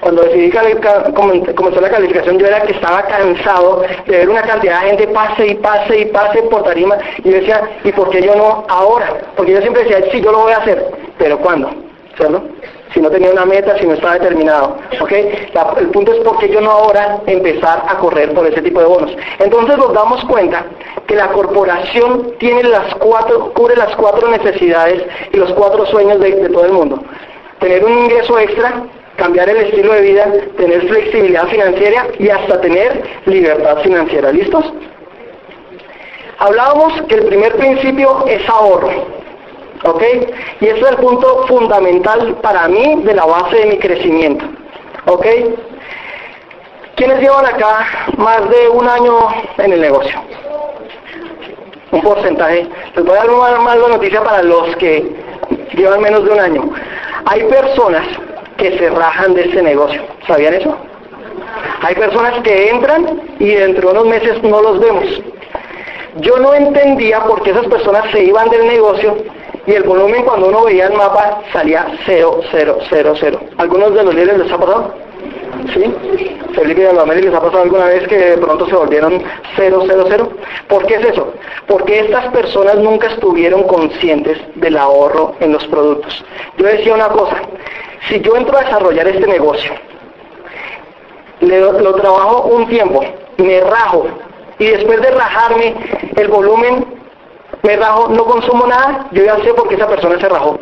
Cuando 0.00 0.22
decidí 0.22 0.50
comenzar 0.50 1.82
la 1.82 1.90
calificación 1.90 2.38
yo 2.38 2.46
era 2.46 2.62
que 2.62 2.72
estaba 2.72 3.02
cansado 3.02 3.82
de 4.06 4.16
ver 4.16 4.28
una 4.28 4.42
cantidad 4.42 4.80
de 4.80 4.88
gente 4.88 5.08
pase 5.08 5.46
y 5.46 5.54
pase 5.54 6.00
y 6.00 6.04
pase 6.06 6.42
por 6.42 6.64
tarima 6.64 6.98
y 7.18 7.30
yo 7.30 7.36
decía, 7.36 7.62
¿y 7.84 7.92
por 7.92 8.10
qué 8.10 8.22
yo 8.22 8.34
no 8.34 8.64
ahora? 8.68 9.18
Porque 9.36 9.52
yo 9.52 9.60
siempre 9.60 9.84
decía, 9.84 10.00
sí, 10.10 10.20
yo 10.20 10.32
lo 10.32 10.38
voy 10.38 10.52
a 10.52 10.58
hacer, 10.58 10.84
pero 11.18 11.38
¿cuándo? 11.38 11.70
¿Cierto? 12.16 12.42
Si 12.92 13.00
no 13.00 13.10
tenía 13.10 13.30
una 13.30 13.44
meta, 13.44 13.78
si 13.78 13.86
no 13.86 13.94
estaba 13.94 14.14
determinado. 14.14 14.76
¿ok? 15.00 15.12
el 15.78 15.88
punto 15.88 16.12
es 16.12 16.20
porque 16.20 16.48
yo 16.48 16.60
no 16.60 16.70
ahora 16.70 17.20
empezar 17.26 17.84
a 17.88 17.98
correr 17.98 18.32
por 18.34 18.46
ese 18.46 18.62
tipo 18.62 18.80
de 18.80 18.86
bonos. 18.86 19.16
Entonces 19.38 19.76
nos 19.78 19.92
damos 19.92 20.24
cuenta 20.24 20.64
que 21.06 21.16
la 21.16 21.28
corporación 21.28 22.34
tiene 22.38 22.64
las 22.64 22.94
cuatro, 22.96 23.52
cubre 23.54 23.76
las 23.76 23.94
cuatro 23.96 24.28
necesidades 24.28 25.04
y 25.32 25.36
los 25.36 25.52
cuatro 25.54 25.86
sueños 25.86 26.20
de 26.20 26.48
todo 26.48 26.64
el 26.64 26.72
mundo. 26.72 27.02
Tener 27.60 27.84
un 27.84 27.98
ingreso 27.98 28.38
extra, 28.38 28.84
cambiar 29.16 29.48
el 29.48 29.58
estilo 29.58 29.92
de 29.92 30.00
vida, 30.00 30.32
tener 30.56 30.88
flexibilidad 30.88 31.46
financiera 31.46 32.06
y 32.18 32.28
hasta 32.28 32.60
tener 32.60 33.02
libertad 33.26 33.78
financiera. 33.82 34.32
¿Listos? 34.32 34.72
Hablábamos 36.38 37.02
que 37.02 37.14
el 37.14 37.26
primer 37.26 37.54
principio 37.56 38.24
es 38.26 38.48
ahorro. 38.48 39.21
¿Ok? 39.84 40.02
Y 40.60 40.66
ese 40.66 40.80
es 40.80 40.88
el 40.90 40.96
punto 40.96 41.44
fundamental 41.48 42.36
para 42.40 42.68
mí 42.68 43.02
de 43.02 43.14
la 43.14 43.24
base 43.24 43.56
de 43.56 43.66
mi 43.66 43.78
crecimiento. 43.78 44.44
¿Ok? 45.06 45.26
¿Quiénes 46.94 47.20
llevan 47.20 47.46
acá 47.46 47.86
más 48.16 48.48
de 48.48 48.68
un 48.68 48.88
año 48.88 49.28
en 49.58 49.72
el 49.72 49.80
negocio? 49.80 50.20
Un 51.90 52.00
porcentaje. 52.00 52.68
Les 52.94 53.04
voy 53.04 53.16
a 53.16 53.24
dar 53.24 53.30
una 53.30 53.60
mala 53.60 53.88
noticia 53.88 54.22
para 54.22 54.42
los 54.42 54.76
que 54.76 55.04
llevan 55.74 56.00
menos 56.00 56.24
de 56.24 56.30
un 56.30 56.40
año. 56.40 56.70
Hay 57.26 57.42
personas 57.44 58.06
que 58.56 58.78
se 58.78 58.90
rajan 58.90 59.34
de 59.34 59.42
este 59.42 59.62
negocio. 59.62 60.02
¿Sabían 60.26 60.54
eso? 60.54 60.76
Hay 61.82 61.94
personas 61.96 62.40
que 62.42 62.70
entran 62.70 63.20
y 63.40 63.48
dentro 63.48 63.88
de 63.88 63.98
unos 63.98 64.06
meses 64.06 64.42
no 64.44 64.62
los 64.62 64.78
vemos. 64.78 65.04
Yo 66.20 66.36
no 66.36 66.54
entendía 66.54 67.20
por 67.24 67.42
qué 67.42 67.50
esas 67.50 67.66
personas 67.66 68.10
se 68.12 68.22
iban 68.22 68.48
del 68.50 68.66
negocio 68.66 69.16
y 69.66 69.72
el 69.72 69.82
volumen 69.84 70.24
cuando 70.24 70.48
uno 70.48 70.64
veía 70.64 70.86
el 70.86 70.94
mapa 70.94 71.40
salía 71.52 71.86
0, 72.06 72.40
0, 72.50 72.78
0, 72.90 73.14
0. 73.18 73.40
¿Algunos 73.58 73.94
de 73.94 74.02
los 74.02 74.14
líderes 74.14 74.38
les 74.38 74.52
ha 74.52 74.58
pasado? 74.58 74.94
¿Sí? 75.72 75.94
Felipe 76.54 76.80
de 76.80 77.00
América 77.00 77.26
les 77.28 77.34
ha 77.34 77.40
pasado 77.40 77.62
alguna 77.62 77.86
vez 77.86 78.06
que 78.08 78.16
de 78.16 78.38
pronto 78.38 78.66
se 78.66 78.74
volvieron 78.74 79.22
0, 79.56 79.84
0, 79.86 80.04
0. 80.08 80.28
¿Por 80.68 80.86
qué 80.86 80.94
es 80.96 81.04
eso? 81.06 81.32
Porque 81.68 82.00
estas 82.00 82.26
personas 82.32 82.76
nunca 82.76 83.08
estuvieron 83.08 83.62
conscientes 83.64 84.38
del 84.56 84.76
ahorro 84.76 85.36
en 85.38 85.52
los 85.52 85.64
productos. 85.68 86.24
Yo 86.58 86.66
decía 86.66 86.94
una 86.94 87.08
cosa, 87.08 87.36
si 88.08 88.20
yo 88.20 88.36
entro 88.36 88.58
a 88.58 88.62
desarrollar 88.62 89.06
este 89.06 89.26
negocio, 89.26 89.72
lo 91.40 91.94
trabajo 91.94 92.42
un 92.48 92.68
tiempo, 92.68 93.04
me 93.38 93.60
rajo, 93.60 94.06
y 94.58 94.66
después 94.66 95.00
de 95.00 95.10
rajarme, 95.10 95.74
el 96.16 96.28
volumen 96.28 97.01
me 97.62 97.76
rajo, 97.76 98.08
no 98.08 98.24
consumo 98.24 98.66
nada, 98.66 99.06
yo 99.12 99.24
ya 99.24 99.36
sé 99.38 99.54
por 99.54 99.68
qué 99.68 99.76
esa 99.76 99.86
persona 99.86 100.18
se 100.18 100.28
rajó. 100.28 100.58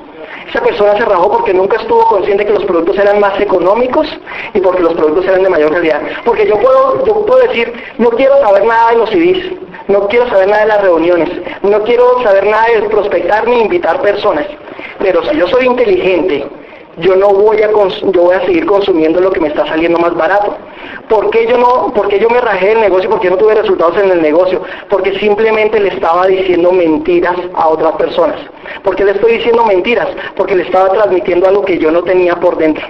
Esa 0.49 0.61
persona 0.63 0.97
se 0.97 1.05
rajó 1.05 1.31
porque 1.31 1.55
nunca 1.55 1.77
estuvo 1.77 2.05
consciente 2.07 2.45
que 2.45 2.53
los 2.53 2.65
productos 2.65 2.99
eran 2.99 3.21
más 3.21 3.41
económicos 3.41 4.07
y 4.53 4.61
porque 4.61 4.83
los 4.83 4.95
productos 4.95 5.25
eran 5.27 5.43
de 5.43 5.49
mayor 5.49 5.73
calidad. 5.73 6.01
Porque 6.25 6.47
yo 6.47 6.59
puedo, 6.59 7.05
yo 7.07 7.25
puedo 7.25 7.47
decir, 7.47 7.73
no 7.99 8.11
quiero 8.11 8.39
saber 8.41 8.65
nada 8.65 8.91
de 8.91 8.97
los 8.99 9.11
CDs, 9.11 9.53
no 9.89 10.09
quiero 10.09 10.29
saber 10.29 10.49
nada 10.49 10.63
de 10.63 10.69
las 10.69 10.83
reuniones, 10.83 11.31
no 11.63 11.83
quiero 11.85 12.23
saber 12.23 12.47
nada 12.47 12.67
de 12.67 12.83
prospectar 12.83 13.47
ni 13.49 13.61
invitar 13.61 14.01
personas. 14.03 14.47
Pero 14.99 15.25
si 15.25 15.37
yo 15.37 15.49
soy 15.49 15.67
inteligente 15.67 16.47
yo 16.99 17.17
no 17.17 17.29
voy 17.29 17.63
a 17.63 17.71
yo 17.71 18.23
voy 18.23 18.35
a 18.35 18.45
seguir 18.45 18.67
consumiendo 18.67 19.21
lo 19.21 19.31
que 19.31 19.41
me 19.41 19.49
está 19.49 19.67
saliendo 19.67 19.99
más 19.99 20.15
barato. 20.15 20.57
¿Por 21.09 21.31
qué 21.31 21.47
yo 21.47 21.57
no, 21.59 21.93
porque 21.95 22.19
yo 22.19 22.29
me 22.29 22.41
rajé 22.41 22.73
el 22.73 22.81
negocio? 22.81 23.11
porque 23.11 23.31
no 23.31 23.37
tuve 23.37 23.55
resultados 23.55 23.97
en 23.99 24.11
el 24.11 24.23
negocio? 24.23 24.63
Porque 24.89 25.19
simplemente 25.19 25.81
le 25.81 25.89
estaba 25.89 26.27
diciendo 26.27 26.73
mentiras 26.73 27.37
a 27.55 27.69
otras 27.69 27.95
personas. 27.95 28.41
¿Por 28.83 28.97
qué 28.97 29.05
le 29.05 29.13
estoy 29.13 29.39
diciendo 29.39 29.65
mentiras? 29.65 30.09
Porque 30.37 30.55
le 30.55 30.63
estaba 30.65 30.91
transmitiendo 30.91 31.49
algo 31.49 31.65
que 31.65 31.79
yo 31.79 31.91
no 31.91 32.03
tenía 32.03 32.37
por 32.37 32.57
dentro. 32.57 32.87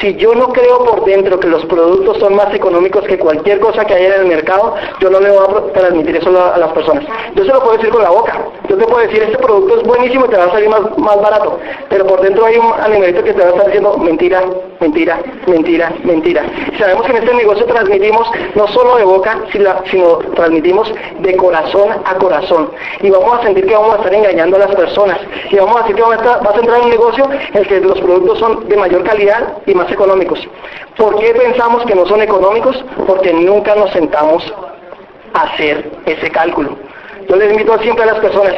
Si 0.00 0.14
yo 0.16 0.34
no 0.34 0.48
creo 0.48 0.84
por 0.84 1.04
dentro 1.04 1.38
que 1.38 1.48
los 1.48 1.64
productos 1.66 2.18
son 2.18 2.34
más 2.34 2.54
económicos 2.54 3.04
que 3.04 3.18
cualquier 3.18 3.60
cosa 3.60 3.84
que 3.84 3.94
haya 3.94 4.16
en 4.16 4.20
el 4.22 4.26
mercado, 4.28 4.74
yo 5.00 5.10
no 5.10 5.20
le 5.20 5.30
voy 5.30 5.38
a 5.38 5.72
transmitir 5.72 6.16
eso 6.16 6.30
a 6.30 6.56
las 6.56 6.72
personas. 6.72 7.04
Yo 7.34 7.44
se 7.44 7.52
lo 7.52 7.60
puedo 7.60 7.76
decir 7.76 7.90
con 7.90 8.02
la 8.02 8.10
boca. 8.10 8.38
Yo 8.68 8.76
te 8.76 8.84
puedo 8.84 9.06
decir, 9.06 9.22
este 9.22 9.38
producto 9.38 9.76
es 9.78 9.82
buenísimo 9.82 10.26
y 10.26 10.28
te 10.28 10.36
va 10.36 10.44
a 10.44 10.50
salir 10.52 10.68
más, 10.68 10.96
más 10.98 11.20
barato. 11.20 11.58
Pero 11.88 12.06
por 12.06 12.20
dentro 12.20 12.46
hay 12.46 12.56
un 12.56 12.72
animalito 12.80 13.22
que 13.22 13.32
te 13.32 13.40
va 13.40 13.48
a 13.48 13.50
estar 13.50 13.66
diciendo 13.66 13.98
mentira, 13.98 14.42
mentira, 14.80 15.18
mentira, 15.46 15.92
mentira. 16.04 16.44
sabemos 16.78 17.04
que 17.04 17.10
en 17.12 17.18
este 17.18 17.34
negocio 17.34 17.66
transmitimos 17.66 18.30
no 18.54 18.68
solo 18.68 18.96
de 18.96 19.04
boca, 19.04 19.40
sino 19.52 20.18
transmitimos 20.34 20.92
de 21.18 21.36
corazón 21.36 21.90
a 22.04 22.14
corazón. 22.14 22.70
Y 23.00 23.10
vamos 23.10 23.38
a 23.38 23.42
sentir 23.42 23.66
que 23.66 23.74
vamos 23.74 23.94
a 23.94 23.96
estar 23.98 24.14
engañando 24.14 24.56
a 24.56 24.60
las 24.60 24.74
personas. 24.74 25.18
Y 25.50 25.56
vamos 25.56 25.76
a 25.76 25.80
decir 25.80 25.96
que 25.96 26.02
vas 26.02 26.18
a 26.26 26.58
entrar 26.58 26.78
en 26.78 26.84
un 26.84 26.90
negocio 26.90 27.28
en 27.30 27.58
el 27.58 27.66
que 27.66 27.80
los 27.80 28.00
productos 28.00 28.38
son 28.38 28.68
de 28.68 28.76
mayor 28.76 29.02
calidad 29.04 29.58
y 29.66 29.74
más 29.74 29.90
económicos. 29.90 30.46
¿Por 30.96 31.18
qué 31.18 31.34
pensamos 31.34 31.84
que 31.84 31.94
no 31.94 32.06
son 32.06 32.22
económicos? 32.22 32.84
Porque 33.06 33.32
nunca 33.32 33.74
nos 33.74 33.90
sentamos 33.92 34.52
a 35.34 35.42
hacer 35.42 35.90
ese 36.06 36.30
cálculo. 36.30 36.76
Yo 37.28 37.36
les 37.36 37.52
invito 37.52 37.78
siempre 37.78 38.02
a 38.02 38.12
las 38.12 38.18
personas, 38.18 38.54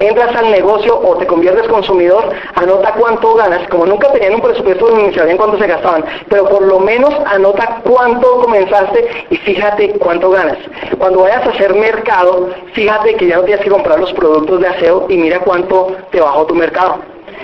entras 0.00 0.34
al 0.34 0.50
negocio 0.50 0.98
o 0.98 1.16
te 1.16 1.26
conviertes 1.28 1.68
consumidor, 1.68 2.30
anota 2.56 2.92
cuánto 2.98 3.34
ganas, 3.34 3.68
como 3.68 3.86
nunca 3.86 4.10
tenían 4.10 4.34
un 4.34 4.40
presupuesto 4.40 4.90
ni 4.96 5.14
sabían 5.14 5.36
cuánto 5.36 5.58
se 5.58 5.66
gastaban, 5.68 6.04
pero 6.28 6.48
por 6.48 6.62
lo 6.62 6.80
menos 6.80 7.14
anota 7.26 7.82
cuánto 7.84 8.40
comenzaste 8.40 9.26
y 9.30 9.36
fíjate 9.36 9.90
cuánto 10.00 10.30
ganas. 10.30 10.58
Cuando 10.98 11.20
vayas 11.22 11.46
a 11.46 11.50
hacer 11.50 11.72
mercado, 11.74 12.50
fíjate 12.72 13.14
que 13.14 13.28
ya 13.28 13.36
no 13.36 13.44
tienes 13.44 13.62
que 13.62 13.70
comprar 13.70 14.00
los 14.00 14.12
productos 14.14 14.60
de 14.60 14.68
aseo 14.68 15.06
y 15.08 15.18
mira 15.18 15.38
cuánto 15.40 15.94
te 16.10 16.20
bajó 16.20 16.46
tu 16.46 16.54
mercado. 16.56 16.98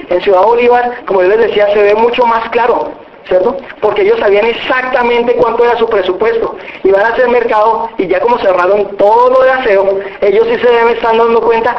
En 0.08 0.20
Ciudad 0.20 0.42
Bolívar, 0.42 1.04
como 1.06 1.22
yo 1.22 1.28
les 1.28 1.38
decía, 1.38 1.72
se 1.72 1.80
ve 1.80 1.94
mucho 1.94 2.26
más 2.26 2.48
claro. 2.50 3.01
¿Cierto? 3.26 3.56
Porque 3.80 4.02
ellos 4.02 4.18
sabían 4.18 4.46
exactamente 4.46 5.34
cuánto 5.34 5.64
era 5.64 5.76
su 5.78 5.88
presupuesto. 5.88 6.56
Iban 6.84 7.04
a 7.04 7.08
hacer 7.08 7.28
mercado 7.28 7.88
y 7.98 8.06
ya 8.06 8.20
como 8.20 8.38
cerraron 8.38 8.96
todo 8.96 9.42
de 9.42 9.50
aseo, 9.50 10.00
ellos 10.20 10.46
sí 10.48 10.58
se 10.58 10.68
deben 10.68 10.88
estar 10.88 11.16
dando 11.16 11.40
cuenta 11.40 11.76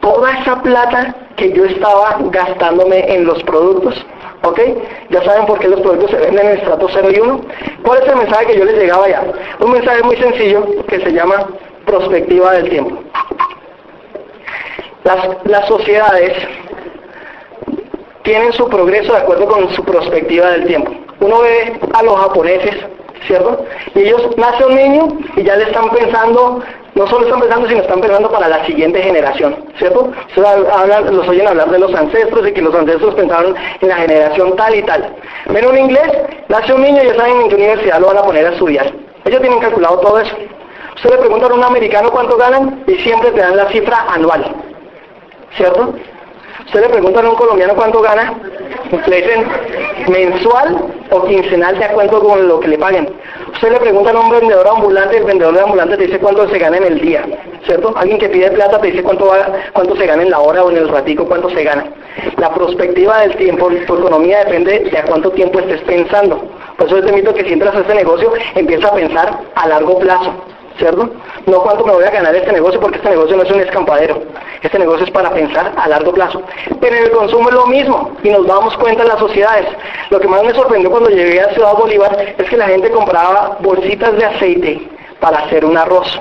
toda 0.00 0.32
esa 0.38 0.60
plata 0.62 1.14
que 1.36 1.52
yo 1.52 1.64
estaba 1.64 2.18
gastándome 2.30 3.14
en 3.14 3.24
los 3.24 3.42
productos. 3.44 4.04
¿Ok? 4.42 4.58
Ya 5.10 5.22
saben 5.22 5.44
por 5.44 5.58
qué 5.58 5.68
los 5.68 5.80
productos 5.80 6.10
se 6.10 6.16
venden 6.16 6.46
en 6.46 6.58
estrato 6.58 6.88
0 6.90 7.08
y 7.14 7.20
1. 7.20 7.40
¿Cuál 7.82 8.02
es 8.02 8.08
el 8.08 8.16
mensaje 8.16 8.46
que 8.46 8.58
yo 8.58 8.64
les 8.64 8.76
llegaba 8.76 9.06
ya? 9.06 9.22
Un 9.60 9.72
mensaje 9.72 10.02
muy 10.02 10.16
sencillo 10.16 10.64
que 10.86 10.98
se 10.98 11.12
llama 11.12 11.46
prospectiva 11.84 12.52
del 12.52 12.70
tiempo. 12.70 13.02
Las, 15.04 15.28
las 15.44 15.66
sociedades 15.66 16.32
tienen 18.30 18.52
su 18.52 18.68
progreso 18.68 19.12
de 19.12 19.18
acuerdo 19.18 19.44
con 19.46 19.68
su 19.74 19.84
perspectiva 19.84 20.52
del 20.52 20.64
tiempo. 20.64 20.92
Uno 21.18 21.40
ve 21.40 21.80
a 21.92 22.02
los 22.04 22.16
japoneses, 22.16 22.76
¿cierto? 23.26 23.66
Y 23.92 24.02
ellos 24.02 24.22
nace 24.36 24.64
un 24.66 24.76
niño 24.76 25.08
y 25.34 25.42
ya 25.42 25.56
le 25.56 25.64
están 25.64 25.90
pensando, 25.90 26.62
no 26.94 27.06
solo 27.08 27.26
están 27.26 27.40
pensando, 27.40 27.68
sino 27.68 27.80
están 27.80 28.00
pensando 28.00 28.30
para 28.30 28.48
la 28.48 28.64
siguiente 28.66 29.02
generación, 29.02 29.56
¿cierto? 29.78 30.12
Hablan, 30.72 31.16
los 31.16 31.26
oyen 31.26 31.48
hablar 31.48 31.70
de 31.72 31.80
los 31.80 31.92
ancestros 31.92 32.46
y 32.46 32.52
que 32.52 32.62
los 32.62 32.72
ancestros 32.72 33.16
pensaron 33.16 33.56
en 33.80 33.88
la 33.88 33.96
generación 33.96 34.54
tal 34.54 34.76
y 34.76 34.82
tal. 34.84 35.12
Ven 35.46 35.66
un 35.66 35.76
inglés, 35.76 36.12
nace 36.48 36.72
un 36.72 36.82
niño 36.82 37.02
y 37.02 37.06
ya 37.06 37.16
saben 37.16 37.40
en 37.40 37.48
qué 37.48 37.56
universidad 37.56 37.98
lo 37.98 38.06
van 38.06 38.18
a 38.18 38.22
poner 38.22 38.46
a 38.46 38.50
estudiar. 38.50 38.92
Ellos 39.24 39.40
tienen 39.40 39.58
calculado 39.58 39.98
todo 39.98 40.20
eso. 40.20 40.36
Usted 40.94 41.10
le 41.10 41.18
pregunta 41.18 41.46
a 41.46 41.54
un 41.54 41.64
americano 41.64 42.12
cuánto 42.12 42.36
ganan 42.36 42.84
y 42.86 42.94
siempre 43.00 43.32
te 43.32 43.40
dan 43.40 43.56
la 43.56 43.68
cifra 43.70 44.06
anual, 44.08 44.54
¿cierto? 45.56 45.94
Usted 46.70 46.82
le 46.82 46.88
pregunta 46.88 47.18
a 47.18 47.28
un 47.28 47.34
colombiano 47.34 47.74
cuánto 47.74 48.00
gana, 48.00 48.32
le 49.08 49.16
dicen 49.16 49.44
mensual 50.06 50.76
o 51.10 51.24
quincenal 51.24 51.76
de 51.76 51.84
acuerdo 51.84 52.20
con 52.20 52.46
lo 52.46 52.60
que 52.60 52.68
le 52.68 52.78
paguen. 52.78 53.08
Usted 53.52 53.72
le 53.72 53.80
pregunta 53.80 54.12
a 54.12 54.20
un 54.20 54.30
vendedor 54.30 54.68
ambulante, 54.68 55.16
el 55.16 55.24
vendedor 55.24 55.58
ambulante 55.58 55.96
te 55.96 56.04
dice 56.04 56.20
cuánto 56.20 56.48
se 56.48 56.60
gana 56.60 56.76
en 56.76 56.84
el 56.84 57.00
día, 57.00 57.24
¿cierto? 57.66 57.92
Alguien 57.96 58.20
que 58.20 58.28
pide 58.28 58.52
plata 58.52 58.80
te 58.80 58.86
dice 58.86 59.02
cuánto, 59.02 59.26
va, 59.26 59.48
cuánto 59.72 59.96
se 59.96 60.06
gana 60.06 60.22
en 60.22 60.30
la 60.30 60.38
hora 60.38 60.62
o 60.62 60.70
en 60.70 60.76
el 60.76 60.88
ratico, 60.88 61.26
cuánto 61.26 61.50
se 61.50 61.64
gana. 61.64 61.86
La 62.36 62.54
perspectiva 62.54 63.18
del 63.22 63.34
tiempo, 63.34 63.68
tu 63.88 63.96
economía 63.96 64.44
depende 64.44 64.78
de 64.78 64.96
a 64.96 65.02
cuánto 65.06 65.32
tiempo 65.32 65.58
estés 65.58 65.80
pensando. 65.80 66.40
Por 66.78 66.86
eso 66.86 67.00
te 67.02 67.08
invito 67.08 67.34
que 67.34 67.42
si 67.42 67.54
entras 67.54 67.74
a 67.74 67.80
este 67.80 67.96
negocio, 67.96 68.32
empieza 68.54 68.86
a 68.86 68.94
pensar 68.94 69.40
a 69.56 69.66
largo 69.66 69.98
plazo. 69.98 70.34
¿Cierto? 70.80 71.10
No 71.46 71.60
cuánto 71.60 71.84
me 71.84 71.92
voy 71.92 72.04
a 72.04 72.10
ganar 72.10 72.34
este 72.34 72.52
negocio 72.52 72.80
porque 72.80 72.96
este 72.96 73.10
negocio 73.10 73.36
no 73.36 73.42
es 73.42 73.50
un 73.50 73.60
escampadero. 73.60 74.22
Este 74.62 74.78
negocio 74.78 75.04
es 75.04 75.12
para 75.12 75.30
pensar 75.30 75.72
a 75.76 75.88
largo 75.88 76.12
plazo. 76.12 76.42
Pero 76.80 76.96
en 76.96 77.04
el 77.04 77.10
consumo 77.10 77.50
es 77.50 77.54
lo 77.54 77.66
mismo 77.66 78.16
y 78.22 78.30
nos 78.30 78.46
damos 78.46 78.76
cuenta 78.78 79.02
en 79.02 79.08
las 79.08 79.18
sociedades. 79.18 79.66
Lo 80.08 80.18
que 80.18 80.26
más 80.26 80.42
me 80.42 80.54
sorprendió 80.54 80.90
cuando 80.90 81.10
llegué 81.10 81.40
a 81.40 81.52
Ciudad 81.52 81.74
Bolívar 81.74 82.34
es 82.36 82.48
que 82.48 82.56
la 82.56 82.66
gente 82.66 82.90
compraba 82.90 83.58
bolsitas 83.60 84.16
de 84.16 84.24
aceite 84.24 84.88
para 85.20 85.40
hacer 85.40 85.64
un 85.64 85.76
arroz. 85.76 86.20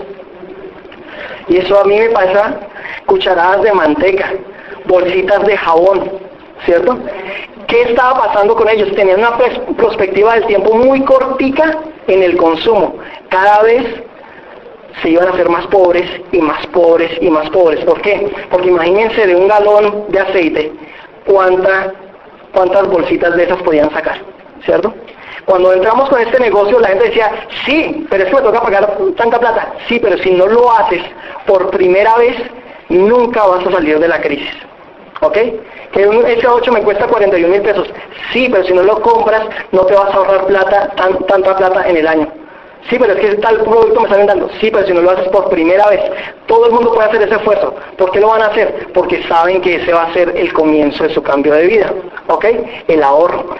Y 1.47 1.57
eso 1.57 1.79
a 1.79 1.85
mí 1.85 1.97
me 1.97 2.09
pasa 2.09 2.59
cucharadas 3.05 3.63
de 3.63 3.71
manteca, 3.71 4.33
bolsitas 4.85 5.45
de 5.45 5.57
jabón, 5.57 6.11
¿cierto? 6.65 6.97
¿Qué 7.67 7.83
estaba 7.83 8.25
pasando 8.25 8.55
con 8.55 8.67
ellos? 8.67 8.93
Tenían 8.93 9.19
una 9.19 9.37
perspectiva 9.37 10.33
del 10.33 10.45
tiempo 10.47 10.75
muy 10.75 11.01
cortica 11.03 11.77
en 12.07 12.23
el 12.23 12.35
consumo. 12.35 12.95
Cada 13.29 13.61
vez 13.61 14.08
se 15.01 15.09
iban 15.09 15.27
a 15.27 15.31
hacer 15.31 15.49
más 15.49 15.65
pobres 15.67 16.09
y 16.31 16.41
más 16.41 16.65
pobres 16.67 17.11
y 17.21 17.29
más 17.29 17.49
pobres. 17.49 17.83
¿Por 17.85 18.01
qué? 18.01 18.31
Porque 18.49 18.69
imagínense 18.69 19.27
de 19.27 19.35
un 19.35 19.47
galón 19.47 20.05
de 20.09 20.19
aceite, 20.19 20.71
¿cuánta, 21.25 21.93
¿cuántas 22.53 22.87
bolsitas 22.87 23.35
de 23.35 23.43
esas 23.43 23.61
podían 23.63 23.91
sacar? 23.91 24.19
¿Cierto? 24.65 24.93
Cuando 25.45 25.73
entramos 25.73 26.09
con 26.09 26.21
este 26.21 26.39
negocio, 26.39 26.79
la 26.79 26.89
gente 26.89 27.05
decía, 27.05 27.31
sí, 27.65 28.05
pero 28.09 28.23
es 28.23 28.29
que 28.29 28.35
me 28.35 28.41
toca 28.41 28.61
pagar 28.61 28.97
tanta 29.17 29.39
plata. 29.39 29.73
Sí, 29.87 29.99
pero 29.99 30.17
si 30.19 30.31
no 30.31 30.45
lo 30.45 30.71
haces 30.71 31.01
por 31.47 31.71
primera 31.71 32.15
vez, 32.17 32.35
nunca 32.89 33.45
vas 33.45 33.65
a 33.65 33.71
salir 33.71 33.99
de 33.99 34.07
la 34.07 34.21
crisis. 34.21 34.51
¿Ok? 35.21 35.37
Que 35.91 36.07
un 36.07 36.23
S8 36.23 36.71
me 36.71 36.83
cuesta 36.83 37.07
41 37.07 37.47
mil 37.47 37.61
pesos. 37.61 37.87
Sí, 38.31 38.47
pero 38.51 38.63
si 38.63 38.73
no 38.73 38.83
lo 38.83 39.01
compras, 39.01 39.41
no 39.71 39.85
te 39.85 39.95
vas 39.95 40.13
a 40.13 40.17
ahorrar 40.17 40.45
plata, 40.45 40.93
tanta 41.27 41.57
plata 41.57 41.89
en 41.89 41.97
el 41.97 42.07
año. 42.07 42.38
Sí, 42.87 42.97
pero 42.97 43.13
es 43.13 43.19
que 43.19 43.35
tal 43.35 43.57
producto 43.57 43.99
me 43.99 44.07
están 44.07 44.25
dando. 44.25 44.49
Sí, 44.59 44.71
pero 44.71 44.85
si 44.87 44.93
no 44.93 45.01
lo 45.01 45.11
haces 45.11 45.27
por 45.29 45.49
primera 45.49 45.87
vez, 45.87 46.01
todo 46.47 46.67
el 46.67 46.71
mundo 46.71 46.93
puede 46.93 47.09
hacer 47.09 47.21
ese 47.23 47.35
esfuerzo. 47.35 47.75
¿Por 47.97 48.11
qué 48.11 48.19
lo 48.19 48.29
van 48.29 48.41
a 48.41 48.47
hacer? 48.47 48.87
Porque 48.93 49.21
saben 49.23 49.61
que 49.61 49.75
ese 49.75 49.93
va 49.93 50.03
a 50.03 50.13
ser 50.13 50.35
el 50.35 50.53
comienzo 50.53 51.03
de 51.03 51.13
su 51.13 51.21
cambio 51.21 51.53
de 51.53 51.67
vida. 51.67 51.93
¿Ok? 52.27 52.45
El 52.87 53.03
ahorro. 53.03 53.55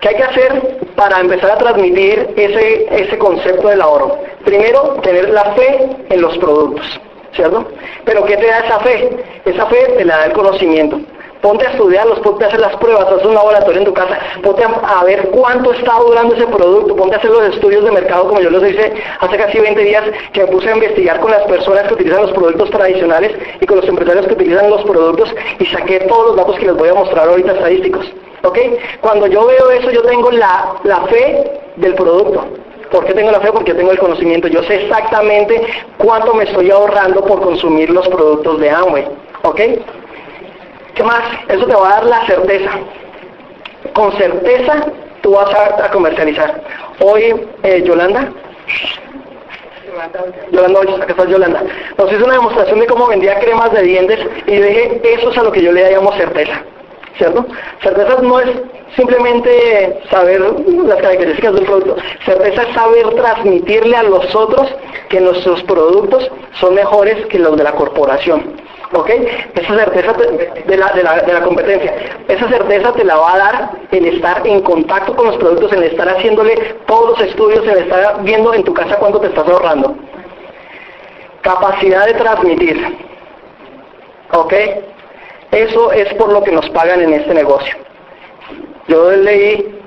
¿Qué 0.00 0.08
hay 0.08 0.14
que 0.14 0.22
hacer 0.22 0.78
para 0.94 1.20
empezar 1.20 1.50
a 1.50 1.58
transmitir 1.58 2.32
ese, 2.36 2.86
ese 3.02 3.18
concepto 3.18 3.68
del 3.68 3.80
ahorro? 3.80 4.18
Primero, 4.44 4.94
tener 5.02 5.30
la 5.30 5.44
fe 5.54 5.88
en 6.08 6.20
los 6.20 6.38
productos, 6.38 7.00
¿cierto? 7.32 7.66
Pero 8.04 8.24
¿qué 8.24 8.36
te 8.36 8.46
da 8.46 8.60
esa 8.60 8.78
fe? 8.78 9.10
Esa 9.44 9.66
fe 9.66 9.94
te 9.96 10.04
la 10.04 10.18
da 10.18 10.26
el 10.26 10.32
conocimiento. 10.32 11.00
Ponte 11.40 11.66
a 11.66 11.70
estudiarlos, 11.70 12.18
ponte 12.20 12.44
a 12.44 12.48
hacer 12.48 12.60
las 12.60 12.76
pruebas, 12.76 13.06
haz 13.06 13.24
un 13.24 13.34
laboratorio 13.34 13.78
en 13.78 13.84
tu 13.84 13.94
casa, 13.94 14.18
ponte 14.42 14.64
a, 14.64 15.04
ver 15.04 15.28
cuánto 15.30 15.72
está 15.72 15.94
durando 16.00 16.34
ese 16.34 16.46
producto, 16.46 16.96
ponte 16.96 17.14
a 17.14 17.18
hacer 17.18 17.30
los 17.30 17.54
estudios 17.54 17.84
de 17.84 17.92
mercado 17.92 18.28
como 18.28 18.40
yo 18.40 18.50
les 18.50 18.72
hice 18.72 18.92
hace 19.20 19.36
casi 19.36 19.60
20 19.60 19.80
días 19.80 20.04
que 20.32 20.40
me 20.40 20.46
puse 20.48 20.68
a 20.68 20.74
investigar 20.74 21.20
con 21.20 21.30
las 21.30 21.42
personas 21.42 21.86
que 21.86 21.94
utilizan 21.94 22.22
los 22.22 22.32
productos 22.32 22.70
tradicionales 22.70 23.36
y 23.60 23.66
con 23.66 23.76
los 23.76 23.88
empresarios 23.88 24.26
que 24.26 24.34
utilizan 24.34 24.68
los 24.68 24.82
productos 24.82 25.32
y 25.60 25.66
saqué 25.66 26.00
todos 26.00 26.28
los 26.28 26.36
datos 26.36 26.58
que 26.58 26.66
les 26.66 26.76
voy 26.76 26.88
a 26.88 26.94
mostrar 26.94 27.28
ahorita 27.28 27.52
estadísticos. 27.52 28.12
¿Ok? 28.42 28.58
Cuando 29.00 29.26
yo 29.26 29.46
veo 29.46 29.70
eso 29.70 29.90
yo 29.90 30.02
tengo 30.02 30.30
la, 30.32 30.74
la 30.84 31.02
fe 31.02 31.60
del 31.76 31.94
producto. 31.94 32.46
¿Por 32.90 33.04
qué 33.04 33.14
tengo 33.14 33.30
la 33.30 33.40
fe? 33.40 33.52
Porque 33.52 33.74
tengo 33.74 33.92
el 33.92 33.98
conocimiento. 33.98 34.48
Yo 34.48 34.62
sé 34.62 34.82
exactamente 34.82 35.60
cuánto 35.98 36.34
me 36.34 36.44
estoy 36.44 36.70
ahorrando 36.70 37.22
por 37.22 37.40
consumir 37.40 37.90
los 37.90 38.08
productos 38.08 38.60
de 38.60 38.70
Amway. 38.70 39.06
¿Ok? 39.42 39.60
¿Qué 40.94 41.02
más? 41.02 41.22
Eso 41.48 41.66
te 41.66 41.74
va 41.74 41.88
a 41.88 41.94
dar 41.94 42.04
la 42.04 42.26
certeza. 42.26 42.70
Con 43.94 44.12
certeza 44.16 44.86
tú 45.22 45.32
vas 45.32 45.52
a, 45.54 45.90
comercializar. 45.90 46.62
Hoy, 47.00 47.34
eh, 47.62 47.82
Yolanda, 47.84 48.28
Yolanda, 50.50 50.80
acá 51.02 51.12
está 51.12 51.24
Yolanda, 51.24 51.62
nos 51.96 52.12
hizo 52.12 52.24
una 52.24 52.34
demostración 52.34 52.80
de 52.80 52.86
cómo 52.86 53.06
vendía 53.06 53.38
cremas 53.40 53.72
de 53.72 53.82
dientes 53.82 54.20
y 54.46 54.56
dije, 54.56 55.00
eso 55.04 55.30
es 55.30 55.38
a 55.38 55.42
lo 55.42 55.52
que 55.52 55.62
yo 55.62 55.72
le 55.72 55.90
llamo 55.90 56.12
certeza. 56.12 56.62
¿Cierto? 57.16 57.46
Certeza 57.82 58.22
no 58.22 58.40
es 58.40 58.50
simplemente 58.96 60.00
saber 60.10 60.40
las 60.40 61.00
características 61.00 61.54
del 61.54 61.64
producto. 61.64 61.96
Certeza 62.24 62.62
es 62.62 62.74
saber 62.74 63.08
transmitirle 63.14 63.96
a 63.96 64.02
los 64.02 64.34
otros 64.34 64.68
que 65.08 65.20
nuestros 65.20 65.62
productos 65.64 66.30
son 66.60 66.74
mejores 66.74 67.26
que 67.26 67.38
los 67.38 67.56
de 67.56 67.64
la 67.64 67.72
corporación. 67.72 68.56
¿Ok? 68.92 69.10
Esa 69.54 69.74
certeza 69.74 70.14
de 70.14 70.76
la, 70.76 70.92
de, 70.92 71.02
la, 71.02 71.20
de 71.20 71.32
la, 71.32 71.42
competencia. 71.42 71.94
Esa 72.26 72.48
certeza 72.48 72.92
te 72.92 73.04
la 73.04 73.16
va 73.16 73.34
a 73.34 73.38
dar 73.38 73.70
el 73.90 74.06
estar 74.06 74.46
en 74.46 74.62
contacto 74.62 75.14
con 75.14 75.26
los 75.26 75.36
productos, 75.36 75.72
el 75.72 75.82
estar 75.82 76.08
haciéndole 76.08 76.54
todos 76.86 77.10
los 77.10 77.28
estudios, 77.28 77.66
el 77.66 77.78
estar 77.78 78.22
viendo 78.22 78.54
en 78.54 78.64
tu 78.64 78.72
casa 78.72 78.96
cuánto 78.96 79.20
te 79.20 79.26
estás 79.26 79.46
ahorrando. 79.46 79.94
Capacidad 81.42 82.06
de 82.06 82.14
transmitir. 82.14 82.96
¿Ok? 84.32 84.54
Eso 85.50 85.92
es 85.92 86.12
por 86.14 86.32
lo 86.32 86.42
que 86.42 86.52
nos 86.52 86.68
pagan 86.70 87.00
en 87.00 87.14
este 87.14 87.32
negocio. 87.34 87.74
Yo 88.86 89.10
leí, 89.12 89.80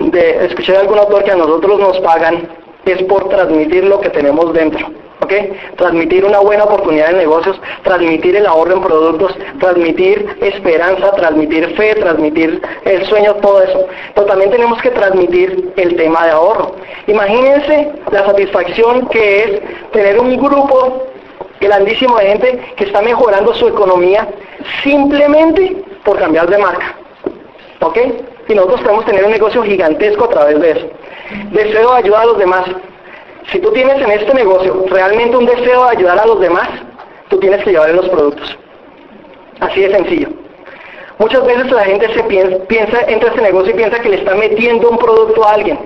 de, 0.00 0.46
escuché 0.46 0.72
de 0.72 0.78
algún 0.78 0.98
autor 0.98 1.24
que 1.24 1.32
a 1.32 1.36
nosotros 1.36 1.78
nos 1.78 1.98
pagan 2.00 2.48
es 2.84 3.02
por 3.04 3.28
transmitir 3.28 3.84
lo 3.84 4.00
que 4.00 4.10
tenemos 4.10 4.52
dentro. 4.52 4.88
¿ok? 5.20 5.32
Transmitir 5.76 6.24
una 6.24 6.40
buena 6.40 6.64
oportunidad 6.64 7.08
de 7.08 7.18
negocios, 7.18 7.60
transmitir 7.84 8.36
el 8.36 8.46
ahorro 8.46 8.74
en 8.74 8.82
productos, 8.82 9.36
transmitir 9.60 10.36
esperanza, 10.40 11.12
transmitir 11.12 11.74
fe, 11.76 11.94
transmitir 11.94 12.60
el 12.84 13.06
sueño, 13.06 13.34
todo 13.36 13.62
eso. 13.62 13.86
Pero 14.14 14.26
también 14.26 14.50
tenemos 14.50 14.80
que 14.82 14.90
transmitir 14.90 15.72
el 15.76 15.96
tema 15.96 16.24
de 16.26 16.32
ahorro. 16.32 16.74
Imagínense 17.06 17.92
la 18.10 18.26
satisfacción 18.26 19.08
que 19.08 19.44
es 19.44 19.90
tener 19.92 20.18
un 20.18 20.36
grupo 20.36 21.11
grandísimo 21.60 22.16
de 22.18 22.26
gente 22.26 22.74
que 22.76 22.84
está 22.84 23.02
mejorando 23.02 23.54
su 23.54 23.68
economía 23.68 24.28
simplemente 24.82 25.84
por 26.04 26.18
cambiar 26.18 26.48
de 26.48 26.58
marca. 26.58 26.96
¿Ok? 27.80 27.98
Y 28.48 28.54
nosotros 28.54 28.80
podemos 28.82 29.04
tener 29.04 29.24
un 29.24 29.32
negocio 29.32 29.62
gigantesco 29.62 30.24
a 30.24 30.28
través 30.28 30.60
de 30.60 30.70
eso. 30.70 30.86
Deseo 31.50 31.92
ayudar 31.92 32.22
a 32.22 32.26
los 32.26 32.38
demás. 32.38 32.64
Si 33.50 33.58
tú 33.58 33.72
tienes 33.72 34.00
en 34.00 34.10
este 34.10 34.34
negocio 34.34 34.84
realmente 34.88 35.36
un 35.36 35.46
deseo 35.46 35.84
de 35.84 35.90
ayudar 35.90 36.18
a 36.18 36.26
los 36.26 36.40
demás, 36.40 36.68
tú 37.28 37.38
tienes 37.38 37.62
que 37.64 37.70
llevarle 37.70 37.94
los 37.94 38.08
productos. 38.08 38.56
Así 39.60 39.80
de 39.80 39.90
sencillo. 39.90 40.41
Muchas 41.18 41.44
veces 41.44 41.70
la 41.70 41.84
gente 41.84 42.12
se 42.14 42.22
piensa, 42.24 42.56
piensa, 42.64 43.00
entra 43.06 43.28
a 43.28 43.32
este 43.32 43.42
negocio 43.42 43.72
y 43.72 43.76
piensa 43.76 44.00
que 44.00 44.08
le 44.08 44.16
está 44.16 44.34
metiendo 44.34 44.90
un 44.90 44.98
producto 44.98 45.44
a 45.44 45.52
alguien. 45.52 45.78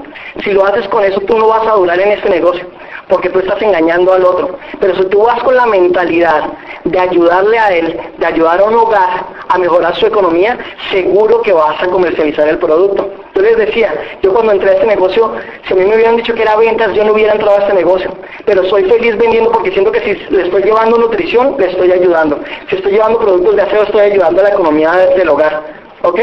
Si 0.43 0.53
lo 0.53 0.65
haces 0.65 0.89
con 0.89 1.05
eso, 1.05 1.21
tú 1.21 1.37
no 1.37 1.49
vas 1.49 1.67
a 1.67 1.73
durar 1.73 1.99
en 2.01 2.13
este 2.13 2.31
negocio, 2.31 2.65
porque 3.09 3.29
tú 3.31 3.41
estás 3.41 3.61
engañando 3.61 4.13
al 4.13 4.25
otro. 4.25 4.57
Pero 4.81 4.95
si 4.97 5.05
tú 5.07 5.23
vas 5.23 5.43
con 5.43 5.57
la 5.57 5.67
mentalidad 5.67 6.51
de 6.85 6.99
ayudarle 6.99 7.59
a 7.59 7.69
él, 7.69 8.01
de 8.17 8.27
ayudar 8.27 8.61
a 8.61 8.65
un 8.65 8.75
hogar 8.75 9.27
a 9.49 9.59
mejorar 9.59 9.95
su 9.97 10.07
economía, 10.07 10.59
seguro 10.91 11.43
que 11.43 11.53
vas 11.53 11.83
a 11.83 11.87
comercializar 11.87 12.49
el 12.49 12.59
producto. 12.59 13.11
Yo 13.35 13.43
les 13.43 13.57
decía, 13.59 13.93
yo 14.23 14.33
cuando 14.33 14.53
entré 14.53 14.71
a 14.71 14.75
este 14.75 14.87
negocio, 14.87 15.33
si 15.67 15.73
a 15.75 15.77
mí 15.77 15.85
me 15.85 15.95
hubieran 15.95 16.17
dicho 16.17 16.35
que 16.35 16.43
era 16.43 16.57
ventas, 16.57 16.95
yo 16.95 17.05
no 17.05 17.13
hubiera 17.13 17.33
entrado 17.33 17.59
a 17.59 17.61
este 17.61 17.75
negocio. 17.75 18.11
Pero 18.47 18.65
soy 18.65 18.85
feliz 18.85 19.17
vendiendo 19.19 19.53
porque 19.53 19.73
siento 19.73 19.93
que 19.93 20.01
si 20.01 20.35
le 20.35 20.45
estoy 20.45 20.63
llevando 20.63 20.97
nutrición, 20.97 21.57
le 21.59 21.67
estoy 21.67 21.93
ayudando. 21.93 22.41
Si 22.71 22.77
estoy 22.77 22.93
llevando 22.93 23.19
productos 23.19 23.57
de 23.57 23.63
aseo, 23.63 23.83
estoy 23.83 24.01
ayudando 24.13 24.41
a 24.41 24.45
la 24.45 24.51
economía 24.51 24.91
del 25.17 25.29
hogar. 25.29 25.63
¿Ok? 26.03 26.21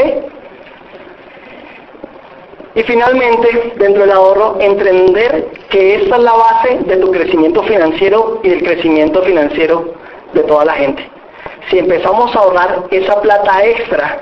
Y 2.76 2.84
finalmente, 2.84 3.74
dentro 3.78 4.02
del 4.02 4.12
ahorro, 4.12 4.58
entender 4.60 5.52
que 5.70 5.96
esta 5.96 6.16
es 6.16 6.24
la 6.24 6.34
base 6.34 6.80
de 6.86 6.98
tu 6.98 7.12
crecimiento 7.12 7.62
financiero 7.64 8.40
y 8.44 8.50
del 8.50 8.64
crecimiento 8.64 9.22
financiero 9.22 9.94
de 10.34 10.42
toda 10.44 10.66
la 10.66 10.74
gente. 10.74 11.08
Si 11.70 11.78
empezamos 11.78 12.36
a 12.36 12.40
ahorrar 12.40 12.84
esa 12.90 13.22
plata 13.22 13.64
extra, 13.64 14.18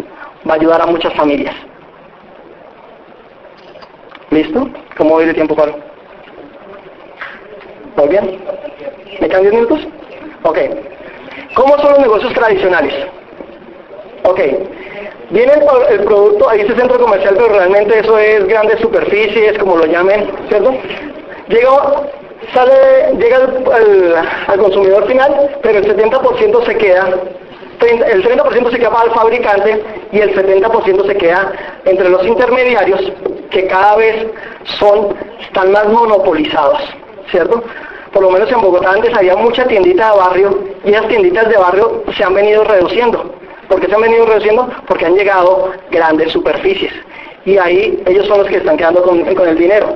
va 0.47 0.53
a 0.53 0.55
ayudar 0.55 0.82
a 0.82 0.86
muchas 0.86 1.13
familias. 1.13 1.55
¿Listo? 4.32 4.69
¿Cómo 4.97 5.11
voy 5.11 5.26
de 5.26 5.34
tiempo, 5.34 5.55
Pablo? 5.55 5.76
¿Muy 7.95 8.07
bien? 8.09 8.39
¿Me 9.19 9.28
quedan 9.28 9.41
10 9.43 9.53
minutos? 9.53 9.80
Ok. 10.43 10.57
¿Cómo 11.53 11.78
son 11.78 11.91
los 11.91 11.99
negocios 11.99 12.34
tradicionales? 12.34 12.93
Ok. 14.24 14.39
Viene 15.30 15.53
el, 15.89 16.03
producto, 16.03 16.49
ahí 16.49 16.63
dice 16.63 16.76
centro 16.76 16.99
comercial, 16.99 17.36
pero 17.38 17.53
realmente 17.53 17.99
eso 17.99 18.17
es 18.17 18.45
grandes 18.47 18.80
superficies, 18.82 19.57
como 19.57 19.78
lo 19.78 19.86
llamen, 19.86 20.30
¿cierto? 20.49 20.74
Llega, 21.47 22.03
sale, 22.53 23.15
llega 23.17 23.47
al 24.47 24.59
consumidor 24.59 25.07
final, 25.07 25.57
pero 25.61 25.80
el 25.80 25.86
70% 25.86 26.65
se 26.65 26.76
queda 26.76 27.17
el 27.88 28.24
30% 28.24 28.72
se 28.72 28.78
queda 28.78 28.91
para 28.91 29.05
el 29.05 29.11
fabricante 29.11 29.84
y 30.11 30.19
el 30.19 30.36
70% 30.36 31.07
se 31.07 31.17
queda 31.17 31.51
entre 31.86 32.09
los 32.09 32.26
intermediarios 32.26 33.11
que 33.49 33.65
cada 33.67 33.95
vez 33.95 34.28
son, 34.80 35.15
están 35.39 35.72
más 35.72 35.88
monopolizados, 35.88 36.80
¿cierto? 37.32 37.63
Por 38.13 38.24
lo 38.24 38.30
menos 38.30 38.51
en 38.51 38.61
Bogotá 38.61 38.91
antes 38.91 39.15
había 39.15 39.36
mucha 39.36 39.65
tiendita 39.65 40.11
de 40.11 40.17
barrio 40.17 40.59
y 40.86 40.89
esas 40.91 41.07
tienditas 41.07 41.49
de 41.49 41.57
barrio 41.57 42.03
se 42.15 42.24
han 42.24 42.34
venido 42.34 42.63
reduciendo. 42.63 43.34
¿Por 43.72 43.80
qué 43.80 43.88
se 43.88 43.95
han 43.95 44.01
venido 44.01 44.26
reduciendo? 44.26 44.69
Porque 44.86 45.05
han 45.05 45.15
llegado 45.15 45.72
grandes 45.89 46.34
superficies. 46.34 46.91
Y 47.45 47.57
ahí 47.57 48.03
ellos 48.05 48.28
son 48.28 48.39
los 48.39 48.47
que 48.49 48.57
están 48.57 48.76
quedando 48.76 49.01
con, 49.01 49.24
con 49.34 49.47
el 49.47 49.57
dinero. 49.57 49.95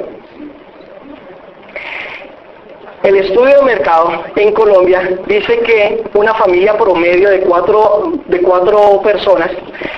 El 3.03 3.17
estudio 3.17 3.57
de 3.57 3.61
mercado 3.63 4.23
en 4.35 4.51
Colombia 4.53 5.19
dice 5.27 5.59
que 5.59 6.03
una 6.15 6.33
familia 6.33 6.75
promedio 6.77 7.29
de 7.29 7.41
cuatro, 7.41 8.13
de 8.25 8.41
cuatro 8.41 9.01
personas 9.03 9.51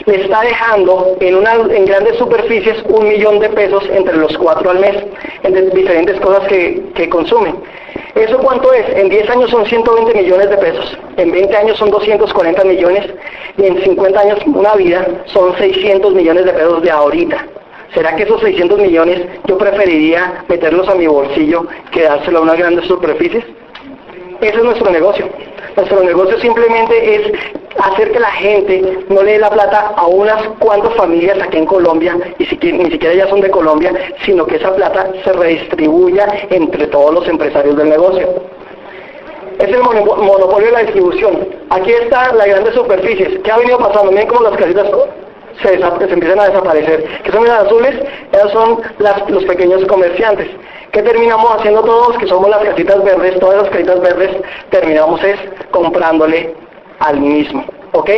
le 0.06 0.24
está 0.24 0.42
dejando 0.42 1.16
en, 1.20 1.36
una, 1.36 1.54
en 1.54 1.86
grandes 1.86 2.18
superficies 2.18 2.84
un 2.90 3.08
millón 3.08 3.40
de 3.40 3.50
pesos 3.50 3.84
entre 3.94 4.18
los 4.18 4.38
cuatro 4.38 4.72
al 4.72 4.80
mes, 4.80 4.96
en 5.44 5.70
diferentes 5.70 6.20
cosas 6.20 6.48
que, 6.48 6.84
que 6.96 7.08
consumen. 7.08 7.56
¿Eso 8.16 8.40
cuánto 8.40 8.74
es? 8.74 8.90
En 8.90 9.10
10 9.10 9.30
años 9.30 9.52
son 9.52 9.66
120 9.66 10.14
millones 10.20 10.50
de 10.50 10.58
pesos, 10.58 10.98
en 11.18 11.32
20 11.32 11.56
años 11.56 11.78
son 11.78 11.92
240 11.92 12.64
millones 12.64 13.06
y 13.58 13.66
en 13.68 13.84
50 13.84 14.20
años 14.20 14.40
una 14.48 14.74
vida 14.74 15.08
son 15.26 15.56
600 15.56 16.14
millones 16.14 16.46
de 16.46 16.52
pesos 16.52 16.82
de 16.82 16.90
ahorita. 16.90 17.46
¿Será 17.94 18.16
que 18.16 18.24
esos 18.24 18.42
600 18.42 18.80
millones 18.80 19.26
yo 19.46 19.58
preferiría 19.58 20.44
meterlos 20.48 20.88
a 20.90 20.96
mi 20.96 21.08
bolsillo 21.08 21.66
que 21.92 22.04
dárselo 22.04 22.40
a 22.40 22.42
unas 22.42 22.58
grandes 22.58 22.86
superficies? 22.86 23.46
Ese 24.42 24.58
es 24.58 24.64
nuestro 24.64 24.92
negocio. 24.92 25.28
Nuestro 25.76 26.04
negocio 26.04 26.40
simplemente 26.40 27.16
es 27.16 27.32
hacer 27.80 28.12
que 28.12 28.20
la 28.20 28.32
gente 28.32 29.06
no 29.10 29.24
le 29.24 29.34
dé 29.34 29.40
la 29.40 29.50
plata 29.50 29.94
a 29.96 30.08
unas 30.08 30.42
cuantas 30.60 30.94
familias 30.96 31.40
aquí 31.42 31.58
en 31.58 31.66
Colombia, 31.66 32.18
y 32.38 32.46
si, 32.46 32.58
ni 32.58 32.92
siquiera 32.92 33.16
ya 33.16 33.28
son 33.28 33.42
de 33.42 33.50
Colombia, 33.50 33.94
sino 34.26 34.46
que 34.46 34.58
esa 34.58 34.76
plata 34.76 35.12
se 35.24 35.34
redistribuya 35.34 36.28
entre 36.50 36.88
todos 36.88 37.14
los 37.14 37.28
empresarios 37.28 37.78
del 37.78 37.90
negocio. 37.90 38.28
Es 39.60 39.70
el 39.70 39.82
monopolio 39.82 40.68
de 40.68 40.72
la 40.72 40.80
distribución. 40.82 41.48
Aquí 41.70 41.92
están 41.92 42.38
las 42.38 42.48
grandes 42.48 42.76
superficies. 42.76 43.40
¿Qué 43.40 43.52
ha 43.52 43.58
venido 43.58 43.80
pasando? 43.80 44.12
Miren 44.12 44.28
cómo 44.28 44.42
las 44.42 44.58
casitas 44.58 44.88
se, 45.62 45.74
empiezan 45.74 46.40
a 46.40 46.48
desaparecer. 46.48 47.22
¿Qué 47.24 47.32
son 47.32 47.46
las 47.46 47.66
azules? 47.66 47.96
Son 48.52 48.82
los 49.30 49.46
pequeños 49.46 49.86
comerciantes. 49.86 50.48
¿Qué 50.92 51.02
terminamos 51.02 51.52
haciendo 51.52 51.82
todos? 51.84 52.18
Que 52.18 52.28
somos 52.28 52.50
las 52.50 52.64
casitas 52.64 53.04
verdes, 53.04 53.40
todas 53.40 53.64
las 53.64 53.70
casitas 53.70 54.00
verdes 54.00 54.30
terminamos 54.70 55.24
es 55.24 55.38
comprándole 55.72 56.56
al 57.00 57.20
mismo. 57.20 57.66
¿Ok? 57.94 58.10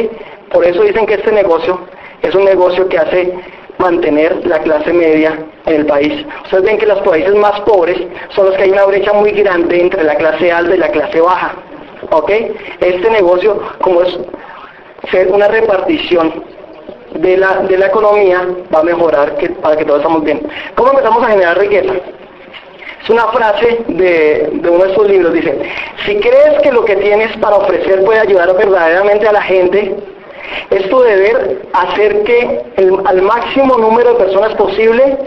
Por 0.52 0.66
eso 0.66 0.84
dicen 0.84 1.06
que 1.06 1.16
este 1.16 1.32
negocio 1.32 1.80
es 2.22 2.34
un 2.36 2.46
negocio 2.46 2.88
que 2.90 2.98
hace 2.98 3.34
mantener 3.78 4.46
la 4.46 4.60
clase 4.60 4.92
media 4.92 5.40
en 5.66 5.74
el 5.74 5.86
país. 5.86 6.26
Ustedes 6.44 6.64
ven 6.64 6.78
que 6.78 6.86
los 6.86 7.00
países 7.00 7.34
más 7.36 7.60
pobres 7.62 7.98
son 8.30 8.48
los 8.48 8.56
que 8.56 8.64
hay 8.64 8.72
una 8.72 8.86
brecha 8.86 9.14
muy 9.14 9.32
grande 9.32 9.82
entre 9.82 10.04
la 10.04 10.16
clase 10.16 10.52
alta 10.52 10.76
y 10.76 10.80
la 10.80 10.90
clase 10.90 11.22
baja. 11.22 11.54
¿Ok? 12.12 12.32
Este 12.82 13.10
negocio, 13.10 13.62
como 13.82 14.02
es 14.04 14.20
ser 15.12 15.32
una 15.32 15.48
repartición 15.48 16.44
de 17.16 17.38
la, 17.38 17.58
de 17.62 17.78
la 17.78 17.88
economía 17.88 18.48
va 18.74 18.80
a 18.80 18.84
mejorar 18.84 19.36
que, 19.38 19.50
para 19.50 19.76
que 19.78 19.86
todos 19.86 20.00
estamos 20.00 20.24
bien. 20.24 20.42
¿Cómo 20.76 20.92
empezamos 20.92 21.24
a 21.24 21.28
generar 21.28 21.58
riqueza? 21.58 21.94
Es 23.04 23.10
una 23.10 23.28
frase 23.28 23.80
de, 23.88 24.50
de, 24.54 24.70
uno 24.70 24.84
de 24.84 24.92
estos 24.92 25.08
libros, 25.08 25.34
dice, 25.34 25.58
si 26.06 26.20
crees 26.20 26.62
que 26.62 26.72
lo 26.72 26.84
que 26.86 26.96
tienes 26.98 27.36
para 27.38 27.56
ofrecer 27.56 28.04
puede 28.04 28.20
ayudar 28.20 28.54
verdaderamente 28.56 29.28
a 29.28 29.32
la 29.32 29.42
gente, 29.42 29.96
es 30.70 30.90
tu 30.90 31.00
deber 31.00 31.62
hacer 31.74 32.24
que 32.24 32.62
el, 32.78 33.00
al 33.06 33.22
máximo 33.22 33.78
número 33.78 34.14
de 34.14 34.26
personas 34.26 34.54
posible, 34.56 35.18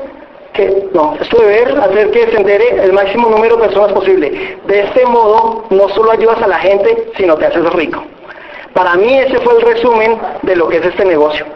que, 0.53 0.89
no, 0.93 1.17
es 1.21 1.29
tu 1.29 1.39
deber 1.39 1.79
hacer 1.79 2.11
que 2.11 2.27
se 2.27 2.37
entere 2.37 2.85
el 2.85 2.93
máximo 2.93 3.29
número 3.29 3.57
de 3.57 3.63
personas 3.63 3.93
posible. 3.93 4.59
De 4.67 4.81
este 4.81 5.07
modo, 5.07 5.65
no 5.71 5.89
solo 5.91 6.11
ayudas 6.11 6.43
a 6.43 6.49
la 6.49 6.59
gente, 6.59 7.11
sino 7.17 7.37
te 7.37 7.47
haces 7.47 7.65
rico. 7.73 8.05
Para 8.75 8.95
mí 8.95 9.19
ese 9.19 9.39
fue 9.41 9.55
el 9.55 9.63
resumen 9.63 10.19
de 10.43 10.57
lo 10.57 10.69
que 10.69 10.79
es 10.79 10.87
este 10.87 11.05
negocio. 11.05 11.47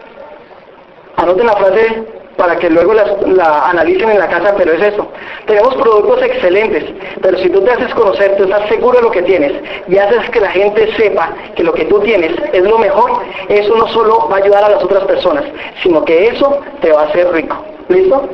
Anoten 1.17 1.45
la 1.47 1.55
frase 1.55 2.03
para 2.37 2.55
que 2.57 2.69
luego 2.69 2.93
la, 2.93 3.69
analicen 3.69 4.11
en 4.11 4.19
la 4.19 4.27
casa, 4.27 4.53
pero 4.55 4.73
es 4.73 4.81
eso. 4.93 5.07
Tenemos 5.47 5.75
productos 5.75 6.21
excelentes, 6.21 6.85
pero 7.21 7.37
si 7.39 7.49
tú 7.49 7.61
te 7.61 7.71
haces 7.71 7.93
conocer, 7.95 8.37
tú 8.37 8.43
estás 8.43 8.69
seguro 8.69 8.99
de 8.99 9.03
lo 9.03 9.11
que 9.11 9.23
tienes 9.23 9.53
y 9.87 9.97
haces 9.97 10.29
que 10.29 10.39
la 10.39 10.51
gente 10.51 10.93
sepa 10.95 11.33
que 11.55 11.63
lo 11.63 11.73
que 11.73 11.85
tú 11.85 11.99
tienes 12.01 12.33
es 12.53 12.63
lo 12.63 12.77
mejor, 12.77 13.23
eso 13.49 13.75
no 13.75 13.87
solo 13.87 14.29
va 14.29 14.35
a 14.37 14.39
ayudar 14.39 14.63
a 14.63 14.69
las 14.69 14.83
otras 14.83 15.03
personas, 15.05 15.43
sino 15.81 16.05
que 16.05 16.27
eso 16.27 16.59
te 16.81 16.91
va 16.91 17.01
a 17.01 17.05
hacer 17.05 17.31
rico. 17.33 17.57
¿Listo? 17.89 18.29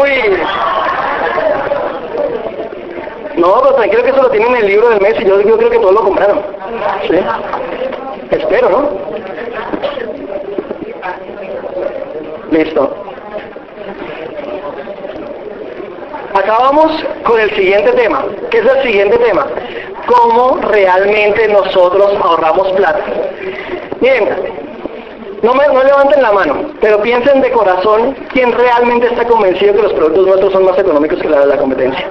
Uy. 0.00 0.10
No, 3.36 3.60
pero 3.62 3.74
tranquilo 3.74 4.02
que 4.02 4.10
eso 4.10 4.22
lo 4.22 4.30
tienen 4.30 4.48
en 4.48 4.62
el 4.62 4.66
libro 4.66 4.88
del 4.88 5.00
mes 5.00 5.14
y 5.20 5.24
yo, 5.24 5.40
yo 5.40 5.56
creo 5.56 5.70
que 5.70 5.78
todos 5.78 5.94
lo 5.94 6.02
compraron. 6.02 6.40
¿Sí? 7.08 7.18
Espero, 8.30 8.70
¿no? 8.70 9.14
Listo. 12.54 12.88
Acabamos 16.34 17.04
con 17.24 17.40
el 17.40 17.50
siguiente 17.56 17.90
tema. 17.92 18.24
¿Qué 18.50 18.58
es 18.58 18.66
el 18.66 18.82
siguiente 18.82 19.18
tema? 19.18 19.46
¿Cómo 20.06 20.58
realmente 20.68 21.48
nosotros 21.48 22.12
ahorramos 22.22 22.70
plata? 22.72 23.00
Miren, 24.00 24.28
No, 25.42 25.52
me, 25.52 25.66
no 25.66 25.82
levanten 25.82 26.22
la 26.22 26.32
mano, 26.32 26.70
pero 26.80 27.02
piensen 27.02 27.42
de 27.42 27.50
corazón 27.50 28.16
quién 28.32 28.52
realmente 28.52 29.08
está 29.08 29.26
convencido 29.26 29.74
que 29.74 29.82
los 29.82 29.92
productos 29.92 30.26
nuestros 30.26 30.52
son 30.52 30.64
más 30.64 30.78
económicos 30.78 31.20
que 31.20 31.28
la 31.28 31.40
de 31.40 31.46
la 31.46 31.56
competencia. 31.56 32.08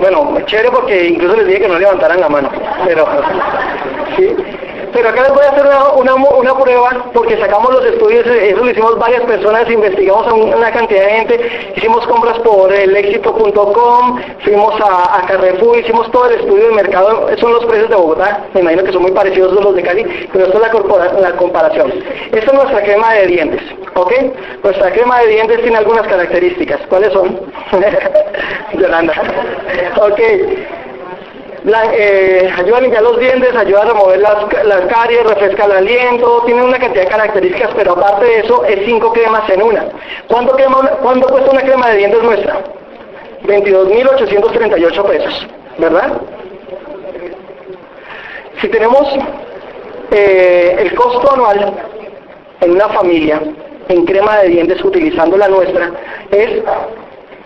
Bueno, 0.00 0.38
chévere 0.46 0.70
porque 0.70 1.08
incluso 1.08 1.36
les 1.36 1.46
dije 1.46 1.60
que 1.60 1.68
no 1.68 1.78
levantaran 1.78 2.20
la 2.20 2.28
mano, 2.28 2.50
pero 2.86 3.06
¿sí? 4.16 4.34
Pero 4.92 5.08
acá 5.08 5.22
les 5.22 5.32
voy 5.32 5.44
a 5.44 5.50
hacer 5.50 5.66
una, 5.96 6.14
una, 6.14 6.58
prueba 6.58 7.04
porque 7.12 7.36
sacamos 7.38 7.72
los 7.72 7.84
estudios, 7.84 8.26
eso 8.26 8.64
lo 8.64 8.70
hicimos 8.70 8.98
varias 8.98 9.22
personas, 9.22 9.70
investigamos 9.70 10.26
a 10.26 10.34
una 10.34 10.70
cantidad 10.72 11.04
de 11.04 11.10
gente, 11.10 11.72
hicimos 11.76 12.06
compras 12.06 12.38
por 12.40 12.72
el 12.72 12.96
éxito.com, 12.96 14.20
fuimos 14.44 14.74
a, 14.80 15.24
Carrefour, 15.26 15.78
hicimos 15.78 16.10
todo 16.10 16.26
el 16.26 16.40
estudio 16.40 16.68
de 16.68 16.74
mercado, 16.74 17.28
son 17.38 17.52
los 17.52 17.64
precios 17.66 17.90
de 17.90 17.96
Bogotá, 17.96 18.44
me 18.54 18.60
imagino 18.60 18.84
que 18.84 18.92
son 18.92 19.02
muy 19.02 19.12
parecidos 19.12 19.56
a 19.56 19.60
los 19.62 19.74
de 19.74 19.82
Cali, 19.82 20.28
pero 20.32 20.46
esto 20.46 20.56
es 20.56 21.20
la, 21.20 21.32
comparación. 21.32 21.92
Esta 22.32 22.46
es 22.46 22.52
nuestra 22.52 22.82
crema 22.82 23.12
de 23.14 23.26
dientes, 23.26 23.62
¿ok? 23.94 24.12
Nuestra 24.62 24.90
crema 24.90 25.20
de 25.20 25.28
dientes 25.28 25.62
tiene 25.62 25.76
algunas 25.76 26.06
características, 26.06 26.80
¿cuáles 26.88 27.12
son? 27.12 27.38
Yolanda. 28.74 29.14
ok 30.00 30.20
eh, 31.66 32.50
ayuda 32.56 32.78
a 32.78 32.80
limpiar 32.80 33.02
los 33.02 33.18
dientes, 33.18 33.54
ayuda 33.54 33.82
a 33.82 33.84
remover 33.86 34.20
las, 34.20 34.64
las 34.64 34.80
caries, 34.86 35.24
refresca 35.24 35.64
el 35.64 35.72
aliento, 35.72 36.42
tiene 36.46 36.62
una 36.62 36.78
cantidad 36.78 37.04
de 37.04 37.10
características, 37.10 37.70
pero 37.74 37.92
aparte 37.92 38.24
de 38.24 38.38
eso 38.40 38.64
es 38.64 38.84
cinco 38.84 39.12
cremas 39.12 39.48
en 39.50 39.62
una. 39.62 39.86
¿Cuánto, 40.28 40.56
¿cuánto 41.02 41.28
cuesta 41.28 41.50
una 41.50 41.62
crema 41.62 41.90
de 41.90 41.96
dientes 41.96 42.22
nuestra? 42.22 42.60
22.838 43.44 45.04
pesos, 45.04 45.46
¿verdad? 45.78 46.20
Si 48.60 48.68
tenemos 48.68 49.08
eh, 50.10 50.76
el 50.78 50.94
costo 50.94 51.32
anual 51.32 51.74
en 52.60 52.70
una 52.72 52.88
familia 52.88 53.40
en 53.88 54.04
crema 54.04 54.38
de 54.38 54.48
dientes 54.48 54.84
utilizando 54.84 55.36
la 55.36 55.48
nuestra 55.48 55.92
es 56.30 56.62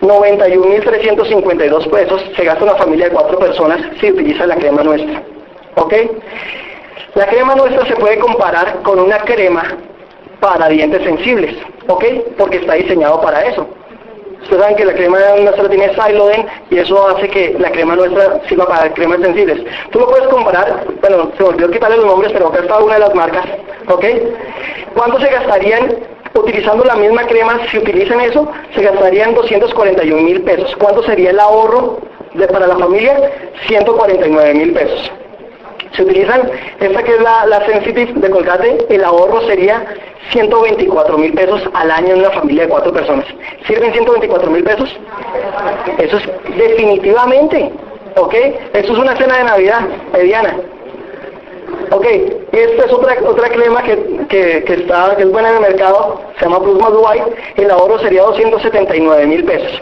91.352 0.03 1.89
pesos 1.89 2.21
se 2.35 2.43
gasta 2.43 2.63
una 2.63 2.75
familia 2.75 3.05
de 3.05 3.13
cuatro 3.13 3.39
personas 3.39 3.79
si 3.99 4.11
utiliza 4.11 4.45
la 4.45 4.55
crema 4.57 4.83
nuestra. 4.83 5.23
¿Ok? 5.75 5.93
La 7.15 7.25
crema 7.27 7.55
nuestra 7.55 7.85
se 7.85 7.95
puede 7.95 8.19
comparar 8.19 8.81
con 8.83 8.99
una 8.99 9.19
crema 9.19 9.63
para 10.39 10.67
dientes 10.67 11.03
sensibles. 11.03 11.55
¿Ok? 11.87 12.03
Porque 12.37 12.57
está 12.57 12.73
diseñado 12.73 13.21
para 13.21 13.45
eso. 13.45 13.65
Ustedes 14.41 14.61
saben 14.61 14.75
que 14.75 14.83
la 14.83 14.93
crema 14.93 15.19
nuestra 15.39 15.69
tiene 15.69 15.93
Siloden 15.93 16.45
y 16.69 16.77
eso 16.77 17.07
hace 17.07 17.29
que 17.29 17.55
la 17.57 17.71
crema 17.71 17.95
nuestra 17.95 18.41
sirva 18.49 18.67
para 18.67 18.93
cremas 18.93 19.21
sensibles. 19.21 19.63
Tú 19.89 19.99
lo 19.99 20.09
puedes 20.09 20.27
comparar, 20.27 20.83
bueno, 20.99 21.31
se 21.37 21.43
me 21.43 21.49
olvidó 21.49 21.71
quitarle 21.71 21.95
los 21.95 22.05
nombres, 22.07 22.33
pero 22.33 22.49
acá 22.49 22.59
está 22.59 22.77
una 22.79 22.95
de 22.95 22.99
las 22.99 23.15
marcas, 23.15 23.45
¿ok? 23.87 24.05
¿Cuánto 24.95 25.21
se 25.21 25.29
gastarían 25.29 25.95
utilizando 26.33 26.83
la 26.83 26.95
misma 26.95 27.25
crema, 27.25 27.59
si 27.69 27.77
utilizan 27.77 28.19
eso, 28.21 28.51
se 28.73 28.81
gastarían 28.81 29.33
241 29.35 30.21
mil 30.21 30.41
pesos. 30.41 30.75
¿Cuánto 30.77 31.03
sería 31.03 31.31
el 31.31 31.39
ahorro 31.39 31.99
de, 32.33 32.47
para 32.47 32.67
la 32.67 32.77
familia? 32.77 33.31
149 33.67 34.53
mil 34.53 34.73
pesos. 34.73 35.11
Si 35.95 36.01
utilizan 36.01 36.49
esta 36.79 37.03
que 37.03 37.13
es 37.13 37.21
la, 37.21 37.45
la 37.45 37.65
Sensitive 37.67 38.13
de 38.15 38.29
Colgate, 38.29 38.85
el 38.89 39.03
ahorro 39.03 39.41
sería 39.41 39.85
124 40.31 41.17
mil 41.17 41.33
pesos 41.33 41.61
al 41.73 41.91
año 41.91 42.13
en 42.13 42.19
una 42.19 42.31
familia 42.31 42.63
de 42.63 42.69
cuatro 42.69 42.91
personas. 42.91 43.25
¿Sirven 43.67 43.91
124 43.93 44.49
mil 44.49 44.63
pesos? 44.63 44.89
Eso 45.99 46.17
es 46.17 46.57
definitivamente, 46.57 47.71
¿ok? 48.15 48.33
Eso 48.73 48.93
es 48.93 48.99
una 48.99 49.15
cena 49.15 49.37
de 49.37 49.43
Navidad 49.43 49.81
mediana. 50.11 50.57
Ok, 51.91 52.05
esta 52.51 52.85
es 52.85 52.91
otra 52.91 53.15
otra 53.25 53.49
crema 53.49 53.83
que, 53.83 54.63
está, 54.67 55.15
que 55.15 55.23
es 55.23 55.31
buena 55.31 55.49
en 55.49 55.55
el 55.55 55.61
mercado, 55.61 56.21
se 56.37 56.45
llama 56.45 56.59
Plus 56.59 56.77
White, 56.77 57.35
el 57.57 57.71
ahorro 57.71 57.99
sería 57.99 58.23
279 58.23 59.25
mil 59.27 59.43
pesos. 59.43 59.81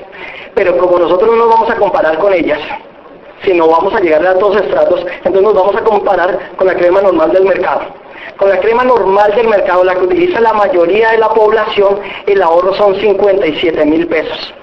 Pero 0.55 0.77
como 0.77 0.99
nosotros 0.99 1.29
no 1.29 1.37
nos 1.37 1.49
vamos 1.49 1.69
a 1.69 1.75
comparar 1.75 2.17
con 2.17 2.33
ellas, 2.33 2.59
sino 3.43 3.67
vamos 3.67 3.93
a 3.93 3.99
llegar 3.99 4.25
a 4.25 4.37
todos 4.37 4.61
estratos, 4.61 5.05
entonces 5.17 5.41
nos 5.41 5.53
vamos 5.53 5.75
a 5.75 5.83
comparar 5.83 6.51
con 6.57 6.67
la 6.67 6.75
crema 6.75 7.01
normal 7.01 7.31
del 7.31 7.45
mercado. 7.45 7.81
Con 8.37 8.49
la 8.49 8.59
crema 8.59 8.83
normal 8.83 9.33
del 9.35 9.47
mercado, 9.47 9.83
la 9.83 9.95
que 9.95 10.05
utiliza 10.05 10.39
la 10.39 10.53
mayoría 10.53 11.11
de 11.11 11.17
la 11.17 11.29
población, 11.29 11.99
el 12.25 12.41
ahorro 12.41 12.73
son 12.73 12.95
57 12.95 13.85
mil 13.85 14.07
pesos. 14.07 14.53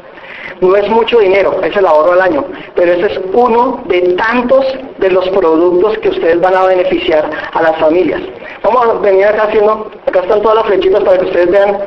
No 0.60 0.76
es 0.76 0.88
mucho 0.88 1.18
dinero, 1.18 1.60
es 1.62 1.76
el 1.76 1.86
ahorro 1.86 2.12
al 2.12 2.20
año, 2.20 2.44
pero 2.74 2.92
ese 2.92 3.06
es 3.06 3.20
uno 3.32 3.82
de 3.86 4.00
tantos 4.14 4.66
de 4.98 5.10
los 5.10 5.28
productos 5.28 5.98
que 5.98 6.08
ustedes 6.08 6.40
van 6.40 6.54
a 6.54 6.66
beneficiar 6.66 7.30
a 7.52 7.62
las 7.62 7.76
familias. 7.78 8.20
Vamos 8.62 8.86
a 8.86 8.92
venir 8.94 9.26
acá 9.26 9.44
haciendo, 9.44 9.90
acá 10.06 10.20
están 10.20 10.42
todas 10.42 10.56
las 10.56 10.66
flechitas 10.66 11.02
para 11.04 11.18
que 11.18 11.26
ustedes 11.26 11.50
vean 11.50 11.78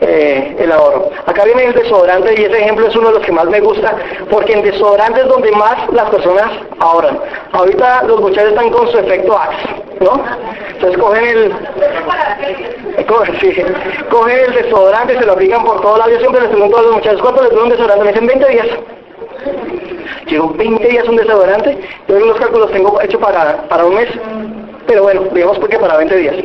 eh, 0.00 0.56
el 0.58 0.72
ahorro. 0.72 1.10
Acá 1.26 1.44
viene 1.44 1.66
el 1.66 1.74
desodorante 1.74 2.34
y 2.36 2.44
ese 2.44 2.58
ejemplo 2.58 2.86
es 2.86 2.96
uno 2.96 3.08
de 3.08 3.14
los 3.14 3.24
que 3.24 3.32
más 3.32 3.46
me 3.46 3.60
gusta 3.60 3.96
porque 4.30 4.52
en 4.52 4.62
desodorante 4.62 5.20
es 5.20 5.28
donde 5.28 5.50
más 5.52 5.88
las 5.92 6.10
personas 6.10 6.50
ahorran. 6.80 7.18
Ahorita 7.52 8.02
los 8.04 8.20
muchachos 8.20 8.50
están 8.50 8.70
con 8.70 8.90
su 8.90 8.98
efecto 8.98 9.38
Axe, 9.38 9.68
¿no? 10.00 10.20
Entonces 10.72 10.98
cogen 10.98 11.24
el, 11.24 11.52
cogen, 14.10 14.38
el 14.38 14.54
desodorante, 14.54 15.18
se 15.18 15.26
lo 15.26 15.32
aplican 15.32 15.64
por 15.64 15.80
todo 15.80 15.96
lado. 15.96 16.10
Yo 16.10 16.18
siempre 16.18 16.40
les 16.42 16.50
pregunto 16.50 16.78
a 16.78 16.82
los 16.82 16.92
muchachos, 16.94 17.22
¿cuánto 17.22 17.42
les 17.42 17.50
dura 17.50 17.64
un 17.64 17.70
desodorante? 17.70 18.04
Me 18.04 18.12
dicen 18.12 18.26
20 18.26 18.48
días. 18.48 18.66
Llevo 20.26 20.50
20 20.50 20.88
días 20.88 21.08
un 21.08 21.16
desodorante, 21.16 21.78
yo 22.08 22.18
los 22.18 22.38
cálculos 22.38 22.70
tengo 22.72 23.00
hecho 23.00 23.20
para, 23.20 23.62
para 23.68 23.84
un 23.84 23.94
mes, 23.94 24.08
pero 24.86 25.02
bueno, 25.02 25.22
digamos 25.32 25.58
porque 25.58 25.78
para 25.78 25.98
20 25.98 26.16
días. 26.16 26.36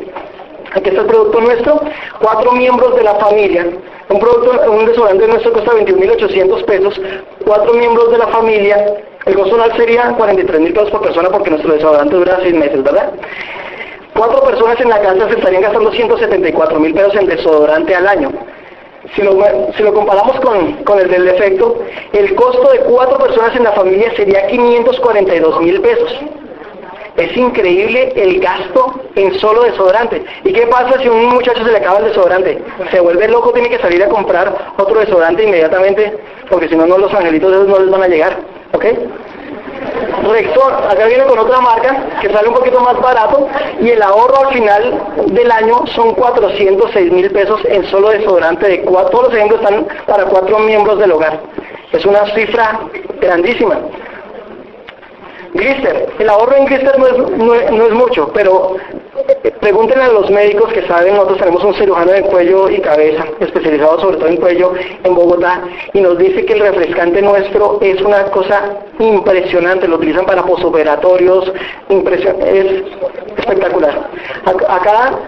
Aquí 0.74 0.90
está 0.90 1.02
el 1.02 1.08
producto 1.08 1.42
nuestro, 1.42 1.82
cuatro 2.20 2.52
miembros 2.52 2.96
de 2.96 3.04
la 3.04 3.16
familia. 3.16 3.68
Un 4.10 4.20
producto, 4.20 4.72
un 4.72 4.86
desodorante 4.86 5.28
nuestro 5.28 5.54
cuesta 5.54 5.72
21.800 5.74 6.66
pesos, 6.66 7.02
cuatro 7.46 7.74
miembros 7.74 8.12
de 8.12 8.18
la 8.18 8.28
familia. 8.28 8.94
El 9.26 9.36
costo 9.36 9.56
anual 9.56 9.76
sería 9.78 10.18
43.000 10.18 10.74
pesos 10.74 10.90
por 10.92 11.02
persona 11.02 11.30
porque 11.30 11.50
nuestro 11.50 11.74
desodorante 11.74 12.16
dura 12.16 12.40
seis 12.42 12.56
meses, 12.56 12.84
¿verdad? 12.84 13.14
Cuatro 14.16 14.42
personas 14.44 14.80
en 14.82 14.90
la 14.90 15.00
casa 15.00 15.28
se 15.28 15.36
estarían 15.36 15.62
gastando 15.62 15.92
174.000 15.92 16.94
pesos 16.94 17.16
en 17.16 17.28
desodorante 17.28 17.96
al 17.96 18.08
año. 18.08 18.32
Si 19.16 19.22
lo, 19.24 19.32
si 19.76 19.84
lo, 19.84 19.94
comparamos 19.94 20.40
con, 20.42 20.74
con, 20.84 21.00
el 21.00 21.10
del 21.10 21.26
defecto, 21.26 21.80
el 22.14 22.36
costo 22.36 22.70
de 22.72 22.80
cuatro 22.80 23.18
personas 23.18 23.56
en 23.56 23.64
la 23.64 23.72
familia 23.72 24.14
sería 24.16 24.46
542 24.48 25.62
mil 25.62 25.82
pesos. 25.82 26.20
Es 27.18 27.36
increíble 27.36 28.14
el 28.16 28.40
gasto 28.40 29.02
en 29.16 29.34
solo 29.40 29.64
desodorante. 29.64 30.24
¿Y 30.44 30.54
qué 30.54 30.68
pasa 30.68 31.00
si 31.00 31.08
a 31.08 31.12
un 31.12 31.26
muchacho 31.28 31.64
se 31.66 31.72
le 31.72 31.78
acaba 31.78 32.00
el 32.00 32.06
desodorante? 32.06 32.62
Se 32.92 33.00
vuelve 33.00 33.28
loco, 33.28 33.52
tiene 33.52 33.70
que 33.70 33.80
salir 33.80 34.02
a 34.04 34.10
comprar 34.10 34.74
otro 34.78 35.00
desodorante 35.00 35.44
inmediatamente, 35.44 36.18
porque 36.50 36.70
si 36.70 36.76
no, 36.76 36.86
no 36.86 36.98
los 36.98 37.14
angelitos 37.14 37.52
esos 37.52 37.68
no 37.68 37.80
les 37.80 37.90
van 37.90 38.04
a 38.04 38.08
llegar. 38.08 38.38
¿Ok? 38.74 38.86
Rector, 40.32 40.74
acá 40.74 41.06
viene 41.06 41.24
con 41.24 41.40
otra 41.40 41.60
marca 41.62 42.06
que 42.22 42.30
sale 42.32 42.50
un 42.50 42.54
poquito 42.54 42.80
más 42.82 43.00
barato 43.00 43.48
y 43.82 43.90
el 43.90 44.02
ahorro 44.02 44.48
al 44.48 44.54
final 44.54 45.02
del 45.28 45.52
año 45.52 45.88
son 45.88 46.14
406 46.14 47.12
mil 47.12 47.32
pesos 47.32 47.62
en 47.66 47.86
solo 47.86 48.10
desodorante 48.10 48.68
de 48.68 48.82
cuatro, 48.82 49.10
todos 49.12 49.24
los 49.26 49.34
ejemplos 49.36 49.62
están 49.62 49.88
para 50.06 50.26
cuatro 50.26 50.60
miembros 50.60 51.00
del 51.00 51.14
hogar. 51.14 51.40
Es 51.92 52.06
una 52.06 52.26
cifra 52.36 52.80
grandísima. 53.20 53.80
Glister, 55.54 56.10
el 56.20 56.30
ahorro 56.30 56.56
en 56.56 56.66
Glister 56.66 57.00
no 57.00 57.08
es, 57.08 57.72
no, 57.72 57.86
es 57.86 57.94
mucho, 57.94 58.32
pero 58.34 58.76
pregúntenle 59.60 60.04
a 60.04 60.10
los 60.10 60.30
médicos 60.30 60.72
que 60.74 60.86
saben, 60.88 61.16
nosotros 61.16 61.40
tenemos 61.40 61.64
un 61.64 61.74
cirujano 61.74 62.12
de 62.12 62.22
cuello 62.22 62.70
y 62.70 62.80
cabeza, 62.80 63.26
especializado 63.40 64.00
sobre 64.00 64.18
todo 64.18 64.28
en 64.28 64.38
cuello 64.38 64.74
en 65.04 65.16
Bogotá, 65.16 65.64
y 65.94 66.02
nos 66.02 66.18
dice 66.18 66.46
que 66.46 66.54
el 66.54 66.60
refrescante 66.60 67.22
nuestro 67.22 67.80
es 67.82 68.02
una 68.02 68.26
cosa 68.26 68.62
impresionante, 69.00 69.88
lo 69.88 69.96
utilizan 69.96 70.26
para 70.26 70.44
posoperatorios, 70.44 71.52
es 71.90 72.84
espectacular. 73.38 74.10
Acá 74.46 75.20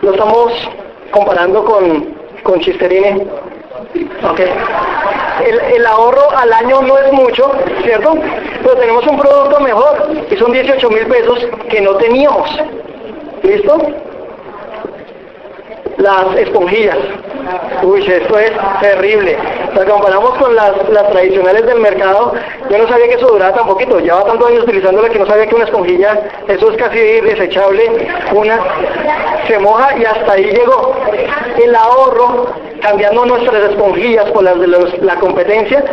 lo 0.00 0.12
estamos 0.12 0.52
comparando 1.10 1.64
con, 1.64 2.14
con 2.42 2.60
Chisterine, 2.60 3.26
Okay. 4.30 4.50
El, 5.74 5.86
ahorro 5.86 6.30
al 6.36 6.52
año 6.52 6.82
no 6.82 6.96
es 6.98 7.12
mucho, 7.12 7.50
¿cierto? 7.82 8.14
Pero 8.62 8.76
tenemos 8.76 9.06
un 9.06 9.18
producto 9.18 9.60
mejor 9.60 10.10
y 10.30 10.36
son 10.36 10.52
18 10.52 10.90
mil 10.90 11.06
pesos 11.06 11.46
que 11.68 11.80
no 11.80 11.96
teníamos. 11.96 12.48
¿Listo? 13.42 13.78
Las 15.98 16.36
esponjillas. 16.36 16.98
Uy, 17.82 18.06
esto 18.06 18.38
es 18.38 18.52
terrible. 18.80 19.36
Comparamos 19.88 20.34
con 20.38 20.54
las, 20.54 20.72
tradicionales 21.10 21.66
del 21.66 21.80
mercado. 21.80 22.34
Yo 22.70 22.78
no 22.78 22.88
sabía 22.88 23.08
que 23.08 23.14
eso 23.14 23.26
duraba 23.26 23.54
tan 23.54 23.66
poquito. 23.66 23.98
Lleva 23.98 24.24
tantos 24.24 24.48
años 24.48 24.62
utilizándola 24.64 25.08
que 25.08 25.18
no 25.18 25.26
sabía 25.26 25.46
que 25.46 25.54
una 25.54 25.64
esponjilla, 25.64 26.20
eso 26.46 26.70
es 26.70 26.76
casi 26.76 26.98
desechable. 26.98 28.08
Una 28.32 28.60
se 29.46 29.58
moja 29.58 29.96
y 29.98 30.04
hasta 30.04 30.32
ahí 30.32 30.44
llegó. 30.44 30.94
El 31.62 31.74
ahorro 31.74 32.46
cambiando 32.82 33.24
nuestras 33.24 33.70
esponjillas 33.70 34.30
por 34.32 34.42
las 34.42 34.58
de 34.58 34.66
la 34.66 35.16
competencia, 35.16 35.84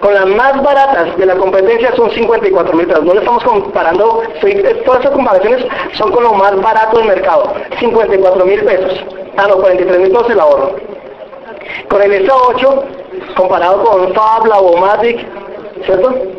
con 0.00 0.14
las 0.14 0.26
más 0.26 0.62
baratas 0.62 1.16
de 1.16 1.26
la 1.26 1.36
competencia 1.36 1.94
son 1.94 2.10
54 2.10 2.76
mil 2.76 2.86
pesos. 2.86 3.04
No 3.04 3.12
le 3.12 3.20
estamos 3.20 3.44
comparando, 3.44 4.22
todas 4.84 5.00
esas 5.00 5.12
comparaciones 5.12 5.64
son 5.92 6.10
con 6.10 6.24
lo 6.24 6.32
más 6.32 6.60
barato 6.60 6.98
del 6.98 7.08
mercado, 7.08 7.54
54 7.78 8.44
mil 8.46 8.64
pesos. 8.64 9.04
Ah, 9.36 9.46
no, 9.48 9.56
43 9.56 10.00
mil 10.00 10.10
pesos 10.10 10.30
el 10.30 10.40
ahorro. 10.40 10.76
Con 11.88 12.02
el 12.02 12.26
S8, 12.26 12.82
comparado 13.36 13.84
con 13.84 14.14
Fab, 14.14 14.46
Lavomatic, 14.46 15.26
¿cierto? 15.84 16.37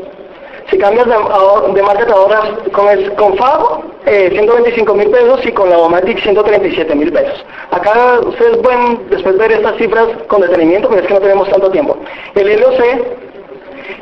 Si 0.70 0.78
cambias 0.78 1.08
de, 1.08 1.82
marca 1.82 2.06
te 2.06 2.12
ahorras 2.12 2.50
con, 2.72 2.88
con 3.16 3.38
Fab 3.38 3.82
125 4.06 4.92
eh, 4.92 4.96
mil 4.96 5.10
pesos 5.10 5.46
y 5.46 5.52
con 5.52 5.70
Lavomatic 5.70 6.20
137 6.20 6.96
mil 6.96 7.12
pesos. 7.12 7.46
Acá 7.72 8.20
ustedes 8.26 8.58
pueden 8.58 9.00
después 9.10 9.38
ver 9.38 9.52
estas 9.52 9.78
cifras 9.78 10.08
con 10.28 10.42
detenimiento, 10.42 10.90
pero 10.90 11.02
es 11.02 11.08
que 11.08 11.14
no 11.14 11.22
tenemos 11.22 11.50
tanto 11.50 11.72
tiempo. 11.72 11.98
El 12.36 12.60
LOC, 12.60 12.82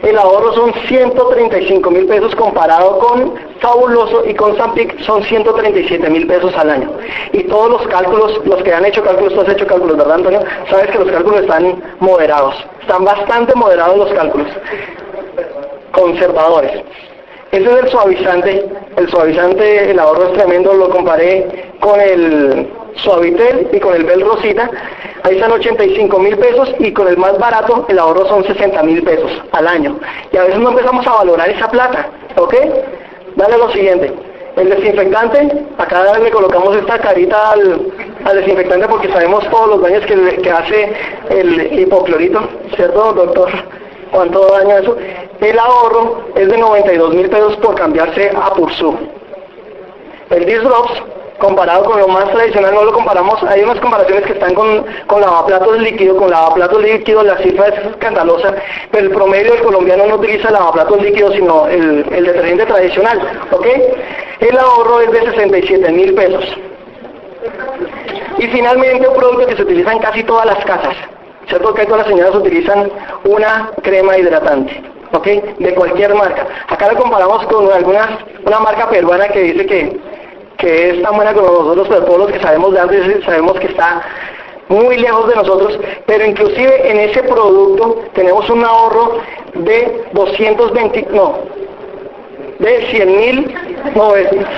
el 0.03 0.17
ahorro 0.17 0.53
son 0.53 0.73
135 0.87 1.89
mil 1.89 2.05
pesos 2.05 2.35
comparado 2.35 2.99
con 2.99 3.35
Fabuloso 3.59 4.25
y 4.25 4.33
con 4.35 4.55
Zampic 4.57 4.99
son 5.01 5.23
137 5.23 6.09
mil 6.09 6.27
pesos 6.27 6.53
al 6.57 6.69
año. 6.69 6.91
Y 7.31 7.43
todos 7.43 7.69
los 7.69 7.87
cálculos, 7.87 8.41
los 8.45 8.61
que 8.63 8.73
han 8.73 8.85
hecho 8.85 9.03
cálculos, 9.03 9.33
tú 9.33 9.41
has 9.41 9.49
hecho 9.49 9.65
cálculos, 9.65 9.97
¿verdad 9.97 10.15
Antonio? 10.15 10.41
Sabes 10.69 10.91
que 10.91 10.99
los 10.99 11.11
cálculos 11.11 11.41
están 11.41 11.81
moderados, 11.99 12.55
están 12.81 13.05
bastante 13.05 13.55
moderados 13.55 13.97
los 13.97 14.13
cálculos 14.13 14.47
conservadores. 15.91 16.83
Ese 17.51 17.63
es 17.63 17.83
el 17.83 17.89
suavizante. 17.89 18.65
El 18.97 19.09
suavizante, 19.09 19.91
el 19.91 19.99
ahorro 19.99 20.27
es 20.27 20.33
tremendo. 20.33 20.73
Lo 20.73 20.89
comparé 20.89 21.71
con 21.79 21.99
el 21.99 22.67
Suavitel 22.95 23.69
y 23.71 23.79
con 23.79 23.95
el 23.95 24.03
Bel 24.03 24.21
Rosita. 24.21 24.69
Ahí 25.23 25.35
están 25.35 25.51
85 25.51 26.19
mil 26.19 26.37
pesos 26.37 26.73
y 26.79 26.91
con 26.91 27.07
el 27.07 27.17
más 27.17 27.37
barato 27.37 27.85
el 27.87 27.99
ahorro 27.99 28.27
son 28.27 28.43
60 28.43 28.83
mil 28.83 29.01
pesos 29.03 29.31
al 29.51 29.67
año. 29.67 29.97
Y 30.31 30.37
a 30.37 30.43
veces 30.43 30.59
no 30.59 30.69
empezamos 30.69 31.07
a 31.07 31.15
valorar 31.15 31.49
esa 31.49 31.69
plata. 31.69 32.09
¿Ok? 32.35 32.55
Dale 33.35 33.57
lo 33.57 33.71
siguiente. 33.71 34.13
El 34.57 34.69
desinfectante, 34.71 35.65
acá 35.77 36.17
le 36.17 36.31
colocamos 36.31 36.75
esta 36.75 36.97
carita 36.97 37.51
al, 37.51 37.91
desinfectante 38.33 38.87
porque 38.87 39.07
sabemos 39.09 39.47
todos 39.49 39.69
los 39.69 39.81
daños 39.81 40.03
que, 40.05 40.15
que 40.41 40.49
hace 40.49 40.93
el 41.29 41.79
hipoclorito, 41.79 42.41
¿cierto, 42.75 43.13
doctor? 43.13 43.51
¿Cuánto 44.11 44.47
daña 44.47 44.79
eso? 44.79 44.95
El 45.39 45.59
ahorro 45.59 46.21
es 46.35 46.47
de 46.47 46.57
92 46.57 47.13
mil 47.13 47.29
pesos 47.29 47.55
por 47.57 47.75
cambiarse 47.75 48.31
a 48.35 48.53
Pursu. 48.53 48.95
El 50.29 50.45
Disdrops, 50.45 51.03
comparado 51.37 51.85
con 51.85 51.99
lo 51.99 52.07
más 52.07 52.29
tradicional, 52.31 52.73
no 52.73 52.83
lo 52.83 52.93
comparamos, 52.93 53.41
hay 53.43 53.61
unas 53.61 53.79
comparaciones 53.79 54.25
que 54.25 54.33
están 54.33 54.53
con, 54.53 54.85
con 55.05 55.21
lavaplatos 55.21 55.79
líquido, 55.79 56.17
con 56.17 56.31
lavaplatos 56.31 56.81
líquido 56.81 57.23
la 57.23 57.37
cifra 57.37 57.67
es 57.67 57.85
escandalosa, 57.85 58.55
pero 58.91 59.05
el 59.05 59.11
promedio 59.11 59.53
del 59.53 59.61
colombiano 59.61 60.05
no 60.07 60.15
utiliza 60.15 60.51
lavaplatos 60.51 61.01
líquidos, 61.01 61.35
sino 61.35 61.67
el, 61.67 62.05
el 62.11 62.25
detergente 62.25 62.65
tradicional, 62.65 63.21
¿ok? 63.51 63.67
El 64.39 64.57
ahorro 64.57 65.01
es 65.01 65.11
de 65.11 65.31
67 65.31 65.91
mil 65.91 66.13
pesos. 66.13 66.45
Y 68.39 68.47
finalmente 68.47 69.07
un 69.07 69.15
producto 69.15 69.47
que 69.47 69.55
se 69.55 69.61
utiliza 69.61 69.93
en 69.93 69.99
casi 69.99 70.23
todas 70.23 70.45
las 70.45 70.63
casas, 70.65 70.95
¿Cierto 71.47 71.73
que 71.73 71.85
todas 71.85 71.99
las 71.99 72.07
señoras 72.07 72.35
utilizan 72.35 72.91
una 73.23 73.71
crema 73.81 74.17
hidratante? 74.17 74.83
¿Ok? 75.13 75.27
De 75.59 75.73
cualquier 75.73 76.13
marca. 76.13 76.45
Acá 76.67 76.91
lo 76.91 76.99
comparamos 76.99 77.45
con 77.45 77.71
alguna, 77.71 78.19
una 78.45 78.59
marca 78.59 78.89
peruana 78.89 79.29
que 79.29 79.39
dice 79.39 79.65
que, 79.65 79.99
que 80.57 80.89
es 80.89 81.01
tan 81.01 81.15
buena 81.15 81.33
como 81.33 81.47
nosotros, 81.47 81.87
pero 81.87 82.03
todos 82.03 82.19
los 82.19 82.31
que 82.31 82.39
sabemos 82.41 82.73
de 82.73 82.79
antes 82.81 83.23
sabemos 83.23 83.57
que 83.59 83.67
está 83.67 84.01
muy 84.67 84.97
lejos 84.97 85.29
de 85.29 85.35
nosotros, 85.35 85.79
pero 86.05 86.25
inclusive 86.25 86.91
en 86.91 86.99
ese 86.99 87.23
producto 87.23 88.03
tenemos 88.13 88.49
un 88.49 88.65
ahorro 88.65 89.19
de 89.53 90.03
220, 90.11 91.07
no, 91.11 91.39
de 92.59 92.87
100 92.87 93.17
mil, 93.17 93.55
no, 93.95 94.11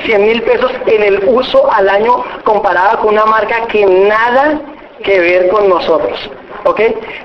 100 0.06 0.26
mil 0.26 0.42
pesos 0.42 0.72
en 0.88 1.04
el 1.04 1.24
uso 1.28 1.72
al 1.72 1.88
año 1.88 2.24
comparada 2.44 2.98
con 2.98 3.10
una 3.10 3.26
marca 3.26 3.68
que 3.68 3.86
nada 3.86 4.60
que 5.04 5.20
ver 5.20 5.50
con 5.50 5.70
nosotros. 5.70 6.32
¿Ok? 6.66 6.80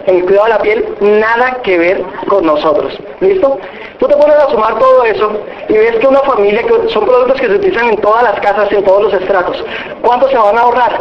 En 0.06 0.16
el 0.16 0.24
cuidado 0.24 0.44
de 0.44 0.50
la 0.50 0.58
piel, 0.58 0.84
nada 1.00 1.62
que 1.62 1.78
ver 1.78 2.02
con 2.28 2.44
nosotros. 2.46 2.98
¿Listo? 3.20 3.58
Tú 3.98 4.08
te 4.08 4.16
pones 4.16 4.36
a 4.36 4.50
sumar 4.50 4.78
todo 4.78 5.04
eso 5.04 5.32
y 5.68 5.72
ves 5.72 5.96
que 5.96 6.06
una 6.06 6.20
familia, 6.20 6.62
que 6.62 6.88
son 6.88 7.04
productos 7.04 7.40
que 7.40 7.46
se 7.46 7.54
utilizan 7.54 7.88
en 7.88 7.96
todas 7.98 8.22
las 8.22 8.40
casas, 8.40 8.70
en 8.72 8.84
todos 8.84 9.04
los 9.04 9.14
estratos. 9.14 9.64
¿Cuánto 10.02 10.28
se 10.28 10.36
van 10.36 10.58
a 10.58 10.62
ahorrar? 10.62 11.00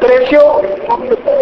Precio, 0.00 0.60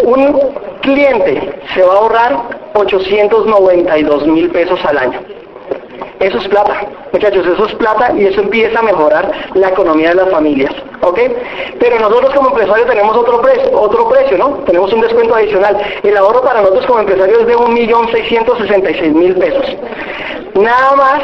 un 0.03 0.53
cliente 0.81 1.61
se 1.73 1.83
va 1.83 1.93
a 1.93 1.97
ahorrar 1.97 2.37
892 2.73 4.27
mil 4.27 4.49
pesos 4.51 4.79
al 4.85 4.97
año. 4.97 5.19
Eso 6.19 6.39
es 6.39 6.47
plata, 6.47 6.87
muchachos, 7.13 7.45
eso 7.45 7.65
es 7.65 7.75
plata 7.75 8.11
y 8.17 8.25
eso 8.25 8.41
empieza 8.41 8.79
a 8.79 8.81
mejorar 8.81 9.31
la 9.53 9.69
economía 9.69 10.09
de 10.09 10.15
las 10.15 10.29
familias, 10.29 10.73
¿ok? 11.01 11.19
Pero 11.79 11.99
nosotros 11.99 12.33
como 12.33 12.49
empresarios 12.49 12.87
tenemos 12.87 13.15
otro 13.15 13.39
precio, 13.39 13.79
otro 13.79 14.09
precio, 14.09 14.37
¿no? 14.37 14.49
Tenemos 14.65 14.91
un 14.93 15.01
descuento 15.01 15.35
adicional. 15.35 15.77
El 16.01 16.17
ahorro 16.17 16.41
para 16.41 16.61
nosotros 16.61 16.87
como 16.87 16.99
empresarios 17.01 17.41
es 17.41 17.47
de 17.47 17.55
1.666.000 17.55 19.39
pesos. 19.39 19.77
Nada 20.57 20.95
más, 20.95 21.21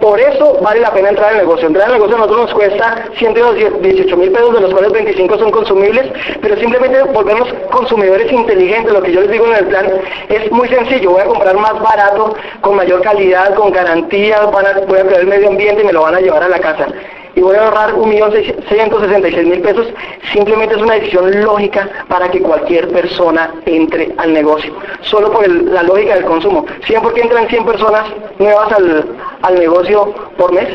por 0.00 0.18
eso 0.18 0.58
vale 0.60 0.80
la 0.80 0.92
pena 0.92 1.10
entrar 1.10 1.30
al 1.30 1.36
negocio. 1.38 1.68
Entrar 1.68 1.86
al 1.86 1.92
negocio 1.94 2.16
a 2.16 2.18
nosotros 2.18 2.46
nos 2.46 2.54
cuesta 2.54 3.04
118 3.16 4.16
mil 4.16 4.32
pesos, 4.32 4.54
de 4.54 4.60
los 4.60 4.72
cuales 4.72 4.90
25 4.90 5.38
son 5.38 5.50
consumibles, 5.52 6.10
pero 6.40 6.56
simplemente 6.56 7.00
volvemos 7.12 7.48
consumidores 7.70 8.32
inteligentes. 8.32 8.92
Lo 8.92 9.00
que 9.00 9.12
yo 9.12 9.20
les 9.20 9.30
digo 9.30 9.46
en 9.46 9.54
el 9.54 9.66
plan 9.66 9.86
es 10.28 10.50
muy 10.50 10.68
sencillo. 10.68 11.12
Voy 11.12 11.20
a 11.20 11.26
comprar 11.26 11.56
más 11.58 11.80
barato, 11.80 12.34
con 12.60 12.74
mayor 12.74 13.02
calidad, 13.02 13.54
con 13.54 13.70
garantía, 13.70 14.31
van 14.40 14.66
a, 14.66 14.72
voy 14.86 14.98
a 14.98 15.04
cuidar 15.04 15.20
el 15.20 15.26
medio 15.26 15.48
ambiente 15.48 15.82
y 15.82 15.86
me 15.86 15.92
lo 15.92 16.02
van 16.02 16.14
a 16.14 16.20
llevar 16.20 16.42
a 16.42 16.48
la 16.48 16.58
casa 16.58 16.86
y 17.34 17.40
voy 17.40 17.56
a 17.56 17.64
ahorrar 17.64 17.94
1.666.000 17.94 19.62
pesos, 19.62 19.86
simplemente 20.32 20.74
es 20.74 20.82
una 20.82 20.94
decisión 20.94 21.42
lógica 21.42 21.88
para 22.08 22.30
que 22.30 22.40
cualquier 22.40 22.88
persona 22.88 23.54
entre 23.64 24.12
al 24.18 24.32
negocio, 24.32 24.74
solo 25.02 25.32
por 25.32 25.48
la 25.48 25.82
lógica 25.82 26.14
del 26.14 26.24
consumo. 26.24 26.66
¿Siempre 26.84 27.02
porque 27.02 27.22
entran 27.22 27.48
100 27.48 27.64
personas 27.64 28.04
nuevas 28.38 28.72
al, 28.72 29.04
al 29.42 29.54
negocio 29.58 30.12
por 30.36 30.52
mes? 30.52 30.68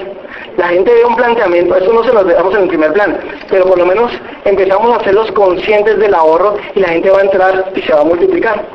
La 0.58 0.70
gente 0.70 0.92
ve 0.92 1.06
un 1.06 1.16
planteamiento, 1.16 1.76
eso 1.76 1.94
no 1.94 2.04
se 2.04 2.14
lo 2.14 2.24
dejamos 2.24 2.56
en 2.56 2.64
el 2.64 2.68
primer 2.68 2.94
plan, 2.94 3.18
pero 3.50 3.66
por 3.66 3.78
lo 3.78 3.86
menos 3.86 4.12
empezamos 4.44 4.92
a 4.92 5.00
hacerlos 5.00 5.32
conscientes 5.34 6.00
del 6.00 6.14
ahorro 6.14 6.58
y 6.76 6.80
la 6.80 6.90
gente 6.90 7.12
va 7.12 7.20
a 7.20 7.24
entrar 7.24 7.72
y 7.76 7.82
se 7.82 7.94
va 7.94 8.02
a 8.02 8.06
multiplicar. 8.06 8.66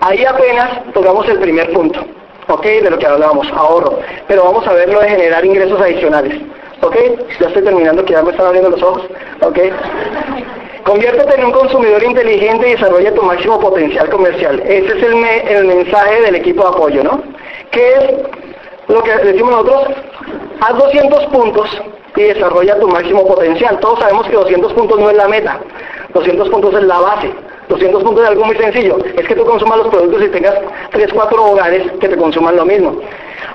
Ahí 0.00 0.24
apenas 0.24 0.92
tocamos 0.92 1.28
el 1.28 1.40
primer 1.40 1.72
punto. 1.72 2.04
¿Ok? 2.48 2.64
De 2.64 2.90
lo 2.90 2.98
que 2.98 3.06
hablábamos, 3.06 3.48
ahorro. 3.52 3.98
Pero 4.28 4.44
vamos 4.44 4.66
a 4.66 4.72
ver 4.72 4.92
lo 4.92 5.00
de 5.00 5.08
generar 5.08 5.44
ingresos 5.44 5.80
adicionales, 5.80 6.40
¿ok? 6.82 6.96
Ya 7.40 7.48
estoy 7.48 7.62
terminando, 7.62 8.04
que 8.04 8.12
ya 8.12 8.22
me 8.22 8.30
están 8.30 8.46
abriendo 8.46 8.70
los 8.70 8.82
ojos, 8.82 9.02
¿ok? 9.42 9.58
Conviértete 10.84 11.34
en 11.34 11.46
un 11.46 11.52
consumidor 11.52 12.02
inteligente 12.04 12.68
y 12.68 12.72
desarrolla 12.72 13.12
tu 13.12 13.22
máximo 13.22 13.58
potencial 13.58 14.08
comercial. 14.08 14.60
Ese 14.60 14.96
es 14.96 15.02
el, 15.02 15.24
el 15.24 15.64
mensaje 15.64 16.22
del 16.22 16.36
equipo 16.36 16.62
de 16.62 16.68
apoyo, 16.68 17.02
¿no? 17.02 17.22
¿Qué 17.72 17.94
es 17.94 18.12
lo 18.86 19.02
que 19.02 19.10
decimos 19.16 19.50
nosotros? 19.50 19.96
Haz 20.60 20.78
200 20.78 21.24
puntos 21.26 21.82
y 22.14 22.22
desarrolla 22.22 22.78
tu 22.78 22.88
máximo 22.88 23.26
potencial. 23.26 23.78
Todos 23.80 23.98
sabemos 23.98 24.28
que 24.28 24.36
200 24.36 24.72
puntos 24.74 25.00
no 25.00 25.10
es 25.10 25.16
la 25.16 25.26
meta, 25.28 25.58
200 26.14 26.48
puntos 26.48 26.74
es 26.74 26.82
la 26.84 27.00
base. 27.00 27.32
200 27.68 28.02
puntos 28.02 28.24
es 28.24 28.30
algo 28.30 28.44
muy 28.44 28.56
sencillo, 28.56 28.98
es 29.16 29.26
que 29.26 29.34
tú 29.34 29.44
consumas 29.44 29.78
los 29.78 29.88
productos 29.88 30.22
y 30.22 30.28
tengas 30.28 30.54
3, 30.92 31.12
4 31.12 31.44
hogares 31.44 31.92
que 32.00 32.08
te 32.08 32.16
consuman 32.16 32.56
lo 32.56 32.64
mismo. 32.64 33.00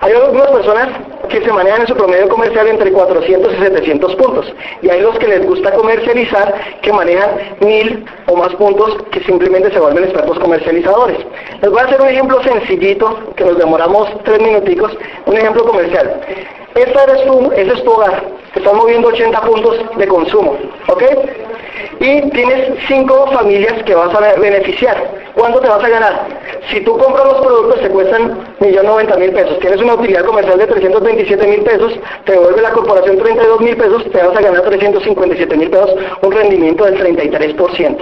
Hay 0.01 0.14
algunas 0.14 0.49
personas 0.51 0.89
que 1.30 1.41
se 1.41 1.51
manejan 1.51 1.82
en 1.82 1.88
su 1.88 1.95
promedio 1.95 2.28
comercial 2.28 2.68
entre 2.68 2.91
400 2.91 3.53
y 3.53 3.57
700 3.57 4.16
puntos. 4.16 4.53
Y 4.82 4.89
hay 4.89 5.01
los 5.01 5.18
que 5.20 5.28
les 5.28 5.45
gusta 5.45 5.72
comercializar 5.72 6.53
que 6.82 6.91
manejan 6.91 7.30
1000 7.62 8.05
o 8.28 8.36
más 8.36 8.53
puntos 8.55 8.97
que 9.12 9.22
simplemente 9.22 9.72
se 9.72 9.80
vuelven 9.80 10.03
expertos 10.03 10.39
comercializadores. 10.39 11.20
Les 11.62 11.70
voy 11.70 11.80
a 11.80 11.84
hacer 11.84 12.01
un 12.01 12.09
ejemplo 12.09 12.41
sencillito 12.43 13.34
que 13.36 13.45
nos 13.45 13.57
demoramos 13.57 14.09
3 14.24 14.41
minuticos, 14.41 14.91
un 15.25 15.38
ejemplo 15.38 15.63
comercial. 15.66 16.20
Esta 16.75 17.04
eres 17.04 17.25
tú, 17.25 17.51
ese 17.55 17.74
es 17.74 17.83
tu 17.83 17.92
hogar. 17.92 18.24
Te 18.54 18.59
están 18.59 18.75
moviendo 18.75 19.09
80 19.09 19.42
puntos 19.42 19.78
de 19.97 20.08
consumo. 20.08 20.58
¿Ok? 20.88 21.04
Y 22.00 22.29
tienes 22.32 22.74
5 22.88 23.28
familias 23.32 23.83
que 23.83 23.93
vas 24.01 24.15
a 24.15 24.39
beneficiar. 24.39 24.97
¿Cuánto 25.33 25.59
te 25.59 25.67
vas 25.67 25.83
a 25.83 25.89
ganar? 25.89 26.28
Si 26.69 26.82
tú 26.82 26.97
compras 26.97 27.25
los 27.25 27.41
productos 27.41 27.82
te 27.82 27.89
cuestan 27.89 28.45
1.090.000 28.59 29.33
pesos. 29.33 29.59
Tienes 29.59 29.82
una 29.82 29.93
utilidad 29.93 30.25
comercial 30.25 30.57
de 30.57 30.67
327.000 30.67 31.63
pesos, 31.63 31.93
te 32.25 32.33
devuelve 32.33 32.61
la 32.61 32.71
corporación 32.71 33.17
32.000 33.17 33.78
pesos, 33.78 34.03
te 34.11 34.17
vas 34.17 34.36
a 34.36 34.41
ganar 34.41 34.63
357.000 34.63 35.69
pesos, 35.69 35.95
un 36.21 36.32
rendimiento 36.32 36.86
del 36.86 36.97
33%. 36.99 37.97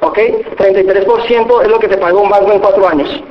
¿Ok? 0.00 0.18
33% 0.58 1.62
es 1.62 1.68
lo 1.68 1.78
que 1.78 1.88
te 1.88 1.96
paga 1.96 2.14
un 2.14 2.28
banco 2.28 2.52
en 2.52 2.58
4 2.58 2.88
años. 2.88 3.22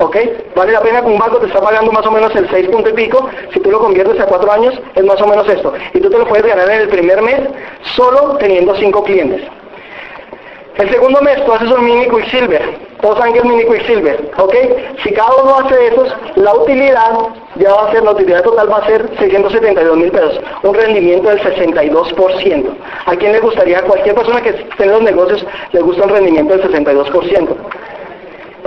¿Ok? 0.00 0.16
Vale 0.54 0.72
la 0.72 0.80
pena 0.80 1.00
que 1.00 1.08
un 1.08 1.18
banco 1.18 1.38
te 1.38 1.46
está 1.46 1.60
pagando 1.60 1.90
más 1.90 2.06
o 2.06 2.10
menos 2.10 2.34
el 2.36 2.48
6 2.48 2.68
punto 2.68 2.88
y 2.90 2.92
pico, 2.92 3.28
si 3.52 3.60
tú 3.60 3.70
lo 3.70 3.80
conviertes 3.80 4.20
a 4.20 4.26
4 4.26 4.52
años, 4.52 4.80
es 4.94 5.04
más 5.04 5.20
o 5.20 5.26
menos 5.26 5.48
esto. 5.48 5.72
Y 5.94 6.00
tú 6.00 6.10
te 6.10 6.18
lo 6.18 6.26
puedes 6.26 6.46
ganar 6.46 6.70
en 6.70 6.82
el 6.82 6.88
primer 6.88 7.22
mes 7.22 7.40
solo 7.96 8.36
teniendo 8.38 8.74
5 8.76 9.02
clientes. 9.04 9.42
El 10.78 10.88
segundo 10.90 11.20
mes 11.22 11.44
tú 11.44 11.52
haces 11.52 11.68
un 11.72 11.84
mini 11.84 12.08
Quicksilver, 12.08 12.62
todos 13.00 13.18
saben 13.18 13.48
mini 13.48 13.64
Quicksilver, 13.64 14.30
¿ok? 14.38 14.54
Si 15.02 15.12
cada 15.12 15.34
uno 15.42 15.58
hace 15.58 15.88
esos, 15.88 16.14
la 16.36 16.54
utilidad 16.54 17.14
ya 17.56 17.74
va 17.74 17.88
a 17.88 17.90
ser, 17.90 18.04
la 18.04 18.12
utilidad 18.12 18.44
total 18.44 18.70
va 18.70 18.76
a 18.76 18.86
ser 18.86 19.10
672 19.18 19.96
mil 19.96 20.12
pesos, 20.12 20.40
un 20.62 20.74
rendimiento 20.74 21.30
del 21.30 21.40
62%. 21.40 22.64
¿A 23.06 23.16
quién 23.16 23.32
le 23.32 23.40
gustaría, 23.40 23.80
a 23.80 23.82
cualquier 23.82 24.14
persona 24.14 24.40
que 24.40 24.50
esté 24.50 24.84
en 24.84 24.92
los 24.92 25.02
negocios, 25.02 25.44
le 25.72 25.80
gusta 25.80 26.04
un 26.04 26.10
rendimiento 26.10 26.56
del 26.56 26.70
62%? 26.70 27.48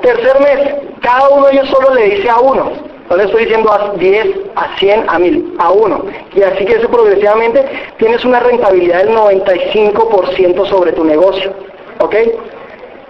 Tercer 0.01 0.39
mes, 0.41 0.75
cada 1.01 1.29
uno 1.29 1.47
de 1.47 1.53
ellos 1.53 1.69
solo 1.69 1.93
le 1.95 2.09
dice 2.09 2.29
a 2.29 2.41
uno, 2.41 2.73
no 3.09 3.15
le 3.15 3.23
estoy 3.23 3.43
diciendo 3.43 3.71
a 3.71 3.93
10, 3.95 4.27
a 4.55 4.77
100, 4.77 5.05
a 5.07 5.17
1000, 5.17 5.53
a 5.59 5.71
1. 5.71 6.05
Y 6.35 6.43
así 6.43 6.65
que 6.65 6.73
eso 6.73 6.89
progresivamente 6.89 7.65
tienes 7.97 8.25
una 8.25 8.41
rentabilidad 8.41 9.05
del 9.05 9.15
95% 9.15 10.65
sobre 10.67 10.91
tu 10.91 11.05
negocio. 11.05 11.53
¿Ok? 11.99 12.15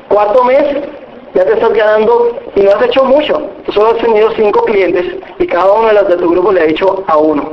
Cuarto 0.07 0.43
mes, 0.43 0.63
ya 1.33 1.45
te 1.45 1.53
estás 1.53 1.73
ganando 1.73 2.37
y 2.55 2.61
no 2.61 2.71
has 2.71 2.83
hecho 2.83 3.05
mucho. 3.05 3.49
Tú 3.65 3.71
solo 3.71 3.91
has 3.91 3.97
tenido 3.97 4.31
5 4.31 4.65
clientes 4.65 5.05
y 5.39 5.47
cada 5.47 5.71
uno 5.71 5.87
de 5.87 5.93
los 5.93 6.07
de 6.09 6.17
tu 6.17 6.29
grupo 6.29 6.51
le 6.51 6.61
ha 6.61 6.65
hecho 6.65 7.03
a 7.07 7.17
uno 7.17 7.51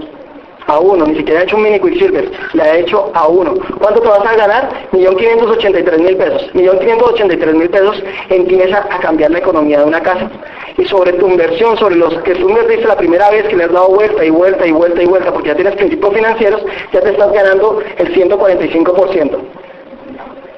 a 0.68 0.78
uno, 0.78 1.06
ni 1.06 1.16
siquiera 1.16 1.40
ha 1.40 1.44
hecho 1.44 1.56
un 1.56 1.62
mini 1.62 1.80
Quicksilver, 1.80 2.30
le 2.52 2.62
ha 2.62 2.76
hecho 2.76 3.10
a 3.14 3.26
uno. 3.26 3.54
¿Cuánto 3.80 4.00
te 4.02 4.08
vas 4.08 4.24
a 4.24 4.36
ganar? 4.36 4.68
Millón 4.92 5.16
quinientos 5.16 5.50
ochenta 5.50 5.80
y 5.80 5.82
tres 5.82 5.98
mil 5.98 6.16
pesos. 6.16 6.54
Millón 6.54 6.78
quinientos 6.78 7.10
ochenta 7.10 7.34
y 7.34 7.38
tres 7.38 7.54
mil 7.54 7.70
pesos 7.70 8.02
empieza 8.28 8.86
a 8.90 8.98
cambiar 9.00 9.30
la 9.30 9.38
economía 9.38 9.78
de 9.78 9.86
una 9.86 10.02
casa. 10.02 10.30
Y 10.76 10.84
sobre 10.84 11.14
tu 11.14 11.26
inversión, 11.26 11.76
sobre 11.78 11.96
los 11.96 12.14
que 12.18 12.34
tú 12.34 12.50
invertiste 12.50 12.86
la 12.86 12.96
primera 12.96 13.30
vez 13.30 13.48
que 13.48 13.56
le 13.56 13.64
has 13.64 13.72
dado 13.72 13.88
vuelta 13.88 14.22
y 14.22 14.28
vuelta 14.28 14.66
y 14.66 14.72
vuelta 14.72 15.02
y 15.02 15.06
vuelta, 15.06 15.32
porque 15.32 15.48
ya 15.48 15.54
tienes 15.54 15.74
principios 15.74 16.14
financieros, 16.14 16.62
ya 16.92 17.00
te 17.00 17.10
estás 17.10 17.32
ganando 17.32 17.80
el 17.96 18.14
145%. 18.14 19.38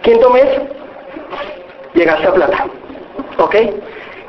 Quinto 0.02 0.30
mes, 0.30 0.46
llegaste 1.94 2.26
a 2.26 2.32
plata. 2.32 2.66
¿Ok? 3.38 3.56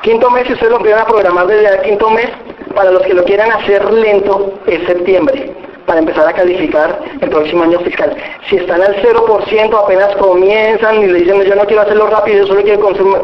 Quinto 0.01 0.29
mes, 0.29 0.47
si 0.47 0.53
ustedes 0.53 0.71
lo 0.71 0.77
empiezan 0.77 1.01
a 1.01 1.05
programar 1.05 1.47
desde 1.47 1.75
el 1.75 1.81
quinto 1.81 2.09
mes, 2.09 2.29
para 2.75 2.91
los 2.91 3.03
que 3.03 3.13
lo 3.13 3.23
quieran 3.23 3.51
hacer 3.51 3.91
lento, 3.93 4.53
es 4.65 4.85
septiembre 4.85 5.53
para 5.85 5.99
empezar 5.99 6.27
a 6.27 6.33
calificar 6.33 6.99
el 7.19 7.29
próximo 7.29 7.63
año 7.63 7.79
fiscal. 7.79 8.15
Si 8.49 8.55
están 8.55 8.81
al 8.81 8.95
0%, 9.01 9.83
apenas 9.83 10.15
comienzan 10.15 11.01
y 11.01 11.07
le 11.07 11.19
dicen 11.19 11.41
yo 11.43 11.55
no 11.55 11.65
quiero 11.65 11.81
hacerlo 11.81 12.07
rápido, 12.07 12.39
yo 12.39 12.47
solo 12.47 12.61
quiero 12.61 12.79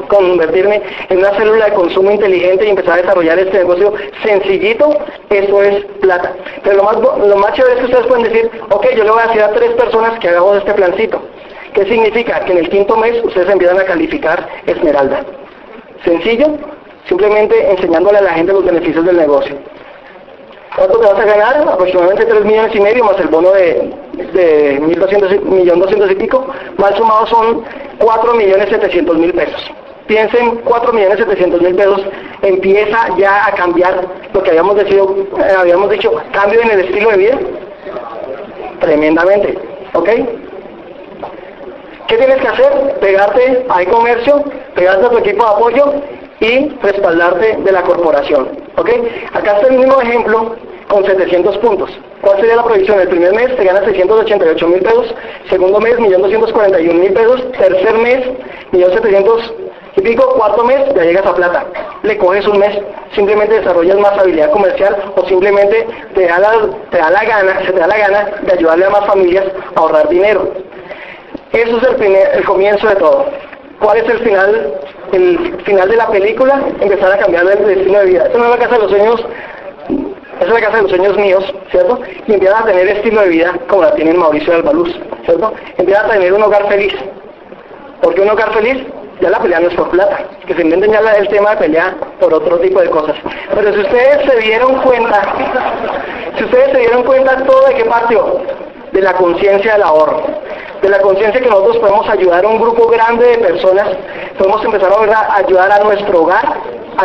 convertirme 0.10 0.82
en 1.10 1.20
una 1.20 1.34
célula 1.36 1.66
de 1.66 1.74
consumo 1.74 2.12
inteligente 2.12 2.66
y 2.66 2.70
empezar 2.72 2.96
a 2.96 3.02
desarrollar 3.04 3.40
este 3.40 3.60
negocio 3.60 3.94
sencillito, 4.22 4.98
eso 5.30 5.64
es 5.64 5.86
plata. 6.02 6.34
Pero 6.64 6.78
lo 6.78 6.84
más, 6.84 6.98
lo 6.98 7.38
más 7.38 7.54
chévere 7.54 7.76
es 7.76 7.80
que 7.80 7.86
ustedes 7.86 8.08
pueden 8.08 8.24
decir, 8.26 8.52
ok, 8.70 8.86
yo 8.96 9.04
le 9.06 9.12
voy 9.12 9.22
a 9.22 9.28
decir 9.28 9.44
a 9.44 9.52
tres 9.52 9.72
personas 9.72 10.20
que 10.20 10.28
hagamos 10.28 10.58
este 10.58 10.74
plancito. 10.74 11.22
¿Qué 11.74 11.86
significa? 11.86 12.40
Que 12.46 12.54
en 12.54 12.58
el 12.60 12.70
quinto 12.70 12.98
mes 12.98 13.24
ustedes 13.24 13.50
empiezan 13.50 13.80
a 13.80 13.86
calificar 13.86 14.48
Esmeralda. 14.66 15.24
Sencillo, 16.04 16.58
simplemente 17.08 17.72
enseñándole 17.72 18.18
a 18.20 18.22
la 18.22 18.34
gente 18.34 18.54
los 18.54 18.66
beneficios 18.66 19.06
del 19.06 19.18
negocio. 19.18 19.56
¿Cuánto 20.76 21.00
te 21.00 21.08
vas 21.08 21.20
a 21.20 21.26
ganar? 21.26 21.68
Aproximadamente 21.68 22.26
3 22.26 22.46
millones 22.46 22.76
y 22.76 22.80
medio 22.80 23.04
más 23.04 23.20
el 23.20 23.30
bono 23.30 23.52
de, 23.52 23.94
de 24.34 24.80
1.200 24.80 26.12
y 26.12 26.16
pico. 26.16 26.48
Mal 26.78 26.96
sumado 26.96 27.26
son 27.26 27.64
4 27.98 28.34
millones 28.36 28.70
700 28.70 29.18
mil 29.18 29.34
pesos. 29.34 29.72
Piensen, 30.06 30.62
4 30.64 30.94
millones 30.94 31.18
700 31.18 31.62
mil 31.62 31.76
pesos 31.76 32.02
empieza 32.44 33.08
ya 33.18 33.48
a 33.48 33.52
cambiar 33.54 34.06
lo 34.32 34.44
que 34.44 34.50
habíamos, 34.52 34.76
decido, 34.76 35.16
eh, 35.40 35.54
habíamos 35.58 35.90
dicho, 35.90 36.14
cambio 36.32 36.62
en 36.62 36.70
el 36.70 36.80
estilo 36.82 37.10
de 37.10 37.18
vida. 37.18 37.40
Tremendamente. 38.80 39.58
¿Ok? 39.94 40.10
¿Qué 42.08 42.18
tienes 42.18 42.38
que 42.38 42.48
hacer? 42.48 43.00
Pegarte 43.02 43.66
a 43.70 43.82
e-comercio, 43.82 44.44
pegarte 44.76 45.06
a 45.06 45.10
tu 45.10 45.18
equipo 45.18 45.44
de 45.44 45.52
apoyo 45.52 45.94
y 46.40 46.70
respaldarte 46.82 47.58
de 47.58 47.72
la 47.72 47.82
corporación. 47.82 48.48
¿Ok? 48.78 48.90
Acá 49.34 49.58
está 49.58 49.68
el 49.68 49.80
mismo 49.80 50.02
ejemplo 50.02 50.56
con 50.88 51.06
700 51.06 51.58
puntos. 51.58 51.90
¿Cuál 52.22 52.40
sería 52.40 52.56
la 52.56 52.64
proyección? 52.64 53.02
El 53.02 53.10
primer 53.10 53.34
mes 53.34 53.56
te 53.58 53.64
ganas 53.64 53.84
688 53.84 54.68
mil 54.68 54.80
pesos, 54.80 55.16
segundo 55.50 55.80
mes 55.80 55.98
1.241.000 55.98 57.14
pesos, 57.14 57.52
tercer 57.52 57.94
mes 57.98 58.26
1.700.000 58.72 59.68
y 59.98 60.02
pico, 60.02 60.30
cuarto 60.38 60.64
mes 60.64 60.80
ya 60.96 61.04
llegas 61.04 61.26
a 61.26 61.34
plata. 61.34 61.66
Le 62.04 62.18
coges 62.18 62.48
un 62.48 62.60
mes, 62.60 62.78
simplemente 63.16 63.56
desarrollas 63.56 63.98
más 63.98 64.18
habilidad 64.18 64.52
comercial 64.52 64.96
o 65.16 65.26
simplemente 65.26 65.88
te 66.14 66.28
da 66.28 66.40
la, 66.40 66.52
te 66.92 66.98
da 66.98 67.10
la 67.10 67.24
gana, 67.26 67.66
se 67.66 67.74
te 67.74 67.80
da 67.80 67.88
la 67.88 67.98
gana 67.98 68.26
de 68.44 68.54
ayudarle 68.54 68.86
a 68.86 68.90
más 68.92 69.06
familias 69.08 69.46
a 69.76 69.80
ahorrar 69.80 70.08
dinero. 70.08 70.54
Eso 71.54 71.78
es 71.78 71.84
el, 71.84 71.96
primer, 71.96 72.30
el 72.36 72.44
comienzo 72.44 72.88
de 72.88 72.96
todo. 72.96 73.26
¿Cuál 73.80 73.98
es 73.98 74.10
el 74.10 74.20
final? 74.20 74.74
El 75.12 75.62
final 75.64 75.90
de 75.90 75.96
la 75.96 76.08
película, 76.08 76.62
empezar 76.82 77.12
a 77.12 77.18
cambiar 77.18 77.46
el 77.48 77.66
destino 77.66 78.00
de 78.00 78.06
vida. 78.06 78.26
Esta 78.26 78.38
no 78.38 78.46
es 78.46 78.50
la 78.52 78.58
casa 78.58 78.76
de 78.76 78.82
los 78.82 78.92
sueños, 78.92 79.26
es 80.42 80.50
la 80.50 80.60
casa 80.60 80.76
de 80.78 80.82
los 80.82 80.92
sueños 80.92 81.18
míos, 81.18 81.56
¿cierto? 81.72 82.00
Y 82.28 82.34
empiezan 82.34 82.64
a 82.64 82.66
tener 82.66 82.88
estilo 82.88 83.22
de 83.22 83.30
vida 83.30 83.54
como 83.68 83.84
la 83.84 83.94
tiene 83.96 84.14
Mauricio 84.14 84.52
de 84.52 84.60
Albaluz, 84.60 84.94
¿cierto? 85.26 85.54
Empiezan 85.78 86.06
a 86.06 86.10
tener 86.10 86.34
un 86.34 86.44
hogar 86.44 86.68
feliz. 86.68 86.94
¿Por 88.02 88.14
qué 88.14 88.22
un 88.22 88.30
hogar 88.30 88.54
feliz? 88.54 88.86
Ya 89.22 89.30
la 89.32 89.40
pelea 89.40 89.60
no 89.60 89.68
es 89.68 89.74
por 89.74 89.90
plata, 89.90 90.26
que 90.46 90.54
se 90.54 90.62
inventen 90.62 90.92
ya 90.92 91.00
el 91.00 91.28
tema 91.30 91.52
de 91.52 91.58
pelea 91.58 91.96
por 92.20 92.34
otro 92.34 92.60
tipo 92.60 92.80
de 92.82 92.90
cosas. 92.90 93.16
Pero 93.56 93.74
si 93.74 93.80
ustedes 93.80 94.30
se 94.30 94.38
dieron 94.42 94.76
cuenta, 94.82 95.22
si 96.38 96.44
ustedes 96.44 96.72
se 96.72 96.80
dieron 96.80 97.04
cuenta 97.04 97.44
todo 97.44 97.66
de 97.68 97.76
qué 97.76 97.86
partió, 97.86 98.42
de 98.98 99.04
la 99.04 99.14
conciencia 99.14 99.74
del 99.74 99.84
ahorro 99.84 100.24
de 100.82 100.90
la 100.90 101.00
conciencia 101.02 101.40
que 101.40 101.50
nosotros 101.50 101.78
podemos 101.78 102.10
ayudar 102.10 102.44
a 102.44 102.48
un 102.48 102.60
grupo 102.60 102.88
grande 102.88 103.26
de 103.28 103.38
personas, 103.40 103.90
podemos 104.38 104.64
empezar 104.64 104.92
a 104.92 105.36
ayudar 105.36 105.72
a 105.72 105.84
nuestro 105.84 106.24
hogar, 106.24 106.62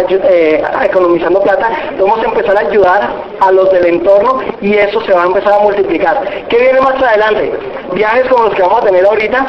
eh, 0.08 0.62
economizando 0.84 1.42
plata, 1.42 1.68
podemos 1.98 2.24
empezar 2.24 2.56
a 2.56 2.60
ayudar 2.60 3.10
a 3.40 3.52
los 3.52 3.70
del 3.72 3.86
entorno 3.86 4.40
y 4.60 4.74
eso 4.74 5.00
se 5.02 5.12
va 5.12 5.24
a 5.24 5.26
empezar 5.26 5.52
a 5.52 5.58
multiplicar. 5.58 6.46
¿Qué 6.48 6.58
viene 6.58 6.80
más 6.80 7.00
adelante? 7.02 7.52
Viajes 7.92 8.26
como 8.28 8.44
los 8.44 8.54
que 8.54 8.62
vamos 8.62 8.82
a 8.82 8.86
tener 8.86 9.04
ahorita, 9.04 9.46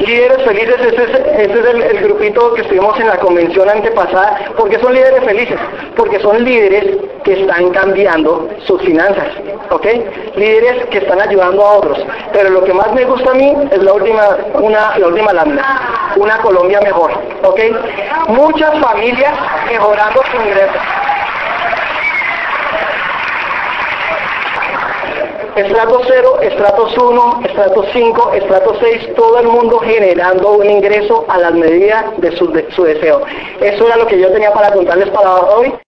líderes 0.00 0.42
felices, 0.44 0.76
ese 0.80 1.04
es, 1.42 1.66
el, 1.66 2.02
grupito 2.02 2.54
que 2.54 2.62
estuvimos 2.62 2.98
en 2.98 3.08
la 3.08 3.18
convención 3.18 3.68
antepasada, 3.68 4.40
porque 4.56 4.78
son 4.78 4.94
líderes 4.94 5.22
felices, 5.24 5.58
porque 5.96 6.18
son 6.20 6.42
líderes 6.42 6.96
que 7.24 7.42
están 7.42 7.70
cambiando 7.70 8.48
sus 8.66 8.80
finanzas, 8.82 9.28
¿ok? 9.70 9.86
Líderes 10.36 10.86
que 10.86 10.98
están 10.98 11.20
ayudando 11.20 11.64
a 11.64 11.72
otros. 11.78 11.98
Pero 12.32 12.50
lo 12.50 12.64
que 12.64 12.72
más 12.72 12.92
me 12.94 13.04
gusta 13.04 13.30
a 13.30 13.34
mí 13.34 13.54
es 13.70 13.82
la 13.82 13.92
última, 13.92 14.36
una, 14.54 14.98
la 14.98 15.06
última 15.06 15.32
lámina, 15.32 16.12
una 16.16 16.38
Colombia 16.38 16.80
mejor, 16.80 17.12
¿ok? 17.42 17.60
Muchas 18.28 18.78
familias 18.80 19.34
mejorando 19.82 20.22
su 20.30 20.36
ingreso. 20.36 20.78
Estrato 25.56 26.00
0, 26.06 26.40
estratos 26.40 26.96
1, 26.96 27.40
estrato 27.44 27.84
5, 27.92 28.32
estrato 28.32 28.74
6, 28.80 29.14
todo 29.14 29.38
el 29.40 29.48
mundo 29.48 29.80
generando 29.80 30.52
un 30.52 30.70
ingreso 30.70 31.26
a 31.28 31.36
la 31.38 31.50
medida 31.50 32.12
de 32.18 32.34
su, 32.36 32.50
de 32.52 32.70
su 32.72 32.84
deseo. 32.84 33.22
Eso 33.60 33.86
era 33.86 33.96
lo 33.96 34.06
que 34.06 34.18
yo 34.18 34.30
tenía 34.32 34.52
para 34.52 34.72
contarles 34.72 35.10
para 35.10 35.34
hoy. 35.34 35.74